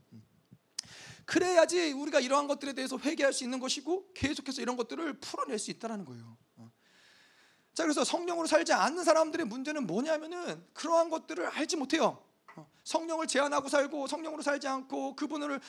그래야지 1.25 1.93
우리가 1.93 2.21
이러한 2.21 2.47
것들에 2.47 2.75
대해서 2.75 2.99
회개할 2.99 3.33
수 3.33 3.45
있는 3.45 3.59
것이고 3.59 4.13
계속해서 4.13 4.61
이런 4.61 4.77
것들을 4.77 5.21
풀어낼 5.21 5.59
수 5.59 5.71
있다라는 5.71 6.05
거예요. 6.05 6.37
자, 7.73 7.83
그래서 7.83 8.05
성령으로 8.05 8.47
살지 8.47 8.73
않는 8.73 9.03
사람들의 9.03 9.47
문제는 9.47 9.87
뭐냐면은 9.87 10.65
그러한 10.75 11.11
것들을 11.11 11.45
알지 11.47 11.77
못해요. 11.77 12.23
성령을 12.85 13.27
제한하고 13.27 13.69
살고 13.69 14.07
성령으로 14.07 14.43
살지 14.43 14.69
않고 14.69 15.17
그분을 15.17 15.61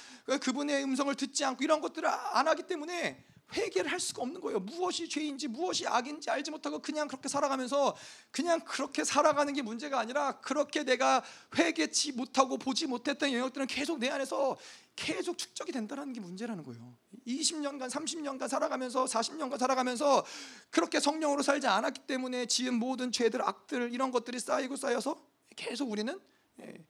그분의 0.42 0.84
음성을 0.84 1.16
듣지 1.16 1.44
않고 1.46 1.64
이런 1.64 1.82
것들을 1.82 2.08
안 2.08 2.48
하기 2.48 2.64
때문에 2.64 3.26
회개를 3.54 3.92
할 3.92 4.00
수가 4.00 4.24
없는 4.24 4.42
거예요. 4.42 4.60
무엇이 4.60 5.08
죄인지 5.08 5.48
무엇이 5.48 5.88
악인지 5.88 6.30
알지 6.30 6.52
못하고 6.52 6.80
그냥 6.80 7.08
그렇게 7.08 7.30
살아가면서 7.30 7.96
그냥 8.32 8.60
그렇게 8.62 9.04
살아가는 9.04 9.54
게 9.54 9.62
문제가 9.62 10.00
아니라 10.00 10.40
그렇게 10.40 10.84
내가 10.84 11.24
회개치 11.56 12.14
못하고 12.14 12.58
보지 12.58 12.88
못했던 12.88 13.32
영역들은 13.32 13.68
계속 13.68 14.00
내 14.00 14.10
안에서 14.10 14.58
계속 14.96 15.38
축적이 15.38 15.72
된다는 15.72 16.14
게 16.14 16.20
문제라는 16.20 16.64
거예요. 16.64 16.98
20년간, 17.28 17.90
30년간 17.90 18.48
살아가면서 18.48 19.06
40년간 19.06 19.58
살아가면서 19.58 20.26
그렇게 20.70 21.00
성령으로 21.00 21.44
살지 21.44 21.68
않았기 21.68 22.02
때문에 22.02 22.46
지은 22.46 22.74
모든 22.74 23.12
죄들, 23.12 23.42
악들 23.42 23.94
이런 23.94 24.12
것들이 24.12 24.40
쌓이고 24.40 24.76
쌓여서 24.76 25.22
계속 25.56 25.92
우리는 25.92 26.20
예, 26.62 26.86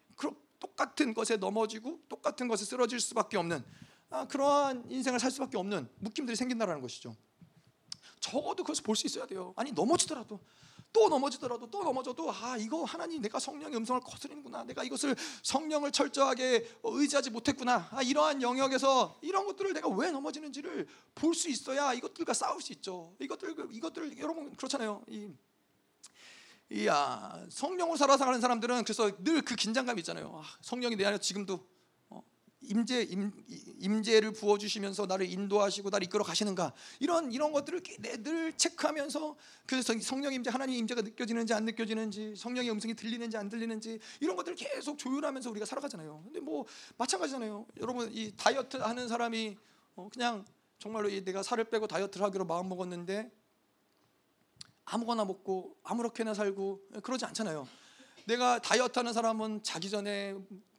똑같은 0.59 1.13
것에 1.13 1.37
넘어지고 1.37 1.99
똑같은 2.09 2.47
것에 2.47 2.65
쓰러질 2.65 2.99
수밖에 2.99 3.37
없는 3.37 3.57
아, 3.57 3.63
그러한 4.23 4.85
인생을 4.89 5.19
살 5.19 5.29
수밖에 5.31 5.57
없는 5.57 5.89
묶임들이 5.99 6.35
생긴다는 6.37 6.79
것이죠. 6.81 7.15
적어도 8.21 8.63
그것을 8.63 8.83
볼 8.83 8.95
수 8.95 9.05
있어야 9.07 9.25
돼요. 9.27 9.53
아니 9.57 9.71
넘어지더라도 9.73 10.39
또 10.93 11.09
넘어지더라도 11.09 11.69
또 11.69 11.83
넘어져도 11.83 12.31
아 12.31 12.55
이거 12.57 12.85
하나님 12.85 13.21
내가 13.21 13.37
성령의 13.37 13.75
음성을 13.77 13.99
거스리는구나. 14.01 14.63
내가 14.63 14.81
이것을 14.85 15.13
성령을 15.43 15.91
철저하게 15.91 16.65
의지하지 16.83 17.31
못했구나. 17.31 17.89
아, 17.91 18.01
이러한 18.01 18.41
영역에서 18.41 19.19
이런 19.21 19.45
것들을 19.45 19.73
내가 19.73 19.89
왜 19.89 20.09
넘어지는지를 20.11 20.87
볼 21.13 21.35
수 21.35 21.49
있어야 21.49 21.93
이것들과 21.93 22.33
싸울 22.33 22.61
수 22.61 22.71
있죠. 22.73 23.13
이것들 23.19 23.67
이것들 23.71 24.17
여러분 24.19 24.55
그렇잖아요. 24.55 25.03
이, 25.09 25.33
이 26.69 26.87
아, 26.87 27.45
성령으로 27.49 27.97
살아가는 27.97 28.39
사람들은 28.39 28.85
그래서 28.85 29.11
늘 29.19 29.41
그 29.43 29.55
긴장감이 29.55 29.99
있잖아요. 29.99 30.41
아, 30.41 30.47
성령이 30.61 30.95
내 30.95 31.03
안에 31.05 31.17
지금도 31.17 31.74
임재 32.67 33.03
임, 33.03 33.31
임재 33.79 34.19
를 34.19 34.31
부어 34.31 34.57
주시면서 34.57 35.05
나를 35.05 35.29
인도하시고 35.29 35.89
나를 35.89 36.05
이끌어 36.05 36.23
가시는가 36.23 36.73
이런 36.99 37.31
이런 37.31 37.51
것들을 37.51 37.81
늘 38.23 38.53
체크하면서 38.53 39.35
그래서 39.65 39.93
성령 39.99 40.33
임재 40.33 40.49
하나님 40.49 40.75
임재가 40.79 41.01
느껴지는지 41.01 41.53
안 41.53 41.65
느껴지는지 41.65 42.35
성령의 42.35 42.71
음성이 42.71 42.93
들리는지 42.93 43.37
안 43.37 43.49
들리는지 43.49 43.99
이런 44.19 44.35
것들을 44.35 44.55
계속 44.55 44.97
조율하면서 44.97 45.49
우리가 45.51 45.65
살아가잖아요. 45.65 46.21
근데 46.25 46.39
뭐 46.39 46.65
마찬가지잖아요. 46.97 47.65
여러분 47.79 48.09
이 48.11 48.33
다이어트 48.35 48.77
하는 48.77 49.07
사람이 49.07 49.57
어 49.95 50.09
그냥 50.11 50.45
정말로 50.79 51.09
이 51.09 51.23
내가 51.23 51.43
살을 51.43 51.65
빼고 51.65 51.87
다이어트를 51.87 52.25
하기로 52.25 52.45
마음 52.45 52.69
먹었는데 52.69 53.31
아무거나 54.85 55.25
먹고 55.25 55.77
아무렇게나 55.83 56.33
살고 56.33 56.81
그러지 57.01 57.25
않잖아요. 57.25 57.67
내가 58.25 58.59
다이어트 58.59 58.97
하는 58.99 59.13
사람은 59.13 59.63
자기 59.63 59.89
전에 59.89 60.35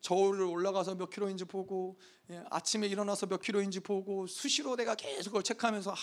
저울을 0.06 0.44
올라가서 0.44 0.94
몇 0.94 1.10
킬로인지 1.10 1.46
보고 1.46 1.98
예, 2.30 2.42
아침에 2.50 2.88
일어나서 2.88 3.26
몇 3.26 3.40
킬로인지 3.40 3.80
보고 3.80 4.26
수시로 4.26 4.74
내가 4.74 4.96
계속 4.96 5.30
그걸 5.30 5.44
체크하면서 5.44 5.92
아, 5.92 5.94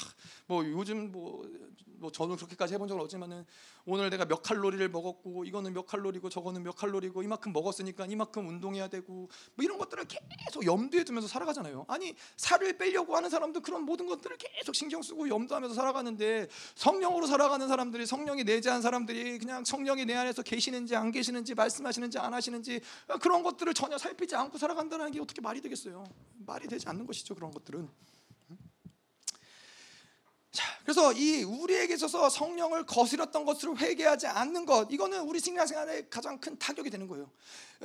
뭐 0.47 0.63
요즘 0.65 1.11
뭐, 1.11 1.45
뭐 1.85 2.11
저는 2.11 2.37
그렇게까지 2.37 2.73
해본 2.75 2.87
적은 2.87 3.03
없지만은 3.03 3.45
오늘 3.85 4.09
내가 4.09 4.23
몇 4.23 4.41
칼로리를 4.41 4.87
먹었고 4.89 5.43
이거는 5.43 5.73
몇 5.73 5.85
칼로리고 5.85 6.29
저거는 6.29 6.63
몇 6.63 6.73
칼로리고 6.77 7.23
이만큼 7.23 7.51
먹었으니까 7.51 8.05
이만큼 8.05 8.47
운동해야 8.47 8.87
되고 8.87 9.29
뭐 9.55 9.63
이런 9.63 9.77
것들을 9.77 10.05
계속 10.45 10.65
염두에 10.65 11.03
두면서 11.03 11.27
살아가잖아요. 11.27 11.85
아니 11.89 12.15
살을 12.37 12.77
빼려고 12.77 13.17
하는 13.17 13.29
사람도 13.29 13.59
그런 13.59 13.83
모든 13.83 14.05
것들을 14.07 14.37
계속 14.37 14.75
신경 14.75 15.01
쓰고 15.01 15.27
염두하면서 15.27 15.75
살아가는데 15.75 16.47
성령으로 16.75 17.27
살아가는 17.27 17.67
사람들이 17.67 18.05
성령이 18.05 18.45
내재한 18.45 18.81
사람들이 18.81 19.39
그냥 19.39 19.65
성령이 19.65 20.05
내 20.05 20.13
안에서 20.15 20.41
계시는지 20.41 20.95
안 20.95 21.11
계시는지 21.11 21.53
말씀하시는지 21.53 22.17
안 22.17 22.33
하시는지 22.33 22.79
그런 23.21 23.43
것들을 23.43 23.73
전혀 23.73 23.97
살피지 23.97 24.35
않고 24.35 24.57
살아간다는 24.57 25.11
게 25.11 25.19
어떻게 25.19 25.41
말이 25.41 25.59
되겠어요? 25.59 26.05
말이 26.45 26.67
되지 26.67 26.87
않는 26.87 27.05
것이죠 27.05 27.35
그런 27.35 27.51
것들은. 27.51 27.89
자, 30.51 30.63
그래서 30.83 31.11
이 31.13 31.41
우리에게 31.43 31.95
있어서 31.95 32.29
성령을 32.29 32.85
거스렸던 32.85 33.43
것으로 33.43 33.75
회개하지 33.75 34.27
않는 34.27 34.67
것, 34.67 34.87
이거는 34.91 35.21
우리 35.21 35.39
신앙생활에 35.39 36.09
가장 36.09 36.39
큰 36.39 36.59
타격이 36.59 36.91
되는 36.91 37.07
거예요. 37.07 37.31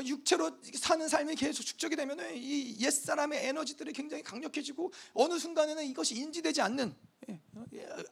육체로 0.05 0.51
사는 0.75 1.09
삶이 1.09 1.35
계속 1.37 1.63
축적이 1.63 1.97
되면은 1.97 2.37
이 2.37 2.77
옛 2.81 2.91
사람의 2.93 3.47
에너지들이 3.47 3.95
굉장히 3.95 4.23
강력해지고 4.23 4.93
어느 5.15 5.39
순간에는 5.39 5.83
이것이 5.87 6.17
인지되지 6.17 6.61
않는 6.61 6.95
예, 7.31 7.41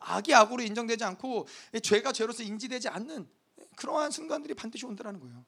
악이 0.01 0.35
악으로 0.35 0.63
인정되지 0.63 1.05
않고 1.05 1.47
죄가 1.83 2.13
죄로서 2.13 2.43
인지되지 2.43 2.89
않는 2.89 3.29
그러한 3.77 4.11
순간들이 4.11 4.55
반드시 4.55 4.87
온다라는 4.87 5.21
거예요. 5.21 5.45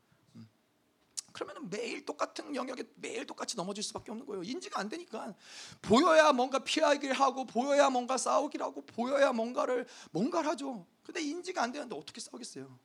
그러면 1.38 1.70
매일 1.70 2.04
똑같은 2.04 2.54
영역에 2.56 2.82
매일 2.96 3.24
똑같이 3.24 3.56
넘어질 3.56 3.84
수밖에 3.84 4.10
없는 4.10 4.26
거예요. 4.26 4.42
인지가 4.42 4.80
안 4.80 4.88
되니까 4.88 5.34
보여야 5.80 6.32
뭔가 6.32 6.58
피하기를 6.58 7.14
하고 7.14 7.44
보여야 7.44 7.90
뭔가 7.90 8.18
싸우기를 8.18 8.66
하고 8.66 8.84
보여야 8.84 9.32
뭔가를 9.32 9.86
뭔가를 10.10 10.50
하죠. 10.50 10.84
근데 11.04 11.22
인지가 11.22 11.62
안 11.62 11.70
되는데 11.70 11.94
어떻게 11.94 12.20
싸우겠어요? 12.20 12.76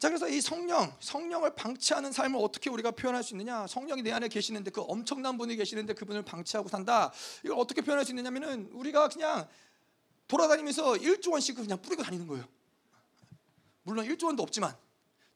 자 0.00 0.08
그래서 0.08 0.28
이 0.28 0.40
성령, 0.40 0.92
성령을 0.98 1.54
방치하는 1.54 2.10
삶을 2.10 2.40
어떻게 2.42 2.68
우리가 2.68 2.90
표현할 2.90 3.22
수 3.22 3.34
있느냐? 3.34 3.68
성령이 3.68 4.02
내 4.02 4.10
안에 4.10 4.26
계시는데 4.26 4.72
그 4.72 4.80
엄청난 4.80 5.38
분이 5.38 5.54
계시는데 5.54 5.94
그분을 5.94 6.24
방치하고 6.24 6.68
산다. 6.68 7.12
이걸 7.44 7.56
어떻게 7.60 7.80
표현할 7.80 8.04
수 8.04 8.10
있느냐면은 8.10 8.68
우리가 8.72 9.08
그냥 9.08 9.48
돌아다니면서 10.26 10.94
1조 10.94 11.30
원씩 11.30 11.54
그냥 11.54 11.80
뿌리고 11.80 12.02
다니는 12.02 12.26
거예요. 12.26 12.44
물론 13.84 14.04
1조 14.04 14.24
원도 14.24 14.42
없지만 14.42 14.76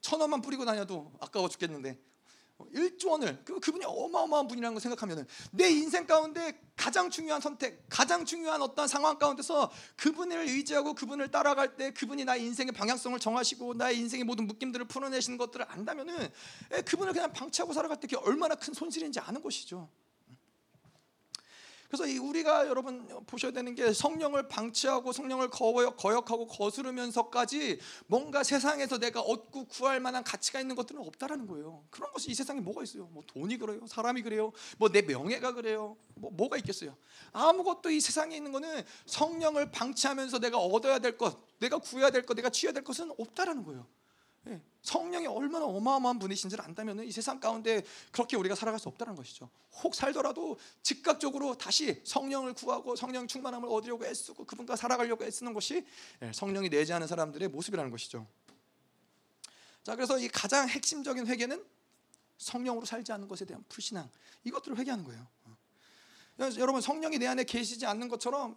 천 0.06 0.20
원만 0.20 0.40
뿌리고 0.40 0.64
다녀도 0.64 1.10
아까워 1.18 1.48
죽겠는데 1.48 1.98
1조 2.72 3.10
원을 3.10 3.42
그 3.44 3.58
그분이 3.58 3.84
어마어마한 3.84 4.46
분이라는 4.46 4.72
걸 4.72 4.80
생각하면은 4.80 5.26
내 5.50 5.68
인생 5.68 6.06
가운데 6.06 6.58
가장 6.76 7.10
중요한 7.10 7.40
선택, 7.40 7.84
가장 7.88 8.24
중요한 8.24 8.62
어떤 8.62 8.86
상황 8.86 9.18
가운데서 9.18 9.68
그분을 9.96 10.42
의지하고 10.42 10.94
그분을 10.94 11.32
따라갈 11.32 11.76
때 11.76 11.90
그분이 11.90 12.24
나의 12.24 12.44
인생의 12.44 12.70
방향성을 12.70 13.18
정하시고 13.18 13.74
나의 13.74 13.98
인생의 13.98 14.22
모든 14.22 14.46
묶임들을 14.46 14.86
풀어내시는 14.86 15.38
것들을 15.38 15.66
안다면은 15.68 16.30
그분을 16.86 17.12
그냥 17.12 17.32
방치하고 17.32 17.72
살아갈 17.72 17.98
때 17.98 18.06
그게 18.06 18.16
얼마나 18.16 18.54
큰 18.54 18.74
손실인지 18.74 19.18
아는 19.18 19.42
것이죠. 19.42 19.90
그래서 21.88 22.04
우리가 22.22 22.66
여러분 22.66 23.06
보셔야 23.26 23.52
되는 23.52 23.74
게 23.74 23.92
성령을 23.92 24.48
방치하고 24.48 25.12
성령을 25.12 25.50
거역하고 25.50 26.46
거스르면서까지 26.46 27.78
뭔가 28.06 28.42
세상에서 28.42 28.98
내가 28.98 29.20
얻고 29.20 29.66
구할 29.66 30.00
만한 30.00 30.24
가치가 30.24 30.60
있는 30.60 30.74
것들은 30.76 31.00
없다라는 31.00 31.46
거예요. 31.46 31.84
그런 31.90 32.12
것이 32.12 32.30
이 32.30 32.34
세상에 32.34 32.60
뭐가 32.60 32.82
있어요? 32.82 33.06
뭐 33.12 33.22
돈이 33.26 33.58
그래요, 33.58 33.86
사람이 33.86 34.22
그래요, 34.22 34.52
뭐 34.78 34.88
내 34.88 35.02
명예가 35.02 35.52
그래요, 35.52 35.96
뭐 36.14 36.30
뭐가 36.30 36.56
있겠어요? 36.56 36.96
아무것도 37.32 37.90
이 37.90 38.00
세상에 38.00 38.36
있는 38.36 38.50
거는 38.52 38.82
성령을 39.04 39.70
방치하면서 39.70 40.38
내가 40.38 40.58
얻어야 40.58 40.98
될 40.98 41.18
것, 41.18 41.38
내가 41.58 41.78
구해야 41.78 42.10
될 42.10 42.22
것, 42.22 42.34
내가 42.34 42.48
취해야 42.50 42.72
될 42.72 42.82
것은 42.82 43.12
없다라는 43.18 43.64
거예요. 43.64 43.86
예, 44.48 44.60
성령이 44.82 45.26
얼마나 45.26 45.64
어마어마한 45.64 46.18
분이신지를 46.18 46.64
안다면 46.64 47.04
이 47.04 47.10
세상 47.10 47.40
가운데 47.40 47.82
그렇게 48.12 48.36
우리가 48.36 48.54
살아갈 48.54 48.78
수 48.78 48.88
없다는 48.88 49.16
것이죠. 49.16 49.50
혹 49.82 49.94
살더라도 49.94 50.58
즉각적으로 50.82 51.56
다시 51.56 52.00
성령을 52.04 52.54
구하고 52.54 52.96
성령 52.96 53.26
충만함을 53.26 53.68
얻으려고 53.68 54.06
애쓰고 54.06 54.44
그분과 54.44 54.76
살아가려고 54.76 55.24
애쓰는 55.24 55.52
것이 55.52 55.84
예, 56.22 56.32
성령이 56.32 56.68
내재하는 56.68 57.06
사람들의 57.06 57.48
모습이라는 57.48 57.90
것이죠. 57.90 58.26
자, 59.82 59.94
그래서 59.94 60.18
이 60.18 60.28
가장 60.28 60.68
핵심적인 60.68 61.26
회개는 61.26 61.64
성령으로 62.38 62.84
살지 62.86 63.12
않는 63.12 63.28
것에 63.28 63.44
대한 63.44 63.64
불신앙 63.68 64.08
이것들을 64.44 64.76
회개하는 64.78 65.04
거예요. 65.04 65.26
여러분 66.58 66.80
성령이 66.80 67.18
내 67.18 67.26
안에 67.26 67.44
계시지 67.44 67.86
않는 67.86 68.08
것처럼 68.08 68.54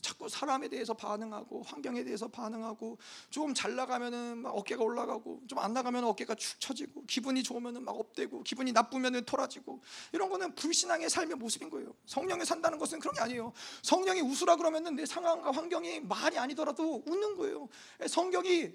자꾸 0.00 0.28
사람에 0.28 0.68
대해서 0.68 0.92
반응하고 0.92 1.62
환경에 1.62 2.02
대해서 2.04 2.28
반응하고 2.28 2.98
좀잘 3.30 3.76
나가면은 3.76 4.38
막 4.38 4.50
어깨가 4.50 4.82
올라가고 4.82 5.40
좀 5.46 5.62
안 5.62 5.72
나가면 5.72 6.02
어깨가 6.04 6.34
축 6.34 6.60
처지고 6.60 7.04
기분이 7.06 7.42
좋으면은 7.44 7.84
막 7.84 7.92
업되고 7.92 8.42
기분이 8.42 8.72
나쁘면은 8.72 9.24
토라지고 9.24 9.80
이런 10.12 10.28
거는 10.28 10.56
불신앙의 10.56 11.08
삶의 11.08 11.36
모습인 11.36 11.70
거예요. 11.70 11.94
성령에 12.06 12.44
산다는 12.44 12.78
것은 12.78 12.98
그런 12.98 13.14
게 13.14 13.20
아니에요. 13.20 13.52
성령이 13.82 14.20
웃으라 14.22 14.56
그러면은 14.56 14.96
내 14.96 15.06
상황과 15.06 15.52
환경이 15.52 16.00
말이 16.00 16.36
아니더라도 16.38 17.04
웃는 17.06 17.36
거예요. 17.36 17.68
성경이 18.08 18.72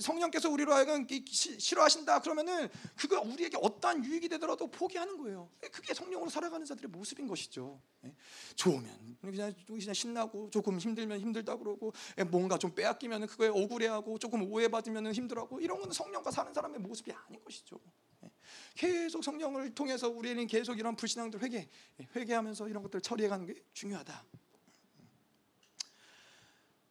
성령께서 0.00 0.48
우리로 0.48 0.72
하여금 0.72 1.06
싫어하신다 1.08 2.20
그러면은 2.20 2.68
그거 2.96 3.20
우리에게 3.20 3.58
어떠한 3.60 4.04
유익이 4.04 4.28
되더라도 4.28 4.68
포기하는 4.68 5.18
거예요. 5.18 5.50
그게 5.72 5.92
성령으로 5.92 6.30
살아가는 6.30 6.64
자들의 6.64 6.88
모습인 6.90 7.26
것이죠. 7.26 7.55
있죠. 7.56 7.80
예? 8.04 8.14
좋으면 8.54 9.16
그냥 9.20 9.54
신나고 9.94 10.50
조금 10.50 10.78
힘들면 10.78 11.18
힘들다 11.20 11.56
그러고 11.56 11.92
예, 12.18 12.24
뭔가 12.24 12.58
좀 12.58 12.74
빼앗기면 12.74 13.26
그거에 13.26 13.48
억울해하고 13.48 14.18
조금 14.18 14.42
오해받으면 14.42 15.12
힘들어하고 15.12 15.60
이런 15.60 15.80
건 15.80 15.90
성령과 15.90 16.30
사는 16.30 16.52
사람의 16.52 16.80
모습이 16.80 17.10
아닌 17.12 17.42
것이죠. 17.42 17.80
예? 18.24 18.30
계속 18.74 19.24
성령을 19.24 19.74
통해서 19.74 20.08
우리는 20.08 20.46
계속 20.46 20.78
이런 20.78 20.94
불신앙들 20.94 21.42
회개 21.42 21.68
회개하면서 22.14 22.68
이런 22.68 22.82
것들 22.82 23.00
처리해가는 23.00 23.46
게 23.46 23.54
중요하다. 23.72 24.24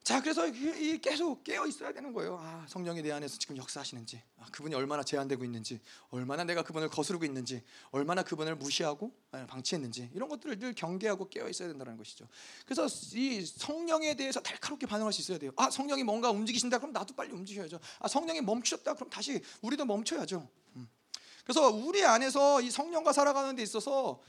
자, 0.05 0.21
그래서 0.21 0.43
계속 1.01 1.43
깨어 1.43 1.65
있어야 1.65 1.91
되는 1.91 2.13
거예요. 2.13 2.37
아, 2.39 2.63
성령이 2.69 3.01
내 3.01 3.11
안에서 3.11 3.39
지금 3.39 3.57
역사하시는지, 3.57 4.21
아, 4.37 4.45
그분이 4.51 4.75
얼마나 4.75 5.01
제한되고 5.01 5.43
있는지, 5.43 5.81
얼마나 6.11 6.43
내가 6.43 6.61
그분을 6.61 6.89
거스르고 6.89 7.25
있는지, 7.25 7.63
얼마나 7.89 8.21
그분을 8.21 8.55
무시하고 8.55 9.11
아, 9.31 9.47
방치했는지 9.47 10.11
이런 10.13 10.29
것들을 10.29 10.59
늘 10.59 10.75
경계하고 10.75 11.27
깨어 11.29 11.49
있어야 11.49 11.69
된다는 11.69 11.97
것이죠. 11.97 12.27
그래서 12.67 12.85
이 13.15 13.43
성령에 13.43 14.13
대해서 14.13 14.39
달카롭게 14.41 14.85
반응할 14.85 15.11
수 15.11 15.21
있어야 15.21 15.39
돼요. 15.39 15.51
아, 15.55 15.71
성령이 15.71 16.03
뭔가 16.03 16.29
움직이신다, 16.29 16.77
그럼 16.77 16.93
나도 16.93 17.15
빨리 17.15 17.31
움직여야죠. 17.31 17.79
아, 17.97 18.07
성령이 18.07 18.41
멈추셨다, 18.41 18.93
그럼 18.93 19.09
다시 19.09 19.41
우리도 19.63 19.85
멈춰야죠. 19.85 20.47
음. 20.75 20.87
그래서 21.43 21.71
우리 21.71 22.05
안에서 22.05 22.61
이 22.61 22.69
성령과 22.69 23.11
살아가는 23.11 23.55
데 23.55 23.63
있어서 23.63 24.21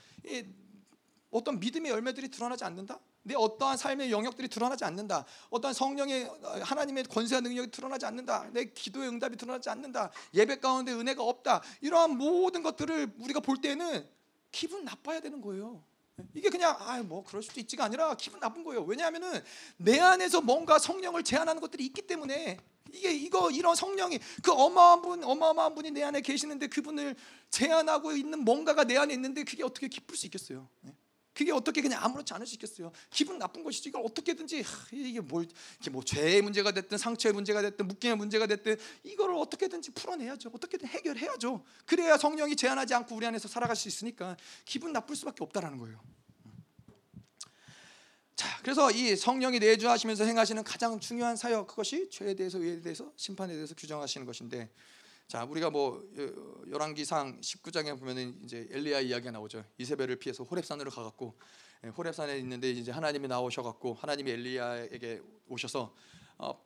어떤 1.30 1.60
믿음의 1.60 1.92
열매들이 1.92 2.30
드러나지 2.30 2.64
않는다. 2.64 2.98
내 3.26 3.34
어떠한 3.34 3.76
삶의 3.76 4.12
영역들이 4.12 4.46
드러나지 4.46 4.84
않는다. 4.84 5.26
어떠한 5.50 5.74
성령의 5.74 6.30
하나님의 6.62 7.04
권세와 7.04 7.40
능력이 7.40 7.72
드러나지 7.72 8.06
않는다. 8.06 8.48
내 8.52 8.66
기도의 8.66 9.08
응답이 9.08 9.36
드러나지 9.36 9.68
않는다. 9.68 10.12
예배 10.32 10.60
가운데 10.60 10.92
은혜가 10.92 11.24
없다. 11.24 11.60
이러한 11.80 12.16
모든 12.16 12.62
것들을 12.62 13.14
우리가 13.18 13.40
볼 13.40 13.60
때는 13.60 14.08
기분 14.52 14.84
나빠야 14.84 15.18
되는 15.18 15.40
거예요. 15.40 15.82
이게 16.34 16.48
그냥 16.48 16.76
아뭐 16.78 17.24
그럴 17.24 17.42
수도 17.42 17.58
있지가 17.60 17.84
아니라 17.84 18.14
기분 18.14 18.38
나쁜 18.38 18.62
거예요. 18.62 18.84
왜냐하면은 18.84 19.42
내 19.76 19.98
안에서 19.98 20.40
뭔가 20.40 20.78
성령을 20.78 21.24
제한하는 21.24 21.60
것들이 21.60 21.84
있기 21.86 22.02
때문에 22.02 22.58
이게 22.92 23.12
이거 23.12 23.50
이런 23.50 23.74
성령이 23.74 24.20
그 24.40 24.52
어마어마한 24.52 25.02
분 25.02 25.24
어마어마한 25.24 25.74
분이 25.74 25.90
내 25.90 26.04
안에 26.04 26.20
계시는데 26.20 26.68
그분을 26.68 27.16
제한하고 27.50 28.12
있는 28.12 28.44
뭔가가 28.44 28.84
내 28.84 28.96
안에 28.96 29.12
있는데 29.14 29.42
그게 29.42 29.64
어떻게 29.64 29.88
기쁠 29.88 30.16
수 30.16 30.26
있겠어요? 30.26 30.68
그게 31.36 31.52
어떻게 31.52 31.82
그냥 31.82 32.02
아무렇지 32.02 32.32
않을 32.32 32.46
수 32.46 32.54
있겠어요? 32.54 32.90
기분 33.10 33.38
나쁜 33.38 33.62
것이지 33.62 33.90
이걸 33.90 34.02
어떻게든지 34.06 34.64
이게 34.92 35.20
뭘 35.20 35.46
이게 35.78 35.90
뭐 35.90 36.02
죄의 36.02 36.40
문제가 36.40 36.72
됐든 36.72 36.96
상처의 36.96 37.34
문제가 37.34 37.60
됐든 37.60 37.86
묶임의 37.86 38.16
문제가 38.16 38.46
됐든 38.46 38.78
이거를 39.04 39.34
어떻게든지 39.34 39.90
풀어내야죠. 39.90 40.50
어떻게든 40.54 40.88
해결해야죠. 40.88 41.62
그래야 41.84 42.16
성령이 42.16 42.56
제한하지 42.56 42.94
않고 42.94 43.14
우리 43.14 43.26
안에서 43.26 43.48
살아갈 43.48 43.76
수 43.76 43.86
있으니까 43.86 44.38
기분 44.64 44.94
나쁠 44.94 45.14
수밖에 45.14 45.44
없다라는 45.44 45.76
거예요. 45.76 46.00
자, 48.34 48.58
그래서 48.62 48.90
이 48.90 49.14
성령이 49.14 49.58
내주하시면서 49.58 50.24
행하시는 50.24 50.64
가장 50.64 50.98
중요한 50.98 51.36
사역 51.36 51.66
그것이 51.66 52.08
죄에 52.08 52.32
대해서 52.32 52.58
의에 52.58 52.80
대해서 52.80 53.12
심판에 53.16 53.52
대해서 53.52 53.74
규정하시는 53.74 54.26
것인데 54.26 54.70
자, 55.28 55.44
우리가 55.44 55.70
뭐 55.70 56.08
열왕기상 56.70 57.40
19장에 57.40 57.98
보면은 57.98 58.38
이제 58.44 58.68
엘리야 58.70 59.00
이야기가 59.00 59.32
나오죠. 59.32 59.64
이세벨을 59.76 60.16
피해서 60.16 60.44
호렙산으로 60.44 60.90
가 60.92 61.02
갖고 61.02 61.36
예, 61.84 61.88
호렙산에 61.88 62.38
있는데 62.38 62.70
이제 62.70 62.92
하나님이 62.92 63.26
나오셔 63.26 63.64
갖고 63.64 63.94
하나님이 63.94 64.30
엘리야에게 64.30 65.20
오셔서 65.48 65.92
어, 66.38 66.64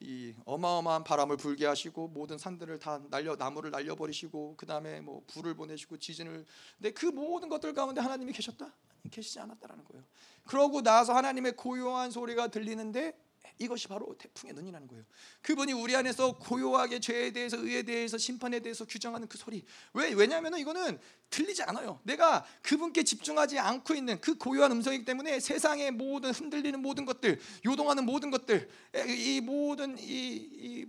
이 0.00 0.34
어마어마한 0.46 1.04
바람을 1.04 1.36
불게 1.36 1.66
하시고 1.66 2.08
모든 2.08 2.38
산들을 2.38 2.78
다 2.78 3.02
날려 3.10 3.36
나무를 3.36 3.70
날려 3.70 3.94
버리시고 3.94 4.54
그 4.56 4.64
다음에 4.64 5.02
뭐 5.02 5.22
불을 5.26 5.54
보내시고 5.54 5.98
지진을 5.98 6.46
근데 6.78 6.92
그 6.92 7.06
모든 7.06 7.50
것들 7.50 7.74
가운데 7.74 8.00
하나님이 8.00 8.32
계셨다 8.32 8.72
계시지 9.10 9.38
않았다라는 9.40 9.84
거예요. 9.84 10.02
그러고 10.46 10.80
나서 10.80 11.14
하나님의 11.14 11.56
고요한 11.56 12.10
소리가 12.10 12.48
들리는데 12.48 13.14
이것이 13.58 13.88
바로 13.88 14.14
태풍의 14.18 14.54
눈이라는 14.54 14.88
거예요. 14.88 15.04
그분이 15.42 15.72
우리 15.72 15.94
안에서 15.94 16.38
고요하게 16.38 17.00
죄에 17.00 17.32
대해서 17.32 17.56
의에 17.56 17.82
대해서 17.82 18.18
심판에 18.18 18.60
대해서 18.60 18.84
규정하는 18.84 19.28
그 19.28 19.38
소리. 19.38 19.64
왜 19.92 20.12
왜냐하면 20.12 20.58
이거는 20.58 20.98
들리지 21.30 21.62
않아요. 21.64 22.00
내가 22.04 22.44
그분께 22.62 23.02
집중하지 23.04 23.58
않고 23.58 23.94
있는 23.94 24.20
그 24.20 24.36
고요한 24.36 24.72
음성이기 24.72 25.04
때문에 25.04 25.40
세상의 25.40 25.92
모든 25.92 26.30
흔들리는 26.32 26.80
모든 26.80 27.04
것들, 27.04 27.40
요동하는 27.64 28.04
모든 28.04 28.30
것들, 28.30 28.68
이 29.08 29.40
모든 29.40 29.98
이, 29.98 30.48
이 30.52 30.86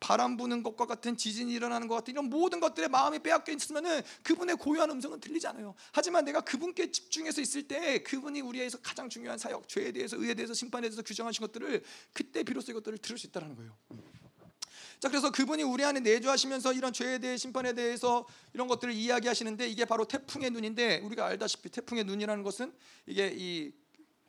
바람 0.00 0.38
부는 0.38 0.62
것과 0.62 0.86
같은 0.86 1.16
지진이 1.16 1.52
일어나는 1.52 1.86
것 1.86 1.94
같은 1.94 2.12
이런 2.12 2.30
모든 2.30 2.58
것들에 2.58 2.88
마음이 2.88 3.18
빼앗겨 3.20 3.52
있으면은 3.52 4.02
그분의 4.22 4.56
고요한 4.56 4.90
음성은 4.90 5.20
들리지 5.20 5.46
않아요. 5.48 5.74
하지만 5.92 6.24
내가 6.24 6.40
그분께 6.40 6.90
집중해서 6.90 7.40
있을 7.42 7.68
때 7.68 8.02
그분이 8.02 8.40
우리에서 8.40 8.78
가장 8.78 9.08
중요한 9.10 9.38
사역, 9.38 9.68
죄에 9.68 9.92
대해서, 9.92 10.16
의에 10.16 10.34
대해서, 10.34 10.54
심판에 10.54 10.88
대해서 10.88 11.02
규정하신 11.02 11.42
것들을 11.42 11.82
그때 12.14 12.42
비로소 12.42 12.72
이것들을 12.72 12.98
들을 12.98 13.18
수 13.18 13.26
있다는 13.26 13.54
거예요. 13.54 13.76
자 15.00 15.08
그래서 15.08 15.30
그분이 15.30 15.62
우리 15.62 15.82
안에 15.82 16.00
내주하시면서 16.00 16.74
이런 16.74 16.92
죄에 16.92 17.18
대해 17.18 17.38
심판에 17.38 17.72
대해서 17.72 18.26
이런 18.52 18.68
것들을 18.68 18.92
이야기하시는데 18.92 19.66
이게 19.68 19.86
바로 19.86 20.04
태풍의 20.04 20.50
눈인데 20.50 20.98
우리가 20.98 21.26
알다시피 21.26 21.70
태풍의 21.70 22.04
눈이라는 22.04 22.42
것은 22.42 22.72
이게 23.06 23.32
이 23.34 23.72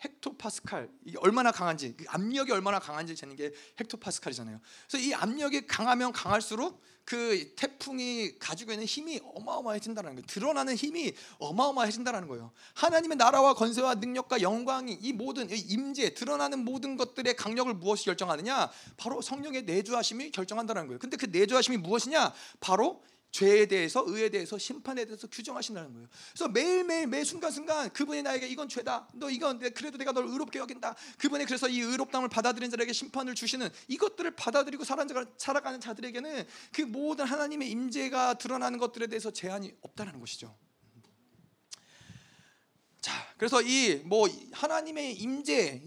헥토파스칼 0.04 0.90
이게 1.06 1.18
얼마나 1.20 1.52
강한지 1.52 1.96
그 1.96 2.06
압력이 2.08 2.52
얼마나 2.52 2.80
강한지 2.80 3.16
재는 3.16 3.36
게 3.36 3.52
헥토파스칼이잖아요. 3.80 4.60
그래서 4.90 5.06
이 5.06 5.14
압력이 5.14 5.68
강하면 5.68 6.12
강할수록 6.12 6.82
그 7.04 7.54
태풍이 7.56 8.38
가지고 8.40 8.72
있는 8.72 8.86
힘이 8.86 9.20
어마어마해진다는 9.36 10.12
거예요. 10.12 10.26
드러나는 10.28 10.76
힘이 10.76 11.14
어마어마해진다는 11.40 12.28
거예요. 12.28 12.52
하나님의 12.76 13.18
나라와 13.18 13.54
건세와 13.54 13.96
능력과 13.96 14.42
영광이 14.42 14.94
이 15.02 15.14
모든 15.14 15.48
임재 15.50 16.14
드러나는 16.14 16.64
모든 16.64 16.98
것들의 16.98 17.36
강력을 17.36 17.74
무엇이 17.74 18.06
결정하느냐? 18.06 18.70
바로 18.98 19.22
성령의 19.22 19.64
내주하심이 19.64 20.32
결정한다는 20.32 20.88
거예요. 20.88 21.00
근데 21.00 21.18
그 21.18 21.26
내주하심이 21.26 21.78
무엇이냐? 21.78 22.34
바로 22.60 23.04
죄에 23.32 23.66
대해서 23.66 24.04
의에 24.06 24.30
대해서 24.30 24.58
심판에 24.58 25.06
대해서 25.06 25.26
규정하신다는 25.28 25.94
거예요. 25.94 26.08
그래서 26.34 26.50
매일매일 26.50 27.08
매 27.08 27.24
순간순간 27.24 27.90
그분이 27.92 28.24
나에게 28.24 28.48
이건 28.48 28.68
죄다. 28.68 29.08
너 29.14 29.30
이건 29.30 29.60
그래도 29.60 29.98
내가 29.98 30.12
널 30.12 30.28
의롭게 30.28 30.60
여긴다. 30.60 30.96
그분이 31.18 31.46
그래서 31.46 31.70
이 31.70 31.80
의롭다함을 31.80 32.30
받아들인 32.30 32.70
자에게 32.70 32.92
심판을 32.92 33.34
주시는 33.34 33.70
이것들을 33.88 34.32
받아들이고 34.36 34.84
살아가는 34.84 35.80
자들에게는 35.80 36.46
그 36.74 36.82
모든 36.82 37.26
하나님의 37.26 37.72
임재가 37.72 38.34
드러나는 38.36 38.78
것들에 38.80 39.08
대해서 39.08 39.32
제한이 39.32 39.74
없다는 39.82 40.20
것이죠. 40.20 40.56
자, 43.00 43.14
그래서 43.38 43.62
이 43.62 44.02
뭐 44.06 44.28
하나님의 44.52 45.14
임재 45.16 45.82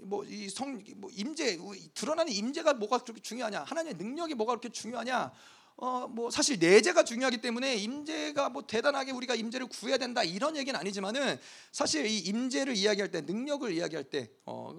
뭐이 0.00 0.48
성 0.48 0.82
뭐 0.96 1.10
임재 1.12 1.58
드러나는 1.94 2.32
임재가 2.32 2.74
뭐가 2.74 2.98
그렇게 2.98 3.20
중요하냐? 3.20 3.64
하나님의 3.64 3.94
능력이 3.94 4.34
뭐가 4.34 4.52
그렇게 4.52 4.70
중요하냐? 4.70 5.32
어, 5.80 6.08
뭐 6.08 6.28
사실 6.28 6.58
내재가 6.58 7.04
중요하기 7.04 7.40
때문에 7.40 7.76
임재가 7.76 8.48
뭐 8.48 8.66
대단하게 8.66 9.12
우리가 9.12 9.36
임재를 9.36 9.68
구해야 9.68 9.96
된다 9.96 10.24
이런 10.24 10.56
얘기는 10.56 10.78
아니지만은 10.78 11.38
사실 11.70 12.04
이 12.04 12.18
임재를 12.18 12.76
이야기할 12.76 13.12
때 13.12 13.20
능력을 13.20 13.70
이야기할 13.70 14.04
때 14.04 14.28
어, 14.44 14.76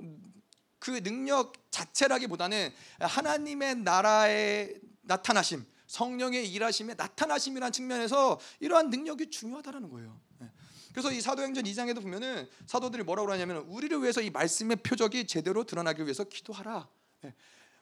그 0.77 1.01
능력 1.01 1.53
자체라기보다는 1.71 2.73
하나님의 2.99 3.77
나라의 3.77 4.81
나타나심, 5.03 5.65
성령의 5.87 6.51
일하심의 6.51 6.95
나타나심이라는 6.97 7.71
측면에서 7.71 8.37
이러한 8.59 8.89
능력이 8.89 9.29
중요하다라는 9.29 9.89
거예요. 9.89 10.19
예. 10.41 10.51
그래서 10.91 11.13
이 11.13 11.21
사도행전 11.21 11.63
2장에도 11.63 12.01
보면은 12.01 12.47
사도들이 12.65 13.03
뭐라고 13.03 13.31
하냐면 13.31 13.57
우리를 13.67 14.01
위해서 14.01 14.21
이 14.21 14.29
말씀의 14.29 14.77
표적이 14.77 15.27
제대로 15.27 15.63
드러나기 15.63 16.03
위해서 16.03 16.25
기도하라. 16.25 16.89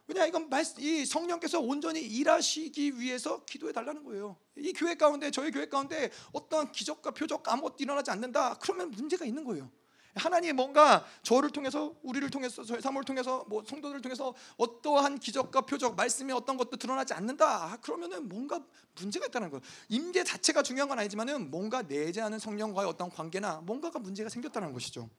예. 0.10 0.14
왜냐 0.14 0.26
이건 0.26 0.50
이 0.80 1.06
성령께서 1.06 1.60
온전히 1.60 2.02
일하시기 2.02 3.00
위해서 3.00 3.44
기도해 3.46 3.74
달라는 3.74 4.04
거예요. 4.04 4.38
이 4.56 4.74
교회 4.74 4.96
가운데 4.96 5.32
저희 5.32 5.52
교회 5.52 5.68
가운데 5.68 6.10
어떤 6.32 6.72
기적과 6.72 7.12
표적 7.12 7.48
아무것도 7.48 7.76
일어나지 7.80 8.12
않는다. 8.12 8.56
그러면 8.60 8.92
문제가 8.92 9.26
있는 9.26 9.44
거예요. 9.44 9.70
하나님이 10.16 10.54
뭔가 10.54 11.06
저를 11.22 11.52
통해서 11.52 11.94
우리를 12.02 12.28
통해서 12.30 12.64
저희 12.64 12.82
사모를 12.82 13.06
통해서 13.06 13.46
뭐 13.48 13.64
성도들을 13.64 14.02
통해서 14.02 14.34
어떠한 14.58 15.20
기적과 15.20 15.62
표적 15.62 15.96
말씀이 15.96 16.32
어떤 16.34 16.58
것도 16.58 16.78
드러나지 16.78 17.14
않는다. 17.14 17.78
그러면은 17.82 18.28
뭔가 18.28 18.60
문제가 19.00 19.28
있다는 19.28 19.52
거예요. 19.52 19.62
임재 19.90 20.24
자체가 20.24 20.64
중요한 20.64 20.90
건 20.90 20.98
아니지만은 21.00 21.52
뭔가 21.52 21.84
내재하는 21.84 22.40
성령과의 22.40 22.90
어떤 22.90 23.10
관계나 23.10 23.62
뭔가가 23.62 24.00
문제가 24.00 24.30
생겼다는 24.30 24.74
것이죠. 24.74 25.10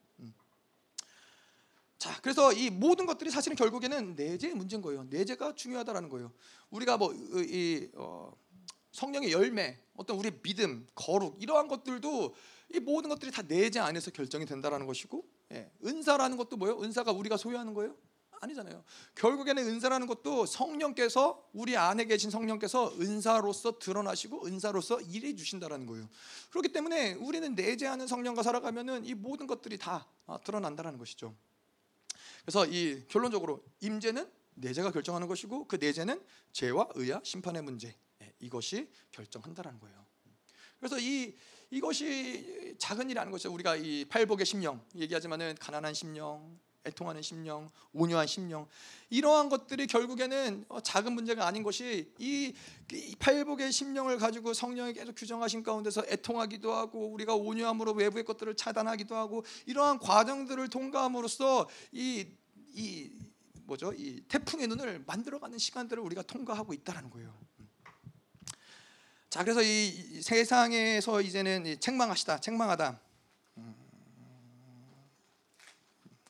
자, 1.98 2.16
그래서 2.22 2.52
이 2.52 2.70
모든 2.70 3.06
것들이 3.06 3.30
사실은 3.30 3.56
결국에는 3.56 4.14
내재의 4.14 4.54
문제인 4.54 4.80
거예요. 4.80 5.04
내재가 5.10 5.56
중요하다라는 5.56 6.08
거예요. 6.08 6.32
우리가 6.70 6.96
뭐이 6.96 7.90
어, 7.94 8.32
성령의 8.92 9.32
열매, 9.32 9.78
어떤 9.96 10.16
우리 10.16 10.30
믿음, 10.30 10.86
거룩 10.94 11.42
이러한 11.42 11.66
것들도 11.66 12.34
이 12.74 12.80
모든 12.80 13.10
것들이 13.10 13.32
다 13.32 13.42
내재 13.42 13.80
안에서 13.80 14.12
결정이 14.12 14.46
된다라는 14.46 14.86
것이고, 14.86 15.24
예, 15.52 15.70
은사라는 15.84 16.36
것도 16.36 16.56
뭐예요? 16.56 16.80
은사가 16.80 17.10
우리가 17.12 17.36
소유하는 17.36 17.74
거예요? 17.74 17.96
아니잖아요. 18.40 18.84
결국에는 19.16 19.66
은사라는 19.66 20.06
것도 20.06 20.46
성령께서 20.46 21.48
우리 21.52 21.76
안에 21.76 22.04
계신 22.04 22.30
성령께서 22.30 22.94
은사로서 23.00 23.80
드러나시고 23.80 24.46
은사로서 24.46 25.00
일해 25.00 25.34
주신다라는 25.34 25.86
거예요. 25.86 26.08
그렇기 26.50 26.68
때문에 26.72 27.14
우리는 27.14 27.56
내재하는 27.56 28.06
성령과 28.06 28.44
살아가면은 28.44 29.04
이 29.04 29.14
모든 29.14 29.48
것들이 29.48 29.78
다 29.78 30.06
어, 30.26 30.38
드러난다라는 30.44 30.98
것이죠. 30.98 31.34
그래서 32.48 32.64
이 32.64 33.04
결론적으로 33.08 33.62
임재는 33.80 34.26
내재가 34.54 34.90
결정하는 34.90 35.28
것이고 35.28 35.68
그 35.68 35.76
내재는 35.76 36.18
죄와 36.52 36.88
의와 36.94 37.20
심판의 37.22 37.60
문제 37.60 37.94
예, 38.22 38.32
이것이 38.40 38.88
결정한다라는 39.10 39.78
거예요. 39.78 40.06
그래서 40.78 40.98
이 40.98 41.36
이것이 41.70 42.74
작은 42.78 43.10
일이 43.10 43.18
아닌 43.18 43.32
것이죠. 43.32 43.52
우리가 43.52 43.76
이 43.76 44.06
팔복의 44.06 44.46
심령 44.46 44.82
얘기하지만은 44.94 45.56
가난한 45.60 45.92
심령, 45.92 46.58
애통하는 46.86 47.22
심령, 47.22 47.70
온유한 47.92 48.26
심령 48.26 48.66
이러한 49.10 49.48
것들이 49.48 49.86
결국에는 49.86 50.64
어, 50.68 50.80
작은 50.80 51.12
문제가 51.12 51.46
아닌 51.46 51.62
것이 51.62 52.12
이 52.18 52.55
팔복의 53.18 53.72
심령을 53.72 54.18
가지고 54.18 54.55
성령이 54.55 54.94
계속 54.94 55.14
규정하신 55.14 55.62
가운데서 55.62 56.05
애통하기도 56.09 56.72
하고 56.72 57.09
우리가 57.09 57.34
온유함으로 57.34 57.92
외부의 57.92 58.24
것들을 58.24 58.55
차단하기도 58.56 59.14
하고 59.16 59.44
이러한 59.66 59.98
과정들을 59.98 60.68
통과함으로써 60.68 61.68
이, 61.92 62.26
이 62.72 63.10
뭐죠 63.64 63.92
이 63.92 64.22
태풍의 64.28 64.66
눈을 64.68 65.05
만들어가는 65.06 65.59
시간들을 65.59 66.02
우리가 66.02 66.22
통과하고 66.22 66.72
있다라는 66.72 67.10
거예요. 67.10 67.34
자 69.28 69.44
그래서 69.44 69.62
이 69.62 70.22
세상에서 70.22 71.20
이제는 71.20 71.78
책망하시다, 71.80 72.40
책망하다. 72.40 73.07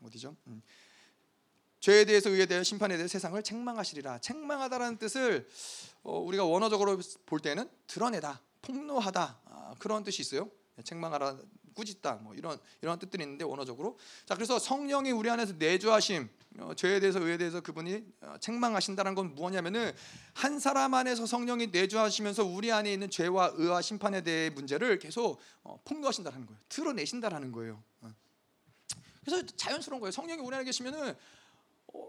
어디죠? 0.09 0.37
음. 0.49 0.63
죄에 1.81 2.05
대해서 2.05 2.29
의에 2.31 2.47
대해 2.47 2.65
심판에 2.65 2.97
대해 2.97 3.07
세상을 3.07 3.41
책망하시리라. 3.41 4.19
책망하다라는 4.19 4.99
뜻을 4.99 5.49
어, 6.03 6.19
우리가 6.19 6.45
원어적으로 6.45 6.99
볼 7.27 7.41
때는 7.41 7.71
드러내다, 7.87 8.41
폭로하다 8.63 9.41
아, 9.45 9.75
그런 9.79 10.03
뜻이 10.03 10.23
있어요. 10.23 10.51
네, 10.77 10.83
책망하라, 10.83 11.39
꾸짖다 11.75 12.15
뭐 12.23 12.35
이런 12.35 12.59
이런 12.83 12.99
뜻들이 12.99 13.23
있는데 13.23 13.45
원어적으로 13.45 13.97
자 14.27 14.35
그래서 14.35 14.59
성령이 14.59 15.13
우리 15.13 15.31
안에서 15.31 15.55
내주하심 15.59 16.29
어, 16.59 16.75
죄에 16.75 16.99
대해서 16.99 17.21
의에 17.21 17.37
대해서 17.37 17.61
그분이 17.61 18.03
어, 18.23 18.35
책망하신다는 18.41 19.15
건 19.15 19.35
무엇냐면은 19.37 19.93
한 20.35 20.59
사람 20.59 20.95
안에서 20.95 21.27
성령이 21.27 21.69
내주하시면서 21.69 22.45
우리 22.45 22.73
안에 22.73 22.93
있는 22.93 23.09
죄와 23.09 23.53
의와 23.55 23.81
심판에 23.81 24.23
대해 24.23 24.51
문제를 24.51 24.99
계속 24.99 25.39
어, 25.63 25.81
폭로하신다는 25.85 26.47
거예요. 26.47 26.61
드러내신다라는 26.69 27.53
거예요. 27.53 27.81
어. 28.01 28.11
그래서 29.29 29.47
자연스러운 29.57 30.01
거예요. 30.01 30.11
성령이 30.11 30.41
우리 30.41 30.57
안에 30.57 30.65
계시면은 30.65 31.15
어, 31.89 32.09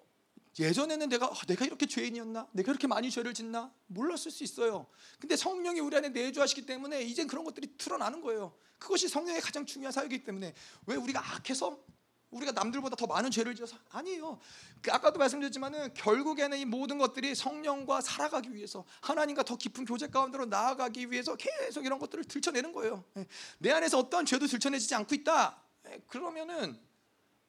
예전에는 0.58 1.10
내가 1.10 1.28
아, 1.28 1.46
내가 1.48 1.66
이렇게 1.66 1.86
죄인이었나? 1.86 2.48
내가 2.54 2.72
이렇게 2.72 2.88
많이 2.88 3.12
죄를 3.12 3.34
짓나? 3.34 3.74
몰랐을 3.88 4.32
수 4.32 4.44
있어요. 4.44 4.88
근데 5.20 5.36
성령이 5.36 5.80
우리 5.82 5.98
안에 5.98 6.10
내주하시기 6.10 6.66
때문에 6.66 7.02
이젠 7.04 7.28
그런 7.28 7.44
것들이 7.44 7.78
드러나는 7.78 8.22
거예요. 8.22 8.54
그것이 8.78 9.10
성령의 9.10 9.42
가장 9.42 9.66
중요한 9.66 9.92
사역이기 9.92 10.24
때문에 10.24 10.54
왜 10.86 10.96
우리가 10.96 11.20
악해서 11.36 11.78
우리가 12.32 12.52
남들보다 12.52 12.96
더 12.96 13.08
많은 13.08 13.32
죄를 13.32 13.56
지어서 13.56 13.76
아니에요. 13.90 14.40
그 14.82 14.92
아까도 14.92 15.18
말씀드렸지만은 15.18 15.94
결국에는 15.96 16.58
이 16.58 16.64
모든 16.64 16.98
것들이 17.00 17.34
성령과 17.34 18.02
살아가기 18.02 18.54
위해서 18.54 18.86
하나님과 19.02 19.44
더 19.44 19.58
깊은 19.58 19.86
교제 19.86 20.08
가운데로 20.08 20.46
나아가기 20.46 21.12
위해서 21.12 21.36
계속 21.36 21.86
이런 21.86 21.98
것들을 21.98 22.24
들춰내는 22.26 22.72
거예요. 22.72 23.04
예. 23.18 23.26
내 23.58 23.72
안에서 23.72 23.98
어떠한 23.98 24.28
죄도 24.28 24.46
들춰내지지 24.46 24.94
않고 24.94 25.16
있다. 25.16 25.60
예, 25.90 26.02
그러면은 26.08 26.80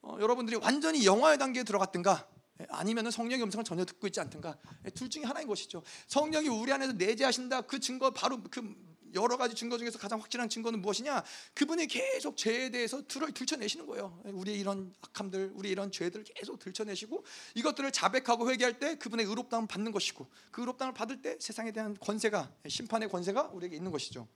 어, 0.03 0.17
여러분들이 0.21 0.57
완전히 0.57 1.05
영화의 1.05 1.39
단계에 1.39 1.65
들어갔든가 1.65 2.27
예, 2.61 2.67
아니면은 2.71 3.11
성령의 3.11 3.45
음성을 3.45 3.65
전혀 3.65 3.85
듣고 3.85 4.07
있지 4.07 4.21
않든가 4.21 4.57
둘 4.95 5.09
중에 5.11 5.25
하나인 5.25 5.47
것이죠. 5.47 5.83
성령이 6.07 6.49
우리 6.49 6.73
안에서 6.73 6.93
내재하신다 6.93 7.63
그 7.63 7.81
증거 7.81 8.11
바로 8.11 8.43
그 8.51 8.91
여러 9.15 9.37
가지 9.37 9.55
증거 9.55 9.79
중에서 9.79 9.99
가장 9.99 10.21
확실한 10.21 10.49
증거는 10.49 10.81
무엇이냐? 10.81 11.25
그분이 11.55 11.87
계속 11.87 12.37
죄에 12.37 12.71
대해서 12.71 13.03
들을 13.07 13.33
들춰내시는 13.33 13.87
거예요. 13.87 14.21
우리 14.27 14.59
이런 14.59 14.93
악함들, 15.01 15.53
우리 15.55 15.71
이런 15.71 15.91
죄들을 15.91 16.25
계속 16.25 16.59
들춰내시고 16.59 17.25
이것들을 17.55 17.91
자백하고 17.93 18.51
회개할 18.51 18.79
때 18.79 18.97
그분의 18.97 19.27
의롭다움을 19.27 19.69
받는 19.69 19.93
것이고 19.93 20.29
그 20.51 20.63
의롭다움을 20.63 20.95
받을 20.95 21.23
때 21.23 21.37
세상에 21.41 21.73
대한 21.73 21.97
권세가 21.99 22.53
심판의 22.69 23.09
권세가 23.09 23.51
우리에게 23.53 23.77
있는 23.77 23.91
것이죠. 23.91 24.29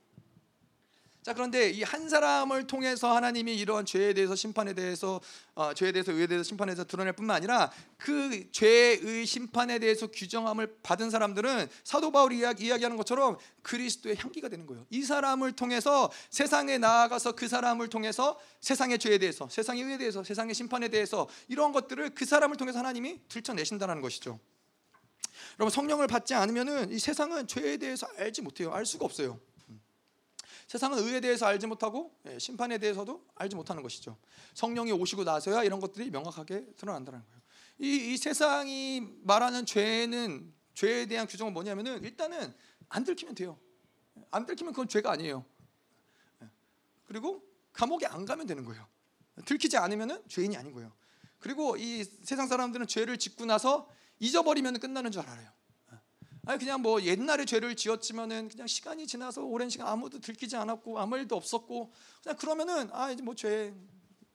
자 1.25 1.33
그런데 1.33 1.71
이 1.71 1.81
한 1.95 2.09
사람을 2.09 2.67
통해서 2.67 3.15
하나님이 3.15 3.55
이러한 3.55 3.85
죄에 3.85 4.13
대해서 4.13 4.35
심판에 4.35 4.73
대해서 4.73 5.21
어, 5.55 5.73
죄에 5.73 5.91
대해서 5.91 6.11
의에 6.11 6.27
대해서 6.27 6.43
심판에 6.43 6.73
대해서 6.73 6.83
드러낼 6.83 7.13
뿐만 7.13 7.37
아니라 7.37 7.71
그 7.97 8.51
죄의 8.51 9.25
심판에 9.25 9.79
대해서 9.79 10.07
규정함을 10.07 10.79
받은 10.83 11.09
사람들은 11.09 11.67
사도 11.83 12.11
바울이 12.11 12.39
이야기, 12.39 12.65
이야기 12.67 12.83
하는 12.83 12.97
것처럼 12.97 13.37
그리스도의 13.61 14.17
향기가 14.17 14.49
되는 14.49 14.65
거예요. 14.67 14.85
이 14.89 15.03
사람을 15.03 15.53
통해서 15.53 16.11
세상에 16.29 16.77
나아가서 16.77 17.31
그 17.31 17.47
사람을 17.47 17.87
통해서 17.87 18.37
세상의 18.59 18.99
죄에 18.99 19.17
대해서 19.17 19.47
세상의 19.49 19.83
의에 19.83 19.97
대해서 19.97 20.23
세상의 20.23 20.53
심판에 20.53 20.89
대해서 20.89 21.27
이러한 21.47 21.71
것들을 21.71 22.09
그 22.13 22.25
사람을 22.25 22.57
통해서 22.57 22.79
하나님이 22.79 23.21
들춰내신다는 23.29 24.01
것이죠. 24.01 24.39
여러분 25.59 25.71
성령을 25.71 26.07
받지 26.07 26.33
않으면은 26.33 26.91
이 26.91 26.99
세상은 26.99 27.47
죄에 27.47 27.77
대해서 27.77 28.05
알지 28.17 28.41
못해요. 28.41 28.73
알 28.73 28.85
수가 28.85 29.05
없어요. 29.05 29.39
세상은 30.67 30.97
의에 30.97 31.19
대해서 31.19 31.45
알지 31.45 31.67
못하고 31.67 32.17
예, 32.27 32.39
심판에 32.39 32.77
대해서도 32.77 33.25
알지 33.35 33.55
못하는 33.55 33.83
것이죠. 33.83 34.17
성령이 34.53 34.91
오시고 34.91 35.23
나서야 35.23 35.63
이런 35.63 35.79
것들이 35.79 36.09
명확하게 36.09 36.73
드러난다는 36.75 37.23
거예요. 37.23 37.41
이, 37.79 38.13
이 38.13 38.17
세상이 38.17 39.01
말하는 39.23 39.65
죄는 39.65 40.53
죄에 40.73 41.05
대한 41.05 41.27
규정은 41.27 41.53
뭐냐면은 41.53 42.03
일단은 42.03 42.53
안 42.89 43.03
들키면 43.03 43.35
돼요. 43.35 43.59
안 44.31 44.45
들키면 44.45 44.73
그건 44.73 44.87
죄가 44.87 45.11
아니에요. 45.11 45.45
예. 46.41 46.49
그리고 47.05 47.43
감옥에 47.73 48.05
안 48.07 48.25
가면 48.25 48.47
되는 48.47 48.65
거예요. 48.65 48.87
들키지 49.45 49.77
않으면은 49.77 50.23
죄인이 50.27 50.55
아닌 50.57 50.71
거예요. 50.73 50.91
그리고 51.39 51.77
이 51.77 52.03
세상 52.03 52.47
사람들은 52.47 52.87
죄를 52.87 53.19
짓고 53.19 53.45
나서 53.45 53.87
잊어버리면 54.19 54.79
끝나는 54.79 55.11
줄 55.11 55.21
알아요. 55.21 55.49
아니 56.45 56.59
그냥 56.59 56.81
뭐 56.81 57.01
옛날에 57.01 57.45
죄를 57.45 57.75
지었지만은 57.75 58.49
그냥 58.49 58.67
시간이 58.67 59.07
지나서 59.07 59.43
오랜 59.43 59.69
시간 59.69 59.87
아무도 59.87 60.19
들키지 60.19 60.55
않았고 60.55 60.99
아무 60.99 61.17
일도 61.17 61.35
없었고 61.35 61.91
그냥 62.23 62.37
그러면은 62.37 62.89
아 62.91 63.11
이제 63.11 63.21
뭐 63.23 63.35
죄 63.35 63.73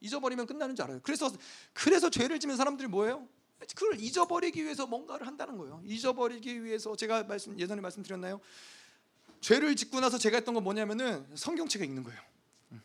잊어버리면 0.00 0.46
끝나는 0.46 0.74
줄 0.74 0.84
알아요. 0.84 1.00
그래서 1.02 1.30
그래서 1.72 2.10
죄를 2.10 2.40
지는 2.40 2.56
사람들이 2.56 2.88
뭐예요? 2.88 3.28
그걸 3.74 4.00
잊어버리기 4.00 4.62
위해서 4.64 4.86
뭔가를 4.86 5.26
한다는 5.26 5.58
거예요. 5.58 5.82
잊어버리기 5.84 6.64
위해서 6.64 6.96
제가 6.96 7.24
말씀 7.24 7.58
예전에 7.58 7.80
말씀드렸나요? 7.82 8.40
죄를 9.40 9.76
짓고 9.76 10.00
나서 10.00 10.18
제가 10.18 10.38
했던 10.38 10.54
건 10.54 10.64
뭐냐면은 10.64 11.26
성경책에 11.34 11.84
읽는 11.84 12.04
거예요. 12.04 12.20
음. 12.72 12.82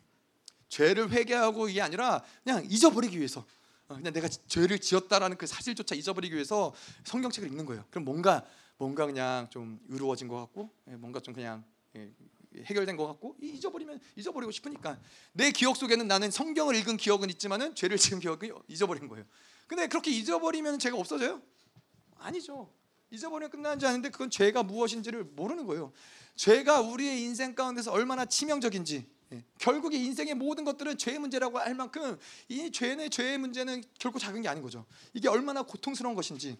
죄를 0.68 1.10
회개하고 1.12 1.70
이게 1.70 1.82
아니라 1.82 2.24
그냥 2.44 2.66
잊어버리기 2.70 3.18
위해서 3.18 3.46
어, 3.88 3.96
그냥 3.96 4.12
내가 4.12 4.28
죄를 4.28 4.80
지었다라는 4.80 5.38
그 5.38 5.48
사실조차 5.48 5.96
잊어버리기 5.96 6.34
위해서 6.34 6.74
성경책을 7.06 7.50
읽는 7.50 7.66
거예요. 7.66 7.86
그럼 7.90 8.04
뭔가 8.04 8.46
뭔가 8.78 9.06
그냥 9.06 9.48
좀 9.50 9.80
의로워진 9.90 10.28
것 10.28 10.38
같고 10.38 10.70
예, 10.90 10.96
뭔가 10.96 11.20
좀 11.20 11.34
그냥 11.34 11.64
예, 11.96 12.12
해결된 12.58 12.96
것 12.98 13.08
같고 13.08 13.36
잊어버리면 13.42 14.00
잊어버리고 14.16 14.52
싶으니까 14.52 14.98
내 15.34 15.52
기억 15.52 15.76
속에는 15.76 16.08
나는 16.08 16.32
성경을 16.32 16.76
읽은 16.76 16.98
기억은 16.98 17.30
있지만은 17.32 17.76
죄를 17.76 17.98
지은 17.98 18.20
기억은 18.20 18.40
잊어버린 18.68 19.08
거예요. 19.08 19.26
근데 19.68 19.88
그렇게 19.88 20.12
잊어버리면 20.12 20.80
죄가 20.80 20.98
없어져요? 20.98 21.42
아니죠. 22.18 22.72
잊어버리면 23.12 23.52
끝나는 23.52 23.80
줄 23.80 23.88
아는데 23.88 24.10
그건 24.10 24.30
죄가 24.30 24.64
무엇인지를 24.64 25.24
모르는 25.24 25.66
거예요. 25.66 25.92
죄가 26.36 26.82
우리의 26.82 27.22
인생 27.22 27.56
가운데서 27.56 27.92
얼마나 27.92 28.26
치명적인지 28.26 29.08
예. 29.32 29.44
결국에 29.58 29.98
인생의 29.98 30.36
모든 30.36 30.64
것들은 30.66 30.98
죄의 30.98 31.20
문제라고 31.20 31.60
할 31.60 31.74
만큼 31.74 32.18
이 32.48 32.72
죄의 32.72 33.10
죄의 33.10 33.38
문제는 33.38 33.84
결코 33.98 34.20
작은 34.20 34.42
게 34.42 34.48
아닌 34.48 34.62
거죠. 34.62 34.86
이게 35.14 35.28
얼마나 35.28 35.64
고통스러운 35.64 36.16
것인지. 36.16 36.58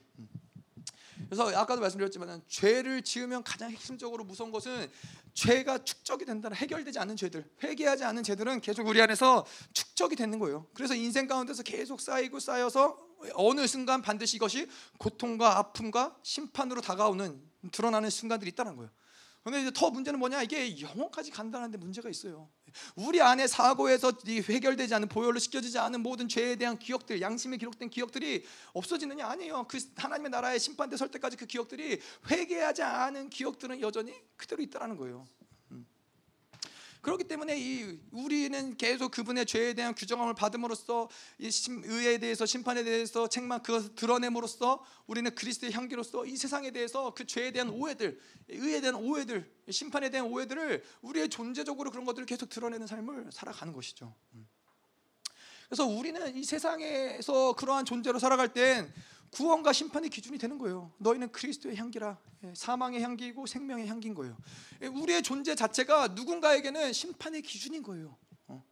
음. 1.26 1.30
그래서 1.30 1.48
아까도 1.58 1.82
말씀드렸지만 1.82 2.42
죄를 2.48 3.02
지으면 3.02 3.44
가장 3.44 3.72
핵심적으로 3.72 4.24
무서운 4.24 4.52
것은 4.52 4.90
죄가 5.34 5.84
축적이 5.84 6.26
된다는 6.26 6.56
해결되지 6.56 6.98
않는 7.00 7.18
죄들, 7.18 7.50
회개하지 7.62 8.04
않은 8.06 8.24
죄들은 8.24 8.62
계속 8.62 8.88
우리 8.88 9.02
안에서 9.02 9.46
축적이 9.74 10.16
되는 10.16 10.40
거예요. 10.40 10.68
그래서 10.74 10.96
인생 10.96 11.28
가운데서 11.28 11.64
계속 11.64 12.00
쌓이고 12.00 12.40
쌓여서 12.40 12.98
어느 13.34 13.68
순간 13.68 14.02
반드시 14.02 14.38
이것이 14.38 14.68
고통과 14.98 15.58
아픔과 15.58 16.18
심판으로 16.24 16.82
다가오는 16.82 17.42
드러나는 17.72 18.10
순간들이 18.10 18.52
있다는 18.52 18.76
거예요. 18.76 18.92
근데 19.44 19.62
이제 19.62 19.72
더 19.74 19.92
문제는 19.92 20.20
뭐냐? 20.20 20.42
이게 20.42 20.82
영혼까지 20.82 21.32
간다는데 21.32 21.78
문제가 21.78 22.10
있어요. 22.10 22.50
우리 22.96 23.22
안에 23.22 23.48
사고에서 23.48 24.14
해결되지 24.28 24.94
않은 24.96 25.10
보혈로 25.10 25.40
씻겨지지 25.40 25.78
않은 25.80 26.02
모든 26.02 26.28
죄에 26.28 26.56
대한 26.56 26.78
기억들, 26.78 27.22
양심에 27.22 27.58
기록된 27.58 27.90
기억들이 27.90 28.46
없어지느냐 28.74 29.28
아니에요. 29.28 29.66
그 29.68 29.80
하나님의 29.96 30.32
나라에 30.32 30.58
심판대 30.58 30.98
설 30.98 31.10
때까지 31.10 31.38
그 31.38 31.46
기억들이 31.46 32.00
회개하지 32.30 32.84
않은 32.84 33.30
기억들은 33.30 33.82
여전히 33.82 34.14
그대로 34.38 34.62
있다라는 34.64 34.98
거예요. 34.98 35.26
그렇기 37.06 37.26
때문에 37.26 37.56
이 37.56 38.00
우리는 38.10 38.76
계속 38.78 39.12
그분의 39.12 39.46
죄에 39.46 39.76
대한 39.76 39.94
규정함을 39.94 40.34
받음으로써 40.34 41.08
이 41.38 41.52
의에 41.84 42.18
대해서 42.18 42.48
심판에 42.48 42.84
대해서 42.84 43.30
책망 43.30 43.62
그것을 43.62 43.94
드러냄으로써 43.94 44.84
우리는 45.06 45.36
그리스도의 45.36 45.72
향기로서 45.72 46.26
이 46.26 46.36
세상에 46.36 46.72
대해서 46.72 47.14
그 47.14 47.28
죄에 47.28 47.52
대한 47.52 47.70
오해들, 47.70 48.20
의에 48.50 48.82
대한 48.82 48.96
오해들, 48.96 49.48
심판에 49.70 50.10
대한 50.10 50.26
오해들을 50.26 50.84
우리의 51.04 51.30
존재적으로 51.30 51.92
그런 51.92 52.06
것들을 52.06 52.26
계속 52.26 52.50
드러내는 52.50 52.88
삶을 52.88 53.30
살아가는 53.32 53.72
것이죠. 53.72 54.12
음. 54.34 54.48
그래서 55.68 55.86
우리는 55.86 56.36
이 56.36 56.44
세상에서 56.44 57.54
그러한 57.54 57.86
존재로 57.86 58.18
살아갈 58.18 58.52
땐 58.52 58.92
구원과 59.32 59.74
심판의 59.74 60.10
기준이 60.10 60.38
되는 60.38 60.58
거예요. 60.58 60.92
너희는 60.98 61.32
그리스도의 61.32 61.76
향기라. 61.76 62.18
예, 62.44 62.54
사망의 62.56 63.02
향기이고 63.02 63.46
생명의 63.46 63.88
향기인 63.88 64.14
거예요. 64.14 64.38
예, 64.82 64.88
우리의 64.88 65.24
존재 65.24 65.56
자체가 65.56 66.10
누군가에게는 66.10 66.94
심판의 66.94 67.42
기준인 67.42 67.84
거예요. 67.84 68.16
어. 68.48 68.64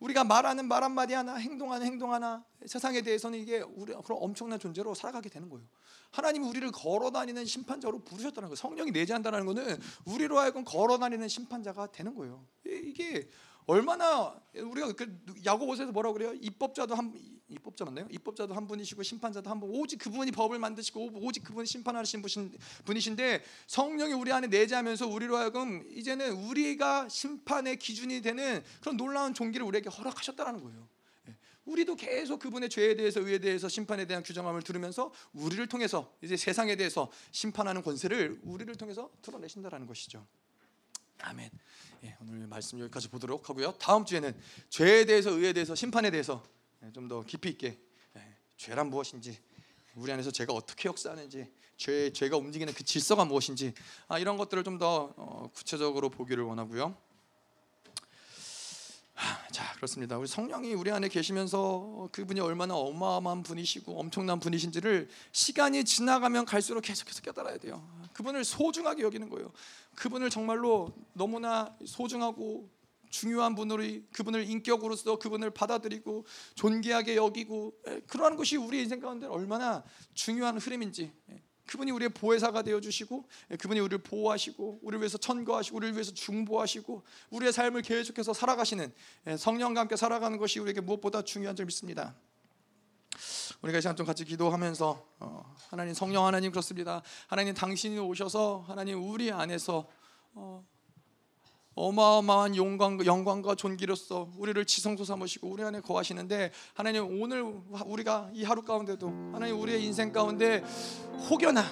우리가 0.00 0.24
말하는 0.24 0.66
말 0.66 0.82
한마디 0.82 1.14
하나, 1.14 1.34
행동하는 1.36 1.86
행동 1.86 2.12
하나, 2.12 2.44
세상에 2.66 3.00
대해서는 3.00 3.38
이게 3.38 3.60
우리 3.60 3.94
그런 4.04 4.18
엄청난 4.20 4.58
존재로 4.58 4.94
살아가게 4.94 5.28
되는 5.28 5.48
거예요. 5.48 5.66
하나님이 6.10 6.46
우리를 6.48 6.70
걸어다니는 6.72 7.44
심판자로 7.44 8.00
부르셨다는 8.00 8.48
거예요. 8.48 8.56
성령이 8.56 8.90
내재한다는 8.90 9.46
것은 9.46 9.78
우리로 10.04 10.38
하여금 10.38 10.64
걸어다니는 10.64 11.28
심판자가 11.28 11.86
되는 11.92 12.14
거예요. 12.14 12.44
이게 12.64 13.28
얼마나 13.66 14.34
우리가 14.54 14.92
그 14.92 15.22
야고보서에서 15.44 15.92
뭐라고 15.92 16.14
그래요? 16.14 16.32
입법자도 16.34 16.94
한 16.96 17.14
입법자 17.50 17.84
맞나요? 17.84 18.06
입법자도 18.10 18.54
한 18.54 18.66
분이시고 18.66 19.02
심판자도 19.02 19.50
한 19.50 19.60
분. 19.60 19.70
오직 19.70 19.98
그분이 19.98 20.30
법을 20.30 20.58
만드시고 20.58 21.10
오직 21.14 21.42
그분이 21.44 21.66
심판하시는 21.66 22.22
분이신데 22.84 23.44
성령이 23.66 24.12
우리 24.12 24.32
안에 24.32 24.46
내재하면서 24.46 25.08
우리로 25.08 25.36
하여금 25.36 25.84
이제는 25.90 26.32
우리가 26.32 27.08
심판의 27.08 27.78
기준이 27.78 28.22
되는 28.22 28.62
그런 28.80 28.96
놀라운 28.96 29.34
종기를 29.34 29.66
우리에게 29.66 29.90
허락하셨다라는 29.90 30.62
거예요. 30.62 30.88
예. 31.28 31.36
우리도 31.64 31.96
계속 31.96 32.38
그분의 32.38 32.70
죄에 32.70 32.94
대해서 32.94 33.20
의에 33.20 33.38
대해서 33.38 33.68
심판에 33.68 34.06
대한 34.06 34.22
규정함을 34.22 34.62
들으면서 34.62 35.12
우리를 35.32 35.66
통해서 35.66 36.14
이제 36.22 36.36
세상에 36.36 36.76
대해서 36.76 37.10
심판하는 37.32 37.82
권세를 37.82 38.40
우리를 38.42 38.74
통해서 38.76 39.10
드러내신다라는 39.22 39.86
것이죠. 39.86 40.24
아멘. 41.22 41.50
예, 42.04 42.16
오늘 42.22 42.46
말씀 42.46 42.80
여기까지 42.80 43.08
보도록 43.08 43.50
하고요. 43.50 43.72
다음 43.78 44.04
주에는 44.04 44.34
죄에 44.70 45.04
대해서 45.04 45.30
의에 45.30 45.52
대해서 45.52 45.74
심판에 45.74 46.10
대해서 46.10 46.42
예, 46.46 46.59
좀 46.94 47.08
더 47.08 47.22
깊이 47.22 47.50
있게 47.50 47.78
예, 48.16 48.36
죄란 48.56 48.88
무엇인지 48.88 49.38
우리 49.96 50.10
안에서 50.12 50.30
죄가 50.30 50.52
어떻게 50.52 50.88
역사하는지 50.88 51.46
죄 51.76 52.12
죄가 52.12 52.36
움직이는 52.36 52.72
그 52.72 52.84
질서가 52.84 53.24
무엇인지 53.24 53.74
아, 54.08 54.18
이런 54.18 54.36
것들을 54.38 54.64
좀더 54.64 55.14
어, 55.16 55.50
구체적으로 55.54 56.08
보기를 56.08 56.42
원하고요. 56.44 56.96
자 59.52 59.74
그렇습니다. 59.74 60.16
우리 60.16 60.26
성령이 60.26 60.72
우리 60.72 60.90
안에 60.90 61.08
계시면서 61.08 62.08
그분이 62.12 62.40
얼마나 62.40 62.74
어마어마한 62.76 63.42
분이시고 63.42 64.00
엄청난 64.00 64.40
분이신지를 64.40 65.10
시간이 65.32 65.84
지나가면 65.84 66.46
갈수록 66.46 66.80
계속해서 66.80 67.20
깨달아야 67.20 67.58
돼요. 67.58 67.86
그분을 68.14 68.44
소중하게 68.44 69.02
여기는 69.02 69.28
거예요. 69.28 69.52
그분을 69.96 70.30
정말로 70.30 70.94
너무나 71.12 71.76
소중하고 71.84 72.79
중요한 73.10 73.54
분으로 73.54 73.82
그분을 74.12 74.48
인격으로서 74.48 75.18
그분을 75.18 75.50
받아들이고 75.50 76.24
존귀하게 76.54 77.16
여기고 77.16 77.74
예, 77.88 78.00
그러한 78.06 78.36
것이 78.36 78.56
우리 78.56 78.80
인생 78.80 79.00
가운데 79.00 79.26
얼마나 79.26 79.84
중요한 80.14 80.58
흐름인지 80.58 81.12
예, 81.30 81.42
그분이 81.66 81.90
우리의 81.90 82.08
보혜사가 82.10 82.62
되어 82.62 82.80
주시고 82.80 83.28
예, 83.50 83.56
그분이 83.56 83.80
우리를 83.80 83.98
보호하시고 83.98 84.80
우리를 84.82 85.00
위해서 85.00 85.18
천거하시고 85.18 85.76
우리를 85.76 85.94
위해서 85.94 86.12
중보하시고 86.12 87.02
우리의 87.30 87.52
삶을 87.52 87.82
계속해서 87.82 88.32
살아가시는 88.32 88.92
예, 89.26 89.36
성령과 89.36 89.80
함께 89.80 89.96
살아가는 89.96 90.38
것이 90.38 90.58
우리에게 90.60 90.80
무엇보다 90.80 91.22
중요한 91.22 91.56
줄 91.56 91.66
믿습니다. 91.66 92.14
우리가 93.62 93.78
이 93.78 93.82
시간 93.82 93.94
좀 93.94 94.06
같이 94.06 94.24
기도하면서 94.24 95.06
어, 95.18 95.54
하나님 95.68 95.92
성령 95.92 96.24
하나님 96.24 96.50
그렇습니다. 96.50 97.02
하나님 97.26 97.52
당신이 97.54 97.98
오셔서 97.98 98.64
하나님 98.66 99.02
우리 99.02 99.30
안에서 99.30 99.86
어, 100.32 100.64
어마어마한 101.74 102.56
영광, 102.56 103.04
영광과 103.04 103.54
존귀로서 103.54 104.28
우리를 104.36 104.64
지성소 104.64 105.04
삼으시고 105.04 105.48
우리 105.48 105.62
안에 105.62 105.80
거하시는데 105.80 106.50
하나님 106.74 107.22
오늘 107.22 107.42
우리가 107.86 108.30
이 108.34 108.44
하루 108.44 108.62
가운데도 108.62 109.08
하나님 109.32 109.58
우리의 109.60 109.84
인생 109.84 110.12
가운데 110.12 110.64
혹여나 111.30 111.62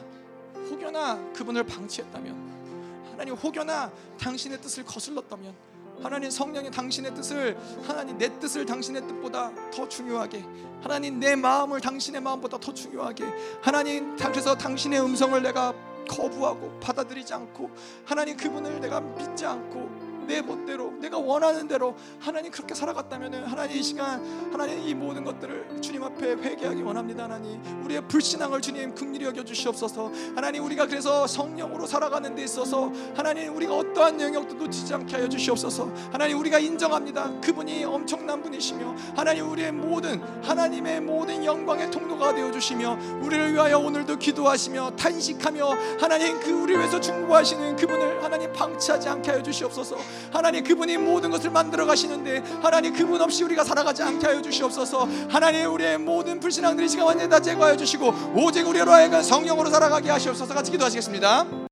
혹여나 0.71 1.33
그분을 1.33 1.65
방치했다면 1.65 3.09
하나님 3.11 3.35
혹여나 3.35 3.91
당신의 4.19 4.61
뜻을 4.61 4.85
거슬렀다면 4.85 5.55
하나님 6.01 6.31
성령의 6.31 6.71
당신의 6.71 7.13
뜻을 7.17 7.59
하나님 7.83 8.17
내 8.19 8.39
뜻을 8.39 8.65
당신의 8.65 9.03
뜻보다 9.03 9.51
더 9.73 9.89
중요하게 9.89 10.45
하나님 10.81 11.19
내 11.19 11.35
마음을 11.35 11.81
당신의 11.81 12.21
마음보다 12.21 12.59
더 12.59 12.73
중요하게 12.73 13.25
하나님 13.61 14.17
그래서 14.17 14.57
당신의 14.57 15.01
음성을 15.01 15.43
내가 15.43 15.75
거부하고 16.09 16.81
받아들이지 16.81 17.33
않고 17.33 17.71
하나님 18.05 18.37
그분을 18.37 18.81
내가 18.81 19.01
믿지 19.01 19.47
않고 19.47 20.08
내 20.29 20.43
멋대로 20.43 20.93
내가 21.01 21.17
원하는 21.19 21.67
대로 21.67 21.97
하나님 22.21 22.53
그렇게 22.53 22.75
살아갔다면 22.75 23.47
하나님 23.47 23.79
이 23.79 23.83
시간 23.83 24.23
하나님 24.53 24.87
이 24.87 24.95
모든 24.95 25.25
것들을 25.25 25.81
주님 25.81 26.05
앞에 26.05 26.33
회개하기 26.35 26.83
원합니다 26.83 27.25
하나님. 27.25 27.61
우리의 27.83 28.07
불신앙을 28.07 28.61
주님 28.61 28.95
긍휼히 28.95 29.25
여겨 29.25 29.43
주시옵소서. 29.43 30.13
하나님 30.35 30.65
우리가 30.65 30.87
그래서 30.87 31.27
성령으로 31.27 31.87
살아가는 31.87 32.35
데 32.35 32.45
있어서 32.45 32.93
하나님 33.17 33.57
우리가 33.57 33.75
어떠한 33.75 34.21
영역도 34.21 34.55
놓치지 34.55 34.93
않게 34.95 35.17
하여 35.17 35.29
주시옵소서. 35.29 35.91
하나님 36.13 36.39
우리가 36.39 36.59
인정합니다. 36.59 37.41
그분이 37.41 37.85
엄청난 37.85 38.43
분이시며 38.43 38.95
하나님 39.17 39.51
우리의 39.51 39.73
모든 39.73 40.21
하나님의 40.43 41.01
모든 41.01 41.43
영광의 41.43 41.91
통로가 41.91 42.35
되어 42.35 42.51
주시며 42.51 42.99
우리를 43.23 43.55
위하여 43.55 43.79
오늘도 43.79 44.19
기도하시며 44.19 44.97
탄식하며 44.97 45.69
하나님 45.99 46.39
그 46.41 46.51
우리를 46.51 46.79
위해서 46.81 47.01
중보하시는 47.01 47.77
그분을 47.77 48.23
하나님 48.23 48.53
방치하지 48.53 49.09
않게 49.09 49.31
하여 49.31 49.43
주시옵소서 49.43 49.97
하나님 50.33 50.65
그분이 50.65 50.97
모든 50.99 51.31
것을 51.31 51.51
만들어 51.51 51.87
가시는데 51.87 52.43
하나님 52.63 52.93
그분 52.93 53.21
없이 53.21 53.45
우리가 53.45 53.65
살아가지 53.65 54.03
않게 54.03 54.27
하여 54.27 54.43
주시옵소서. 54.43 55.09
하나님 55.29 55.73
우리의 55.73 55.99
모든 55.99 56.41
불신앙들이 56.41 56.89
시간 56.89 57.07
완전히 57.07 57.31
다 57.31 57.41
제거하여 57.41 57.77
주시고 57.77 58.33
오직 58.35 58.67
우리로 58.67 58.91
하여금 58.91 59.23
성령으로 59.23 59.71
살아가게 59.71 60.11
하시옵소서. 60.11 60.55
같이 60.55 60.71
기도하시겠습니다 60.71 61.68